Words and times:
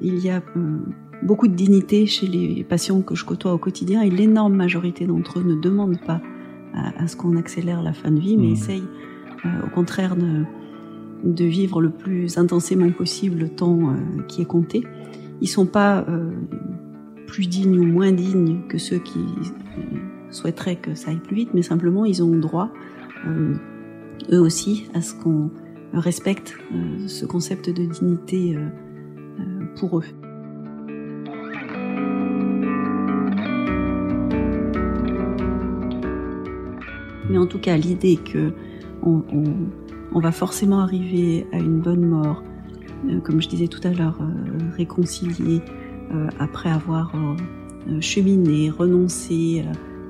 il 0.00 0.18
y 0.18 0.30
a 0.30 0.42
beaucoup 1.22 1.48
de 1.48 1.54
dignité 1.54 2.06
chez 2.06 2.26
les 2.26 2.64
patients 2.64 3.02
que 3.02 3.14
je 3.14 3.24
côtoie 3.24 3.52
au 3.52 3.58
quotidien 3.58 4.02
et 4.02 4.10
l'énorme 4.10 4.54
majorité 4.54 5.06
d'entre 5.06 5.40
eux 5.40 5.42
ne 5.42 5.54
demandent 5.54 6.00
pas 6.06 6.20
à, 6.74 7.08
ce 7.08 7.16
qu'on 7.16 7.36
accélère 7.36 7.82
la 7.82 7.92
fin 7.92 8.10
de 8.10 8.20
vie, 8.20 8.36
mais 8.36 8.48
mmh. 8.48 8.52
essayent 8.52 8.88
au 9.66 9.70
contraire 9.70 10.16
de, 10.16 10.44
de, 11.24 11.44
vivre 11.44 11.80
le 11.80 11.90
plus 11.90 12.38
intensément 12.38 12.90
possible 12.90 13.38
le 13.40 13.48
temps 13.48 13.94
qui 14.28 14.42
est 14.42 14.46
compté. 14.46 14.84
Ils 15.40 15.48
sont 15.48 15.66
pas 15.66 16.06
plus 17.26 17.46
dignes 17.46 17.78
ou 17.78 17.86
moins 17.86 18.12
dignes 18.12 18.60
que 18.68 18.78
ceux 18.78 18.98
qui 18.98 19.20
souhaiteraient 20.30 20.76
que 20.76 20.94
ça 20.94 21.10
aille 21.10 21.20
plus 21.20 21.36
vite, 21.36 21.50
mais 21.54 21.62
simplement 21.62 22.04
ils 22.04 22.22
ont 22.22 22.36
droit, 22.36 22.70
euh, 23.26 23.54
eux 24.32 24.40
aussi, 24.40 24.88
à 24.94 25.00
ce 25.00 25.14
qu'on 25.14 25.50
respecte 25.92 26.56
euh, 26.74 27.06
ce 27.06 27.24
concept 27.26 27.70
de 27.70 27.84
dignité 27.84 28.56
euh, 28.56 28.68
pour 29.78 29.98
eux. 29.98 30.04
Mais 37.30 37.38
en 37.38 37.46
tout 37.46 37.58
cas, 37.58 37.76
l'idée 37.76 38.16
que 38.16 38.52
on, 39.02 40.20
va 40.20 40.32
forcément 40.32 40.80
arriver 40.80 41.46
à 41.52 41.58
une 41.58 41.80
bonne 41.80 42.04
mort, 42.04 42.42
comme 43.22 43.40
je 43.40 43.48
disais 43.48 43.68
tout 43.68 43.80
à 43.84 43.92
l'heure, 43.92 44.18
réconcilier, 44.76 45.62
euh, 46.14 46.28
après 46.38 46.70
avoir 46.70 47.12
euh, 47.14 47.36
euh, 47.90 48.00
cheminé, 48.00 48.70
renoncé, 48.70 49.62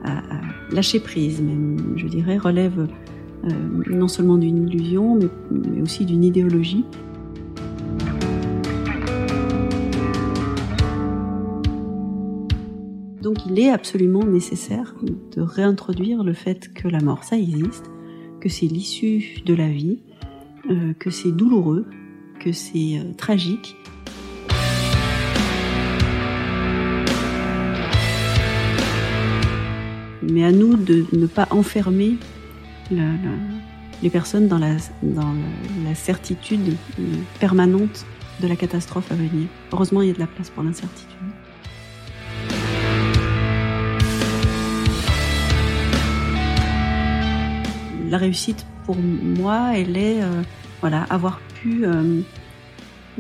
à, 0.05 0.23
lâcher 0.71 1.01
prise 1.01 1.43
même, 1.43 1.77
je 1.97 2.07
dirais, 2.07 2.39
relève 2.39 2.87
non 3.91 4.07
seulement 4.09 4.37
d'une 4.37 4.69
illusion, 4.69 5.19
mais, 5.51 5.83
aussi 5.83 6.05
d'une 6.05 6.23
idéologie. 6.23 6.85
Donc 13.49 13.57
il 13.57 13.65
est 13.65 13.71
absolument 13.71 14.25
nécessaire 14.25 14.95
de 15.03 15.41
réintroduire 15.41 16.23
le 16.23 16.35
fait 16.35 16.73
que 16.75 16.87
la 16.87 17.01
mort, 17.01 17.25
ça 17.25 17.39
existe, 17.39 17.91
que 18.41 18.51
c'est 18.51 18.67
l'issue 18.67 19.41
de 19.47 19.55
la 19.55 19.69
vie, 19.69 20.01
que 20.99 21.09
c'est 21.09 21.33
douloureux, 21.33 21.87
que 22.41 22.53
c'est 22.53 23.01
tragique 23.17 23.75
mais 30.23 30.45
à 30.45 30.53
nous 30.53 30.77
de 30.77 31.07
ne 31.13 31.27
pas 31.27 31.49
enfermer 31.51 32.19
les 32.91 34.11
personnes 34.11 34.47
dans 34.47 34.59
la 34.59 35.95
certitude 35.95 36.77
permanente 37.41 38.05
de 38.41 38.47
la 38.47 38.57
catastrophe 38.57 39.11
à 39.11 39.15
venir. 39.15 39.49
Heureusement, 39.73 40.03
il 40.03 40.09
y 40.09 40.11
a 40.11 40.15
de 40.15 40.21
la 40.21 40.27
place 40.27 40.51
pour 40.51 40.63
l'incertitude. 40.63 41.17
La 48.09 48.17
réussite 48.17 48.67
pour 48.87 48.97
moi, 48.97 49.73
elle 49.75 49.97
est 49.97 50.23
euh, 50.23 50.43
voilà, 50.81 51.03
avoir 51.11 51.41
pu, 51.41 51.85
euh, 51.85 52.21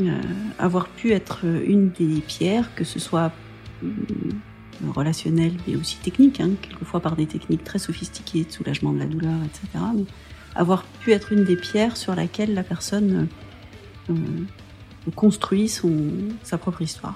euh, 0.00 0.22
avoir 0.58 0.89
pu 0.89 1.12
être 1.12 1.44
une 1.44 1.91
des 1.91 2.20
pierres, 2.20 2.75
que 2.75 2.84
ce 2.84 2.98
soit 2.98 3.33
relationnel 4.94 5.53
mais 5.66 5.77
aussi 5.77 5.98
technique, 5.98 6.41
hein, 6.41 6.50
quelquefois 6.62 7.00
par 7.00 7.16
des 7.16 7.27
techniques 7.27 7.64
très 7.64 7.78
sophistiquées 7.78 8.44
de 8.44 8.50
soulagement 8.50 8.92
de 8.92 8.98
la 8.98 9.06
douleur, 9.06 9.39
etc. 9.44 9.84
avoir 10.55 10.84
pu 10.84 11.12
être 11.12 11.33
une 11.33 11.44
des 11.44 11.56
pierres 11.56 11.97
sur 11.97 12.14
laquelle 12.14 12.55
la 12.55 12.62
personne 12.62 13.28
construit 15.14 15.70
sa 16.42 16.59
propre 16.59 16.82
histoire. 16.82 17.15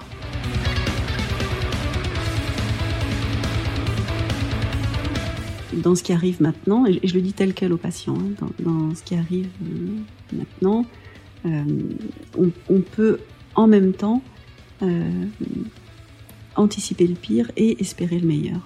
Dans 5.81 5.95
ce 5.95 6.03
qui 6.03 6.13
arrive 6.13 6.41
maintenant, 6.41 6.85
et 6.85 6.99
je 7.03 7.13
le 7.13 7.21
dis 7.21 7.33
tel 7.33 7.53
quel 7.53 7.73
aux 7.73 7.77
patients, 7.77 8.17
hein, 8.17 8.47
dans, 8.59 8.93
ce 8.93 9.03
qui 9.03 9.15
arrive 9.15 9.49
euh, 9.63 10.37
maintenant, 10.37 10.85
euh, 11.45 11.63
on, 12.69 12.81
peut 12.81 13.19
en 13.55 13.67
même 13.67 13.93
temps 13.93 14.21
anticiper 16.55 17.07
le 17.07 17.15
pire 17.15 17.49
et 17.55 17.81
espérer 17.81 18.19
le 18.19 18.27
meilleur. 18.27 18.59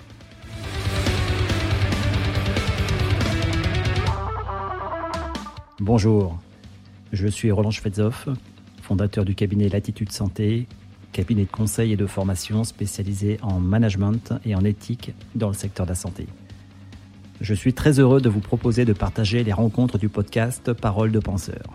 Bonjour, 5.79 6.39
je 7.13 7.27
suis 7.27 7.51
Roland 7.51 7.71
Schwedzoff, 7.71 8.27
fondateur 8.81 9.25
du 9.25 9.35
cabinet 9.35 9.69
Latitude 9.69 10.11
Santé, 10.11 10.67
cabinet 11.11 11.45
de 11.45 11.51
conseil 11.51 11.93
et 11.93 11.97
de 11.97 12.05
formation 12.05 12.63
spécialisé 12.63 13.37
en 13.41 13.59
management 13.59 14.33
et 14.45 14.55
en 14.55 14.63
éthique 14.63 15.13
dans 15.35 15.47
le 15.47 15.53
secteur 15.53 15.85
de 15.85 15.91
la 15.91 15.95
santé. 15.95 16.27
Je 17.39 17.53
suis 17.53 17.73
très 17.73 17.99
heureux 17.99 18.21
de 18.21 18.29
vous 18.29 18.39
proposer 18.39 18.83
de 18.85 18.93
partager 18.93 19.43
les 19.43 19.53
rencontres 19.53 19.97
du 19.97 20.09
podcast 20.09 20.73
Parole 20.73 21.11
de 21.11 21.19
penseurs. 21.19 21.73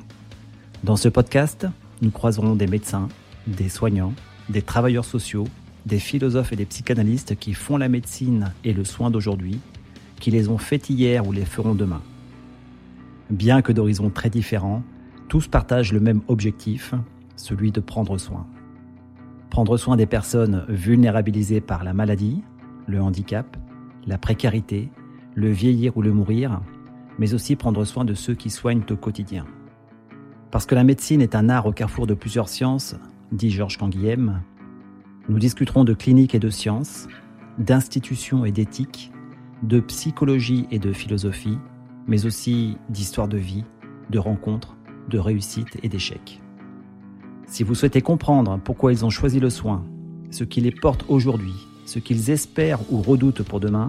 Dans 0.82 0.96
ce 0.96 1.08
podcast, 1.08 1.66
nous 2.00 2.10
croiserons 2.10 2.56
des 2.56 2.66
médecins, 2.66 3.08
des 3.46 3.68
soignants, 3.68 4.14
des 4.48 4.62
travailleurs 4.62 5.04
sociaux 5.04 5.46
des 5.86 5.98
philosophes 5.98 6.52
et 6.52 6.56
des 6.56 6.64
psychanalystes 6.64 7.36
qui 7.36 7.54
font 7.54 7.76
la 7.76 7.88
médecine 7.88 8.52
et 8.64 8.72
le 8.72 8.84
soin 8.84 9.10
d'aujourd'hui, 9.10 9.58
qui 10.20 10.30
les 10.30 10.48
ont 10.48 10.58
fait 10.58 10.90
hier 10.90 11.26
ou 11.26 11.32
les 11.32 11.44
feront 11.44 11.74
demain. 11.74 12.02
Bien 13.30 13.62
que 13.62 13.72
d'horizons 13.72 14.10
très 14.10 14.30
différents, 14.30 14.82
tous 15.28 15.48
partagent 15.48 15.92
le 15.92 16.00
même 16.00 16.20
objectif, 16.28 16.94
celui 17.36 17.72
de 17.72 17.80
prendre 17.80 18.18
soin. 18.18 18.46
Prendre 19.50 19.76
soin 19.76 19.96
des 19.96 20.06
personnes 20.06 20.64
vulnérabilisées 20.68 21.60
par 21.60 21.84
la 21.84 21.94
maladie, 21.94 22.42
le 22.86 23.00
handicap, 23.00 23.56
la 24.06 24.18
précarité, 24.18 24.90
le 25.34 25.50
vieillir 25.50 25.96
ou 25.96 26.02
le 26.02 26.12
mourir, 26.12 26.60
mais 27.18 27.34
aussi 27.34 27.56
prendre 27.56 27.84
soin 27.84 28.04
de 28.04 28.14
ceux 28.14 28.34
qui 28.34 28.50
soignent 28.50 28.84
au 28.90 28.96
quotidien. 28.96 29.46
Parce 30.50 30.66
que 30.66 30.74
la 30.74 30.84
médecine 30.84 31.22
est 31.22 31.34
un 31.34 31.48
art 31.48 31.66
au 31.66 31.72
carrefour 31.72 32.06
de 32.06 32.14
plusieurs 32.14 32.48
sciences, 32.48 32.96
dit 33.32 33.50
Georges 33.50 33.78
Canguilhem, 33.78 34.42
nous 35.28 35.38
discuterons 35.38 35.84
de 35.84 35.94
clinique 35.94 36.34
et 36.34 36.38
de 36.38 36.50
sciences, 36.50 37.08
d'institutions 37.58 38.44
et 38.44 38.52
d'éthique, 38.52 39.12
de 39.62 39.80
psychologie 39.80 40.66
et 40.70 40.78
de 40.78 40.92
philosophie, 40.92 41.58
mais 42.06 42.26
aussi 42.26 42.76
d'histoire 42.88 43.28
de 43.28 43.38
vie, 43.38 43.64
de 44.10 44.18
rencontres, 44.18 44.76
de 45.08 45.18
réussites 45.18 45.78
et 45.82 45.88
d'échecs. 45.88 46.40
Si 47.46 47.62
vous 47.62 47.74
souhaitez 47.74 48.02
comprendre 48.02 48.58
pourquoi 48.64 48.92
ils 48.92 49.04
ont 49.04 49.10
choisi 49.10 49.38
le 49.38 49.50
soin, 49.50 49.84
ce 50.30 50.44
qui 50.44 50.60
les 50.60 50.72
porte 50.72 51.04
aujourd'hui, 51.08 51.54
ce 51.86 51.98
qu'ils 51.98 52.30
espèrent 52.30 52.80
ou 52.90 53.02
redoutent 53.02 53.42
pour 53.42 53.60
demain, 53.60 53.86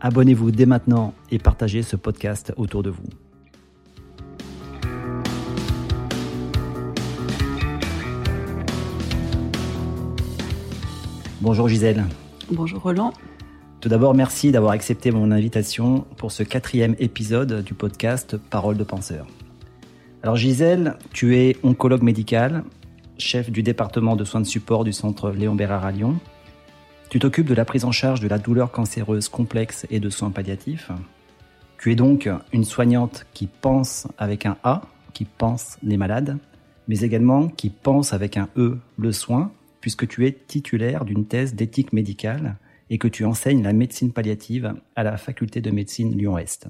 abonnez-vous 0.00 0.50
dès 0.50 0.66
maintenant 0.66 1.14
et 1.30 1.38
partagez 1.38 1.82
ce 1.82 1.96
podcast 1.96 2.52
autour 2.56 2.82
de 2.82 2.90
vous. 2.90 3.04
Bonjour 11.40 11.68
Gisèle. 11.68 12.04
Bonjour 12.50 12.82
Roland. 12.82 13.12
Tout 13.80 13.88
d'abord, 13.88 14.12
merci 14.12 14.50
d'avoir 14.50 14.72
accepté 14.72 15.12
mon 15.12 15.30
invitation 15.30 16.04
pour 16.16 16.32
ce 16.32 16.42
quatrième 16.42 16.96
épisode 16.98 17.62
du 17.62 17.74
podcast 17.74 18.36
Parole 18.36 18.76
de 18.76 18.82
penseur. 18.82 19.26
Alors 20.24 20.34
Gisèle, 20.34 20.96
tu 21.12 21.36
es 21.36 21.56
oncologue 21.62 22.02
médical, 22.02 22.64
chef 23.18 23.50
du 23.52 23.62
département 23.62 24.16
de 24.16 24.24
soins 24.24 24.40
de 24.40 24.46
support 24.46 24.82
du 24.82 24.92
centre 24.92 25.30
Léon 25.30 25.54
Bérard 25.54 25.84
à 25.84 25.92
Lyon. 25.92 26.18
Tu 27.10 27.18
t'occupes 27.18 27.46
de 27.46 27.54
la 27.54 27.64
prise 27.64 27.86
en 27.86 27.90
charge 27.90 28.20
de 28.20 28.28
la 28.28 28.38
douleur 28.38 28.70
cancéreuse 28.70 29.30
complexe 29.30 29.86
et 29.88 29.98
de 29.98 30.10
soins 30.10 30.30
palliatifs. 30.30 30.90
Tu 31.78 31.90
es 31.90 31.94
donc 31.94 32.28
une 32.52 32.64
soignante 32.64 33.26
qui 33.32 33.46
pense 33.46 34.06
avec 34.18 34.44
un 34.44 34.58
A, 34.62 34.82
qui 35.14 35.24
pense 35.24 35.78
les 35.82 35.96
malades, 35.96 36.36
mais 36.86 37.00
également 37.00 37.48
qui 37.48 37.70
pense 37.70 38.12
avec 38.12 38.36
un 38.36 38.50
E, 38.58 38.78
le 38.98 39.12
soin, 39.12 39.52
puisque 39.80 40.06
tu 40.06 40.26
es 40.26 40.32
titulaire 40.32 41.06
d'une 41.06 41.24
thèse 41.24 41.54
d'éthique 41.54 41.94
médicale 41.94 42.56
et 42.90 42.98
que 42.98 43.08
tu 43.08 43.24
enseignes 43.24 43.62
la 43.62 43.72
médecine 43.72 44.12
palliative 44.12 44.74
à 44.94 45.02
la 45.02 45.16
faculté 45.16 45.62
de 45.62 45.70
médecine 45.70 46.14
Lyon-Est. 46.14 46.68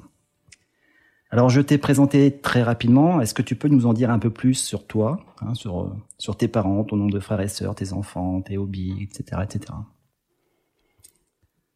Alors 1.31 1.50
je 1.50 1.61
t'ai 1.61 1.79
présenté 1.79 2.38
très 2.38 2.62
rapidement, 2.62 3.20
est-ce 3.20 3.35
que 3.35 3.43
tu 3.43 3.56
peux 3.56 3.69
nous 3.69 3.87
en 3.87 3.93
dire 3.93 4.11
un 4.11 4.20
peu 4.20 4.31
plus 4.31 4.55
sur 4.55 4.87
toi, 4.87 5.19
hein, 5.40 5.55
sur, 5.55 5.96
sur 6.17 6.37
tes 6.37 6.46
parents, 6.46 6.85
ton 6.85 6.94
nombre 6.94 7.12
de 7.12 7.20
frères 7.20 7.40
et 7.40 7.49
sœurs, 7.49 7.75
tes 7.75 7.93
enfants, 7.93 8.40
tes 8.40 8.56
hobbies, 8.56 9.02
etc. 9.02 9.43
etc. 9.43 9.75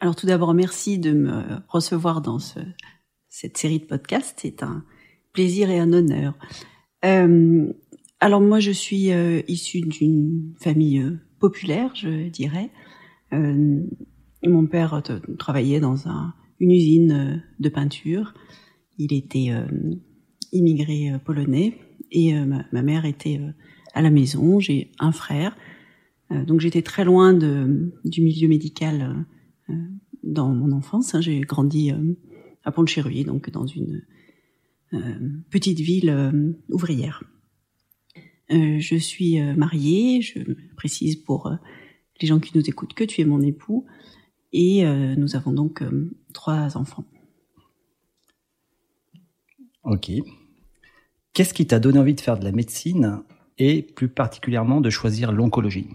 Alors 0.02 0.16
tout 0.16 0.26
d'abord, 0.26 0.52
merci 0.52 0.98
de 0.98 1.12
me 1.12 1.44
recevoir 1.68 2.22
dans 2.22 2.40
ce, 2.40 2.58
cette 3.28 3.56
série 3.56 3.78
de 3.78 3.84
podcasts, 3.84 4.40
c'est 4.42 4.64
un 4.64 4.84
plaisir 5.32 5.70
et 5.70 5.78
un 5.78 5.92
honneur. 5.92 6.34
Euh, 7.04 7.72
alors 8.18 8.40
moi, 8.40 8.58
je 8.58 8.72
suis 8.72 9.12
euh, 9.12 9.42
issue 9.46 9.80
d'une 9.80 10.54
famille 10.58 10.98
euh, 10.98 11.20
populaire, 11.38 11.94
je 11.94 12.28
dirais. 12.28 12.70
Mon 13.30 14.66
père 14.66 15.04
travaillait 15.38 15.78
dans 15.78 15.94
une 16.58 16.72
usine 16.72 17.44
de 17.60 17.68
peinture. 17.68 18.34
Il 18.98 19.12
était 19.12 19.52
immigré 20.50 21.12
polonais 21.24 21.78
et 22.10 22.34
ma, 22.34 22.82
mère 22.82 23.04
était 23.04 23.40
à 23.94 24.02
la 24.02 24.10
maison. 24.10 24.58
J'ai 24.58 24.90
un 24.98 25.12
frère 25.12 25.56
donc 26.28 26.60
j'étais 26.60 26.82
très 26.82 27.04
loin 27.04 27.32
du 27.32 28.20
milieu 28.20 28.48
médical 28.48 29.24
dans 30.22 30.48
mon 30.48 30.72
enfance. 30.72 31.14
Hein. 31.14 31.20
J'ai 31.20 31.40
grandi 31.40 31.92
à 32.64 32.72
pont 32.72 32.82
de 32.82 33.22
donc 33.24 33.50
dans 33.50 33.66
une 33.66 34.02
petite 35.50 35.80
ville 35.80 36.56
ouvrière. 36.68 37.24
je 38.50 38.96
suis 38.96 39.40
mariée, 39.56 40.20
je 40.20 40.40
précise 40.76 41.16
pour 41.16 41.50
les 42.20 42.28
gens 42.28 42.38
qui 42.38 42.56
nous 42.56 42.68
écoutent 42.68 42.94
que 42.94 43.04
tu 43.04 43.20
es 43.20 43.24
mon 43.24 43.40
époux, 43.40 43.86
et 44.52 44.84
nous 45.16 45.34
avons 45.34 45.52
donc 45.52 45.82
trois 46.32 46.76
enfants. 46.76 47.04
Ok. 49.84 50.10
Qu'est-ce 51.32 51.54
qui 51.54 51.66
t'a 51.66 51.80
donné 51.80 51.98
envie 51.98 52.14
de 52.14 52.20
faire 52.20 52.38
de 52.38 52.44
la 52.44 52.52
médecine 52.52 53.22
et 53.58 53.82
plus 53.82 54.08
particulièrement 54.08 54.80
de 54.80 54.90
choisir 54.90 55.32
l'oncologie? 55.32 55.88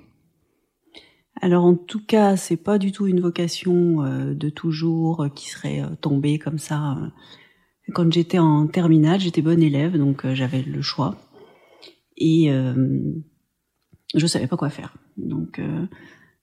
Alors 1.41 1.65
en 1.65 1.75
tout 1.75 2.03
cas, 2.03 2.35
c'est 2.35 2.57
pas 2.57 2.77
du 2.77 2.91
tout 2.91 3.07
une 3.07 3.19
vocation 3.19 4.03
euh, 4.03 4.33
de 4.33 4.49
toujours 4.49 5.23
euh, 5.23 5.29
qui 5.29 5.49
serait 5.49 5.81
euh, 5.81 5.95
tombée 6.01 6.39
comme 6.39 6.57
ça. 6.57 6.97
Quand 7.93 8.11
j'étais 8.11 8.39
en 8.39 8.67
terminale, 8.67 9.19
j'étais 9.19 9.41
bonne 9.41 9.61
élève, 9.61 9.97
donc 9.97 10.27
j'avais 10.33 10.61
le 10.61 10.81
choix 10.81 11.15
et 12.17 12.49
je 14.13 14.27
savais 14.27 14.47
pas 14.47 14.57
quoi 14.57 14.69
faire. 14.69 14.97
Donc 15.15 15.61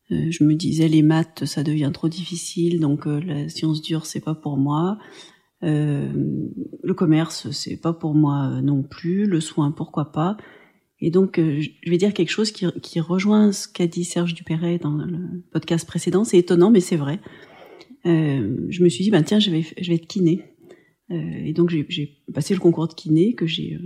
je 0.09 0.43
me 0.43 0.55
disais 0.55 0.89
les 0.89 1.03
maths, 1.03 1.45
ça 1.45 1.63
devient 1.63 1.91
trop 1.93 2.09
difficile, 2.09 2.81
donc 2.81 3.05
la 3.05 3.51
science 3.51 3.83
dure, 3.83 4.07
c'est 4.07 4.25
pas 4.25 4.35
pour 4.35 4.57
moi. 4.57 4.97
Le 5.61 6.95
commerce, 6.95 7.51
c'est 7.51 7.77
pas 7.77 7.93
pour 7.93 8.15
moi 8.15 8.63
non 8.63 8.83
plus. 8.83 9.27
Le 9.27 9.41
soin, 9.41 9.71
pourquoi 9.71 10.13
pas. 10.13 10.39
Et 11.01 11.11
donc, 11.11 11.39
euh, 11.39 11.61
je 11.61 11.91
vais 11.91 11.97
dire 11.97 12.15
quelque 12.15 12.31
chose 12.31 12.53
qui, 12.53 13.01
rejoint 13.01 13.53
ce 13.53 13.69
qu'a 13.69 13.87
dit 13.87 14.05
Serge 14.05 14.35
Dupéret 14.35 14.79
dans 14.79 14.95
le 14.95 15.43
podcast 15.53 15.87
précédent. 15.87 16.25
C'est 16.25 16.39
étonnant, 16.39 16.71
mais 16.71 16.81
c'est 16.81 16.97
vrai. 16.97 17.21
Euh, 18.07 18.57
je 18.69 18.83
me 18.83 18.89
suis 18.89 19.05
dit, 19.05 19.11
ben 19.11 19.23
tiens, 19.23 19.39
je 19.39 19.51
vais, 19.51 19.63
je 19.63 19.89
vais 19.89 19.97
être 19.97 20.07
kiné. 20.07 20.45
Euh, 21.11 21.45
et 21.45 21.53
donc, 21.53 21.71
j'ai 21.71 22.23
passé 22.33 22.55
le 22.55 22.61
concours 22.61 22.89
de 22.89 22.95
kiné 22.95 23.35
que 23.35 23.47
j'ai 23.47 23.79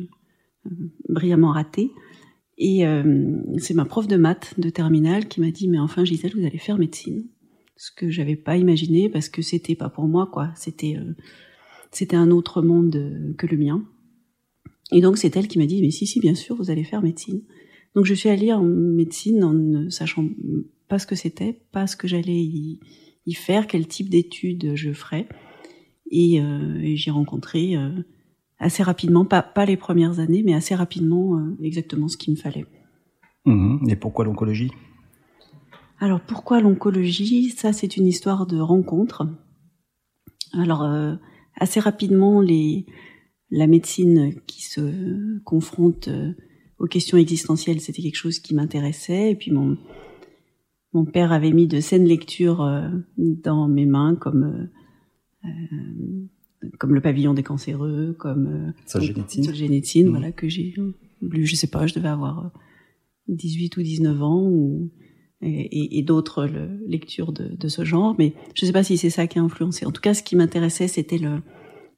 brillamment 1.08 1.52
raté. 1.52 1.90
Et 2.60 2.82
c'est 3.58 3.74
ma 3.74 3.84
prof 3.84 4.08
de 4.08 4.16
maths 4.16 4.54
de 4.58 4.68
terminale 4.68 5.28
qui 5.28 5.40
m'a 5.40 5.50
dit, 5.52 5.68
mais 5.68 5.78
enfin, 5.78 6.04
Gisèle, 6.04 6.32
vous 6.36 6.44
allez 6.44 6.58
faire 6.58 6.76
médecine. 6.76 7.24
Ce 7.76 7.92
que 7.92 8.10
j'avais 8.10 8.34
pas 8.34 8.56
imaginé 8.56 9.08
parce 9.08 9.28
que 9.28 9.42
c'était 9.42 9.76
pas 9.76 9.88
pour 9.88 10.08
moi, 10.08 10.28
quoi. 10.30 10.50
C'était 10.56 10.96
c'était 11.92 12.16
un 12.16 12.32
autre 12.32 12.60
monde 12.60 13.34
que 13.38 13.46
le 13.46 13.56
mien. 13.56 13.84
Et 14.92 15.00
donc 15.00 15.18
c'est 15.18 15.36
elle 15.36 15.48
qui 15.48 15.58
m'a 15.58 15.66
dit 15.66 15.82
mais 15.82 15.90
si 15.90 16.06
si 16.06 16.20
bien 16.20 16.34
sûr 16.34 16.56
vous 16.56 16.70
allez 16.70 16.84
faire 16.84 17.02
médecine. 17.02 17.42
Donc 17.94 18.04
je 18.04 18.14
suis 18.14 18.28
allée 18.28 18.52
en 18.52 18.62
médecine 18.62 19.44
en 19.44 19.52
ne 19.52 19.88
sachant 19.90 20.26
pas 20.88 20.98
ce 20.98 21.06
que 21.06 21.16
c'était, 21.16 21.60
pas 21.72 21.86
ce 21.86 21.96
que 21.96 22.08
j'allais 22.08 22.36
y, 22.36 22.80
faire, 23.34 23.66
quel 23.66 23.86
type 23.86 24.08
d'études 24.08 24.72
je 24.74 24.92
ferais. 24.92 25.28
Et, 26.10 26.40
euh, 26.40 26.80
j'ai 26.94 27.10
rencontré 27.10 27.76
euh, 27.76 27.90
assez 28.58 28.82
rapidement, 28.82 29.26
pas, 29.26 29.42
pas 29.42 29.66
les 29.66 29.76
premières 29.76 30.18
années, 30.18 30.42
mais 30.42 30.54
assez 30.54 30.74
rapidement 30.74 31.38
exactement 31.62 32.08
ce 32.08 32.16
qu'il 32.16 32.32
me 32.32 32.38
fallait. 32.38 32.64
Mmh. 33.44 33.90
Et 33.90 33.96
pourquoi 33.96 34.24
l'oncologie? 34.24 34.70
Alors 36.00 36.20
pourquoi 36.20 36.60
l'oncologie? 36.60 37.50
Ça 37.50 37.72
c'est 37.72 37.96
une 37.96 38.06
histoire 38.06 38.46
de 38.46 38.58
rencontre. 38.58 39.26
Alors 40.54 40.88
assez 41.56 41.80
rapidement 41.80 42.40
les, 42.40 42.86
la 43.50 43.66
médecine 43.66 44.34
qui 44.46 44.62
se 44.64 45.38
confronte 45.40 46.08
euh, 46.08 46.32
aux 46.78 46.86
questions 46.86 47.18
existentielles, 47.18 47.80
c'était 47.80 48.02
quelque 48.02 48.16
chose 48.16 48.38
qui 48.38 48.54
m'intéressait. 48.54 49.32
Et 49.32 49.34
puis 49.34 49.50
mon, 49.50 49.76
mon 50.92 51.04
père 51.04 51.32
avait 51.32 51.52
mis 51.52 51.66
de 51.66 51.80
saines 51.80 52.04
lectures 52.04 52.62
euh, 52.62 52.88
dans 53.16 53.68
mes 53.68 53.86
mains 53.86 54.14
comme 54.16 54.68
euh, 55.44 55.48
comme 56.78 56.92
le 56.92 57.00
pavillon 57.00 57.34
des 57.34 57.44
cancéreux, 57.44 58.16
comme 58.18 58.74
Solzhenitsyn, 58.86 60.06
mmh. 60.06 60.10
voilà 60.10 60.32
que 60.32 60.48
j'ai 60.48 60.74
lu. 60.76 60.92
Je 61.44 61.54
sais 61.54 61.68
pas, 61.68 61.86
je 61.86 61.94
devais 61.94 62.08
avoir 62.08 62.52
18 63.28 63.76
ou 63.76 63.82
19 63.82 64.22
ans 64.22 64.42
ou 64.42 64.90
et, 65.40 65.98
et 65.98 66.02
d'autres 66.02 66.50
lectures 66.88 67.32
de, 67.32 67.54
de, 67.56 67.68
ce 67.68 67.84
genre, 67.84 68.16
mais 68.18 68.34
je 68.54 68.64
ne 68.64 68.66
sais 68.66 68.72
pas 68.72 68.82
si 68.82 68.98
c'est 68.98 69.08
ça 69.08 69.28
qui 69.28 69.38
a 69.38 69.42
influencé. 69.42 69.86
En 69.86 69.92
tout 69.92 70.00
cas, 70.00 70.12
ce 70.12 70.24
qui 70.24 70.34
m'intéressait, 70.34 70.88
c'était 70.88 71.18
le, 71.18 71.42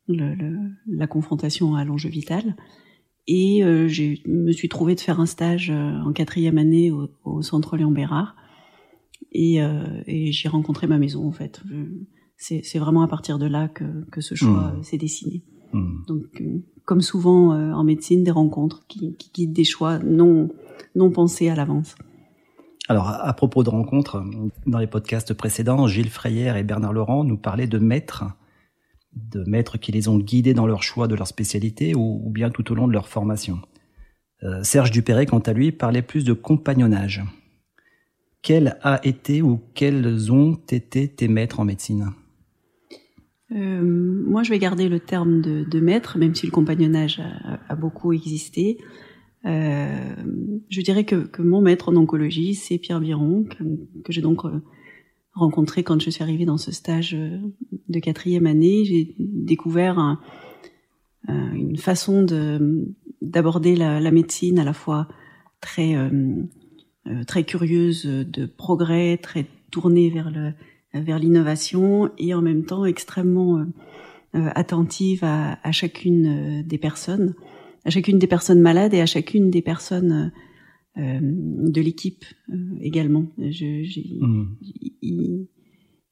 le, 0.08 0.34
la 0.86 1.06
confrontation 1.06 1.74
à 1.74 1.84
l'enjeu 1.84 2.08
vital. 2.08 2.56
Et 3.26 3.62
euh, 3.62 3.86
je 3.86 4.16
me 4.26 4.50
suis 4.50 4.68
trouvé 4.68 4.94
de 4.94 5.00
faire 5.00 5.20
un 5.20 5.26
stage 5.26 5.70
euh, 5.70 6.00
en 6.04 6.12
quatrième 6.12 6.58
année 6.58 6.90
au, 6.90 7.10
au 7.24 7.42
centre 7.42 7.76
Léon 7.76 7.92
Bérard. 7.92 8.34
Et, 9.30 9.62
euh, 9.62 10.02
et 10.06 10.32
j'ai 10.32 10.48
rencontré 10.48 10.86
ma 10.86 10.98
maison, 10.98 11.26
en 11.28 11.32
fait. 11.32 11.62
C'est 12.36 12.78
vraiment 12.78 13.02
à 13.02 13.08
partir 13.08 13.38
de 13.38 13.46
là 13.46 13.68
que, 13.68 13.84
que 14.10 14.20
ce 14.20 14.34
choix 14.34 14.72
mmh. 14.72 14.82
s'est 14.82 14.98
dessiné. 14.98 15.44
Mmh. 15.72 16.04
Donc, 16.08 16.42
comme 16.84 17.02
souvent 17.02 17.50
en 17.50 17.84
médecine, 17.84 18.24
des 18.24 18.30
rencontres 18.30 18.86
qui, 18.88 19.14
qui 19.16 19.30
guident 19.32 19.52
des 19.52 19.64
choix 19.64 19.98
non, 20.00 20.48
non 20.96 21.10
pensés 21.10 21.48
à 21.50 21.54
l'avance. 21.54 21.94
Alors, 22.88 23.08
à 23.08 23.32
propos 23.34 23.62
de 23.62 23.68
rencontres, 23.68 24.24
dans 24.66 24.78
les 24.78 24.88
podcasts 24.88 25.34
précédents, 25.34 25.86
Gilles 25.86 26.10
Freyer 26.10 26.54
et 26.56 26.64
Bernard 26.64 26.92
Laurent 26.92 27.22
nous 27.22 27.36
parlaient 27.36 27.68
de 27.68 27.78
maîtres, 27.78 28.24
de 29.12 29.44
maîtres 29.46 29.78
qui 29.78 29.92
les 29.92 30.08
ont 30.08 30.18
guidés 30.18 30.54
dans 30.54 30.66
leur 30.66 30.82
choix 30.82 31.08
de 31.08 31.14
leur 31.14 31.26
spécialité 31.26 31.94
ou, 31.94 32.30
bien 32.30 32.50
tout 32.50 32.70
au 32.70 32.74
long 32.74 32.88
de 32.88 32.92
leur 32.92 33.08
formation. 33.08 33.60
Euh, 34.42 34.62
Serge 34.62 34.90
Dupéret, 34.90 35.26
quant 35.26 35.40
à 35.40 35.52
lui, 35.52 35.72
parlait 35.72 36.02
plus 36.02 36.24
de 36.24 36.32
compagnonnage. 36.32 37.22
Quel 38.42 38.78
a 38.82 39.00
été 39.06 39.42
ou 39.42 39.60
quels 39.74 40.32
ont 40.32 40.58
été 40.70 41.08
tes 41.08 41.28
maîtres 41.28 41.60
en 41.60 41.64
médecine? 41.64 42.12
Euh, 43.52 43.82
Moi, 43.82 44.42
je 44.42 44.50
vais 44.50 44.58
garder 44.58 44.88
le 44.88 45.00
terme 45.00 45.42
de, 45.42 45.80
maître, 45.80 46.16
même 46.16 46.34
si 46.34 46.46
le 46.46 46.52
compagnonnage 46.52 47.20
a, 47.68 47.76
beaucoup 47.76 48.12
existé. 48.12 48.78
Euh, 49.44 50.14
je 50.70 50.80
dirais 50.80 51.04
que, 51.04 51.28
mon 51.42 51.60
maître 51.60 51.90
en 51.90 51.96
oncologie, 51.96 52.54
c'est 52.54 52.78
Pierre 52.78 53.00
Biron, 53.00 53.44
que, 53.44 54.12
j'ai 54.12 54.22
donc 54.22 54.42
rencontré 55.34 55.82
quand 55.82 56.00
je 56.00 56.10
suis 56.10 56.22
arrivée 56.22 56.44
dans 56.44 56.58
ce 56.58 56.72
stage 56.72 57.14
euh, 57.14 57.38
de 57.88 58.00
quatrième 58.00 58.46
année. 58.46 58.84
J'ai 58.84 59.14
découvert 59.18 59.98
un, 59.98 60.20
une 61.28 61.76
façon 61.76 62.22
de 62.22 62.88
d'aborder 63.22 63.76
la, 63.76 64.10
médecine 64.10 64.58
à 64.58 64.64
la 64.64 64.72
fois 64.72 65.06
très 65.60 65.94
euh, 65.94 66.42
très 67.26 67.44
curieuse 67.44 68.04
de 68.06 68.46
progrès, 68.46 69.18
très 69.18 69.46
tournée 69.70 70.08
vers 70.08 70.32
vers 70.94 71.18
l'innovation 71.18 72.10
et 72.18 72.34
en 72.34 72.40
même 72.40 72.64
temps 72.64 72.84
extrêmement 72.84 73.64
attentive 74.32 75.22
à, 75.22 75.58
à 75.62 75.70
chacune 75.70 76.62
des 76.66 76.78
personnes 76.78 77.34
à 77.84 77.90
chacune 77.90 78.18
des 78.18 78.26
personnes 78.26 78.60
malades 78.60 78.94
et 78.94 79.00
à 79.00 79.06
chacune 79.06 79.50
des 79.50 79.62
personnes 79.62 80.12
euh, 80.12 80.40
de 80.96 81.80
l'équipe 81.80 82.24
euh, 82.52 82.76
également. 82.80 83.26
Je, 83.38 83.84
mmh. 84.24 84.56
Il, 85.02 85.46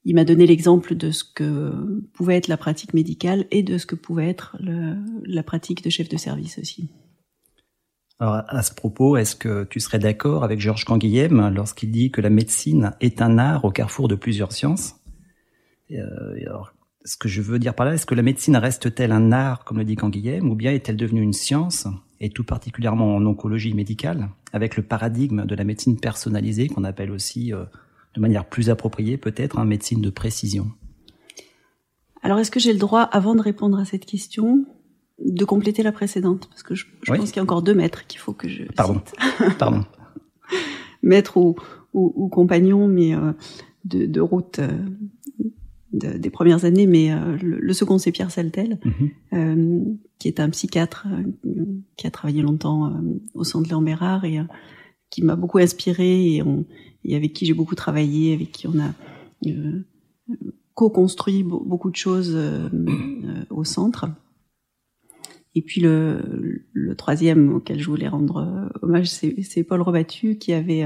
il 0.05 0.15
m'a 0.15 0.25
donné 0.25 0.47
l'exemple 0.47 0.95
de 0.95 1.11
ce 1.11 1.25
que 1.25 1.73
pouvait 2.15 2.37
être 2.37 2.49
la 2.49 2.57
pratique 2.57 2.95
médicale 2.95 3.47
et 3.51 3.63
de 3.63 3.77
ce 3.77 3.87
que 3.87 3.95
pouvait 3.95 4.29
être 4.29 4.57
le, 4.61 4.97
la 5.27 5.43
pratique 5.43 5.85
de 5.85 5.91
chef 5.91 6.09
de 6.09 6.17
service 6.17 6.59
aussi. 6.59 6.89
Alors 8.21 8.43
à 8.49 8.63
ce 8.63 8.75
propos, 8.75 9.17
est-ce 9.17 9.37
que 9.37 9.65
tu 9.65 9.81
serais 9.81 9.99
d'accord 9.99 10.45
avec 10.45 10.61
Georges 10.61 10.85
Canguilhem 10.85 11.53
lorsqu'il 11.55 11.91
dit 11.91 12.11
que 12.11 12.21
la 12.21 12.31
médecine 12.31 12.93
est 13.01 13.21
un 13.23 13.39
art 13.39 13.65
au 13.65 13.71
carrefour 13.71 14.09
de 14.09 14.15
plusieurs 14.15 14.53
sciences? 14.53 14.97
Euh, 15.91 16.35
alors, 16.47 16.73
ce 17.05 17.17
que 17.17 17.29
je 17.29 17.41
veux 17.41 17.59
dire 17.59 17.75
par 17.75 17.87
là, 17.87 17.95
est-ce 17.95 18.07
que 18.07 18.15
la 18.15 18.23
médecine 18.23 18.57
reste-t-elle 18.57 19.13
un 19.13 19.31
art, 19.31 19.65
comme 19.65 19.79
le 19.79 19.85
dit 19.85 19.95
Canguilhem, 19.95 20.51
ou 20.51 20.55
bien 20.55 20.73
est-elle 20.73 20.97
devenue 20.97 21.23
une 21.23 21.33
science, 21.33 21.87
et 22.21 22.31
tout 22.31 22.45
particulièrement 22.45 23.15
en 23.15 23.25
oncologie 23.25 23.73
médicale, 23.73 24.29
avec 24.53 24.77
le 24.77 24.83
paradigme 24.83 25.45
de 25.45 25.55
la 25.55 25.65
médecine 25.65 25.99
personnalisée, 25.99 26.69
qu'on 26.69 26.85
appelle 26.85 27.11
aussi, 27.11 27.53
euh, 27.53 27.65
de 28.15 28.21
manière 28.21 28.45
plus 28.47 28.71
appropriée 28.71 29.17
peut-être, 29.17 29.59
un 29.59 29.65
médecine 29.65 30.01
de 30.01 30.11
précision 30.11 30.71
Alors, 32.23 32.39
est-ce 32.39 32.51
que 32.51 32.61
j'ai 32.61 32.73
le 32.73 32.79
droit, 32.79 33.03
avant 33.03 33.35
de 33.35 33.43
répondre 33.43 33.79
à 33.79 33.85
cette 33.85 34.07
question, 34.07 34.65
de 35.25 35.45
compléter 35.45 35.83
la 35.83 35.93
précédente? 35.93 36.49
Parce 36.49 36.63
que 36.63 36.75
je, 36.75 36.87
pense 37.05 37.31
qu'il 37.31 37.37
y 37.37 37.41
a 37.41 37.43
encore 37.43 37.63
deux 37.63 37.75
maîtres 37.75 38.07
qu'il 38.07 38.21
faut 38.21 38.33
que 38.33 38.49
je 38.49 38.65
Pardon. 38.75 39.03
Pardon. 39.59 39.85
Maître 41.03 41.37
ou, 41.37 41.57
ou, 41.93 42.29
compagnon, 42.29 42.89
mais 42.89 43.15
euh, 43.15 43.33
de, 43.85 44.07
de, 44.07 44.21
route 44.21 44.59
euh, 44.59 44.69
des 45.93 46.31
premières 46.31 46.65
années, 46.65 46.87
mais 46.87 47.13
euh, 47.13 47.37
le, 47.41 47.73
second 47.73 47.99
c'est 47.99 48.13
Pierre 48.13 48.31
Saltel, 48.31 48.79
mhm. 48.85 49.11
euh, 49.33 49.85
qui 50.19 50.29
est 50.29 50.41
un 50.41 50.51
psychiatre 50.51 51.07
euh, 51.11 51.65
qui 51.97 52.07
a 52.07 52.11
travaillé 52.11 52.43
longtemps 52.43 52.93
au 53.35 53.45
centre 53.45 53.69
Léon 53.69 53.83
Bérard 53.83 54.25
et 54.25 54.41
qui 55.11 55.23
m'a 55.23 55.37
beaucoup 55.37 55.59
inspiré 55.59 56.35
et, 56.35 56.43
on, 56.43 56.67
et, 57.05 57.17
avec 57.17 57.33
qui 57.33 57.47
j'ai 57.47 57.55
beaucoup 57.55 57.75
travaillé, 57.75 58.35
avec 58.35 58.53
qui 58.53 58.67
on 58.67 58.79
a 58.79 58.93
co-construit 60.75 61.43
beaucoup 61.43 61.91
de 61.91 61.97
choses 61.97 62.39
au 63.51 63.65
centre. 63.65 64.09
Et 65.59 65.63
puis 65.63 65.81
le, 65.81 66.95
troisième 66.97 67.53
auquel 67.53 67.81
je 67.81 67.91
voulais 67.91 68.07
rendre 68.07 68.71
hommage, 68.81 69.09
c'est 69.09 69.65
Paul 69.65 69.83
Robattu 69.83 70.39
qui 70.39 70.53
avait 70.53 70.85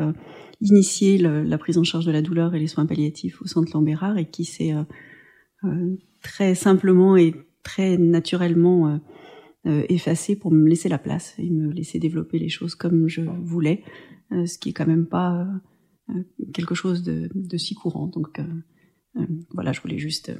initié 0.62 1.18
la 1.18 1.58
prise 1.58 1.76
en 1.76 1.84
charge 1.84 2.06
de 2.06 2.10
la 2.10 2.22
douleur 2.22 2.54
et 2.54 2.58
les 2.58 2.68
soins 2.68 2.86
palliatifs 2.86 3.42
au 3.42 3.46
centre 3.46 3.70
Lambérard 3.74 4.16
et 4.16 4.24
qui 4.24 4.46
s'est 4.46 4.72
très 6.22 6.54
simplement 6.54 7.18
et 7.18 7.34
très 7.62 7.98
naturellement 7.98 8.98
euh, 9.64 9.84
effacé 9.88 10.34
pour 10.34 10.50
me 10.50 10.68
laisser 10.68 10.88
la 10.88 10.98
place 10.98 11.34
et 11.38 11.48
me 11.48 11.70
laisser 11.70 12.00
développer 12.00 12.40
les 12.40 12.48
choses 12.48 12.74
comme 12.74 13.06
je 13.06 13.20
voulais, 13.20 13.84
euh, 14.32 14.44
ce 14.44 14.58
qui 14.58 14.70
est 14.70 14.72
quand 14.72 14.88
même 14.88 15.06
pas 15.06 15.46
euh, 16.08 16.14
quelque 16.52 16.74
chose 16.74 17.04
de, 17.04 17.30
de, 17.32 17.56
si 17.58 17.74
courant. 17.74 18.08
Donc 18.08 18.40
voilà, 19.54 19.72
je 19.72 19.80
voulais 19.80 19.98
juste 19.98 20.32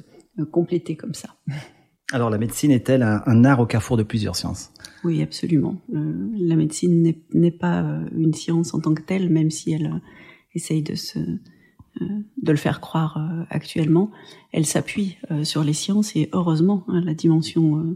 compléter 0.51 0.97
comme 0.97 1.13
ça. 1.13 1.37
Alors 2.11 2.29
la 2.29 2.37
médecine 2.37 2.71
est-elle 2.71 3.01
un, 3.01 3.45
art 3.45 3.59
au 3.59 3.65
carrefour 3.65 3.97
de 3.97 4.03
plusieurs 4.03 4.35
sciences? 4.35 4.71
Oui, 5.03 5.21
absolument. 5.21 5.81
la 5.89 6.55
médecine 6.55 7.13
n'est 7.33 7.51
pas 7.51 7.83
une 8.15 8.33
science 8.33 8.73
en 8.73 8.79
tant 8.79 8.93
que 8.93 9.01
telle, 9.01 9.29
même 9.29 9.49
si 9.49 9.71
elle 9.71 10.01
essaye 10.53 10.83
de 10.83 10.95
se 10.95 11.19
de 11.99 12.51
le 12.51 12.57
faire 12.57 12.81
croire 12.81 13.19
actuellement. 13.49 14.11
Elle 14.51 14.65
s'appuie 14.65 15.17
sur 15.43 15.63
les 15.63 15.73
sciences 15.73 16.15
et 16.15 16.29
heureusement, 16.33 16.83
hein, 16.87 17.01
la 17.03 17.13
dimension 17.13 17.95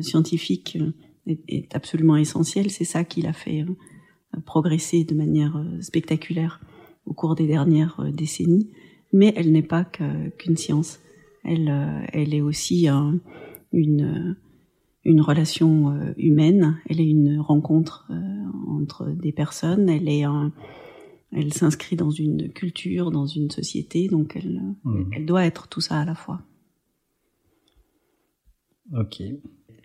scientifique 0.00 0.78
euh, 0.80 1.34
est, 1.48 1.74
absolument 1.74 2.16
essentiel. 2.16 2.70
C'est 2.70 2.84
ça 2.84 3.04
qui 3.04 3.22
l'a 3.22 3.32
fait 3.32 3.62
euh, 3.62 4.40
progresser 4.44 5.04
de 5.04 5.14
manière 5.14 5.56
euh, 5.56 5.80
spectaculaire 5.80 6.60
au 7.06 7.12
cours 7.12 7.34
des 7.34 7.46
dernières 7.46 8.00
décennies. 8.12 8.70
Mais 9.12 9.32
elle 9.36 9.50
n'est 9.50 9.62
pas 9.62 9.84
qu'une 9.84 10.56
science. 10.56 11.00
Elle, 11.44 12.06
elle 12.12 12.34
est 12.34 12.40
aussi 12.40 12.88
une, 13.72 14.36
une 15.04 15.20
relation 15.20 16.14
humaine. 16.16 16.78
Elle 16.88 17.00
est 17.00 17.08
une 17.08 17.38
rencontre 17.40 18.10
entre 18.68 19.08
des 19.08 19.32
personnes. 19.32 19.88
Elle 19.88 20.08
est 20.08 20.24
elle 21.32 21.52
s'inscrit 21.54 21.96
dans 21.96 22.10
une 22.10 22.52
culture, 22.52 23.10
dans 23.10 23.26
une 23.26 23.50
société. 23.50 24.08
Donc 24.08 24.36
elle, 24.36 24.60
mmh. 24.84 25.10
elle 25.12 25.26
doit 25.26 25.46
être 25.46 25.68
tout 25.68 25.80
ça 25.80 26.00
à 26.00 26.04
la 26.04 26.14
fois. 26.14 26.42
Ok 28.94 29.22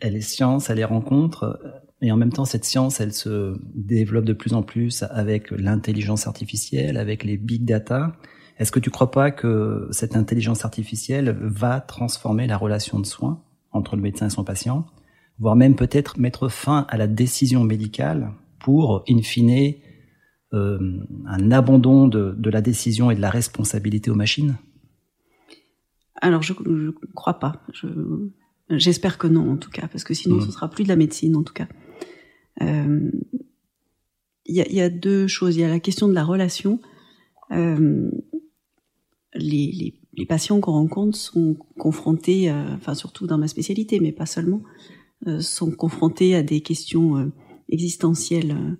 elle 0.01 0.17
est 0.17 0.21
science, 0.21 0.69
elle 0.69 0.79
est 0.79 0.85
rencontre, 0.85 1.57
et 2.01 2.11
en 2.11 2.17
même 2.17 2.31
temps, 2.31 2.45
cette 2.45 2.65
science, 2.65 2.99
elle 2.99 3.13
se 3.13 3.57
développe 3.73 4.25
de 4.25 4.33
plus 4.33 4.53
en 4.53 4.63
plus 4.63 5.03
avec 5.03 5.51
l'intelligence 5.51 6.27
artificielle, 6.27 6.97
avec 6.97 7.23
les 7.23 7.37
big 7.37 7.65
data. 7.65 8.15
Est-ce 8.57 8.71
que 8.71 8.79
tu 8.79 8.89
crois 8.89 9.11
pas 9.11 9.31
que 9.31 9.87
cette 9.91 10.15
intelligence 10.15 10.63
artificielle 10.63 11.37
va 11.41 11.81
transformer 11.81 12.47
la 12.47 12.57
relation 12.57 12.99
de 12.99 13.05
soins 13.05 13.43
entre 13.71 13.95
le 13.95 14.01
médecin 14.01 14.27
et 14.27 14.29
son 14.29 14.43
patient, 14.43 14.85
voire 15.39 15.55
même 15.55 15.75
peut-être 15.75 16.19
mettre 16.19 16.47
fin 16.47 16.85
à 16.89 16.97
la 16.97 17.07
décision 17.07 17.63
médicale 17.63 18.31
pour, 18.59 19.03
in 19.09 19.21
fine, 19.21 19.73
euh, 20.53 20.79
un 21.27 21.51
abandon 21.51 22.07
de, 22.07 22.33
de, 22.37 22.49
la 22.49 22.61
décision 22.61 23.11
et 23.11 23.15
de 23.15 23.21
la 23.21 23.29
responsabilité 23.29 24.09
aux 24.09 24.15
machines? 24.15 24.55
Alors, 26.21 26.41
je 26.41 26.53
ne 26.65 26.91
crois 27.13 27.39
pas. 27.39 27.61
Je, 27.73 27.87
J'espère 28.69 29.17
que 29.17 29.27
non, 29.27 29.51
en 29.51 29.57
tout 29.57 29.69
cas, 29.69 29.87
parce 29.87 30.03
que 30.03 30.13
sinon, 30.13 30.39
ce 30.41 30.47
mmh. 30.47 30.51
sera 30.51 30.69
plus 30.69 30.83
de 30.83 30.89
la 30.89 30.95
médecine, 30.95 31.35
en 31.35 31.43
tout 31.43 31.53
cas. 31.53 31.67
Il 32.59 32.67
euh, 32.67 33.11
y, 34.47 34.61
a, 34.61 34.67
y, 34.71 34.81
a, 34.81 34.89
deux 34.89 35.27
choses. 35.27 35.55
Il 35.55 35.61
y 35.61 35.63
a 35.63 35.69
la 35.69 35.79
question 35.79 36.07
de 36.07 36.13
la 36.13 36.23
relation. 36.23 36.79
Euh, 37.51 38.09
les, 39.35 39.71
les, 39.71 39.93
les, 40.13 40.25
patients 40.25 40.59
qu'on 40.59 40.71
rencontre 40.71 41.17
sont 41.17 41.57
confrontés, 41.77 42.49
euh, 42.49 42.75
enfin 42.75 42.95
surtout 42.95 43.27
dans 43.27 43.37
ma 43.37 43.47
spécialité, 43.47 43.99
mais 43.99 44.11
pas 44.11 44.25
seulement, 44.25 44.61
euh, 45.27 45.39
sont 45.39 45.71
confrontés 45.71 46.35
à 46.35 46.43
des 46.43 46.61
questions 46.61 47.17
euh, 47.17 47.31
existentielles 47.69 48.77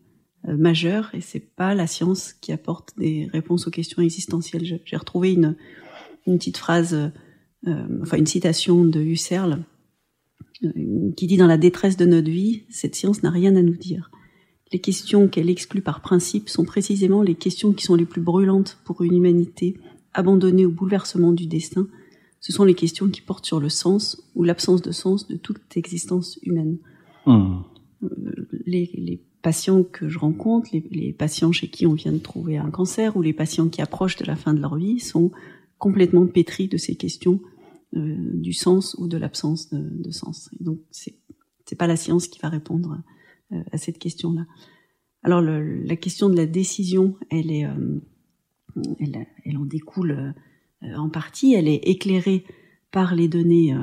majeures, 0.48 1.10
et 1.16 1.22
c'est 1.22 1.40
pas 1.40 1.74
la 1.74 1.88
science 1.88 2.32
qui 2.34 2.52
apporte 2.52 2.96
des 3.00 3.28
réponses 3.34 3.66
aux 3.66 3.72
questions 3.72 4.04
existentielles. 4.04 4.80
J'ai 4.86 4.96
retrouvé 4.96 5.34
une, 5.34 5.56
une 6.28 6.38
petite 6.38 6.58
phrase, 6.58 7.12
enfin 7.66 8.18
une 8.18 8.28
citation 8.28 8.86
de 8.86 9.02
Husserl 9.02 9.66
qui 11.18 11.26
dit 11.26 11.38
dans 11.38 11.48
la 11.48 11.58
détresse 11.58 11.98
de 11.98 12.06
notre 12.06 12.30
vie, 12.30 12.62
cette 12.70 12.94
science 12.94 13.24
n'a 13.24 13.32
rien 13.32 13.56
à 13.56 13.64
nous 13.64 13.76
dire. 13.76 14.12
Les 14.72 14.80
questions 14.80 15.28
qu'elle 15.28 15.50
exclut 15.50 15.82
par 15.82 16.02
principe 16.02 16.48
sont 16.48 16.64
précisément 16.64 17.24
les 17.24 17.36
questions 17.36 17.74
qui 17.74 17.84
sont 17.84 17.96
les 17.96 18.06
plus 18.06 18.22
brûlantes 18.22 18.78
pour 18.86 19.02
une 19.02 19.16
humanité 19.16 19.78
abandonnée 20.15 20.65
au 20.65 20.72
bouleversement 20.72 21.31
du 21.31 21.45
destin. 21.45 21.88
Ce 22.39 22.51
sont 22.51 22.63
les 22.63 22.74
questions 22.74 23.10
qui 23.10 23.22
portent 23.22 23.45
sur 23.45 23.60
le 23.60 23.69
sens 23.69 24.22
ou 24.36 24.43
l'absence 24.43 24.81
de 24.81 24.91
sens 24.91 25.27
de 25.27 25.36
toute 25.36 25.77
existence 25.77 26.39
humaine. 26.43 26.77
Hmm. 27.25 27.57
Euh, 28.03 28.07
les, 28.65 28.89
les, 28.93 29.22
patients 29.41 29.84
que 29.84 30.10
je 30.10 30.17
rencontre, 30.17 30.69
les, 30.74 30.84
les, 30.89 31.13
patients 31.13 31.51
chez 31.51 31.67
qui 31.67 31.86
on 31.86 31.93
vient 31.93 32.12
de 32.12 32.17
trouver 32.17 32.57
un 32.57 32.72
cancer 32.72 33.15
ou 33.15 33.22
les 33.22 33.31
patients 33.31 33.69
qui 33.69 33.79
approchent 33.79 34.15
de 34.15 34.25
la 34.25 34.36
fin 34.36 34.55
de 34.55 34.60
leur 34.60 34.75
vie 34.75 35.00
sont 35.00 35.29
complètement 35.77 36.25
pétris 36.25 36.67
de 36.67 36.77
ces 36.77 36.95
questions 36.95 37.39
euh, 37.95 38.15
du 38.34 38.53
sens 38.53 38.95
ou 38.98 39.07
de 39.07 39.17
l'absence 39.17 39.69
de, 39.69 39.79
de, 39.79 40.12
sens. 40.12 40.50
Et 40.60 40.63
donc 40.63 40.79
c'est 40.89 41.19
c'est 41.65 41.75
pas 41.75 41.88
la 41.88 41.95
science 41.95 42.27
qui 42.27 42.39
va 42.39 42.50
répondre 42.50 43.01
euh, 43.51 43.62
à 43.72 43.77
cette 43.77 44.00
question-là. 44.00 44.45
Alors 45.24 45.41
le, 45.41 45.84
la 45.84 45.95
question 45.95 46.29
de 46.29 46.36
la 46.36 46.45
décision, 46.45 47.15
elle 47.29 47.51
est, 47.51 47.65
euh, 47.65 48.01
elle, 49.00 49.27
elle, 49.46 49.58
en 49.58 49.65
découle 49.65 50.34
en 50.82 51.10
partie. 51.10 51.53
Elle 51.53 51.67
est 51.67 51.88
éclairée 51.88 52.46
par 52.91 53.15
les 53.15 53.27
données 53.27 53.75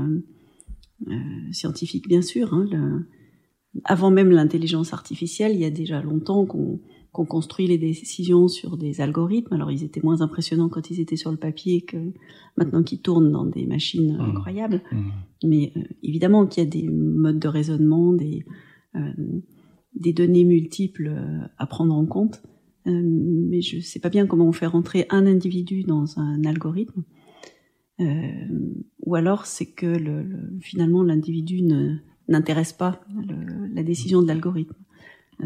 scientifiques, 1.50 2.08
bien 2.08 2.22
sûr. 2.22 2.54
Hein, 2.54 2.66
le, 2.70 3.06
avant 3.84 4.10
même 4.10 4.30
l'intelligence 4.30 4.92
artificielle, 4.92 5.52
il 5.54 5.60
y 5.60 5.64
a 5.64 5.70
déjà 5.70 6.02
longtemps 6.02 6.46
qu'on 6.46 6.80
qu'on 7.12 7.26
construit 7.26 7.66
les 7.66 7.78
décisions 7.78 8.48
sur 8.48 8.76
des 8.76 9.00
algorithmes. 9.00 9.52
Alors 9.52 9.70
ils 9.70 9.84
étaient 9.84 10.00
moins 10.02 10.22
impressionnants 10.22 10.70
quand 10.70 10.90
ils 10.90 10.98
étaient 10.98 11.16
sur 11.16 11.30
le 11.30 11.36
papier 11.36 11.82
que 11.82 11.98
maintenant 12.56 12.82
qu'ils 12.82 13.02
tournent 13.02 13.30
dans 13.30 13.44
des 13.44 13.66
machines 13.66 14.16
mmh. 14.16 14.20
incroyables. 14.20 14.82
Mmh. 14.90 15.00
Mais 15.44 15.72
euh, 15.76 15.82
évidemment 16.02 16.46
qu'il 16.46 16.64
y 16.64 16.66
a 16.66 16.70
des 16.70 16.88
modes 16.88 17.38
de 17.38 17.48
raisonnement, 17.48 18.14
des, 18.14 18.44
euh, 18.96 19.12
des 19.94 20.14
données 20.14 20.44
multiples 20.44 21.08
euh, 21.08 21.46
à 21.58 21.66
prendre 21.66 21.94
en 21.94 22.06
compte. 22.06 22.42
Euh, 22.86 23.02
mais 23.04 23.60
je 23.60 23.76
ne 23.76 23.80
sais 23.80 24.00
pas 24.00 24.08
bien 24.08 24.26
comment 24.26 24.46
on 24.46 24.52
fait 24.52 24.66
rentrer 24.66 25.06
un 25.10 25.26
individu 25.26 25.84
dans 25.84 26.18
un 26.18 26.44
algorithme. 26.44 27.04
ou 29.06 29.14
alors 29.14 29.46
c'est 29.46 29.66
que 29.66 29.86
le, 29.86 30.58
finalement 30.60 31.04
l'individu 31.04 31.62
n'intéresse 32.26 32.72
pas 32.72 33.00
le, 33.08 33.68
la 33.72 33.84
décision 33.84 34.22
de 34.22 34.26
l'algorithme 34.26 34.74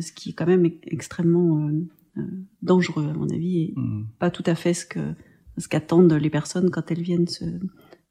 ce 0.00 0.12
qui 0.12 0.30
est 0.30 0.32
quand 0.32 0.46
même 0.46 0.66
extrêmement 0.86 1.58
euh, 1.58 1.72
euh, 2.18 2.22
dangereux 2.62 3.08
à 3.08 3.14
mon 3.14 3.28
avis 3.28 3.62
et 3.62 3.74
mmh. 3.76 4.06
pas 4.18 4.30
tout 4.30 4.42
à 4.46 4.54
fait 4.54 4.74
ce 4.74 4.86
que 4.86 5.14
ce 5.58 5.68
qu'attendent 5.68 6.12
les 6.12 6.30
personnes 6.30 6.70
quand 6.70 6.90
elles 6.90 7.00
viennent 7.00 7.28
se, 7.28 7.44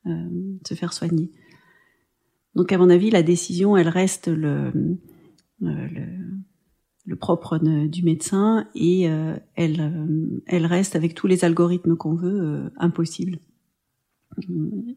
euh, 0.07 0.57
se 0.67 0.73
faire 0.73 0.93
soigner. 0.93 1.31
Donc 2.55 2.71
à 2.71 2.79
mon 2.79 2.89
avis, 2.89 3.11
la 3.11 3.21
décision, 3.21 3.77
elle 3.77 3.89
reste 3.89 4.29
le, 4.29 4.71
le, 5.59 5.89
le 7.05 7.15
propre 7.15 7.59
du 7.59 8.03
médecin 8.03 8.67
et 8.73 9.03
elle, 9.55 10.41
elle 10.47 10.65
reste 10.65 10.95
avec 10.95 11.13
tous 11.13 11.27
les 11.27 11.45
algorithmes 11.45 11.95
qu'on 11.95 12.15
veut 12.15 12.71
impossible 12.77 13.39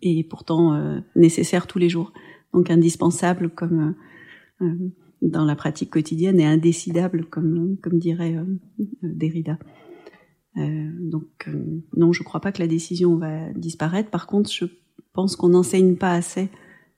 et 0.00 0.24
pourtant 0.24 1.00
nécessaire 1.16 1.66
tous 1.66 1.78
les 1.78 1.90
jours. 1.90 2.12
Donc 2.54 2.70
indispensable 2.70 3.50
comme 3.50 3.94
dans 5.22 5.44
la 5.44 5.56
pratique 5.56 5.90
quotidienne 5.90 6.40
est 6.40 6.46
indécidable, 6.46 7.26
comme, 7.26 7.76
comme 7.82 7.98
dirait 7.98 8.36
euh, 8.36 8.44
Derrida. 9.02 9.58
Euh, 10.56 10.90
donc 11.00 11.48
euh, 11.48 11.82
non, 11.96 12.12
je 12.12 12.22
crois 12.22 12.40
pas 12.40 12.52
que 12.52 12.60
la 12.60 12.68
décision 12.68 13.16
va 13.16 13.52
disparaître. 13.52 14.10
Par 14.10 14.26
contre, 14.26 14.50
je 14.50 14.66
pense 15.12 15.36
qu'on 15.36 15.50
n'enseigne 15.50 15.96
pas 15.96 16.12
assez 16.12 16.48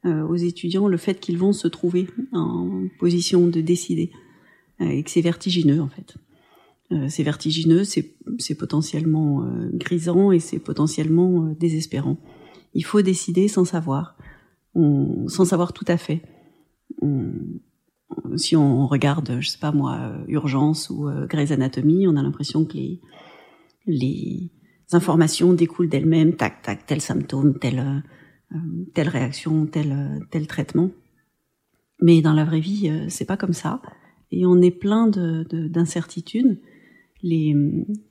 euh, 0.04 0.26
aux 0.26 0.36
étudiants 0.36 0.88
le 0.88 0.96
fait 0.96 1.20
qu'ils 1.20 1.38
vont 1.38 1.52
se 1.52 1.68
trouver 1.68 2.08
en 2.32 2.86
position 2.98 3.46
de 3.46 3.60
décider 3.60 4.10
euh, 4.12 4.16
et 4.80 5.02
que 5.02 5.10
c'est 5.10 5.20
vertigineux 5.20 5.80
en 5.80 5.88
fait. 5.88 6.14
c'est 7.08 7.22
vertigineux, 7.22 7.84
c'est 7.84 8.54
potentiellement 8.58 9.46
grisant 9.72 10.32
et 10.32 10.40
c'est 10.40 10.58
potentiellement 10.58 11.54
désespérant. 11.58 12.18
Il 12.74 12.84
faut 12.84 13.02
décider 13.02 13.48
sans 13.48 13.64
savoir, 13.64 14.16
on, 14.74 15.28
sans 15.28 15.44
savoir 15.44 15.72
tout 15.72 15.84
à 15.88 15.96
fait. 15.96 16.22
Si 18.36 18.56
on 18.56 18.86
regarde, 18.86 19.38
je 19.40 19.48
sais 19.48 19.58
pas 19.58 19.72
moi, 19.72 20.12
Urgence 20.28 20.90
ou 20.90 21.08
euh, 21.08 21.26
Grey's 21.26 21.50
Anatomy, 21.50 22.06
on 22.06 22.16
a 22.16 22.22
l'impression 22.22 22.64
que 22.64 22.74
les, 22.74 23.00
les 23.86 24.50
informations 24.92 25.52
découlent 25.52 25.88
d'elles-mêmes, 25.88 26.36
tac, 26.36 26.62
tac, 26.62 26.86
tel 26.86 27.00
symptôme, 27.00 27.58
telle, 27.58 28.02
euh, 28.52 28.56
telle 28.94 29.08
réaction, 29.08 29.66
tel, 29.66 30.20
tel 30.30 30.46
traitement. 30.46 30.90
Mais 32.02 32.20
dans 32.20 32.32
la 32.32 32.44
vraie 32.44 32.60
vie, 32.60 32.88
euh, 32.88 33.06
c'est 33.08 33.24
pas 33.24 33.36
comme 33.36 33.52
ça. 33.52 33.80
Et 34.32 34.46
on 34.46 34.60
est 34.62 34.70
plein 34.70 35.08
d'incertitudes. 35.08 36.54
De, 36.54 36.60
les, 37.22 37.54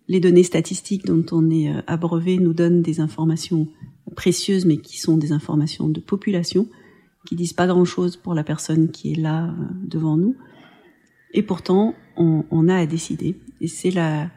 les 0.07 0.19
données 0.19 0.43
statistiques 0.43 1.05
dont 1.05 1.25
on 1.31 1.49
est 1.49 1.69
euh, 1.69 1.81
abreuvé 1.88 2.38
nous 2.38 2.53
donnent 2.53 2.81
des 2.81 2.99
informations 2.99 3.67
précieuses, 4.15 4.65
mais 4.65 4.77
qui 4.77 4.99
sont 4.99 5.17
des 5.17 5.31
informations 5.31 5.89
de 5.89 5.99
population 5.99 6.67
qui 7.25 7.35
disent 7.35 7.53
pas 7.53 7.67
grand-chose 7.67 8.17
pour 8.17 8.33
la 8.33 8.43
personne 8.43 8.91
qui 8.91 9.11
est 9.11 9.19
là 9.19 9.53
devant 9.83 10.17
nous. 10.17 10.35
Et 11.33 11.43
pourtant, 11.43 11.93
on, 12.17 12.67
a 12.69 12.75
à 12.75 12.85
décider. 12.85 13.35
Et 13.61 13.67
c'est 13.67 13.91
la, 13.91 14.31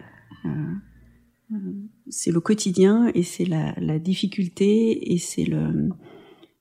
c'est 2.09 2.33
le 2.33 2.41
quotidien 2.41 3.11
et 3.15 3.23
c'est 3.23 3.45
la, 3.45 3.73
la, 3.81 3.99
difficulté 3.99 5.13
et 5.13 5.19
c'est 5.19 5.45
le, 5.45 5.91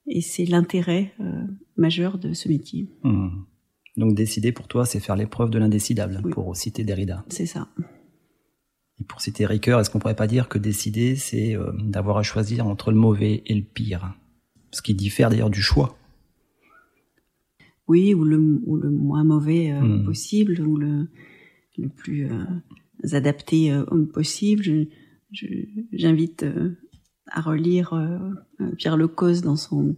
et 0.08 0.22
c'est 0.22 0.46
l'intérêt 0.46 1.14
majeur 1.76 2.18
de 2.18 2.34
ce 2.34 2.48
métier. 2.48 2.88
Mmh. 3.04 3.30
Donc 3.98 4.16
décider 4.16 4.52
pour 4.52 4.68
toi, 4.68 4.86
c'est 4.86 5.00
faire 5.00 5.16
l'épreuve 5.16 5.50
de 5.50 5.60
l'indécidable, 5.60 6.22
pour 6.32 6.56
citer 6.56 6.84
Derrida. 6.84 7.26
C'est 7.30 7.46
ça. 7.46 7.68
Et 9.00 9.04
pour 9.04 9.20
citer 9.22 9.46
Ricoeur, 9.46 9.80
est-ce 9.80 9.90
qu'on 9.90 10.00
pourrait 10.00 10.16
pas 10.16 10.28
dire 10.28 10.48
que 10.48 10.58
décider, 10.58 11.16
c'est 11.16 11.56
euh, 11.56 11.72
d'avoir 11.80 12.18
à 12.18 12.24
choisir 12.24 12.68
entre 12.68 12.92
le 12.92 12.98
mauvais 12.98 13.44
et 13.46 13.56
le 13.56 13.64
pire? 13.64 14.16
Ce 14.72 14.82
qui 14.82 14.94
diffère 14.94 15.30
d'ailleurs 15.30 15.50
du 15.50 15.62
choix. 15.62 15.98
Oui, 17.88 18.14
ou 18.14 18.24
le, 18.24 18.38
moins 18.38 19.26
mauvais 19.26 19.74
euh, 19.74 19.82
hmm. 19.82 20.06
possible, 20.06 20.62
ou 20.62 20.78
le, 20.78 21.10
le 21.78 21.90
plus 21.90 22.32
euh, 22.32 22.46
adapté 23.12 23.74
possible. 24.14 24.88
J'invite 25.92 26.46
à 27.28 27.42
relire 27.42 27.94
Pierre 28.78 28.96
Lecause 28.96 29.42
dans 29.42 29.56
son 29.56 29.96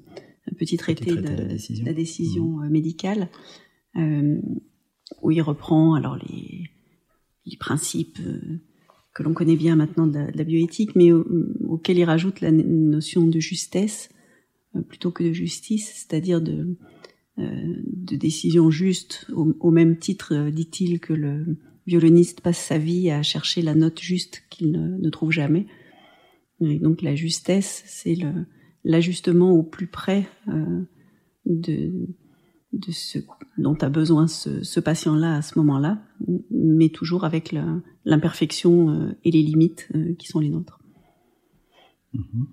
petit 0.58 0.78
traité, 0.78 1.16
de, 1.16 1.84
la 1.86 1.94
décision, 1.94 2.58
hmm. 2.58 2.70
médicale 2.70 3.30
où 3.96 5.32
il 5.32 5.42
reprend 5.42 5.94
alors 5.94 6.18
les, 6.18 6.70
les 7.46 7.58
principes 7.58 8.20
euh, 8.26 8.60
que 9.14 9.24
l'on 9.24 9.34
connaît 9.34 9.56
bien 9.56 9.76
maintenant 9.76 10.08
de 10.08 10.20
la, 10.34 10.44
bioéthique, 10.44 10.96
mais 10.96 11.12
auquel 11.12 12.00
il 12.00 12.04
rajoute 12.04 12.42
la 12.42 12.52
notion 12.52 13.28
de 13.28 13.40
justesse 13.40 14.10
euh, 14.76 14.82
plutôt 14.82 15.12
que 15.12 15.24
de 15.24 15.34
justice, 15.34 15.92
c'est-à-dire 15.94 16.42
de, 16.42 16.76
de 17.38 18.16
décision 18.16 18.72
juste, 18.72 19.28
au, 19.34 19.72
même 19.72 19.98
titre, 19.98 20.50
dit-il, 20.50 21.00
que 21.00 21.14
le 21.14 21.58
violoniste 21.86 22.42
passe 22.42 22.60
sa 22.60 22.78
vie 22.78 23.12
à 23.12 23.24
chercher 23.24 23.62
la 23.62 23.76
note 23.76 24.00
juste 24.00 24.44
qu'il 24.50 24.72
ne, 24.72 25.10
trouve 25.10 25.32
jamais. 25.32 25.66
Et 26.62 26.80
donc 26.80 27.02
la 27.02 27.16
justesse, 27.16 27.84
c'est 27.88 28.18
l'ajustement 28.84 29.52
au 29.52 29.64
plus 29.64 29.88
près 29.88 30.28
de, 31.48 32.08
de 32.74 32.92
ce 32.92 33.20
dont 33.58 33.78
a 33.82 33.90
besoin 33.90 34.28
ce, 34.28 34.80
patient-là 34.80 35.36
à 35.36 35.42
ce 35.42 35.58
moment-là, 35.60 36.02
mais 36.52 36.90
toujours 36.90 37.24
avec 37.24 37.56
l'imperfection 38.04 38.90
euh, 38.90 39.18
et 39.24 39.32
les 39.32 39.44
limites 39.44 39.88
euh, 39.96 40.16
qui 40.16 40.28
sont 40.28 40.40
les 40.40 40.50
nôtres. 40.50 40.80
Mhm. 42.14 42.48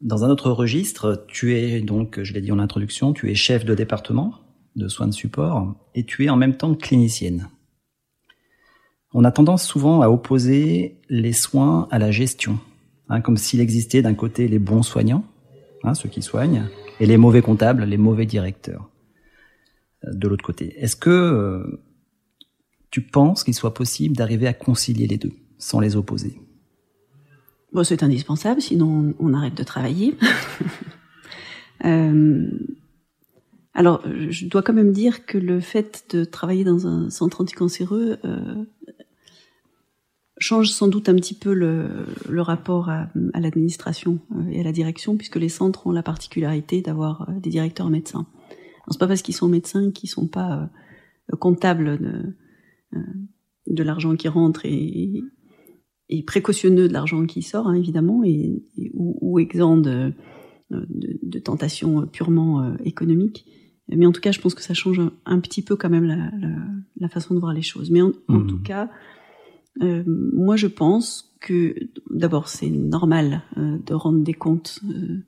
Dans 0.00 0.24
un 0.24 0.30
autre 0.30 0.52
registre, 0.52 1.24
tu 1.26 1.56
es 1.56 1.80
donc, 1.80 2.22
je 2.22 2.32
l'ai 2.32 2.40
dit 2.40 2.52
en 2.52 2.60
introduction, 2.60 3.12
tu 3.12 3.30
es 3.30 3.34
chef 3.34 3.64
de 3.64 3.74
département 3.74 4.34
de 4.76 4.86
soins 4.86 5.08
de 5.08 5.12
support 5.12 5.74
et 5.94 6.04
tu 6.04 6.24
es 6.24 6.28
en 6.28 6.36
même 6.36 6.56
temps 6.56 6.74
clinicienne. 6.74 7.48
On 9.12 9.24
a 9.24 9.32
tendance 9.32 9.64
souvent 9.64 10.02
à 10.02 10.08
opposer 10.08 11.00
les 11.08 11.32
soins 11.32 11.88
à 11.90 11.98
la 11.98 12.10
gestion, 12.12 12.60
hein, 13.08 13.20
comme 13.20 13.36
s'il 13.36 13.60
existait 13.60 14.02
d'un 14.02 14.14
côté 14.14 14.46
les 14.46 14.58
bons 14.60 14.82
soignants, 14.82 15.24
hein, 15.82 15.94
ceux 15.94 16.08
qui 16.08 16.22
soignent, 16.22 16.68
et 17.00 17.06
les 17.06 17.16
mauvais 17.16 17.42
comptables, 17.42 17.84
les 17.84 17.96
mauvais 17.96 18.26
directeurs 18.26 18.90
euh, 20.04 20.12
de 20.12 20.28
l'autre 20.28 20.44
côté. 20.44 20.74
Est-ce 20.78 20.96
que 20.96 21.10
euh, 21.10 21.82
tu 22.90 23.02
penses 23.02 23.44
qu'il 23.44 23.54
soit 23.54 23.74
possible 23.74 24.16
d'arriver 24.16 24.46
à 24.46 24.54
concilier 24.54 25.06
les 25.06 25.18
deux 25.18 25.32
sans 25.58 25.80
les 25.80 25.96
opposer? 25.96 26.40
Bon, 27.72 27.84
c'est 27.84 28.02
indispensable, 28.02 28.60
sinon 28.62 29.14
on 29.18 29.34
arrête 29.34 29.54
de 29.54 29.62
travailler. 29.62 30.16
euh, 31.84 32.50
alors, 33.74 34.02
je 34.30 34.46
dois 34.46 34.62
quand 34.62 34.72
même 34.72 34.92
dire 34.92 35.26
que 35.26 35.38
le 35.38 35.60
fait 35.60 36.06
de 36.10 36.24
travailler 36.24 36.64
dans 36.64 36.86
un 36.86 37.10
centre 37.10 37.42
anticancéreux 37.42 38.18
change 40.38 40.70
sans 40.70 40.88
doute 40.88 41.08
un 41.08 41.14
petit 41.14 41.34
peu 41.34 41.52
le, 41.52 42.06
le 42.28 42.42
rapport 42.42 42.88
à, 42.88 43.08
à 43.32 43.40
l'administration 43.40 44.20
euh, 44.32 44.50
et 44.50 44.60
à 44.60 44.62
la 44.62 44.72
direction, 44.72 45.16
puisque 45.16 45.36
les 45.36 45.48
centres 45.48 45.86
ont 45.86 45.92
la 45.92 46.02
particularité 46.02 46.80
d'avoir 46.80 47.28
euh, 47.28 47.32
des 47.40 47.50
directeurs 47.50 47.90
médecins. 47.90 48.26
C'est 48.90 48.98
pas 48.98 49.06
parce 49.06 49.22
qu'ils 49.22 49.34
sont 49.34 49.48
médecins 49.48 49.90
qu'ils 49.90 50.08
sont 50.08 50.28
pas 50.28 50.70
euh, 51.32 51.36
comptables 51.36 51.98
de, 51.98 52.36
de 53.66 53.82
l'argent 53.82 54.16
qui 54.16 54.28
rentre 54.28 54.64
et, 54.64 55.22
et 56.08 56.22
précautionneux 56.22 56.88
de 56.88 56.92
l'argent 56.92 57.26
qui 57.26 57.42
sort, 57.42 57.68
hein, 57.68 57.74
évidemment, 57.74 58.24
et, 58.24 58.62
ou, 58.94 59.18
ou 59.20 59.38
exempt 59.38 59.76
de, 59.76 60.14
de, 60.70 61.18
de, 61.22 61.38
tentations 61.38 62.06
purement 62.06 62.76
économiques. 62.82 63.44
Mais 63.88 64.06
en 64.06 64.12
tout 64.12 64.22
cas, 64.22 64.32
je 64.32 64.40
pense 64.40 64.54
que 64.54 64.62
ça 64.62 64.72
change 64.72 65.02
un, 65.26 65.40
petit 65.40 65.60
peu 65.60 65.76
quand 65.76 65.90
même 65.90 66.04
la, 66.04 66.16
la, 66.16 66.56
la, 66.98 67.08
façon 67.10 67.34
de 67.34 67.40
voir 67.40 67.52
les 67.52 67.60
choses. 67.60 67.90
Mais 67.90 68.00
en, 68.00 68.12
en 68.28 68.38
mmh. 68.38 68.46
tout 68.46 68.62
cas, 68.62 68.88
euh, 69.82 70.02
moi, 70.06 70.56
je 70.56 70.66
pense 70.66 71.36
que 71.40 71.74
d'abord, 72.10 72.48
c'est 72.48 72.70
normal 72.70 73.42
euh, 73.56 73.78
de 73.84 73.94
rendre 73.94 74.22
des 74.22 74.34
comptes 74.34 74.80
euh, 74.88 75.24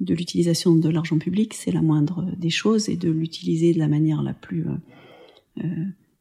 de 0.00 0.14
l'utilisation 0.14 0.74
de 0.74 0.88
l'argent 0.88 1.18
public, 1.18 1.54
c'est 1.54 1.72
la 1.72 1.82
moindre 1.82 2.26
des 2.36 2.50
choses, 2.50 2.88
et 2.88 2.96
de 2.96 3.10
l'utiliser 3.10 3.72
de 3.72 3.78
la 3.78 3.88
manière 3.88 4.22
la 4.22 4.34
plus 4.34 4.66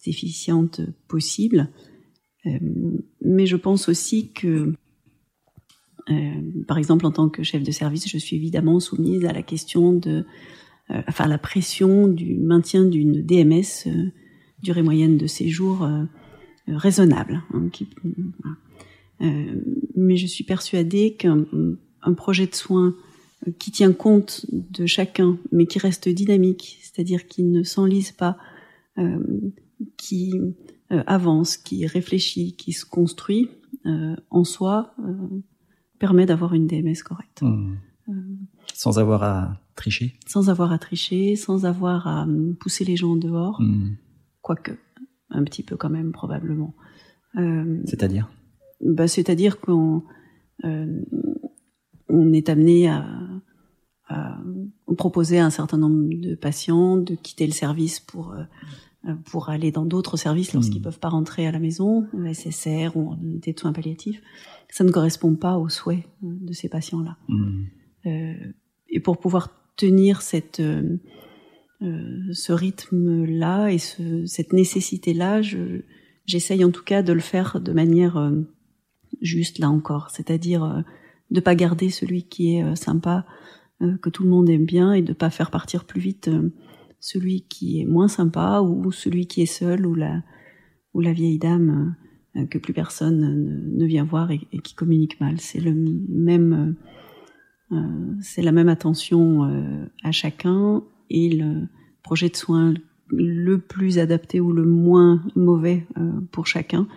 efficiente 0.06 0.80
possible. 1.10 1.70
mais 3.22 3.46
je 3.46 3.58
pense 3.58 3.90
aussi 3.90 4.32
que, 4.32 4.72
par 6.68 6.78
exemple, 6.78 7.06
en 7.06 7.12
tant 7.12 7.28
que 7.28 7.44
chef 7.44 7.64
de 7.64 7.72
service, 7.72 8.08
je 8.08 8.18
suis 8.18 8.38
évidemment 8.38 8.80
soumise 8.80 9.26
à 9.26 9.34
la 9.34 9.42
question 9.42 9.92
de, 9.92 10.26
enfin, 10.90 11.28
la 11.28 11.38
pression 11.38 12.08
du 12.08 12.38
maintien 12.38 12.86
d'une 12.86 13.22
DMS, 13.22 13.90
durée 14.64 14.84
moyenne 14.84 15.18
de 15.18 15.28
séjour 15.28 15.86
raisonnable. 16.68 17.44
Hein, 17.54 17.70
euh, 19.22 19.62
mais 19.96 20.18
je 20.18 20.28
suis 20.28 20.44
persuadée 20.44 21.16
qu'un 21.16 21.46
projet 22.18 22.48
de 22.48 22.56
soins 22.56 22.96
euh, 23.48 23.52
qui 23.60 23.72
tient 23.72 23.94
compte 23.94 24.46
de 24.52 24.86
chacun, 24.86 25.38
mais 25.52 25.66
qui 25.66 25.80
reste 25.80 26.10
dynamique, 26.10 26.80
c'est-à-dire 26.82 27.28
qui 27.28 27.44
ne 27.44 27.64
s'enlise 27.64 28.12
pas, 28.12 28.38
qui 29.98 30.34
avance, 30.90 31.58
qui 31.58 31.86
réfléchit, 31.86 32.56
qui 32.56 32.72
se 32.72 32.86
construit, 32.86 33.50
en 34.30 34.46
soi, 34.46 34.96
permet 36.00 36.26
d'avoir 36.26 36.54
une 36.54 36.66
DMS 36.66 37.04
correcte. 37.04 37.42
Mmh. 37.42 37.76
sans 38.74 39.00
avoir 39.00 39.24
à 39.24 39.60
tricher 39.76 40.14
Sans 40.28 40.50
avoir 40.50 40.72
à 40.72 40.78
tricher, 40.78 41.36
sans 41.36 41.66
avoir 41.66 42.08
à 42.08 42.26
pousser 42.60 42.86
les 42.86 42.96
gens 42.96 43.12
en 43.12 43.16
dehors, 43.18 43.60
mmh. 43.62 43.98
quoique 44.42 44.78
un 45.30 45.44
petit 45.44 45.64
peu 45.64 45.76
quand 45.78 45.90
même 45.90 46.12
probablement. 46.12 46.74
Euh, 47.38 47.82
C'est-à-dire? 47.86 48.30
bah, 48.82 49.08
C'est-à-dire 49.08 49.60
qu'on 49.60 50.04
euh, 50.64 51.02
on 52.10 52.32
est 52.34 52.50
amené 52.50 52.88
à, 52.88 53.06
à, 54.08 54.38
proposer 54.98 55.40
à 55.40 55.46
un 55.46 55.50
certain 55.50 55.78
nombre 55.78 56.08
de 56.10 56.36
patients 56.36 56.98
de 56.98 57.16
quitter 57.16 57.46
le 57.46 57.54
service 57.54 58.00
pour 58.00 58.34
euh, 58.34 58.44
pour 59.26 59.50
aller 59.50 59.72
dans 59.72 59.86
d'autres 59.86 60.18
services 60.18 60.54
lorsqu'ils 60.54 60.80
mmh. 60.80 60.84
peuvent 60.84 61.00
pas 61.00 61.10
rentrer 61.10 61.46
à 61.46 61.52
la 61.52 61.60
maison, 61.60 62.08
SSR 62.34 62.98
ou 62.98 63.12
en 63.12 63.20
unité 63.22 63.54
de 63.54 63.60
soins 63.60 63.72
palliatifs. 63.72 64.20
Ça 64.70 64.84
ne 64.84 64.90
correspond 64.90 65.36
pas 65.36 65.60
aux 65.60 65.70
souhaits 65.70 66.04
de 66.24 66.54
ces 66.54 66.70
patients-là. 66.70 67.18
Mmh. 67.28 67.64
Euh, 68.08 68.34
et 68.90 69.00
pour 69.00 69.20
pouvoir 69.20 69.50
tenir 69.76 70.24
cette 70.24 70.62
euh, 71.82 72.32
ce 72.32 72.54
rythme-là 72.54 73.70
et 73.70 73.80
ce, 73.80 74.26
cette 74.26 74.54
nécessité-là, 74.54 75.42
j'essaye 76.26 76.64
en 76.64 76.72
tout 76.72 76.84
cas 76.84 77.04
de 77.04 77.12
le 77.12 77.20
faire 77.20 77.60
de 77.60 77.74
manière 77.74 78.16
euh, 78.16 78.32
juste 79.22 79.60
là 79.60 79.70
encore, 79.70 80.10
c'est-à-dire 80.10 80.64
euh, 80.64 80.82
de 81.32 81.42
pas 81.42 81.54
garder 81.54 81.90
celui 81.90 82.24
qui 82.24 82.56
est 82.56 82.76
sympa, 82.76 83.26
que 84.02 84.10
tout 84.10 84.24
le 84.24 84.30
monde 84.30 84.50
aime 84.50 84.66
bien, 84.66 84.94
et 84.94 85.02
de 85.02 85.12
pas 85.12 85.30
faire 85.30 85.52
partir 85.52 85.84
plus 85.84 86.00
vite 86.00 86.30
celui 87.02 87.42
qui 87.42 87.82
est 87.82 87.86
moins 87.86 88.08
sympa 88.08 88.62
ou 88.62 88.92
celui 88.92 89.28
qui 89.28 89.42
est 89.42 89.48
seul 89.48 89.86
ou 89.86 89.96
la 89.96 90.24
ou 90.94 91.02
la 91.02 91.12
vieille 91.12 91.40
dame 91.40 91.96
que 92.50 92.58
plus 92.58 92.74
personne 92.74 93.74
ne, 93.76 93.86
vient 93.86 94.06
voir 94.06 94.32
et, 94.32 94.40
et, 94.54 94.60
qui 94.60 94.76
communique 94.76 95.20
mal. 95.20 95.42
C'est 95.42 95.60
le 95.60 95.74
même, 95.74 96.76
c'est 98.22 98.44
la 98.44 98.52
même 98.52 98.70
attention 98.70 99.90
à 100.04 100.12
chacun 100.12 100.84
et 101.10 101.30
le 101.30 101.68
projet 102.04 102.30
de 102.30 102.36
soins 102.36 102.74
le 103.10 103.58
plus 103.60 104.00
adapté 104.00 104.40
ou 104.40 104.52
le 104.52 104.66
moins 104.66 105.24
mauvais 105.36 105.86
euh, 105.98 106.12
pour 106.32 106.48
chacun, 106.48 106.88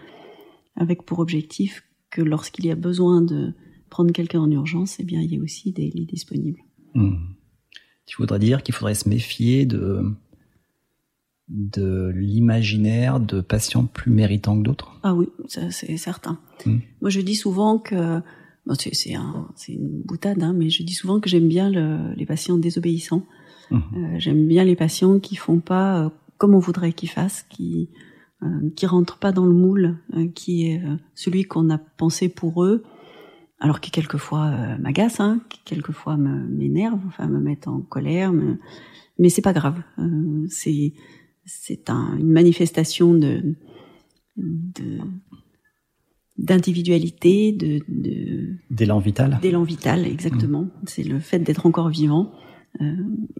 avec 0.77 1.03
pour 1.03 1.19
objectif 1.19 1.85
que 2.11 2.23
lorsqu'il 2.23 2.67
y 2.67 2.71
a 2.71 2.75
besoin 2.75 3.21
de 3.21 3.53
prendre 3.91 4.13
quelqu'un 4.13 4.41
en 4.41 4.51
urgence, 4.51 4.99
eh 5.01 5.05
bien, 5.05 5.21
il 5.21 5.35
y 5.35 5.39
a 5.39 5.43
aussi 5.43 5.73
des 5.73 5.91
lits 5.91 6.07
disponibles. 6.07 6.61
Hmm. 6.95 7.17
Tu 8.07 8.17
voudrais 8.17 8.39
dire 8.39 8.63
qu'il 8.63 8.75
faudrait 8.75 8.95
se 8.95 9.09
méfier 9.09 9.67
de, 9.67 10.03
de 11.49 12.11
l'imaginaire 12.15 13.21
de 13.21 13.43
patients 13.43 13.85
plus 13.85 14.11
méritants 14.11 14.59
que 14.59 14.63
d'autres? 14.63 14.99
Ah 15.03 15.15
oui, 15.15 15.29
c'est 15.47 15.97
certain. 15.99 16.39
Hmm. 16.65 16.79
Moi, 17.03 17.11
je 17.11 17.21
dis 17.21 17.35
souvent 17.35 17.79
que 17.79 18.21
c'est 18.75 19.15
un, 19.15 19.49
une 19.69 20.03
boutade, 20.03 20.43
hein, 20.43 20.55
mais 20.55 20.71
je 20.71 20.83
dis 20.83 20.95
souvent 20.95 21.21
que 21.21 21.29
j'aime 21.29 21.49
bien 21.49 21.71
le, 21.71 22.15
les 22.15 22.27
patients 22.27 22.57
désobéissants. 22.57 23.27
Mmh. 23.71 23.77
Euh, 23.77 24.19
j'aime 24.19 24.47
bien 24.47 24.65
les 24.65 24.77
patients 24.77 25.19
qui 25.19 25.37
font 25.37 25.61
pas 25.61 26.05
euh, 26.05 26.09
comme 26.39 26.55
on 26.55 26.59
voudrait 26.59 26.93
qu'ils 26.93 27.11
fassent, 27.11 27.45
qui 27.49 27.91
euh, 28.43 28.71
qui 28.77 28.87
rentrent 28.87 29.19
pas 29.19 29.33
dans 29.33 29.47
le 29.47 29.53
moule, 29.53 29.97
euh, 30.15 30.29
qui 30.29 30.69
est 30.69 30.81
celui 31.15 31.45
qu'on 31.45 31.71
a 31.71 31.79
pensé 31.79 32.29
pour 32.29 32.65
eux, 32.65 32.85
alors 33.59 33.81
qui 33.81 33.91
quelquefois 33.91 34.77
m'agace, 34.79 35.21
hein, 35.21 35.41
qui 35.49 35.61
quelquefois 35.65 36.17
m'énerve, 36.17 37.01
enfin 37.09 37.27
me 37.27 37.41
met 37.41 37.67
en 37.67 37.81
colère, 37.81 38.33
mais, 38.33 38.55
mais 39.19 39.29
c'est 39.29 39.43
pas 39.43 39.53
grave. 39.53 39.83
c'est 40.49 40.93
c'est 41.45 41.91
un, 41.91 42.17
une 42.19 42.31
manifestation 42.31 43.15
de 43.15 43.57
d'individualité, 46.39 47.51
de, 47.53 47.81
d'élan 48.71 49.01
vital. 49.01 49.39
D'élan 49.43 49.65
vital, 49.65 50.07
exactement. 50.07 50.63
Mm. 50.63 50.71
C'est 50.87 51.03
le 51.03 51.19
fait 51.19 51.41
d'être 51.41 51.67
encore 51.67 51.89
vivant 51.89 52.33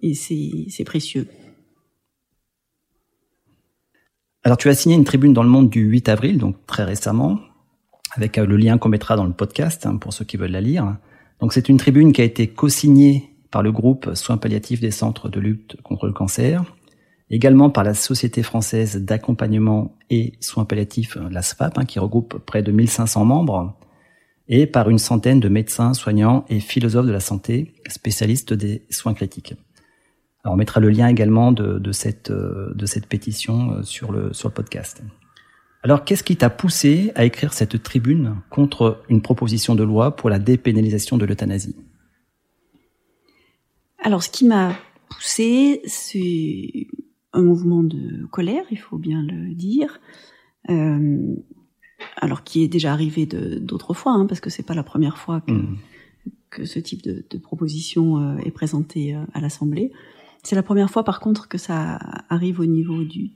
et 0.03 0.15
c'est 0.15 0.85
précieux. 0.85 1.29
Alors 4.45 4.57
tu 4.57 4.69
as 4.69 4.75
signé 4.75 4.95
une 4.95 5.05
tribune 5.05 5.33
dans 5.33 5.43
le 5.43 5.49
Monde 5.49 5.69
du 5.69 5.83
8 5.83 6.09
avril, 6.09 6.39
donc 6.39 6.57
très 6.67 6.85
récemment, 6.85 7.39
avec 8.13 8.39
euh, 8.39 8.47
le 8.47 8.57
lien 8.57 8.79
qu'on 8.79 8.89
mettra 8.89 9.17
dans 9.17 9.27
le 9.27 9.33
podcast 9.33 9.85
hein, 9.85 9.97
pour 9.97 10.13
ceux 10.13 10.25
qui 10.25 10.37
veulent 10.37 10.53
la 10.53 10.61
lire. 10.61 10.97
Donc 11.41 11.53
c'est 11.53 11.69
une 11.69 11.77
tribune 11.77 12.13
qui 12.13 12.21
a 12.21 12.25
été 12.25 12.49
co-signée 12.49 13.35
par 13.51 13.63
le 13.63 13.73
groupe 13.73 14.15
Soins 14.15 14.39
palliatifs 14.39 14.81
des 14.81 14.91
centres 14.91 15.29
de 15.29 15.41
lutte 15.41 15.77
contre 15.83 16.07
le 16.07 16.13
cancer, 16.13 16.65
également 17.31 17.71
par 17.71 17.85
la 17.85 17.95
Société 17.95 18.43
française 18.43 18.97
d'accompagnement 19.05 19.97
et 20.11 20.33
soins 20.41 20.65
palliatifs, 20.65 21.17
la 21.31 21.43
SFAP, 21.43 21.79
hein, 21.79 21.85
qui 21.85 21.99
regroupe 21.99 22.39
près 22.39 22.63
de 22.63 22.73
1500 22.73 23.25
membres, 23.25 23.75
et 24.49 24.67
par 24.67 24.91
une 24.91 24.99
centaine 24.99 25.41
de 25.41 25.49
médecins, 25.49 25.95
soignants 25.95 26.45
et 26.49 26.61
philosophes 26.61 27.07
de 27.07 27.13
la 27.13 27.21
santé, 27.21 27.75
spécialistes 27.89 28.55
des 28.55 28.83
soins 28.91 29.15
critiques. 29.15 29.55
Alors 30.43 30.55
on 30.55 30.57
mettra 30.57 30.81
le 30.81 30.89
lien 30.89 31.09
également 31.09 31.53
de, 31.53 31.93
cette, 31.93 32.33
de 32.33 32.87
cette 32.87 33.07
pétition 33.07 33.73
euh, 33.73 33.83
sur 33.83 34.13
le, 34.13 34.33
sur 34.33 34.49
le 34.49 34.55
podcast. 34.55 35.03
Alors 35.83 36.05
qu'est-ce 36.05 36.25
qui 36.25 36.37
t'a 36.37 36.51
poussé 36.51 37.13
à 37.15 37.25
écrire 37.25 37.53
cette 37.53 37.83
tribune 37.83 38.37
contre 38.51 39.03
une 39.09 39.23
proposition 39.23 39.75
de 39.75 39.85
loi 39.85 40.17
pour 40.17 40.31
la 40.31 40.39
dépénalisation 40.39 41.19
de 41.19 41.25
l'euthanasie? 41.25 41.77
Alors 44.03 44.23
ce 44.23 44.31
qui 44.31 44.45
m'a 44.45 44.75
poussé, 45.09 45.81
c'est 45.87 46.87
un 47.33 47.43
mouvement 47.43 47.83
de 47.83 48.27
colère, 48.27 48.65
il 48.71 48.79
faut 48.79 48.99
bien 48.99 49.23
le 49.23 49.55
dire, 49.55 50.01
euh, 50.71 51.35
alors 52.17 52.45
qui 52.45 52.63
est 52.63 52.69
déjà 52.69 52.93
arrivé 52.93 53.27
d'autres 53.27 53.95
fois, 53.95 54.13
hein, 54.13 54.27
parce 54.27 54.41
que 54.41 54.51
c'est 54.51 54.63
pas 54.63 54.75
la 54.75 54.83
première 54.83 55.19
fois 55.19 55.41
que, 55.41 55.53
mmh. 55.53 55.79
que 56.51 56.65
ce 56.65 56.79
type 56.79 57.03
de, 57.03 57.25
de 57.29 57.39
proposition 57.39 58.19
euh, 58.19 58.39
est 58.39 58.51
présenté 58.51 59.15
euh, 59.15 59.25
à 59.35 59.41
l'Assemblée. 59.41 59.93
C'est 60.43 60.57
la 60.57 60.63
première 60.63 60.91
fois, 60.91 61.05
par 61.05 61.21
contre, 61.21 61.49
que 61.49 61.59
ça 61.59 61.99
arrive 62.29 62.61
au 62.61 62.67
niveau 62.67 63.05
du, 63.05 63.31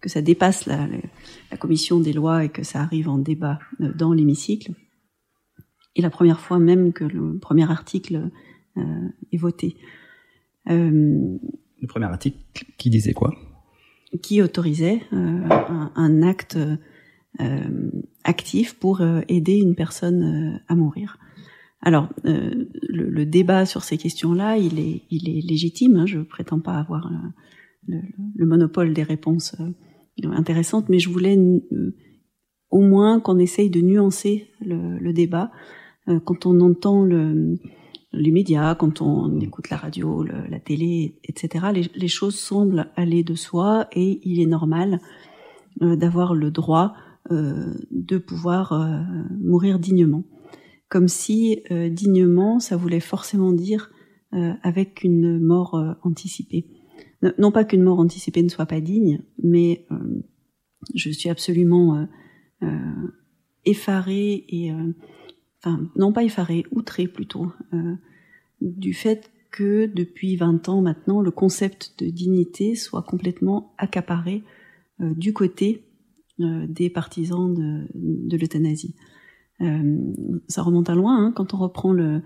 que 0.00 0.08
ça 0.08 0.22
dépasse 0.22 0.66
la, 0.66 0.88
la, 1.50 1.56
commission 1.56 2.00
des 2.00 2.12
lois 2.12 2.44
et 2.44 2.48
que 2.48 2.62
ça 2.62 2.80
arrive 2.80 3.08
en 3.08 3.18
débat 3.18 3.58
euh, 3.80 3.92
dans 3.92 4.12
l'hémicycle. 4.12 4.72
Et 5.94 6.02
la 6.02 6.10
première 6.10 6.40
fois 6.40 6.58
même 6.58 6.92
que 6.92 7.04
le 7.04 7.38
premier 7.38 7.70
article 7.70 8.30
est 9.32 9.38
voté. 9.38 9.78
Le 10.66 11.86
premier 11.88 12.04
article 12.04 12.36
qui 12.76 12.90
disait 12.90 13.14
quoi? 13.14 13.34
Qui 14.20 14.42
autorisait 14.42 15.00
un, 15.10 16.22
acte 16.22 16.58
actif 18.24 18.78
pour 18.78 19.00
euh, 19.00 19.20
aider 19.28 19.56
une 19.56 19.74
personne 19.74 20.60
à 20.68 20.74
mourir. 20.74 21.18
Alors, 21.82 22.08
le, 22.24 23.24
débat 23.24 23.66
sur 23.66 23.84
ces 23.84 23.98
questions-là, 23.98 24.56
il 24.56 24.78
est, 24.78 25.02
il 25.10 25.28
est 25.28 25.40
légitime. 25.40 25.96
Hein, 25.96 26.06
je 26.06 26.18
prétends 26.18 26.60
pas 26.60 26.74
avoir 26.74 27.10
le, 27.86 28.46
monopole 28.46 28.92
des 28.92 29.04
réponses 29.04 29.54
intéressantes, 30.24 30.88
mais 30.88 30.98
je 30.98 31.10
voulais 31.10 31.38
au 32.70 32.80
moins 32.80 33.20
qu'on 33.20 33.38
essaye 33.38 33.70
de 33.70 33.80
nuancer 33.82 34.48
le, 34.60 34.98
le 34.98 35.12
débat. 35.12 35.52
quand 36.24 36.46
on 36.46 36.58
entend 36.60 37.04
le, 37.04 37.56
les 38.16 38.30
médias, 38.30 38.74
quand 38.74 39.02
on 39.02 39.40
écoute 39.40 39.70
la 39.70 39.76
radio, 39.76 40.24
la 40.24 40.58
télé, 40.58 41.18
etc., 41.24 41.66
les, 41.94 42.08
choses 42.08 42.38
semblent 42.38 42.90
aller 42.96 43.22
de 43.22 43.34
soi 43.34 43.88
et 43.92 44.20
il 44.24 44.40
est 44.40 44.46
normal 44.46 45.00
euh, 45.82 45.96
d'avoir 45.96 46.34
le 46.34 46.50
droit 46.50 46.94
euh, 46.94 47.05
de 47.30 48.18
pouvoir 48.18 48.72
euh, 48.72 49.00
mourir 49.40 49.78
dignement. 49.78 50.24
Comme 50.88 51.08
si 51.08 51.62
dignement, 51.90 52.60
ça 52.60 52.76
voulait 52.76 53.00
forcément 53.00 53.52
dire 53.52 53.90
avec 54.62 55.02
une 55.02 55.40
mort 55.40 55.96
anticipée. 56.04 56.64
Non 57.38 57.50
pas 57.50 57.64
qu'une 57.64 57.82
mort 57.82 57.98
anticipée 57.98 58.44
ne 58.44 58.48
soit 58.48 58.66
pas 58.66 58.80
digne, 58.80 59.22
mais 59.42 59.84
je 60.94 61.10
suis 61.10 61.28
absolument 61.28 62.06
effarée 63.64 64.44
et 64.48 64.72
enfin 65.66 65.88
non 65.96 66.12
pas 66.12 66.24
effaré, 66.24 66.64
outré 66.70 67.06
plutôt, 67.06 67.52
euh, 67.72 67.94
du 68.60 68.94
fait 68.94 69.30
que 69.50 69.86
depuis 69.86 70.36
20 70.36 70.68
ans 70.68 70.82
maintenant, 70.82 71.20
le 71.20 71.30
concept 71.30 72.02
de 72.02 72.10
dignité 72.10 72.74
soit 72.74 73.02
complètement 73.02 73.74
accaparé 73.78 74.42
euh, 75.00 75.14
du 75.14 75.32
côté 75.32 75.82
euh, 75.82 75.95
des 76.38 76.90
partisans 76.90 77.54
de, 77.54 77.86
de 77.94 78.36
l'euthanasie. 78.36 78.94
ça 80.48 80.62
remonte 80.62 80.90
à 80.90 80.94
loin, 80.94 81.16
hein, 81.16 81.32
quand 81.34 81.54
on 81.54 81.56
reprend 81.56 81.92
le, 81.92 82.22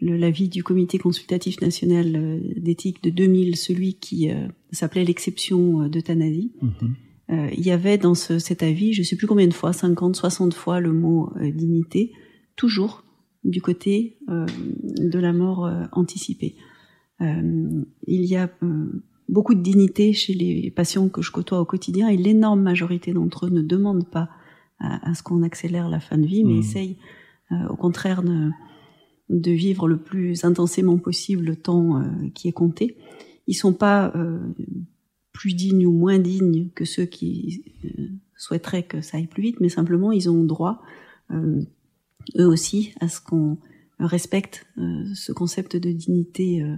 l'avis 0.00 0.48
du 0.48 0.62
comité 0.62 0.98
consultatif 0.98 1.60
national 1.60 2.42
d'éthique 2.56 3.02
de 3.02 3.10
2000, 3.10 3.56
celui 3.56 3.94
qui 3.94 4.28
s'appelait 4.72 5.04
l'exception 5.04 5.88
d'euthanasie. 5.88 6.52
Mm-hmm. 6.62 7.54
il 7.56 7.66
y 7.66 7.70
avait 7.70 7.96
dans 7.96 8.14
ce, 8.14 8.38
cet 8.38 8.62
avis, 8.62 8.92
je 8.92 9.02
sais 9.02 9.16
plus 9.16 9.26
combien 9.26 9.46
de 9.46 9.54
fois, 9.54 9.72
50, 9.72 10.16
60 10.16 10.52
fois 10.52 10.80
le 10.80 10.92
mot 10.92 11.32
dignité, 11.40 12.12
toujours 12.56 13.06
du 13.46 13.62
côté 13.62 14.18
euh, 14.28 14.46
de 14.82 15.18
la 15.18 15.32
mort 15.32 15.66
euh, 15.66 15.84
anticipée. 15.92 16.56
Euh, 17.20 17.84
il 18.06 18.24
y 18.24 18.36
a 18.36 18.50
beaucoup 19.28 19.54
de 19.54 19.60
dignité 19.60 20.12
chez 20.12 20.34
les 20.34 20.70
patients 20.70 21.08
que 21.08 21.22
je 21.22 21.30
côtoie 21.30 21.60
au 21.60 21.64
quotidien 21.64 22.08
et 22.08 22.16
l'énorme 22.16 22.62
majorité 22.62 23.12
d'entre 23.12 23.46
eux 23.46 23.50
ne 23.50 23.62
demandent 23.62 24.08
pas 24.08 24.28
à, 24.78 25.14
ce 25.14 25.22
qu'on 25.22 25.42
accélère 25.42 25.88
la 25.88 26.00
fin 26.00 26.18
de 26.18 26.26
vie, 26.26 26.44
mais 26.44 26.54
mmh. 26.54 26.58
essayent 26.58 26.96
au 27.70 27.76
contraire 27.76 28.22
de, 28.22 28.50
de, 29.30 29.50
vivre 29.50 29.88
le 29.88 29.96
plus 29.96 30.44
intensément 30.44 30.98
possible 30.98 31.46
le 31.46 31.56
temps 31.56 32.02
qui 32.34 32.48
est 32.48 32.52
compté. 32.52 32.98
Ils 33.46 33.54
sont 33.54 33.72
pas 33.72 34.12
plus 35.32 35.54
dignes 35.54 35.86
ou 35.86 35.92
moins 35.92 36.18
dignes 36.18 36.68
que 36.74 36.84
ceux 36.84 37.06
qui 37.06 37.64
souhaiteraient 38.36 38.82
que 38.82 39.00
ça 39.00 39.16
aille 39.16 39.28
plus 39.28 39.42
vite, 39.42 39.60
mais 39.60 39.70
simplement 39.70 40.12
ils 40.12 40.28
ont 40.28 40.44
droit 40.44 40.82
eux 42.38 42.46
aussi 42.46 42.92
à 43.00 43.08
ce 43.08 43.20
qu'on 43.20 43.58
respecte 43.98 44.66
euh, 44.78 45.04
ce 45.14 45.32
concept 45.32 45.76
de 45.76 45.90
dignité 45.90 46.62
euh, 46.62 46.66
euh, 46.74 46.76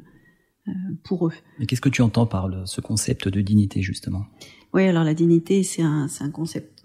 pour 1.05 1.29
eux. 1.29 1.33
Mais 1.59 1.67
qu'est-ce 1.67 1.81
que 1.81 1.89
tu 1.89 2.03
entends 2.03 2.27
par 2.27 2.49
le, 2.49 2.67
ce 2.67 2.81
concept 2.81 3.29
de 3.29 3.41
dignité 3.41 3.83
justement? 3.83 4.27
Oui, 4.75 4.85
alors 4.85 5.05
la 5.05 5.15
dignité, 5.15 5.63
c'est 5.63 5.83
un, 5.83 6.07
un, 6.21 6.31
concept 6.31 6.85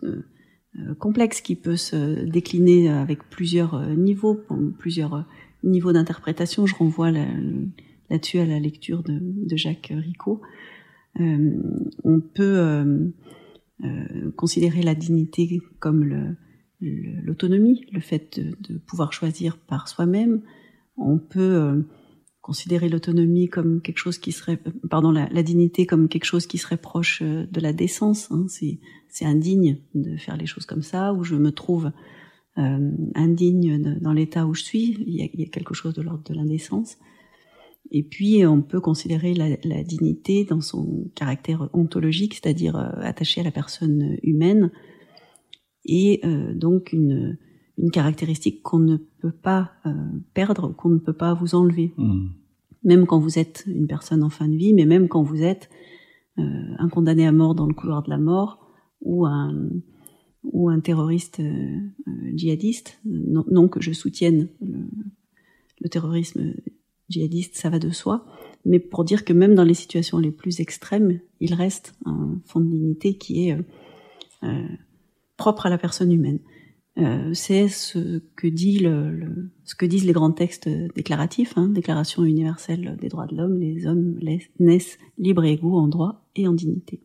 complexe 1.00 1.42
qui 1.42 1.56
peut 1.56 1.76
se 1.76 2.24
décliner 2.26 2.90
avec 2.90 3.30
plusieurs 3.30 3.88
niveaux, 3.96 4.40
plusieurs 4.80 5.28
niveaux 5.64 5.92
d'interprétation. 5.92 6.66
Je 6.66 6.76
renvoie 6.76 7.12
là-dessus 7.12 8.40
à 8.40 8.46
la 8.46 8.60
lecture 8.60 9.04
de, 9.04 9.20
de 9.22 9.56
Jacques 9.58 9.92
Ricot. 9.94 10.42
on 11.20 12.22
peut 12.34 13.12
considérer 14.38 14.82
la 14.82 14.96
dignité 14.96 15.60
comme 15.80 16.06
le, 16.06 16.38
l'autonomie, 17.24 17.86
le 17.92 18.00
fait 18.00 18.40
de, 18.40 18.78
pouvoir 18.78 19.14
choisir 19.14 19.58
par 19.58 19.88
soi-même. 19.88 20.42
On 20.98 21.18
peut 21.18 21.40
euh, 21.40 21.82
considérer 22.44 22.90
l'autonomie 22.90 23.48
comme 23.48 23.82
quelque 23.82 23.98
chose 23.98 24.20
qui 24.20 24.32
serait, 24.32 24.60
pardon, 24.90 25.12
la, 25.12 25.44
dignité 25.44 25.88
comme 25.88 26.10
quelque 26.10 26.26
chose 26.26 26.46
qui 26.46 26.60
serait 26.60 26.78
proche 26.78 27.22
euh, 27.24 27.48
de 27.50 27.60
la 27.60 27.74
décence. 27.74 28.30
Hein. 28.32 28.46
C'est 28.48 29.26
indigne 29.26 29.80
de 29.96 30.18
faire 30.18 30.38
les 30.38 30.46
choses 30.46 30.66
comme 30.66 30.84
ça, 30.84 31.14
où 31.14 31.24
je 31.24 31.36
me 31.36 31.52
trouve 31.52 31.92
euh, 32.58 32.92
indigne 33.16 34.00
dans 34.02 34.14
l'état 34.14 34.46
où 34.46 34.54
je 34.54 34.62
suis. 34.62 34.98
Il 35.08 35.16
y, 35.16 35.24
a, 35.24 35.48
quelque 35.48 35.74
chose 35.74 35.94
de 35.94 36.02
l'ordre 36.02 36.24
de 36.24 36.34
l'indécence. 36.36 36.98
Et 37.92 38.04
puis, 38.04 38.46
on 38.46 38.62
peut 38.62 38.82
considérer 38.82 39.34
la, 39.34 39.50
la, 39.64 39.84
dignité 39.84 40.44
dans 40.44 40.62
son 40.62 41.12
caractère 41.16 41.70
ontologique, 41.74 42.34
c'est-à-dire 42.34 42.76
attaché 43.02 43.42
à 43.42 43.44
la 43.44 43.52
personne 43.52 44.18
humaine, 44.22 44.72
et 45.86 46.22
euh, 46.24 46.54
donc 46.54 46.94
une, 46.94 47.38
une 47.78 47.92
caractéristique 47.92 48.62
qu'on 48.62 48.80
ne 48.80 48.98
peut 48.98 49.32
pas 49.32 49.72
euh, 49.86 49.94
perdre, 50.34 50.74
qu'on 50.76 50.90
ne 50.90 51.00
peut 51.00 51.14
pas 51.14 51.34
vous 51.34 51.56
enlever. 51.56 51.94
Hmm. 51.98 52.28
Même 52.84 53.06
quand 53.06 53.20
vous 53.20 53.40
êtes 53.40 53.64
une 53.68 53.88
personne 53.88 54.24
en 54.24 54.30
fin 54.30 54.48
de 54.48 54.56
vie, 54.56 54.74
mais 54.74 54.86
même 54.86 55.08
quand 55.08 55.24
vous 55.24 55.42
êtes 55.42 55.70
euh, 56.38 56.44
un 56.78 56.90
condamné 56.90 57.26
à 57.26 57.32
mort 57.32 57.56
dans 57.56 57.66
le 57.66 57.74
couloir 57.74 58.04
de 58.04 58.10
la 58.10 58.18
mort 58.18 58.60
ou 59.02 59.26
un, 59.26 59.70
ou 60.44 60.70
un 60.70 60.80
terroriste 60.80 61.42
djihadiste. 62.34 63.00
Non, 63.06 63.68
que 63.68 63.82
je 63.82 63.92
soutienne 63.92 64.50
le, 64.62 65.90
terrorisme 65.90 66.54
djihadiste, 67.10 67.56
ça 67.56 67.70
va 67.70 67.80
de 67.80 67.90
soi, 67.90 68.26
mais 68.66 68.80
pour 68.80 69.04
dire 69.04 69.26
que 69.26 69.34
même 69.34 69.56
dans 69.56 69.64
les 69.64 69.74
situations 69.74 70.18
les 70.18 70.32
plus 70.32 70.60
extrêmes, 70.60 71.20
il 71.40 71.54
reste 71.54 71.96
un 72.06 72.40
fond 72.46 72.60
de 72.60 72.70
dignité 72.70 73.18
qui 73.18 73.50
est 73.50 73.58
propre 75.38 75.66
à 75.66 75.70
la 75.70 75.78
personne 75.78 76.12
humaine. 76.12 76.40
Euh, 77.00 77.34
c'est 77.34 77.70
ce 77.70 78.20
que 78.36 78.48
dit 78.48 78.78
le, 78.78 79.50
ce 79.64 79.74
que 79.74 79.86
disent 79.86 80.06
les 80.06 80.14
grands 80.14 80.32
textes 80.32 80.70
déclaratifs, 80.96 81.54
hein, 81.56 81.70
Déclaration 81.70 82.24
universelle 82.24 82.98
des 83.02 83.10
droits 83.10 83.26
de 83.26 83.36
l'homme, 83.36 83.58
les 83.58 83.88
hommes 83.88 84.20
naissent 84.60 85.00
libres 85.18 85.44
et 85.44 85.54
égaux 85.54 85.76
en 85.76 85.88
droit 85.88 86.28
et 86.36 86.48
en 86.48 86.54
dignité. 86.54 87.02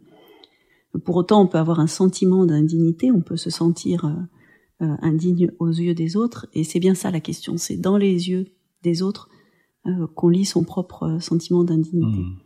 Pour 1.05 1.17
autant, 1.17 1.43
on 1.43 1.47
peut 1.47 1.59
avoir 1.59 1.81
un 1.81 1.87
sentiment 1.87 2.45
d'indignité, 2.45 3.11
on 3.11 3.23
peut 3.23 3.39
se 3.39 3.49
sentir 3.49 4.05
euh, 4.05 4.85
euh, 4.85 4.95
indigne 5.01 5.53
aux 5.59 5.71
yeux 5.71 5.95
des 5.95 6.17
autres, 6.17 6.47
et 6.53 6.65
c'est 6.65 6.81
bien 6.81 6.95
ça 6.95 7.11
la 7.11 7.21
question, 7.21 7.57
c'est 7.57 7.77
dans 7.77 7.97
les 7.97 8.29
yeux 8.29 8.47
des 8.83 9.03
autres 9.03 9.29
qu'on 10.17 10.29
lit 10.29 10.45
son 10.45 10.65
propre 10.65 11.17
sentiment 11.19 11.65
d'indignité. 11.65 12.19
Mmh. 12.19 12.37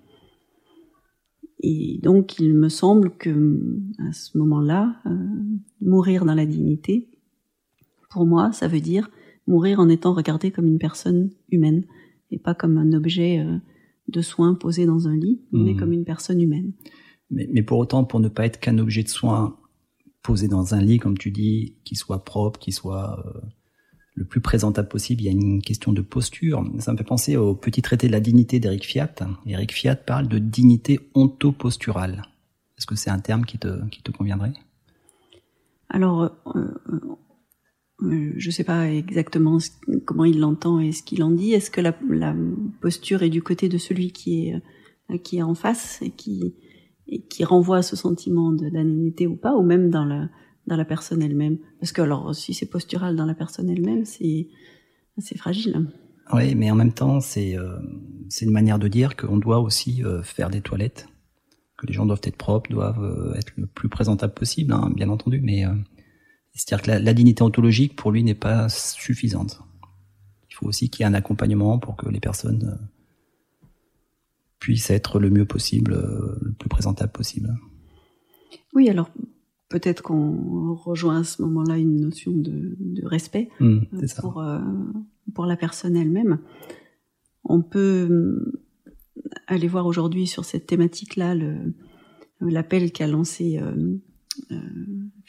Et 1.64 1.98
donc, 2.00 2.38
il 2.38 2.55
me 2.55 2.68
semble 2.68 3.16
que 3.16 3.59
à 3.98 4.12
ce 4.12 4.38
moment-là, 4.38 5.02
mourir 5.81 6.24
dans 6.24 6.35
la 6.35 6.46
dignité, 6.46 7.12
pour 8.12 8.27
moi, 8.27 8.53
ça 8.53 8.68
veut 8.68 8.81
dire 8.81 9.11
mourir 9.46 9.81
en 9.81 9.88
étant 9.88 10.14
regardé 10.14 10.51
comme 10.51 10.66
une 10.66 10.79
personne 10.79 11.31
humaine 11.51 11.85
et 12.31 12.38
pas 12.38 12.55
comme 12.55 12.79
un 12.79 12.92
objet 12.92 13.40
euh, 13.40 13.59
de 14.09 14.20
soins 14.20 14.55
posé 14.55 14.87
dans 14.87 15.09
un 15.09 15.16
lit, 15.16 15.40
mais 15.53 15.75
mmh. 15.75 15.77
comme 15.77 15.92
une 15.92 16.05
personne 16.05 16.40
humaine. 16.40 16.72
Mais, 17.31 17.62
pour 17.62 17.79
autant, 17.79 18.05
pour 18.05 18.20
ne 18.20 18.29
pas 18.29 18.44
être 18.44 18.61
qu'un 18.61 18.77
objet 18.77 19.03
de 19.03 19.09
soins 19.09 19.57
posé 20.22 20.48
dans 20.48 20.75
un 20.75 20.83
lit, 20.83 20.98
comme 20.98 21.16
tu 21.16 21.31
dis, 21.31 21.77
qui 21.85 21.96
soit 21.96 22.25
propre, 22.25 22.61
qui 22.61 22.72
soit 22.72 23.25
euh, 23.27 23.40
le 24.14 24.27
plus 24.27 24.42
présentable 24.42 24.88
possible, 24.88 25.22
il 25.22 25.25
y 25.25 25.29
a 25.29 25.33
une 25.33 25.62
question 25.62 25.92
de 25.92 26.03
posture. 26.03 26.62
Ça 26.79 26.92
me 26.92 26.98
fait 26.98 27.05
penser 27.05 27.37
au 27.37 27.55
petit 27.55 27.81
traité 27.81 28.07
de 28.07 28.12
la 28.12 28.20
dignité 28.20 28.61
d'Eric 28.61 28.85
Fiat. 28.85 29.14
Eric 29.46 29.72
Fiat 29.72 29.96
parle 29.96 30.29
de 30.29 30.38
dignité 30.38 31.01
ontoposturale. 31.14 32.22
Est-ce 32.77 32.87
que 32.87 32.96
c'est 32.96 33.11
un 33.11 33.18
terme 33.18 33.46
qui 33.46 33.59
te, 33.59 33.88
qui 33.88 34.03
te 34.03 34.12
conviendrait? 34.12 34.53
Alors, 35.88 36.22
euh, 36.22 36.29
euh, 36.55 37.01
je 38.11 38.47
ne 38.47 38.51
sais 38.51 38.65
pas 38.65 38.91
exactement 38.91 39.59
comment 40.05 40.25
il 40.25 40.41
l'entend 40.41 40.81
et 40.81 40.93
ce 40.93 41.03
qu'il 41.03 41.23
en 41.23 41.31
dit. 41.31 41.53
Est-ce 41.53 41.71
que 41.71 41.81
la, 41.81 41.95
posture 42.81 43.23
est 43.23 43.31
du 43.31 43.43
côté 43.43 43.69
de 43.69 43.79
celui 43.79 44.12
qui 44.12 44.49
est, 44.49 44.62
euh, 45.11 45.19
qui 45.19 45.38
est 45.38 45.43
en 45.43 45.55
face 45.55 46.01
et 46.03 46.11
qui, 46.11 46.55
qui 47.29 47.45
renvoie 47.45 47.79
à 47.79 47.83
ce 47.83 47.97
sentiment 47.97 48.53
d'anonymité 48.53 49.27
ou 49.27 49.37
pas, 49.37 49.55
ou 49.55 49.62
même 49.62 49.91
dans 49.91 50.05
la, 50.05 50.29
dans 50.67 50.77
la 50.77 50.85
personne 50.85 51.23
elle-même? 51.23 51.59
Parce 51.81 51.93
que 51.93 52.03
alors, 52.03 52.35
si 52.35 52.55
c'est 52.55 52.67
postural 52.67 53.17
dans 53.17 53.27
la 53.27 53.35
personne 53.35 53.69
elle-même, 53.69 54.05
c'est 54.05 54.49
c'est 55.19 55.37
fragile. 55.37 55.91
Oui, 56.33 56.55
mais 56.55 56.71
en 56.71 56.75
même 56.75 56.95
temps, 56.95 57.21
c'est 57.21 57.59
euh, 57.59 57.77
une 58.41 58.51
manière 58.51 58.79
de 58.79 58.88
dire 58.88 59.15
qu'on 59.15 59.37
doit 59.37 59.61
aussi 59.61 60.03
faire 60.23 60.49
des 60.49 60.62
toilettes, 60.62 61.07
que 61.77 61.87
les 61.87 61.93
gens 61.93 62.07
doivent 62.07 62.23
être 62.25 62.38
propres, 62.38 62.71
doivent 62.71 63.35
être 63.37 63.53
le 63.57 63.67
plus 63.67 63.91
présentable 63.91 64.33
possible, 64.33 64.73
hein, 64.73 64.91
bien 64.97 65.11
entendu, 65.11 65.43
mais 65.43 65.67
c'est-à-dire 66.55 66.83
que 66.83 66.91
la, 66.91 67.15
dignité 67.15 67.43
ontologique, 67.43 67.97
pour 67.97 68.11
lui, 68.11 68.23
n'est 68.23 68.35
pas 68.35 68.69
suffisante. 68.69 69.62
Il 70.51 70.55
faut 70.55 70.67
aussi 70.67 70.91
qu'il 70.91 71.01
y 71.01 71.03
ait 71.05 71.11
un 71.11 71.15
accompagnement 71.15 71.79
pour 71.79 71.97
que 71.97 72.09
les 72.09 72.21
personnes 72.21 72.79
euh, 72.79 73.67
puissent 74.59 74.91
être 74.91 75.19
le 75.19 75.31
mieux 75.31 75.47
possible, 75.47 75.95
euh, 75.95 76.38
le 76.43 76.53
plus 76.53 76.69
présentable 76.69 77.12
possible. 77.12 77.57
Oui, 78.75 78.88
alors 78.88 79.11
peut-être 79.69 80.03
qu'on 80.03 80.75
rejoint 80.75 81.21
à 81.21 81.25
ce 81.25 81.41
moment-là 81.41 81.79
une 81.79 82.01
notion 82.01 82.33
de, 82.33 82.77
respect 83.05 83.49
mmh, 83.61 83.79
euh, 83.95 84.07
pour, 84.21 84.45
pour 85.35 85.47
la 85.47 85.57
personne 85.57 85.97
elle-même. 85.97 86.38
On 87.45 87.62
peut 87.62 88.53
aller 89.47 89.69
voir 89.69 89.87
aujourd'hui 89.87 90.27
sur 90.27 90.45
cette 90.45 90.67
thématique-là 90.67 91.35
l'appel 92.51 92.93
qu'a 92.93 93.07
lancé 93.07 93.59
euh, 93.59 93.97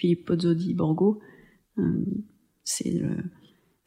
Philippe 0.04 0.26
Pozzo 0.26 0.54
di 0.54 0.74
Borgo. 0.74 1.22
Euh, 1.78 2.04
c'est 2.66 2.92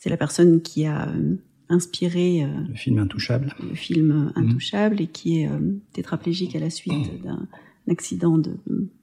la 0.06 0.16
personne 0.16 0.62
qui 0.62 0.86
a 0.86 1.10
euh, 1.10 1.36
inspiré 1.68 2.48
le 2.68 2.74
film 2.74 2.98
Intouchable. 3.00 3.54
Le 3.62 3.74
film 3.74 4.06
mhm. 4.14 4.32
Intouchable 4.34 5.02
et 5.02 5.08
qui 5.08 5.40
est 5.40 5.50
tétraplégique 5.92 6.56
à 6.56 6.60
la 6.60 6.70
suite 6.70 7.22
d'un 7.22 7.46
accident 7.86 8.38
de 8.38 8.56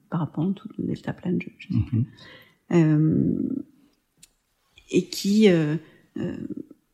parapente 0.10 0.66
ou 0.66 0.70
de 0.82 0.88
deltaplane, 0.88 1.40
je, 1.40 1.50
je 1.60 1.68
sais 1.68 1.80
plus. 1.86 2.06
Mhm. 2.72 3.64
et 4.90 5.06
qui 5.10 5.48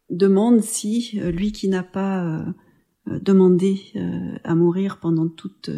demande 0.10 0.62
si 0.62 1.17
lui 1.32 1.53
qui 1.53 1.69
n'a 1.69 1.84
pas 1.84 2.45
demandé 3.05 3.79
à 4.43 4.55
mourir 4.55 4.99
pendant 4.99 5.29
toute 5.29 5.69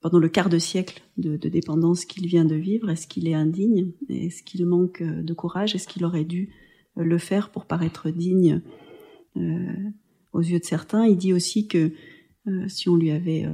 pendant 0.00 0.18
le 0.18 0.28
quart 0.28 0.48
de 0.48 0.58
siècle 0.58 1.02
de, 1.18 1.36
dépendance 1.36 2.04
qu'il 2.04 2.26
vient 2.26 2.44
de 2.44 2.54
vivre 2.54 2.90
Est-ce 2.90 3.06
qu'il 3.06 3.28
est 3.28 3.34
indigne? 3.34 3.92
Est-ce 4.08 4.42
qu'il 4.42 4.64
manque 4.66 5.02
euh, 5.02 5.22
de 5.22 5.34
courage? 5.34 5.74
Est-ce 5.74 5.86
qu'il 5.86 6.04
aurait 6.04 6.24
dû 6.24 6.50
euh, 6.98 7.04
le 7.04 7.18
faire 7.18 7.50
pour 7.50 7.66
paraître 7.66 8.10
digne 8.10 8.62
euh, 9.36 9.74
aux 10.32 10.40
yeux 10.40 10.58
de 10.58 10.64
certains? 10.64 11.06
Il 11.06 11.16
dit 11.16 11.32
aussi 11.32 11.68
que 11.68 11.92
si 12.68 12.88
on 12.88 12.96
lui 12.96 13.10
avait 13.10 13.46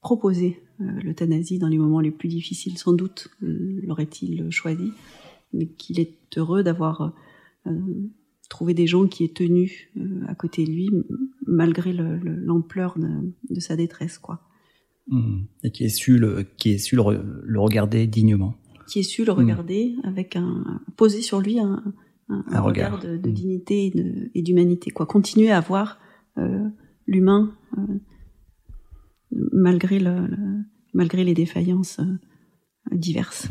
proposé 0.00 0.62
l'euthanasie 0.78 1.58
dans 1.58 1.66
les 1.66 1.78
moments 1.78 1.98
les 1.98 2.12
plus 2.12 2.28
difficiles, 2.28 2.78
sans 2.78 2.92
doute 2.92 3.28
l'aurait-il 3.40 4.48
choisi, 4.50 4.92
mais 5.52 5.66
qu'il 5.66 5.98
est 5.98 6.14
heureux 6.36 6.62
d'avoir 6.62 7.14
trouvé 8.50 8.74
des 8.74 8.86
gens 8.86 9.08
qui 9.08 9.24
aient 9.24 9.32
tenu 9.32 9.90
à 10.28 10.34
côté 10.36 10.64
de 10.66 10.70
lui 10.70 10.90
malgré 11.46 11.92
l'ampleur 11.92 12.96
de, 12.98 13.32
de, 13.48 13.60
sa 13.60 13.76
détresse, 13.76 14.18
quoi. 14.18 14.42
Et 15.62 15.70
qui 15.70 15.84
est 15.84 15.88
su 15.88 16.18
le, 16.18 16.44
qui 16.56 16.72
est 16.72 16.78
su 16.78 16.96
le, 16.96 17.60
regarder 17.60 18.06
dignement. 18.06 18.54
Qui 18.88 19.00
est 19.00 19.02
su 19.02 19.24
le 19.24 19.32
regarder 19.32 19.96
avec 20.02 20.36
un, 20.36 20.80
poser 20.96 21.20
sur 21.20 21.40
lui 21.40 21.58
un, 21.58 21.82
un, 22.28 22.60
regard. 22.60 23.00
de, 23.00 23.16
de 23.16 23.30
dignité 23.30 23.92
et 24.34 24.42
d'humanité, 24.42 24.90
quoi. 24.90 25.06
Continuer 25.06 25.50
à 25.50 25.60
voir 25.60 25.98
euh, 26.38 26.68
l'humain 27.06 27.54
euh, 27.76 27.82
malgré 29.52 29.98
le, 29.98 30.26
malgré 30.94 31.24
les 31.24 31.34
défaillances 31.34 31.98
euh, 32.00 32.18
diverses. 32.92 33.48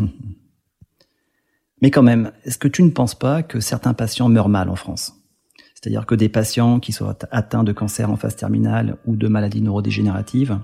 Mais 1.81 1.91
quand 1.91 2.03
même, 2.03 2.31
est-ce 2.45 2.57
que 2.57 2.67
tu 2.67 2.81
ne 2.81 2.89
penses 2.89 3.15
pas 3.15 3.43
que 3.43 3.59
certains 3.59 3.93
patients 3.93 4.29
meurent 4.29 4.49
mal 4.49 4.69
en 4.69 4.75
France? 4.75 5.13
C'est-à-dire 5.75 6.05
que 6.05 6.15
des 6.15 6.29
patients 6.29 6.79
qui 6.79 6.93
soient 6.93 7.17
atteints 7.31 7.65
de 7.65 7.73
cancer 7.73 8.09
en 8.09 8.15
phase 8.15 8.37
terminale 8.37 8.97
ou 9.05 9.17
de 9.17 9.27
maladies 9.27 9.61
neurodégénératives 9.61 10.59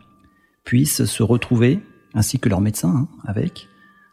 puissent 0.63 1.05
se 1.05 1.23
retrouver, 1.23 1.79
ainsi 2.13 2.39
que 2.39 2.49
leurs 2.49 2.61
médecins, 2.61 2.93
hein, 2.95 3.07
avec, 3.25 3.67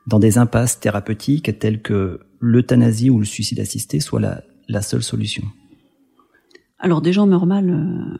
dans 0.06 0.18
des 0.18 0.38
impasses 0.38 0.80
thérapeutiques 0.80 1.58
telles 1.58 1.82
que 1.82 2.20
l'euthanasie 2.40 3.10
ou 3.10 3.18
le 3.18 3.24
suicide 3.24 3.60
assisté 3.60 4.00
soit 4.00 4.20
la, 4.68 4.82
seule 4.82 5.02
solution 5.02 5.44
Alors 6.78 7.02
des 7.02 7.12
gens 7.12 7.26
meurent 7.26 7.46
mal 7.46 7.70
euh, 7.70 8.18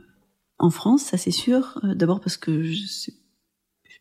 en 0.58 0.70
France, 0.70 1.02
ça 1.02 1.16
c'est 1.16 1.30
sûr. 1.30 1.78
Euh, 1.84 1.94
d'abord 1.94 2.20
parce 2.20 2.36
que 2.36 2.62
je 2.62 2.86
suis 2.86 3.12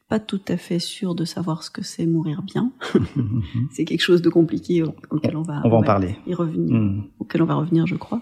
pas 0.08 0.20
tout 0.20 0.42
à 0.48 0.58
fait 0.58 0.80
sûr 0.80 1.16
de 1.16 1.26
savoir 1.26 1.64
ce 1.64 1.72
que 1.72 1.84
c'est 1.84 2.06
mourir 2.06 2.44
bien. 2.44 2.72
c'est 3.72 3.86
quelque 3.86 4.02
chose 4.02 4.22
de 4.22 4.30
compliqué 4.30 4.84
auquel 5.10 5.36
on 5.36 5.42
va, 5.42 5.62
on 5.64 5.70
va 5.70 5.78
en 5.78 5.84
parler. 5.84 6.18
Y 6.28 6.34
revenir, 6.34 6.80
hmm. 6.80 7.04
auquel 7.20 7.42
on 7.42 7.46
va 7.46 7.56
revenir, 7.56 7.88
je 7.88 7.96
crois. 7.96 8.22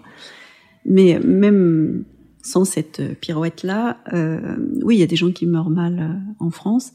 Mais 0.86 1.18
même 1.22 2.04
sans 2.44 2.66
cette 2.66 3.00
euh, 3.00 3.14
pirouette-là, 3.14 4.00
euh, 4.12 4.56
oui, 4.84 4.96
il 4.96 5.00
y 5.00 5.02
a 5.02 5.06
des 5.06 5.16
gens 5.16 5.32
qui 5.32 5.46
meurent 5.46 5.70
mal 5.70 5.98
euh, 5.98 6.44
en 6.44 6.50
France 6.50 6.92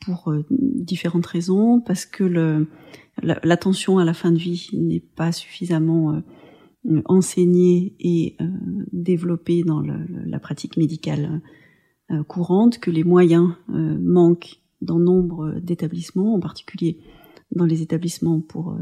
pour 0.00 0.32
différentes 0.50 1.26
raisons, 1.26 1.82
parce 1.82 2.06
que 2.06 2.64
l'attention 3.22 3.98
à 3.98 4.06
la 4.06 4.14
fin 4.14 4.32
de 4.32 4.38
vie 4.38 4.70
n'est 4.72 5.04
pas 5.16 5.32
suffisamment 5.32 6.22
enseignée 7.04 7.94
et 8.00 8.38
développée 8.90 9.64
dans 9.64 9.82
la 9.82 10.38
pratique 10.38 10.78
médicale 10.78 11.42
courante, 12.26 12.78
que 12.78 12.90
les 12.90 13.04
moyens 13.04 13.50
manquent 13.68 14.62
dans 14.80 14.98
nombre 14.98 15.60
d'établissements, 15.60 16.36
en 16.36 16.40
particulier 16.40 17.00
dans 17.54 17.66
les 17.66 17.82
établissements 17.82 18.40
pour 18.40 18.78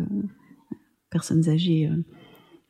personnes 1.11 1.49
âgées 1.49 1.90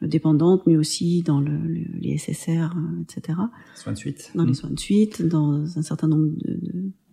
dépendantes, 0.03 0.67
mais 0.67 0.77
aussi 0.77 1.23
dans 1.23 1.41
le, 1.41 1.59
les 1.67 2.19
SSR, 2.19 2.75
euh, 2.77 3.03
etc. 3.03 3.39
Soins 3.75 3.93
de 3.93 3.99
suite. 3.99 4.31
Dans 4.35 4.45
les 4.45 4.51
mmh. 4.51 4.55
soins 4.55 4.71
de 4.71 4.79
suite, 4.79 5.23
dans 5.23 5.79
un 5.79 5.83
certain 5.83 6.09
nombre 6.09 6.29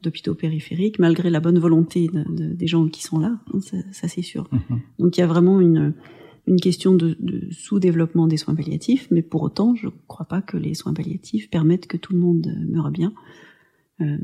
d'hôpitaux 0.01 0.35
périphériques, 0.35 0.99
malgré 0.99 1.29
la 1.29 1.39
bonne 1.39 1.59
volonté 1.59 2.09
de, 2.09 2.53
des 2.53 2.67
gens 2.67 2.87
qui 2.89 3.01
sont 3.01 3.19
là, 3.19 3.39
hein, 3.53 3.59
ça, 3.61 3.77
ça 3.91 4.07
c'est 4.07 4.21
sûr. 4.21 4.49
Mmh. 4.51 4.75
Donc 4.99 5.17
il 5.17 5.21
y 5.21 5.23
a 5.23 5.27
vraiment 5.27 5.61
une, 5.61 5.93
une 6.45 6.59
question 6.59 6.93
de, 6.93 7.15
de 7.21 7.47
sous-développement 7.51 8.27
des 8.27 8.37
soins 8.37 8.55
palliatifs, 8.55 9.07
mais 9.11 9.21
pour 9.21 9.43
autant, 9.43 9.75
je 9.75 9.87
ne 9.87 9.91
crois 10.07 10.25
pas 10.25 10.41
que 10.41 10.57
les 10.57 10.73
soins 10.73 10.93
palliatifs 10.93 11.49
permettent 11.49 11.87
que 11.87 11.97
tout 11.97 12.11
le 12.11 12.19
monde 12.19 12.53
meure 12.67 12.91
bien. 12.91 13.13
Euh, 14.01 14.17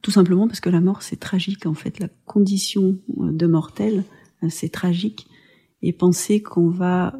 tout 0.00 0.12
simplement 0.12 0.46
parce 0.46 0.60
que 0.60 0.70
la 0.70 0.80
mort 0.80 1.02
c'est 1.02 1.18
tragique 1.18 1.66
en 1.66 1.74
fait. 1.74 1.98
La 1.98 2.08
condition 2.24 2.98
de 3.16 3.46
mortel 3.46 4.04
c'est 4.48 4.68
tragique 4.68 5.26
et 5.82 5.92
penser 5.92 6.42
qu'on 6.42 6.68
va 6.68 7.16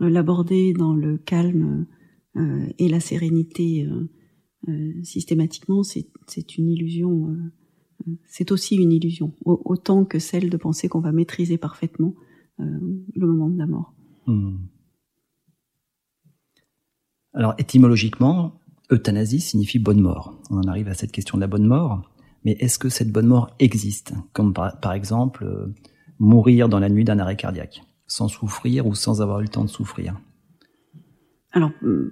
l'aborder 0.00 0.72
dans 0.72 0.94
le 0.94 1.18
calme 1.18 1.86
et 2.78 2.88
la 2.88 3.00
sérénité 3.00 3.88
systématiquement, 5.02 5.82
c'est 5.82 6.58
une 6.58 6.68
illusion. 6.68 7.36
c'est 8.26 8.52
aussi 8.52 8.76
une 8.76 8.92
illusion, 8.92 9.32
autant 9.44 10.04
que 10.04 10.18
celle 10.18 10.50
de 10.50 10.56
penser 10.56 10.88
qu'on 10.88 11.00
va 11.00 11.12
maîtriser 11.12 11.58
parfaitement 11.58 12.14
le 12.58 13.26
moment 13.26 13.48
de 13.48 13.58
la 13.58 13.66
mort. 13.66 13.94
Hmm. 14.26 14.56
Alors 17.36 17.54
étymologiquement, 17.58 18.60
euthanasie 18.90 19.40
signifie 19.40 19.78
bonne 19.78 20.00
mort. 20.00 20.40
On 20.50 20.56
en 20.56 20.68
arrive 20.68 20.88
à 20.88 20.94
cette 20.94 21.12
question 21.12 21.36
de 21.36 21.42
la 21.42 21.46
bonne 21.46 21.66
mort. 21.66 22.10
Mais 22.44 22.52
est-ce 22.60 22.78
que 22.78 22.88
cette 22.88 23.12
bonne 23.12 23.26
mort 23.26 23.54
existe? 23.58 24.14
Comme 24.32 24.54
par, 24.54 24.92
exemple 24.92 25.44
euh, 25.44 25.66
mourir 26.18 26.68
dans 26.68 26.78
la 26.78 26.88
nuit 26.88 27.04
d'un 27.04 27.18
arrêt 27.18 27.36
cardiaque, 27.36 27.82
sans 28.06 28.28
souffrir 28.28 28.86
ou 28.86 28.94
sans 28.94 29.22
avoir 29.22 29.40
eu 29.40 29.44
le 29.44 29.48
temps 29.48 29.64
de 29.64 29.70
souffrir 29.70 30.18
Alors, 31.52 31.70
hmm, 31.82 32.08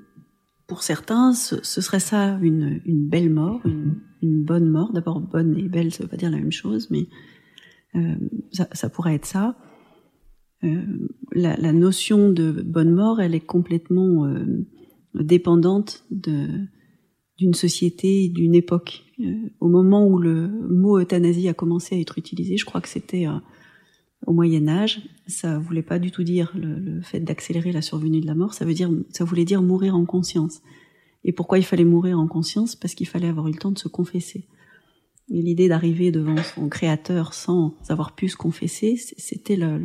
pour 0.66 0.82
certains, 0.82 1.32
ce, 1.32 1.60
serait 1.62 2.00
ça 2.00 2.38
une, 2.42 2.80
belle 2.86 3.30
mort, 3.30 3.60
une, 3.64 4.44
bonne 4.44 4.68
mort. 4.68 4.92
D'abord, 4.92 5.20
bonne 5.20 5.56
et 5.58 5.68
belle, 5.68 5.92
ça 5.92 6.02
ne 6.02 6.06
veut 6.06 6.10
pas 6.10 6.16
dire 6.16 6.30
la 6.30 6.38
même 6.38 6.52
chose, 6.52 6.90
mais 6.90 7.06
euh, 7.94 8.16
ça, 8.52 8.88
pourrait 8.88 9.14
être 9.14 9.26
ça. 9.26 9.56
Euh, 10.64 11.08
la, 11.32 11.72
notion 11.72 12.30
de 12.30 12.50
bonne 12.50 12.92
mort, 12.92 13.20
elle 13.20 13.34
est 13.34 13.40
complètement 13.40 14.26
dépendante 15.14 16.04
d'une 16.10 17.54
société, 17.54 18.28
d'une 18.28 18.54
époque. 18.54 19.04
Euh, 19.20 19.50
au 19.60 19.68
moment 19.68 20.06
où 20.06 20.18
le 20.18 20.48
mot 20.68 20.98
euthanasie 20.98 21.48
a 21.48 21.54
commencé 21.54 21.94
à 21.94 21.98
être 21.98 22.18
utilisé, 22.18 22.56
je 22.56 22.64
crois 22.64 22.80
que 22.80 22.88
c'était 22.88 23.26
euh, 23.26 23.38
au 24.26 24.32
Moyen 24.32 24.68
Âge, 24.68 25.02
ça 25.26 25.58
voulait 25.58 25.82
pas 25.82 25.98
du 25.98 26.10
tout 26.10 26.22
dire 26.22 26.52
le, 26.54 27.00
fait 27.02 27.20
d'accélérer 27.20 27.72
la 27.72 27.82
survenue 27.82 28.20
de 28.20 28.26
la 28.26 28.34
mort, 28.34 28.54
ça 28.54 28.64
veut 28.64 28.74
dire, 28.74 28.90
ça 29.10 29.24
voulait 29.24 29.44
dire 29.44 29.62
mourir 29.62 29.96
en 29.96 30.04
conscience. 30.04 30.60
Et 31.24 31.32
pourquoi 31.32 31.58
il 31.58 31.64
fallait 31.64 31.84
mourir 31.84 32.18
en 32.18 32.26
conscience? 32.26 32.76
Parce 32.76 32.94
qu'il 32.94 33.08
fallait 33.08 33.28
avoir 33.28 33.48
eu 33.48 33.52
le 33.52 33.58
temps 33.58 33.72
de 33.72 33.78
se 33.78 33.88
confesser. 33.88 34.46
Et 35.30 35.40
l'idée 35.40 35.68
d'arriver 35.68 36.10
devant 36.10 36.36
son 36.36 36.68
créateur 36.68 37.32
sans 37.32 37.74
avoir 37.88 38.14
pu 38.14 38.28
se 38.28 38.36
confesser, 38.36 38.96
c'était 38.96 39.56
le, 39.56 39.78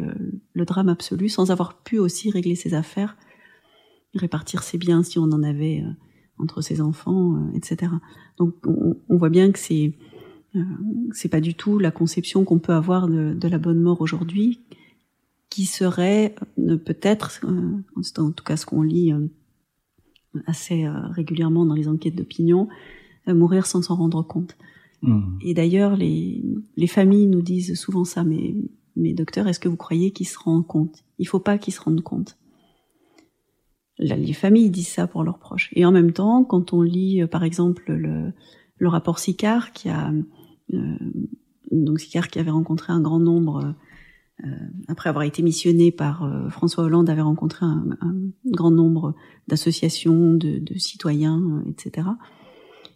le, 0.53 0.65
drame 0.65 0.89
absolu, 0.89 1.29
sans 1.29 1.49
avoir 1.49 1.81
pu 1.81 1.97
aussi 1.97 2.29
régler 2.29 2.55
ses 2.55 2.73
affaires 2.73 3.15
répartir 4.15 4.63
ses 4.63 4.77
biens 4.77 5.03
si 5.03 5.19
on 5.19 5.23
en 5.23 5.43
avait 5.43 5.83
euh, 5.85 5.91
entre 6.37 6.61
ses 6.61 6.81
enfants, 6.81 7.35
euh, 7.35 7.57
etc. 7.57 7.91
Donc 8.37 8.55
on, 8.65 9.17
voit 9.17 9.29
bien 9.29 9.51
que 9.51 9.59
c'est 9.59 9.93
c'est 11.13 11.29
pas 11.29 11.41
du 11.41 11.53
tout 11.53 11.79
la 11.79 11.91
conception 11.91 12.43
qu'on 12.43 12.59
peut 12.59 12.73
avoir 12.73 13.07
de, 13.07 13.33
de, 13.33 13.47
la 13.47 13.57
bonne 13.57 13.79
mort 13.79 14.01
aujourd'hui, 14.01 14.59
qui 15.49 15.65
serait 15.65 16.35
peut-être, 16.57 17.45
en 17.45 18.31
tout 18.31 18.43
cas 18.43 18.57
ce 18.57 18.65
qu'on 18.65 18.81
lit 18.81 19.13
assez 20.47 20.87
régulièrement 20.87 21.65
dans 21.65 21.75
les 21.75 21.87
enquêtes 21.87 22.15
d'opinion, 22.15 22.67
mourir 23.27 23.65
sans 23.65 23.81
s'en 23.81 23.95
rendre 23.95 24.23
compte. 24.23 24.57
Mmh. 25.01 25.37
Et 25.41 25.53
d'ailleurs, 25.53 25.95
les, 25.95 26.43
les 26.77 26.87
familles 26.87 27.27
nous 27.27 27.41
disent 27.41 27.79
souvent 27.79 28.03
ça, 28.03 28.23
mais, 28.23 28.55
mais 28.95 29.13
docteur, 29.13 29.47
est-ce 29.47 29.59
que 29.59 29.69
vous 29.69 29.77
croyez 29.77 30.11
qu'ils 30.11 30.27
se 30.27 30.37
rendent 30.37 30.67
compte? 30.67 31.03
Il 31.19 31.27
faut 31.27 31.39
pas 31.39 31.57
qu'ils 31.57 31.73
se 31.73 31.81
rendent 31.81 32.01
compte 32.01 32.39
les 33.99 34.33
familles 34.33 34.69
disent 34.69 34.87
ça 34.87 35.07
pour 35.07 35.23
leurs 35.23 35.39
proches. 35.39 35.69
Et 35.73 35.85
en 35.85 35.91
même 35.91 36.13
temps, 36.13 36.43
quand 36.43 36.73
on 36.73 36.81
lit, 36.81 37.21
euh, 37.21 37.27
par 37.27 37.43
exemple, 37.43 37.91
le, 37.91 38.31
le 38.77 38.87
rapport 38.87 39.19
Sicard, 39.19 39.73
qui 39.73 39.89
a 39.89 40.09
euh, 40.09 40.21
donc 41.71 41.99
Sicard 41.99 42.27
qui 42.27 42.39
avait 42.39 42.51
rencontré 42.51 42.93
un 42.93 43.01
grand 43.01 43.19
nombre, 43.19 43.75
euh, 44.43 44.47
après 44.87 45.09
avoir 45.09 45.23
été 45.23 45.41
missionné 45.41 45.91
par 45.91 46.29
François 46.49 46.83
Hollande, 46.83 47.09
avait 47.09 47.21
rencontré 47.21 47.65
un, 47.65 47.85
grand 48.45 48.71
nombre 48.71 49.15
d'associations, 49.47 50.33
de, 50.33 50.59
de, 50.59 50.77
citoyens, 50.77 51.63
etc. 51.67 52.07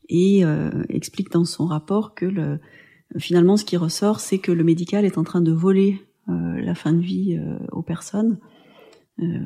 Et 0.10 0.44
explique 0.90 1.32
dans 1.32 1.46
son 1.46 1.66
rapport 1.66 2.14
que 2.14 2.26
le, 2.26 2.60
finalement, 3.18 3.58
ce 3.58 3.66
qui 3.66 3.78
ressort, 3.78 4.20
c'est 4.20 4.38
que 4.38 4.52
le 4.52 4.64
médical 4.64 5.06
est 5.06 5.18
en 5.18 5.24
train 5.24 5.42
de 5.42 5.52
voler 5.52 6.02
la 6.28 6.76
fin 6.76 6.94
de 6.94 7.02
vie 7.02 7.40
aux 7.72 7.82
personnes 7.82 8.38
euh, 9.22 9.40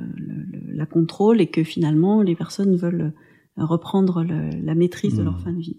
la 0.69 0.85
contrôle 0.85 1.41
et 1.41 1.47
que 1.47 1.63
finalement 1.63 2.21
les 2.21 2.35
personnes 2.35 2.77
veulent 2.77 3.13
reprendre 3.57 4.23
la 4.23 4.75
maîtrise 4.75 5.17
de 5.17 5.23
leur 5.23 5.37
mmh. 5.37 5.39
fin 5.39 5.51
de 5.51 5.59
vie. 5.59 5.77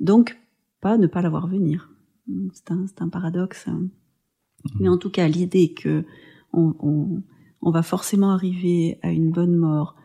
Donc, 0.00 0.38
pas 0.80 0.98
ne 0.98 1.06
pas 1.06 1.22
la 1.22 1.30
voir 1.30 1.46
venir. 1.48 1.90
C'est 2.52 2.70
un, 2.70 2.86
un, 3.00 3.08
paradoxe. 3.08 3.68
Hein. 3.68 3.88
Mmh. 4.64 4.70
Mais 4.80 4.88
en 4.88 4.98
tout 4.98 5.10
cas, 5.10 5.28
l'idée 5.28 5.72
que 5.72 6.04
on, 6.52 6.74
on, 6.80 7.22
on, 7.62 7.70
va 7.70 7.82
forcément 7.82 8.30
arriver 8.30 8.98
à 9.02 9.10
une 9.10 9.30
bonne 9.30 9.56
mort, 9.56 9.96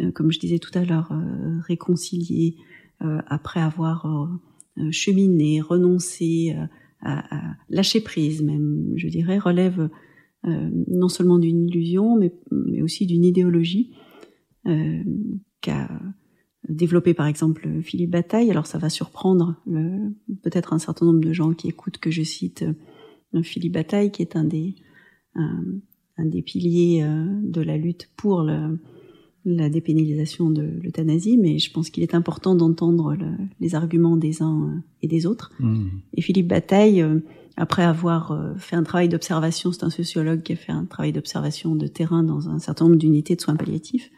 euh, 0.00 0.10
comme 0.12 0.30
je 0.30 0.38
disais 0.38 0.58
tout 0.58 0.76
à 0.76 0.84
l'heure, 0.84 1.12
euh, 1.12 1.58
réconcilié 1.60 2.56
après 3.28 3.60
avoir 3.60 4.08
cheminé, 4.90 5.60
renoncé, 5.60 6.56
à, 7.00 7.36
à, 7.36 7.56
lâcher 7.68 8.00
prise 8.00 8.42
même, 8.42 8.92
je 8.96 9.06
dirais, 9.06 9.38
relève 9.38 9.88
euh, 10.46 10.70
non 10.86 11.08
seulement 11.08 11.38
d'une 11.38 11.66
illusion, 11.66 12.16
mais, 12.16 12.32
mais 12.52 12.80
aussi 12.80 13.06
d'une 13.06 13.24
idéologie 13.24 13.92
euh, 14.66 15.02
qu'a 15.60 15.88
développé 16.68 17.14
par 17.14 17.26
exemple 17.26 17.68
Philippe 17.82 18.10
Bataille. 18.10 18.50
Alors 18.50 18.66
ça 18.66 18.78
va 18.78 18.90
surprendre 18.90 19.56
peut-être 20.42 20.72
un 20.72 20.78
certain 20.78 21.06
nombre 21.06 21.20
de 21.20 21.32
gens 21.32 21.52
qui 21.52 21.68
écoutent 21.68 21.98
que 21.98 22.10
je 22.10 22.22
cite 22.22 22.64
euh, 23.34 23.42
Philippe 23.42 23.74
Bataille, 23.74 24.10
qui 24.10 24.22
est 24.22 24.36
un 24.36 24.44
des, 24.44 24.74
un, 25.34 25.62
des 26.18 26.42
piliers 26.42 27.06
de 27.42 27.60
la 27.60 27.76
lutte 27.76 28.10
pour 28.16 28.42
le, 28.42 28.80
la 29.44 29.68
dépénalisation 29.68 30.50
de 30.50 30.80
l'euthanasie, 30.82 31.36
mais 31.36 31.58
je 31.58 31.70
pense 31.70 31.90
qu'il 31.90 32.02
est 32.02 32.14
important 32.14 32.54
d'entendre 32.54 33.16
les 33.60 33.74
arguments 33.74 34.16
des 34.16 34.42
uns 34.42 34.82
et 35.02 35.08
des 35.08 35.26
autres. 35.26 35.52
Mmh. 35.60 35.86
Et 36.14 36.22
Philippe 36.22 36.48
Bataille 36.48 37.04
après 37.58 37.82
avoir 37.82 38.30
euh, 38.30 38.54
fait 38.56 38.76
un 38.76 38.84
travail 38.84 39.08
d'observation, 39.08 39.72
c'est 39.72 39.84
un 39.84 39.90
sociologue 39.90 40.42
qui 40.42 40.52
a 40.52 40.56
fait 40.56 40.72
un 40.72 40.84
travail 40.84 41.12
d'observation 41.12 41.74
de 41.74 41.88
terrain 41.88 42.22
dans 42.22 42.48
un 42.48 42.60
certain 42.60 42.84
nombre 42.84 42.96
d'unités 42.96 43.34
de 43.34 43.40
soins 43.40 43.56
palliatifs, 43.56 44.10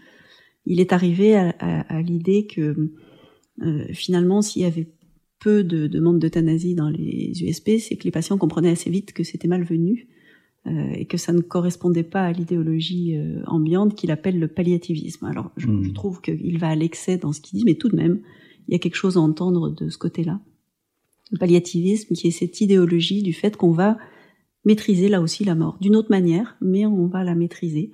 il 0.66 0.80
est 0.80 0.92
arrivé 0.92 1.36
à, 1.36 1.50
à, 1.58 2.02
l'idée 2.02 2.46
que 2.46 2.92
euh, 3.62 3.84
finalement, 3.92 4.42
s'il 4.42 4.62
y 4.62 4.64
avait 4.64 4.88
peu 5.38 5.64
de 5.64 5.86
demandes 5.86 6.18
d'euthanasie 6.18 6.74
dans 6.74 6.90
les 6.90 7.32
USP, 7.42 7.78
c'est 7.78 7.96
que 7.96 8.04
les 8.04 8.10
patients 8.10 8.38
comprenaient 8.38 8.70
assez 8.70 8.90
vite 8.90 9.12
que 9.12 9.24
c'était 9.24 9.48
malvenu 9.48 10.08
euh, 10.66 10.92
et 10.92 11.06
que 11.06 11.16
ça 11.16 11.32
ne 11.32 11.40
correspondait 11.40 12.02
pas 12.02 12.22
à 12.22 12.32
l'idéologie 12.32 13.16
euh, 13.16 13.42
ambiante 13.46 13.94
qu'il 13.94 14.10
appelle 14.10 14.38
le 14.38 14.48
palliativisme. 14.48 15.24
Alors, 15.24 15.50
je, 15.56 15.66
je 15.66 15.70
hmm. 15.70 15.92
trouve 15.92 16.20
qu'il 16.20 16.58
va 16.58 16.68
à 16.68 16.74
l'excès 16.74 17.16
dans 17.16 17.32
ce 17.32 17.40
qu'il 17.40 17.58
dit, 17.58 17.64
mais 17.64 17.74
tout 17.74 17.88
de 17.88 17.96
même, 17.96 18.20
il 18.68 18.72
y 18.72 18.74
a 18.74 18.78
quelque 18.78 18.96
chose 18.96 19.16
à 19.16 19.20
entendre 19.20 19.70
de 19.70 19.88
ce 19.88 19.98
côté-là 19.98 20.40
le 21.30 21.38
palliativisme, 21.38 22.14
qui 22.14 22.28
est 22.28 22.32
cette 22.32 22.60
idéologie 22.60 23.22
du 23.22 23.32
fait 23.32 23.56
qu'on 23.56 23.72
va 23.72 23.98
maîtriser 24.64 25.08
là 25.08 25.20
aussi 25.20 25.44
la 25.44 25.54
mort, 25.54 25.78
d'une 25.80 25.96
autre 25.96 26.10
manière, 26.10 26.56
mais 26.60 26.86
on 26.86 27.06
va 27.06 27.24
la 27.24 27.34
maîtriser. 27.34 27.92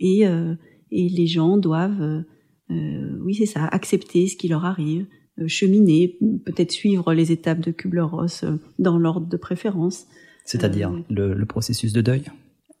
Et, 0.00 0.26
euh, 0.26 0.54
et 0.90 1.08
les 1.08 1.26
gens 1.26 1.56
doivent, 1.56 2.02
euh, 2.02 2.22
euh 2.70 3.18
oui 3.22 3.34
c'est 3.34 3.46
ça, 3.46 3.64
accepter 3.66 4.26
ce 4.26 4.36
qui 4.36 4.48
leur 4.48 4.64
arrive, 4.64 5.06
euh, 5.38 5.48
cheminer, 5.48 6.18
peut-être 6.44 6.72
suivre 6.72 7.12
les 7.14 7.32
étapes 7.32 7.60
de 7.60 7.70
Kubler-Ross 7.70 8.44
dans 8.78 8.98
l'ordre 8.98 9.26
de 9.26 9.36
préférence. 9.36 10.06
C'est-à-dire 10.44 10.92
le, 11.10 11.34
le, 11.34 11.46
processus 11.46 11.92
de 11.92 12.00
deuil? 12.00 12.24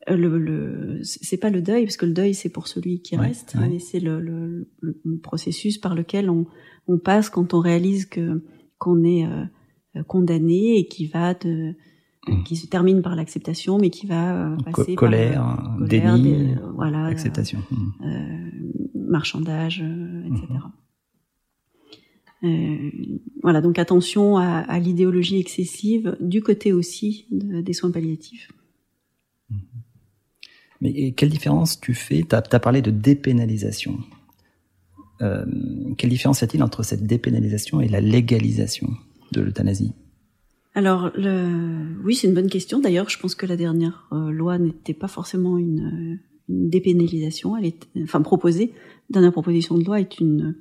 le, 0.08 0.38
le 0.38 1.00
c'est 1.02 1.36
pas 1.36 1.50
le 1.50 1.60
deuil 1.60 1.84
parce 1.84 1.98
que 1.98 2.06
le 2.06 2.12
deuil 2.12 2.34
c'est 2.34 2.48
pour 2.48 2.66
celui 2.66 3.00
qui 3.00 3.16
reste 3.16 3.54
mais 3.54 3.78
c'est 3.78 4.00
le, 4.00 4.18
le, 4.18 4.66
processus 5.22 5.76
par 5.76 5.94
lequel 5.94 6.30
on, 6.30 6.46
on 6.88 6.98
passe 6.98 7.28
quand 7.28 7.52
on 7.52 7.60
réalise 7.60 8.06
que 8.06 8.42
qu'on 8.78 9.04
est 9.04 9.26
euh, 9.96 10.04
condamné 10.04 10.78
et 10.78 10.86
qui 10.86 11.06
va 11.06 11.34
de 11.34 11.74
mmh. 12.26 12.42
qui 12.44 12.56
se 12.56 12.66
termine 12.66 13.02
par 13.02 13.16
l'acceptation, 13.16 13.78
mais 13.78 13.90
qui 13.90 14.06
va 14.06 14.52
euh, 14.52 14.56
passer 14.58 14.94
colère, 14.94 15.34
par 15.34 15.76
colère, 15.78 15.88
déni, 15.88 16.54
voilà, 16.74 17.06
acceptation, 17.06 17.60
euh, 18.04 18.50
marchandage, 18.94 19.84
etc. 20.26 20.46
Mmh. 22.42 23.18
voilà, 23.42 23.60
donc 23.60 23.78
attention 23.78 24.38
à, 24.38 24.44
à 24.44 24.78
l'idéologie 24.78 25.38
excessive 25.38 26.16
du 26.20 26.42
côté 26.42 26.72
aussi 26.72 27.26
des 27.30 27.72
soins 27.72 27.90
palliatifs. 27.90 28.50
Mais 30.80 31.12
quelle 31.12 31.28
différence 31.28 31.80
tu 31.80 31.94
fais 31.94 32.24
Tu 32.28 32.34
as, 32.34 32.42
as, 32.50 32.60
parlé 32.60 32.80
de 32.82 32.90
dépénalisation. 32.90 33.98
Euh, 35.22 35.44
quelle 35.98 36.10
différence 36.10 36.40
y 36.40 36.44
a-t-il 36.44 36.62
entre 36.62 36.82
cette 36.82 37.06
dépénalisation 37.06 37.80
et 37.80 37.88
la 37.88 38.00
légalisation 38.00 38.88
de 39.32 39.42
l'euthanasie? 39.42 39.92
Alors, 40.74 41.10
le... 41.16 42.00
oui, 42.04 42.14
c'est 42.14 42.28
une 42.28 42.34
bonne 42.34 42.48
question. 42.48 42.78
D'ailleurs, 42.78 43.08
je 43.08 43.18
pense 43.18 43.34
que 43.34 43.46
la 43.46 43.56
dernière 43.56 44.08
euh, 44.12 44.30
loi 44.30 44.58
n'était 44.58 44.94
pas 44.94 45.08
forcément 45.08 45.58
une, 45.58 46.20
une, 46.48 46.68
dépénalisation. 46.68 47.56
Elle 47.56 47.66
est, 47.66 47.88
enfin, 48.02 48.22
proposée. 48.22 48.72
La 49.08 49.14
dernière 49.14 49.32
proposition 49.32 49.76
de 49.76 49.84
loi 49.84 50.00
est 50.00 50.20
une 50.20 50.56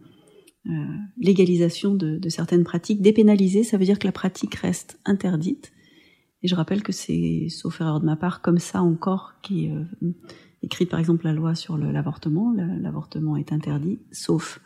légalisation 1.18 1.96
de, 1.96 2.18
de, 2.18 2.30
certaines 2.30 2.64
pratiques. 2.64 3.02
Dépénaliser, 3.02 3.64
ça 3.64 3.78
veut 3.78 3.86
dire 3.86 3.98
que 3.98 4.06
la 4.06 4.12
pratique 4.12 4.54
reste 4.56 5.00
interdite. 5.06 5.72
Et 6.44 6.48
je 6.48 6.54
rappelle 6.54 6.84
que 6.84 6.92
c'est, 6.92 7.48
sauf 7.50 7.82
erreur 7.82 8.00
de 8.00 8.06
ma 8.06 8.16
part, 8.16 8.42
comme 8.42 8.60
ça 8.60 8.82
encore 8.84 9.34
qui 9.42 9.66
est 9.66 9.72
écrite 10.62 10.90
par 10.90 11.00
exemple 11.00 11.26
la 11.26 11.34
loi 11.34 11.56
sur 11.56 11.78
l'avortement. 11.78 12.54
L'avortement 12.54 13.36
est 13.36 13.52
interdit, 13.52 14.00
sauf 14.12 14.62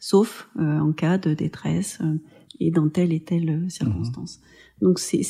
sauf 0.00 0.50
en 0.56 0.92
cas 0.92 1.18
de 1.18 1.34
détresse 1.34 2.00
et 2.58 2.70
dans 2.70 2.88
telle 2.88 3.12
et 3.12 3.20
telle 3.20 3.70
circonstance. 3.70 4.38
Mmh. 4.38 4.63
Donc 4.80 4.98
c'est 4.98 5.22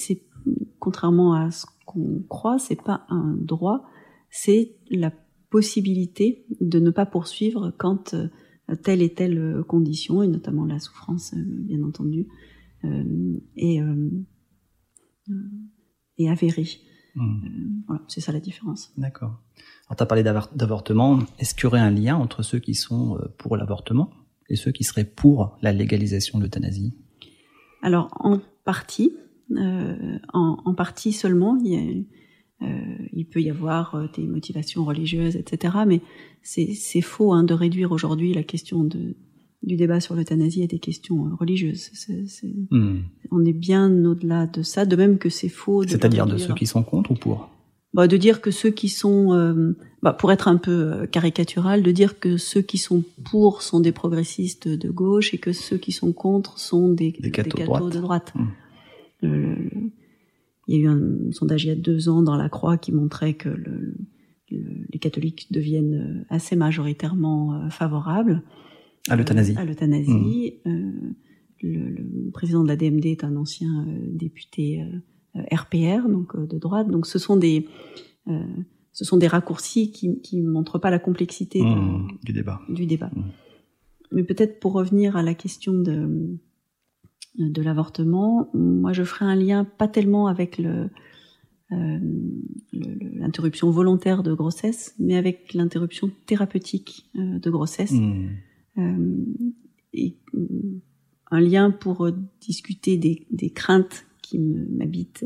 contrairement 0.78 1.34
à 1.34 1.51
ce 1.51 1.66
qu'on 1.86 2.22
croit, 2.28 2.59
c'est 2.59 2.80
pas 2.80 3.07
un 3.09 3.34
droit, 3.38 3.84
c'est 4.30 4.76
la 4.90 5.12
possibilité 5.51 6.45
de 6.61 6.80
ne 6.80 6.90
pas 6.90 7.07
poursuivre 7.07 7.72
quand 7.78 8.14
euh, 8.70 8.76
telle 8.82 9.03
et 9.03 9.12
telle 9.14 9.62
condition, 9.68 10.22
et 10.22 10.26
notamment 10.26 10.64
la 10.64 10.80
souffrance, 10.80 11.34
euh, 11.34 11.42
bien 11.47 11.82
entendu, 11.82 12.26
euh, 12.84 13.38
est, 13.57 13.80
est 16.18 16.28
avérée. 16.28 16.66
Hmm. 17.14 17.82
voilà, 17.86 18.03
c'est 18.09 18.20
ça 18.20 18.32
la 18.32 18.40
différence. 18.40 18.92
D'accord. 18.97 19.40
Alors, 19.86 19.97
tu 19.97 20.03
as 20.03 20.07
parlé 20.07 20.24
d'avortement. 20.24 21.20
Est-ce 21.38 21.55
qu'il 21.55 21.64
y 21.64 21.66
aurait 21.66 21.78
un 21.78 21.90
lien 21.90 22.16
entre 22.16 22.42
ceux 22.42 22.59
qui 22.59 22.74
sont 22.74 23.18
pour 23.38 23.57
l'avortement 23.57 24.11
et 24.49 24.57
ceux 24.57 24.72
qui 24.72 24.82
seraient 24.82 25.05
pour 25.05 25.57
la 25.62 25.72
légalisation 25.72 26.38
de 26.38 26.45
l'euthanasie? 26.45 26.95
Alors, 27.82 28.09
en 28.18 28.40
partie, 28.64 29.12
en, 29.53 30.59
en, 30.64 30.74
partie 30.74 31.12
seulement. 31.12 31.59
Il, 31.62 31.72
y 31.72 31.76
a, 31.76 32.05
euh, 32.62 32.66
il, 33.12 33.26
peut 33.26 33.40
y 33.40 33.51
avoir 33.51 33.95
euh, 33.95 34.07
des 34.16 34.26
motivations 34.26 34.84
religieuses, 34.84 35.36
etc. 35.36 35.74
Mais 35.86 36.01
c'est 36.42 37.01
faux 37.01 37.32
hein, 37.32 37.42
de 37.42 37.53
réduire 37.53 37.92
aujourd'hui 37.92 38.32
la 38.32 38.42
question 38.42 38.84
de, 38.84 39.16
du 39.62 39.76
débat 39.76 40.01
sur 40.01 40.14
l'euthanasie 40.14 40.62
à 40.62 40.66
des 40.66 40.78
questions 40.78 41.30
religieuses. 41.38 41.90
Hmm. 42.70 43.01
On 43.30 43.45
est 43.45 43.53
bien 43.53 44.05
au-delà 44.05 44.47
de 44.47 44.62
ça, 44.62 44.86
de 44.86 44.97
même 44.97 45.18
que 45.18 45.28
c'est 45.28 45.49
faux. 45.49 45.82
C'est-à-dire 45.82 46.26
de, 46.26 46.36
ceux 46.36 46.55
qui 46.55 46.66
sont 46.66 46.82
contre 46.82 47.11
ou 47.11 47.14
pour? 47.14 47.51
Bah, 47.92 48.07
De 48.07 48.16
dire 48.16 48.40
que 48.40 48.51
ceux 48.51 48.70
qui 48.70 48.88
sont, 48.88 49.74
bah, 50.03 50.12
pour 50.12 50.32
être 50.32 50.49
un 50.49 50.57
peu 50.57 51.07
caricatural, 51.11 51.82
de 51.82 51.90
dire 51.90 52.18
que 52.18 52.36
ceux 52.36 52.62
qui 52.62 52.78
sont 52.78 53.03
pour 53.30 53.62
sont 53.62 53.80
des 53.80 53.92
progressistes 53.92 54.68
de 54.68 54.90
gauche 54.90 55.34
et 55.34 55.38
que 55.38 55.53
ceux 55.53 55.78
qui 55.78 55.92
sont 55.92 56.12
contre 56.12 56.59
sont 56.59 56.88
des, 56.88 57.12
des 57.18 57.30
cathos, 57.30 57.90
de 57.90 58.01
droite. 58.01 58.32
Hmm 59.23 59.91
il 60.67 60.77
y 60.77 60.79
a 60.79 60.83
eu 60.83 60.89
un 60.89 61.33
sondage 61.33 61.65
il 61.65 61.69
y 61.69 61.71
a 61.71 61.77
deux 61.77 62.09
ans 62.09 62.23
dans 62.23 62.37
la 62.37 62.49
Croix 62.49 62.79
qui 62.79 62.93
montrait 62.93 63.35
que 63.35 63.49
le, 63.49 63.95
les 64.51 64.99
catholiques 64.99 65.49
deviennent 65.51 66.25
assez 66.29 66.57
majoritairement 66.57 67.55
euh, 67.55 67.69
favorables 67.71 68.43
à 69.09 69.17
l'euthanasie. 69.17 69.55
à 69.57 69.65
l'euthanasie. 69.65 70.61
Mmh. 70.65 70.71
Euh, 70.71 70.93
le, 71.62 72.31
président 72.31 72.62
de 72.62 72.69
la 72.69 72.77
DMD 72.77 73.07
est 73.07 73.25
un 73.25 73.37
ancien 73.37 73.87
euh, 73.89 73.99
député 74.12 74.85
RPR, 75.35 76.09
donc 76.09 76.37
de 76.37 76.59
droite. 76.59 76.89
Donc 76.89 77.07
ce 77.07 77.19
sont 77.19 77.37
des 77.37 77.67
ce 78.93 79.05
sont 79.05 79.17
des 79.17 79.27
raccourcis 79.27 79.91
qui 79.91 80.21
qui 80.21 80.41
montrent 80.41 80.79
pas 80.79 80.91
la 80.91 81.01
complexité 81.01 81.61
mmh, 81.61 82.19
du 82.23 82.33
débat. 82.33 82.61
Du 82.69 82.87
débat. 82.87 83.11
Mmh. 83.15 83.23
Mais 84.12 84.23
peut-être 84.23 84.61
pour 84.61 84.73
revenir 84.73 85.17
à 85.17 85.23
la 85.23 85.35
question 85.35 85.73
de 85.73 86.39
de 87.37 87.62
l'avortement, 87.62 88.49
moi 88.55 88.93
je 88.93 89.03
ferai 89.03 89.24
un 89.24 89.35
lien 89.35 89.64
pas 89.64 89.89
tellement 89.89 90.26
avec 90.28 90.59
le 90.59 90.89
euh, 91.72 91.99
l'interruption 92.72 93.70
volontaire 93.70 94.22
de 94.22 94.35
grossesse, 94.35 94.95
mais 94.99 95.16
avec 95.16 95.55
l'interruption 95.55 96.11
thérapeutique 96.26 97.09
euh, 97.16 97.39
de 97.39 97.51
grossesse. 97.51 97.93
Mmh. 97.93 98.28
Euh, 98.78 99.24
et 99.93 100.16
un 101.30 101.41
lien 101.41 101.70
pour 101.70 102.11
discuter 102.41 102.97
des, 102.97 103.26
des 103.30 103.51
craintes 103.51 104.07
qui 104.22 104.39
m'habitent 104.39 105.24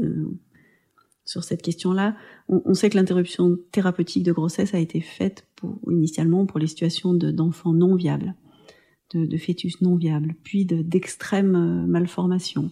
sur 1.25 1.43
cette 1.45 1.63
question-là. 1.63 2.17
On, 2.49 2.63
on, 2.65 2.75
sait 2.75 2.91
que 2.91 2.97
l'interruption 2.97 3.59
thérapeutique 3.73 4.23
de 4.23 4.33
grossesse 4.33 4.75
a 4.75 4.79
été 4.79 5.01
faite 5.01 5.47
pour, 5.57 5.79
initialement 5.91 6.47
pour 6.47 6.59
les 6.59 6.67
situations 6.67 7.15
d'enfants 7.15 7.73
non 7.73 7.95
viables 7.95 8.35
de, 9.15 9.37
fœtus 9.37 9.81
non 9.81 9.97
viables, 9.97 10.35
puis 10.43 10.65
d'extrêmes 10.65 11.57
euh, 11.57 11.87
malformations, 11.87 12.71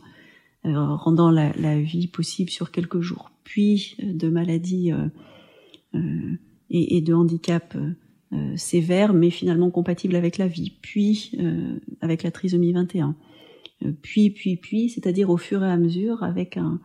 euh, 0.65 0.95
rendant 0.95 1.31
la, 1.31 1.81
vie 1.81 2.09
possible 2.09 2.51
sur 2.51 2.71
quelques 2.71 3.01
jours, 3.01 3.31
puis 3.45 3.97
euh, 4.03 4.13
de 4.13 4.29
maladies 4.29 4.93
et, 6.71 7.01
de 7.01 7.15
handicaps 7.15 7.77
sévères, 8.57 9.15
mais 9.15 9.31
finalement 9.31 9.71
compatibles 9.71 10.17
avec 10.17 10.37
la 10.37 10.47
vie, 10.47 10.77
puis 10.83 11.33
avec 12.03 12.23
la 12.23 12.31
trisomie 12.31 12.73
21, 12.73 13.17
puis, 14.03 14.31
puis, 14.31 14.57
puis, 14.57 14.91
c'est-à-dire 14.91 15.31
au 15.31 15.39
fur 15.39 15.63
et 15.63 15.71
à 15.71 15.77
mesure 15.79 16.23
avec 16.23 16.59
un, 16.59 16.81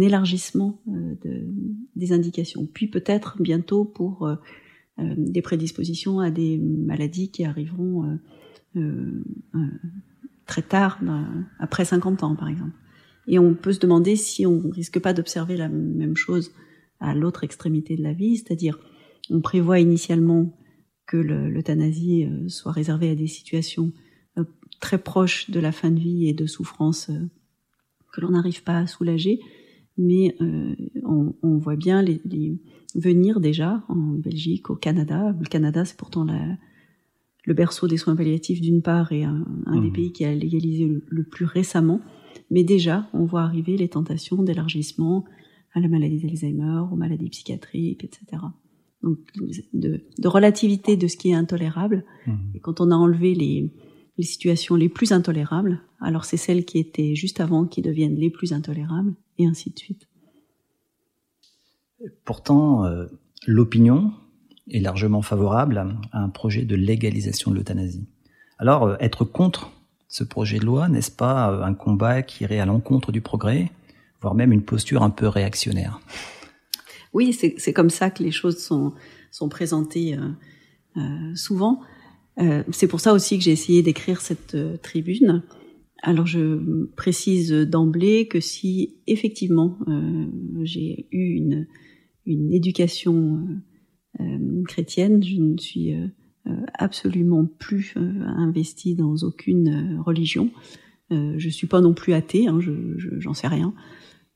élargissement 0.00 0.82
des 1.94 2.12
indications, 2.12 2.68
puis 2.70 2.88
peut-être 2.88 3.40
bientôt 3.40 3.86
pour 3.86 4.28
des 4.98 5.40
prédispositions 5.40 6.20
à 6.20 6.30
des 6.30 6.58
maladies 6.58 7.30
qui 7.30 7.44
arriveront 7.44 8.18
très 10.46 10.62
tard, 10.62 11.00
après 11.58 11.84
50 11.84 12.22
ans 12.22 12.36
par 12.36 12.48
exemple. 12.48 12.76
Et 13.26 13.38
on 13.38 13.54
peut 13.54 13.72
se 13.72 13.80
demander 13.80 14.16
si 14.16 14.46
on 14.46 14.70
risque 14.70 15.00
pas 15.00 15.12
d'observer 15.12 15.56
la 15.56 15.68
même 15.68 16.16
chose 16.16 16.52
à 17.00 17.14
l'autre 17.14 17.44
extrémité 17.44 17.96
de 17.96 18.02
la 18.02 18.12
vie, 18.12 18.36
c'est-à-dire 18.36 18.78
on 19.30 19.40
prévoit 19.40 19.80
initialement 19.80 20.56
que 21.06 21.16
l'euthanasie 21.16 22.24
euh, 22.24 22.48
soit 22.48 22.72
réservée 22.72 23.10
à 23.10 23.14
des 23.14 23.26
situations 23.26 23.92
très 24.80 24.98
proches 24.98 25.50
de 25.50 25.58
la 25.58 25.72
fin 25.72 25.90
de 25.90 25.98
vie 25.98 26.28
et 26.28 26.34
de 26.34 26.46
souffrance 26.46 27.10
que 28.12 28.20
l'on 28.20 28.30
n'arrive 28.30 28.62
pas 28.62 28.78
à 28.78 28.86
soulager, 28.86 29.40
mais 29.96 30.36
on, 31.02 31.56
voit 31.56 31.76
bien 31.76 32.02
les, 32.02 32.20
venir 32.94 33.40
déjà 33.40 33.84
en 33.88 34.12
Belgique, 34.12 34.68
au 34.68 34.76
Canada. 34.76 35.34
Le 35.38 35.46
Canada, 35.46 35.86
c'est 35.86 35.96
pourtant 35.96 36.24
la, 36.24 36.58
le 37.46 37.54
berceau 37.54 37.86
des 37.86 37.96
soins 37.96 38.16
palliatifs 38.16 38.60
d'une 38.60 38.82
part 38.82 39.12
et 39.12 39.24
un, 39.24 39.44
des 39.72 39.88
mmh. 39.88 39.92
pays 39.92 40.12
qui 40.12 40.24
a 40.24 40.34
légalisé 40.34 40.92
le, 41.06 41.24
plus 41.24 41.46
récemment. 41.46 42.00
Mais 42.50 42.64
déjà, 42.64 43.08
on 43.14 43.24
voit 43.24 43.42
arriver 43.42 43.76
les 43.76 43.88
tentations 43.88 44.42
d'élargissement 44.42 45.24
à 45.72 45.80
la 45.80 45.88
maladie 45.88 46.18
d'Alzheimer, 46.18 46.82
aux 46.92 46.96
maladies 46.96 47.30
psychiatriques, 47.30 48.04
etc. 48.04 48.42
Donc, 49.02 49.18
de, 49.72 50.02
relativité 50.24 50.96
de 50.96 51.06
ce 51.06 51.16
qui 51.16 51.30
est 51.30 51.34
intolérable. 51.34 52.04
Mmh. 52.26 52.32
Et 52.56 52.60
quand 52.60 52.80
on 52.80 52.90
a 52.90 52.96
enlevé 52.96 53.34
les, 53.34 53.72
situations 54.18 54.74
les 54.74 54.88
plus 54.88 55.12
intolérables, 55.12 55.80
alors 56.00 56.24
c'est 56.24 56.36
celles 56.36 56.64
qui 56.64 56.78
étaient 56.78 57.14
juste 57.14 57.40
avant 57.40 57.64
qui 57.66 57.80
deviennent 57.80 58.16
les 58.16 58.30
plus 58.30 58.52
intolérables, 58.52 59.14
et 59.38 59.46
ainsi 59.46 59.70
de 59.70 59.78
suite. 59.78 60.08
Pourtant, 62.24 62.84
euh, 62.84 63.06
l'opinion, 63.46 64.12
est 64.70 64.80
largement 64.80 65.22
favorable 65.22 65.86
à 66.12 66.20
un 66.20 66.28
projet 66.28 66.62
de 66.62 66.74
légalisation 66.74 67.50
de 67.50 67.56
l'euthanasie. 67.56 68.06
Alors, 68.58 68.84
euh, 68.84 68.96
être 69.00 69.24
contre 69.24 69.72
ce 70.08 70.24
projet 70.24 70.58
de 70.58 70.64
loi, 70.64 70.88
n'est-ce 70.88 71.10
pas 71.10 71.52
euh, 71.52 71.62
un 71.62 71.74
combat 71.74 72.22
qui 72.22 72.44
irait 72.44 72.58
à 72.58 72.66
l'encontre 72.66 73.12
du 73.12 73.20
progrès, 73.20 73.70
voire 74.20 74.34
même 74.34 74.52
une 74.52 74.62
posture 74.62 75.02
un 75.02 75.10
peu 75.10 75.28
réactionnaire? 75.28 76.00
Oui, 77.12 77.32
c'est 77.32 77.72
comme 77.72 77.88
ça 77.88 78.10
que 78.10 78.22
les 78.22 78.30
choses 78.30 78.58
sont, 78.58 78.92
sont 79.30 79.48
présentées 79.48 80.18
euh, 80.98 81.34
souvent. 81.34 81.80
c'est 82.70 82.88
pour 82.88 83.00
ça 83.00 83.14
aussi 83.14 83.38
que 83.38 83.44
j'ai 83.44 83.52
essayé 83.52 83.82
d'écrire 83.82 84.20
cette 84.20 84.54
tribune. 84.82 85.42
Alors 86.02 86.26
je 86.26 86.84
précise 86.94 87.52
d'emblée 87.52 88.28
que 88.28 88.40
si 88.40 88.98
effectivement 89.06 89.78
j'ai 90.62 91.06
eu 91.10 91.36
une, 91.36 91.66
une 92.26 92.52
éducation 92.52 93.46
chrétienne, 94.66 95.22
je 95.22 95.36
ne 95.36 95.56
suis 95.56 95.94
euh, 95.94 96.06
euh, 96.46 96.66
absolument 96.74 97.46
plus 97.46 97.94
investie 97.96 98.94
dans 98.94 99.14
aucune 99.22 100.00
religion. 100.04 100.50
je 101.10 101.48
suis 101.48 101.66
pas 101.66 101.80
non 101.80 101.94
plus 101.94 102.12
athée, 102.12 102.48
hein, 102.48 102.60
je, 102.60 102.72
j'en 103.18 103.34
sais 103.34 103.48
rien. 103.48 103.72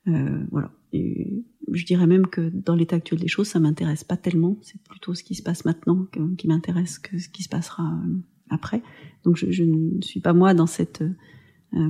voilà. 0.07 0.73
Je 0.93 1.85
dirais 1.85 2.07
même 2.07 2.27
que 2.27 2.51
dans 2.51 2.75
l'état 2.75 2.97
actuel 2.97 3.21
des 3.21 3.29
choses, 3.29 3.49
ça 3.49 3.61
m'intéresse 3.61 4.03
pas 4.03 4.17
tellement. 4.17 4.59
C'est 4.63 4.83
plutôt 4.83 5.15
ce 5.15 5.23
qui 5.23 5.35
se 5.35 5.43
passe 5.43 5.65
maintenant 5.65 6.07
qui 6.37 6.49
m'intéresse 6.49 6.99
que 6.99 7.19
ce 7.19 7.29
qui 7.29 7.45
se 7.45 7.49
passera 7.49 8.01
après. 8.49 8.83
Donc 9.25 9.37
je, 9.37 9.53
je, 9.53 9.63
ne 9.63 10.01
suis 10.03 10.21
pas 10.21 10.33
moi 10.33 10.53
dans 10.55 10.67
cette 10.67 11.05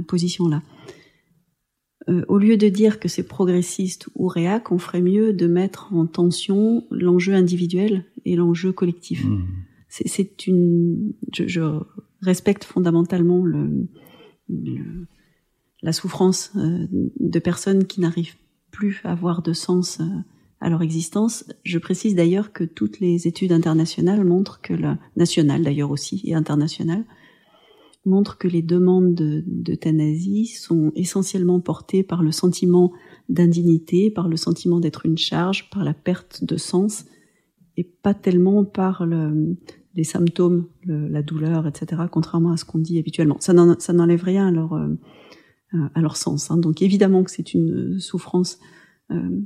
position-là. 0.07 0.62
Euh, 2.09 2.24
au 2.28 2.38
lieu 2.38 2.57
de 2.57 2.68
dire 2.68 2.98
que 2.98 3.09
c'est 3.09 3.26
progressiste 3.26 4.09
ou 4.14 4.26
réac, 4.26 4.72
on 4.72 4.78
ferait 4.78 5.03
mieux 5.03 5.32
de 5.32 5.46
mettre 5.46 5.92
en 5.92 6.07
tension 6.07 6.86
l'enjeu 6.90 7.34
individuel 7.34 8.05
et 8.24 8.36
l'enjeu 8.36 8.72
collectif. 8.72 9.24
Mmh. 9.24 9.46
C'est 9.88 10.46
une, 10.46 11.12
je, 11.32 11.80
respecte 12.22 12.64
fondamentalement 12.64 13.44
le, 13.44 13.88
la 15.82 15.92
souffrance 15.92 16.53
euh, 16.57 16.86
de 17.18 17.38
personnes 17.38 17.86
qui 17.86 18.01
n'arrivent 18.01 18.36
plus 18.70 19.01
à 19.05 19.12
avoir 19.12 19.42
de 19.42 19.53
sens 19.53 20.01
euh, 20.01 20.05
à 20.61 20.70
leur 20.70 20.82
existence. 20.82 21.44
Je 21.64 21.78
précise 21.78 22.14
d'ailleurs 22.14 22.53
que 22.53 22.64
toutes 22.64 23.01
les 23.01 23.26
études 23.26 23.53
internationales 23.53 24.24
montrent 24.24 24.61
que 24.61 24.74
la 24.74 24.98
nationale 25.16 25.62
d'ailleurs 25.62 25.90
aussi 25.90 26.20
et 26.24 26.34
internationale 26.34 27.05
montre 28.11 28.36
que 28.36 28.48
les 28.48 28.62
demandes 28.62 29.14
d'euthanasie 29.14 30.46
sont 30.46 30.92
essentiellement 30.94 31.61
portées 31.61 32.02
par 32.02 32.22
le 32.22 32.32
sentiment 32.32 32.92
d'indignité, 33.28 34.11
par 34.11 34.28
le 34.28 34.36
sentiment 34.36 34.80
d'être 34.80 35.06
une 35.06 35.16
charge, 35.16 35.70
par 35.70 35.84
la 35.84 35.94
perte 35.94 36.44
de 36.44 36.56
sens, 36.56 37.06
et 37.76 37.84
pas 37.84 38.12
tellement 38.12 38.64
par 38.64 39.06
le, 39.06 39.56
les 39.94 40.04
symptômes, 40.04 40.66
la 40.84 41.22
douleur, 41.22 41.66
etc., 41.66 42.02
contrairement 42.11 42.52
à 42.52 42.56
ce 42.56 42.64
qu'on 42.64 42.78
dit 42.78 42.98
habituellement. 42.98 43.38
Ça 43.40 43.52
n'enlève 43.52 44.22
rien 44.22 44.48
à 44.48 44.50
leur, 44.50 44.74
euh, 44.74 45.88
à 45.94 46.00
leur 46.00 46.16
sens. 46.16 46.50
Hein. 46.50 46.58
Donc 46.58 46.82
évidemment 46.82 47.22
que 47.22 47.30
c'est 47.30 47.54
une 47.54 48.00
souffrance 48.00 48.58
euh, 49.11 49.40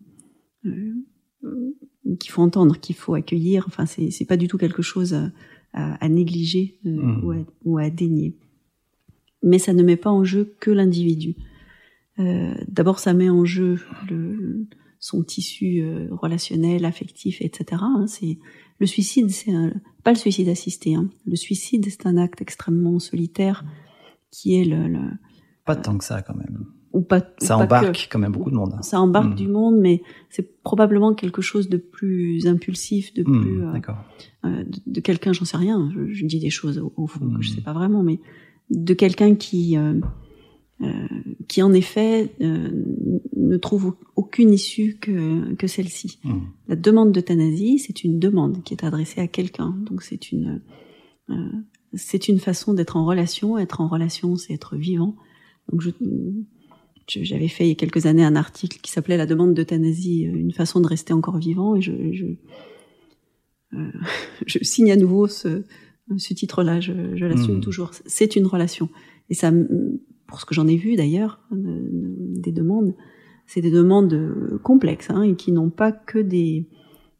euh, 0.66 0.94
qu'il 2.18 2.30
faut 2.30 2.42
entendre, 2.42 2.78
qu'il 2.78 2.96
faut 2.96 3.14
accueillir. 3.14 3.64
Enfin, 3.66 3.86
c'est 3.86 4.24
pas 4.26 4.36
du 4.36 4.48
tout 4.48 4.58
quelque 4.58 4.82
chose 4.82 5.14
à, 5.14 5.30
à, 5.72 6.08
négliger 6.08 6.78
mmh. 6.84 7.24
ou, 7.24 7.30
à, 7.32 7.36
ou, 7.64 7.78
à, 7.78 7.90
dénier. 7.90 8.38
Mais 9.44 9.58
ça 9.58 9.72
ne 9.72 9.82
met 9.82 9.96
pas 9.96 10.10
en 10.10 10.24
jeu 10.24 10.56
que 10.60 10.70
l'individu. 10.70 11.36
D'abord, 12.68 12.98
ça 12.98 13.12
met 13.12 13.28
en 13.28 13.44
jeu 13.44 13.80
le, 14.08 14.66
son 15.00 15.22
tissu 15.22 15.84
relationnel, 16.10 16.84
affectif, 16.84 17.38
etc. 17.40 17.82
Hein. 17.84 18.06
C'est 18.06 18.38
le 18.78 18.86
suicide, 18.86 19.30
c'est 19.30 19.52
pas 20.02 20.12
le 20.12 20.16
suicide 20.16 20.48
assisté. 20.48 20.94
Hein. 20.94 21.10
Le 21.26 21.36
suicide, 21.36 21.86
c'est 21.88 22.06
un 22.06 22.16
acte 22.16 22.40
extrêmement 22.40 22.98
solitaire 23.00 23.64
qui 24.30 24.60
est 24.60 24.64
le, 24.64 25.10
pas 25.64 25.76
tant 25.76 25.96
que 25.96 26.04
ça 26.04 26.22
quand 26.22 26.34
même. 26.34 26.66
Ou 26.92 27.00
pas. 27.00 27.22
Ça 27.38 27.56
embarque 27.56 28.08
quand 28.10 28.18
même 28.18 28.32
beaucoup 28.32 28.50
de 28.50 28.56
monde. 28.56 28.76
Ça 28.82 29.00
embarque 29.00 29.32
hmm. 29.32 29.36
du 29.36 29.48
monde, 29.48 29.76
mais 29.78 30.02
c'est 30.30 30.62
probablement 30.62 31.14
quelque 31.14 31.42
chose 31.42 31.68
de 31.68 31.76
plus 31.76 32.46
impulsif, 32.46 33.12
de 33.14 33.24
hmm, 33.26 33.40
plus. 33.40 33.62
Euh. 33.64 33.72
Euh, 34.44 34.64
de, 34.86 35.00
quelqu'un, 35.00 35.32
j'en 35.32 35.44
sais 35.44 35.56
rien. 35.56 35.90
Je, 36.10 36.24
dis 36.24 36.38
des 36.38 36.50
choses 36.50 36.78
au, 36.96 37.06
fond 37.06 37.28
que 37.34 37.42
je 37.42 37.50
sais 37.50 37.62
pas 37.62 37.72
vraiment, 37.72 38.02
mais 38.02 38.20
de 38.70 38.94
quelqu'un 38.94 39.34
qui 39.34 39.76
euh, 39.76 40.00
euh, 40.82 41.06
qui 41.46 41.62
en 41.62 41.72
effet 41.72 42.32
euh, 42.40 42.68
ne 43.36 43.56
trouve 43.56 43.94
aucune 44.16 44.52
issue 44.52 44.98
que, 45.00 45.54
que 45.54 45.68
celle-ci. 45.68 46.18
Mmh. 46.24 46.40
La 46.66 46.76
demande 46.76 47.12
d'euthanasie, 47.12 47.78
c'est 47.78 48.02
une 48.02 48.18
demande 48.18 48.64
qui 48.64 48.74
est 48.74 48.82
adressée 48.82 49.20
à 49.20 49.28
quelqu'un. 49.28 49.76
Donc 49.82 50.02
c'est 50.02 50.32
une 50.32 50.62
euh, 51.30 51.34
c'est 51.94 52.26
une 52.26 52.40
façon 52.40 52.74
d'être 52.74 52.96
en 52.96 53.06
relation. 53.06 53.56
Être 53.56 53.80
en 53.80 53.86
relation, 53.88 54.34
c'est 54.34 54.52
être 54.52 54.76
vivant. 54.76 55.14
Donc 55.70 55.80
je 55.80 55.90
j'avais 57.06 57.48
fait 57.48 57.66
il 57.66 57.68
y 57.68 57.72
a 57.72 57.76
quelques 57.76 58.06
années 58.06 58.24
un 58.24 58.34
article 58.34 58.80
qui 58.80 58.90
s'appelait 58.90 59.16
La 59.16 59.26
demande 59.26 59.54
d'euthanasie, 59.54 60.22
une 60.22 60.52
façon 60.52 60.80
de 60.80 60.88
rester 60.88 61.12
encore 61.12 61.38
vivant, 61.38 61.76
et 61.76 61.82
je 61.82 61.92
je, 62.12 62.26
euh, 63.74 63.92
je 64.46 64.58
signe 64.62 64.90
à 64.90 64.96
nouveau 64.96 65.28
ce, 65.28 65.64
ce 66.16 66.34
titre-là. 66.34 66.80
Je, 66.80 67.16
je 67.16 67.24
l'assume 67.24 67.58
mmh. 67.58 67.60
toujours. 67.60 67.90
C'est 68.06 68.36
une 68.36 68.46
relation, 68.46 68.88
et 69.30 69.34
ça 69.34 69.52
pour 70.26 70.40
ce 70.40 70.46
que 70.46 70.54
j'en 70.54 70.66
ai 70.66 70.76
vu 70.76 70.96
d'ailleurs, 70.96 71.40
des 71.50 72.50
demandes, 72.50 72.94
c'est 73.46 73.60
des 73.60 73.70
demandes 73.70 74.58
complexes 74.62 75.10
hein, 75.10 75.22
et 75.22 75.36
qui 75.36 75.52
n'ont 75.52 75.70
pas 75.70 75.92
que 75.92 76.18
des 76.18 76.66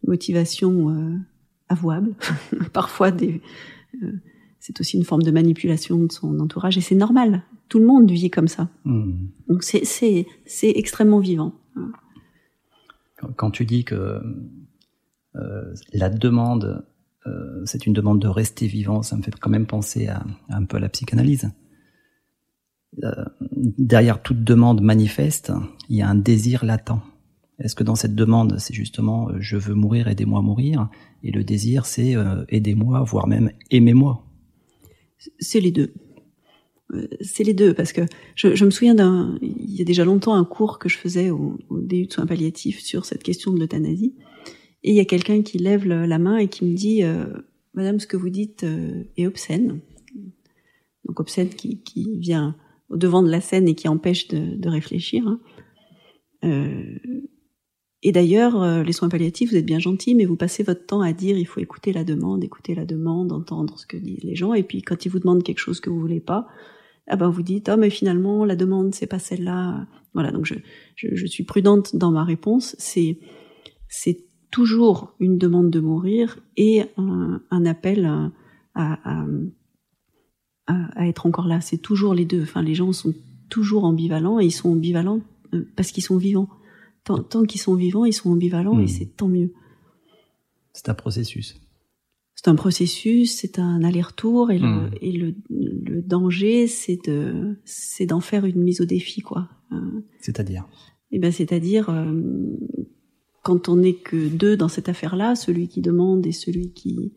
motivations 0.06 0.90
euh, 0.90 1.16
avouables. 1.68 2.14
Parfois, 2.72 3.10
des, 3.10 3.40
euh, 4.02 4.12
c'est 4.60 4.80
aussi 4.80 4.96
une 4.96 5.04
forme 5.04 5.22
de 5.22 5.30
manipulation 5.30 6.02
de 6.02 6.12
son 6.12 6.38
entourage 6.40 6.78
et 6.78 6.80
c'est 6.80 6.94
normal. 6.94 7.42
Tout 7.68 7.78
le 7.78 7.86
monde 7.86 8.10
vit 8.10 8.30
comme 8.30 8.48
ça. 8.48 8.68
Hmm. 8.84 9.12
Donc 9.48 9.62
c'est 9.62 9.84
c'est 9.84 10.26
c'est 10.44 10.70
extrêmement 10.70 11.20
vivant. 11.20 11.54
Quand, 13.36 13.50
tu 13.50 13.64
dis 13.64 13.84
que 13.84 14.20
euh, 15.34 15.74
la 15.94 16.10
demande, 16.10 16.84
euh, 17.26 17.62
c'est 17.64 17.86
une 17.86 17.92
demande 17.92 18.20
de 18.20 18.28
rester 18.28 18.66
vivant, 18.66 19.02
ça 19.02 19.16
me 19.16 19.22
fait 19.22 19.34
quand 19.38 19.50
même 19.50 19.66
penser 19.66 20.08
à, 20.08 20.24
un 20.50 20.64
peu 20.64 20.76
à 20.76 20.80
la 20.80 20.88
psychanalyse. 20.88 21.50
Euh, 23.02 23.24
derrière 23.50 24.22
toute 24.22 24.44
demande 24.44 24.82
manifeste, 24.82 25.52
il 25.88 25.96
y 25.96 26.02
a 26.02 26.08
un 26.08 26.14
désir 26.14 26.64
latent. 26.64 27.00
Est-ce 27.58 27.74
que 27.74 27.84
dans 27.84 27.94
cette 27.94 28.14
demande, 28.14 28.58
c'est 28.58 28.74
justement 28.74 29.30
euh, 29.30 29.36
je 29.40 29.56
veux 29.56 29.74
mourir, 29.74 30.08
aidez-moi 30.08 30.40
à 30.40 30.42
mourir, 30.42 30.90
et 31.22 31.30
le 31.30 31.44
désir, 31.44 31.86
c'est 31.86 32.14
aidez-moi, 32.48 33.02
voire 33.04 33.26
même 33.26 33.50
aimez-moi 33.70 34.26
C'est 35.38 35.60
les 35.60 35.72
deux. 35.72 35.94
C'est 37.22 37.44
les 37.44 37.54
deux, 37.54 37.72
parce 37.72 37.94
que 37.94 38.02
je, 38.36 38.64
me 38.64 38.70
souviens 38.70 38.94
d'un, 38.94 39.38
il 39.40 39.74
y 39.74 39.80
a 39.80 39.84
déjà 39.84 40.04
longtemps 40.04 40.34
un 40.34 40.44
cours 40.44 40.78
que 40.78 40.90
je 40.90 40.98
faisais 40.98 41.30
au, 41.30 41.58
au 41.70 41.80
DU 41.80 42.06
de 42.06 42.12
soins 42.12 42.26
palliatifs 42.26 42.80
sur 42.80 43.06
cette 43.06 43.22
question 43.22 43.52
de 43.52 43.58
l'euthanasie, 43.58 44.14
et 44.84 44.90
il 44.90 44.94
y 44.94 45.00
a 45.00 45.04
quelqu'un 45.04 45.42
qui 45.42 45.58
lève 45.58 45.86
la 45.86 46.18
main 46.18 46.36
et 46.36 46.46
qui 46.46 46.64
me 46.64 46.74
dit, 46.74 47.02
Madame, 47.72 47.98
ce 47.98 48.06
que 48.06 48.16
vous 48.16 48.30
dites 48.30 48.64
est 49.16 49.26
obscène. 49.26 49.80
Donc 51.06 51.20
obscène 51.20 51.50
qui, 51.50 52.18
vient 52.18 52.56
au 52.88 52.96
devant 52.96 53.22
de 53.22 53.30
la 53.30 53.40
scène 53.40 53.68
et 53.68 53.74
qui 53.74 53.88
empêche 53.88 54.28
de, 54.28 54.68
réfléchir. 54.68 55.26
Hein. 55.26 55.40
Euh, 56.44 56.98
et 58.02 58.12
d'ailleurs, 58.12 58.62
euh, 58.62 58.82
les 58.82 58.92
soins 58.92 59.08
palliatifs, 59.08 59.50
vous 59.50 59.56
êtes 59.56 59.64
bien 59.64 59.78
gentils, 59.78 60.14
mais 60.14 60.26
vous 60.26 60.36
passez 60.36 60.62
votre 60.62 60.84
temps 60.84 61.00
à 61.00 61.12
dire 61.12 61.38
il 61.38 61.46
faut 61.46 61.60
écouter 61.60 61.92
la 61.92 62.04
demande, 62.04 62.44
écouter 62.44 62.74
la 62.74 62.84
demande, 62.84 63.32
entendre 63.32 63.78
ce 63.78 63.86
que 63.86 63.96
disent 63.96 64.24
les 64.24 64.36
gens. 64.36 64.52
Et 64.52 64.62
puis 64.62 64.82
quand 64.82 65.06
ils 65.06 65.08
vous 65.08 65.20
demandent 65.20 65.42
quelque 65.42 65.58
chose 65.58 65.80
que 65.80 65.88
vous 65.88 66.00
voulez 66.00 66.20
pas, 66.20 66.46
ah 67.06 67.16
ben 67.16 67.28
vous 67.28 67.42
dites 67.42 67.70
oh 67.72 67.76
mais 67.78 67.90
finalement 67.90 68.44
la 68.44 68.56
demande 68.56 68.94
c'est 68.94 69.06
pas 69.06 69.18
celle-là. 69.18 69.86
Voilà 70.12 70.32
donc 70.32 70.46
je, 70.96 71.26
suis 71.26 71.44
prudente 71.44 71.96
dans 71.96 72.10
ma 72.10 72.24
réponse. 72.24 72.76
C'est 72.78 73.18
c'est 73.88 74.23
toujours 74.54 75.12
une 75.18 75.36
demande 75.36 75.68
de 75.68 75.80
mourir 75.80 76.38
et 76.56 76.84
un, 76.96 77.40
un 77.50 77.66
appel 77.66 78.04
à, 78.04 78.30
à 78.76 79.26
à, 80.66 81.06
être 81.06 81.26
encore 81.26 81.46
là. 81.46 81.60
C'est 81.60 81.78
toujours 81.78 82.14
les 82.14 82.24
deux. 82.24 82.42
Enfin, 82.42 82.62
les 82.62 82.74
gens 82.74 82.92
sont 82.92 83.14
toujours 83.50 83.84
ambivalents 83.84 84.40
et 84.40 84.46
ils 84.46 84.52
sont 84.52 84.70
ambivalents 84.70 85.20
euh, 85.52 85.68
parce 85.76 85.90
qu'ils 85.90 86.04
sont 86.04 86.16
vivants. 86.16 86.48
Tant, 87.04 87.22
tant 87.22 87.42
qu'ils 87.42 87.60
sont 87.60 87.74
vivants, 87.74 88.04
ils 88.04 88.12
sont 88.12 88.30
ambivalents 88.30 88.78
et 88.78 88.84
hmm. 88.84 88.88
c'est 88.88 89.16
tant 89.16 89.28
mieux. 89.28 89.52
C'est 90.72 90.88
un 90.88 90.94
processus. 90.94 91.60
C'est 92.34 92.48
un 92.48 92.54
processus, 92.54 93.36
c'est 93.36 93.58
un 93.58 93.84
aller-retour 93.84 94.50
et, 94.50 94.58
le, 94.58 94.68
hmm. 94.68 94.90
et 95.00 95.12
le, 95.12 95.34
le, 95.50 96.02
danger, 96.02 96.66
c'est 96.66 96.98
de, 97.06 97.56
c'est 97.64 98.06
d'en 98.06 98.20
faire 98.20 98.44
une 98.44 98.62
mise 98.62 98.80
au 98.80 98.84
défi, 98.84 99.20
quoi. 99.20 99.48
Euh, 99.72 100.00
c'est-à-dire? 100.20 100.66
Eh 101.10 101.18
ben, 101.18 101.30
c'est-à-dire 101.30 101.90
euh, 101.90 102.20
quand 103.44 103.68
on 103.68 103.76
n'est 103.76 103.94
que 103.94 104.28
deux 104.28 104.56
dans 104.56 104.68
cette 104.68 104.88
affaire-là, 104.88 105.36
celui 105.36 105.68
qui 105.68 105.80
demande 105.80 106.26
et 106.26 106.32
celui 106.32 106.72
qui 106.72 107.12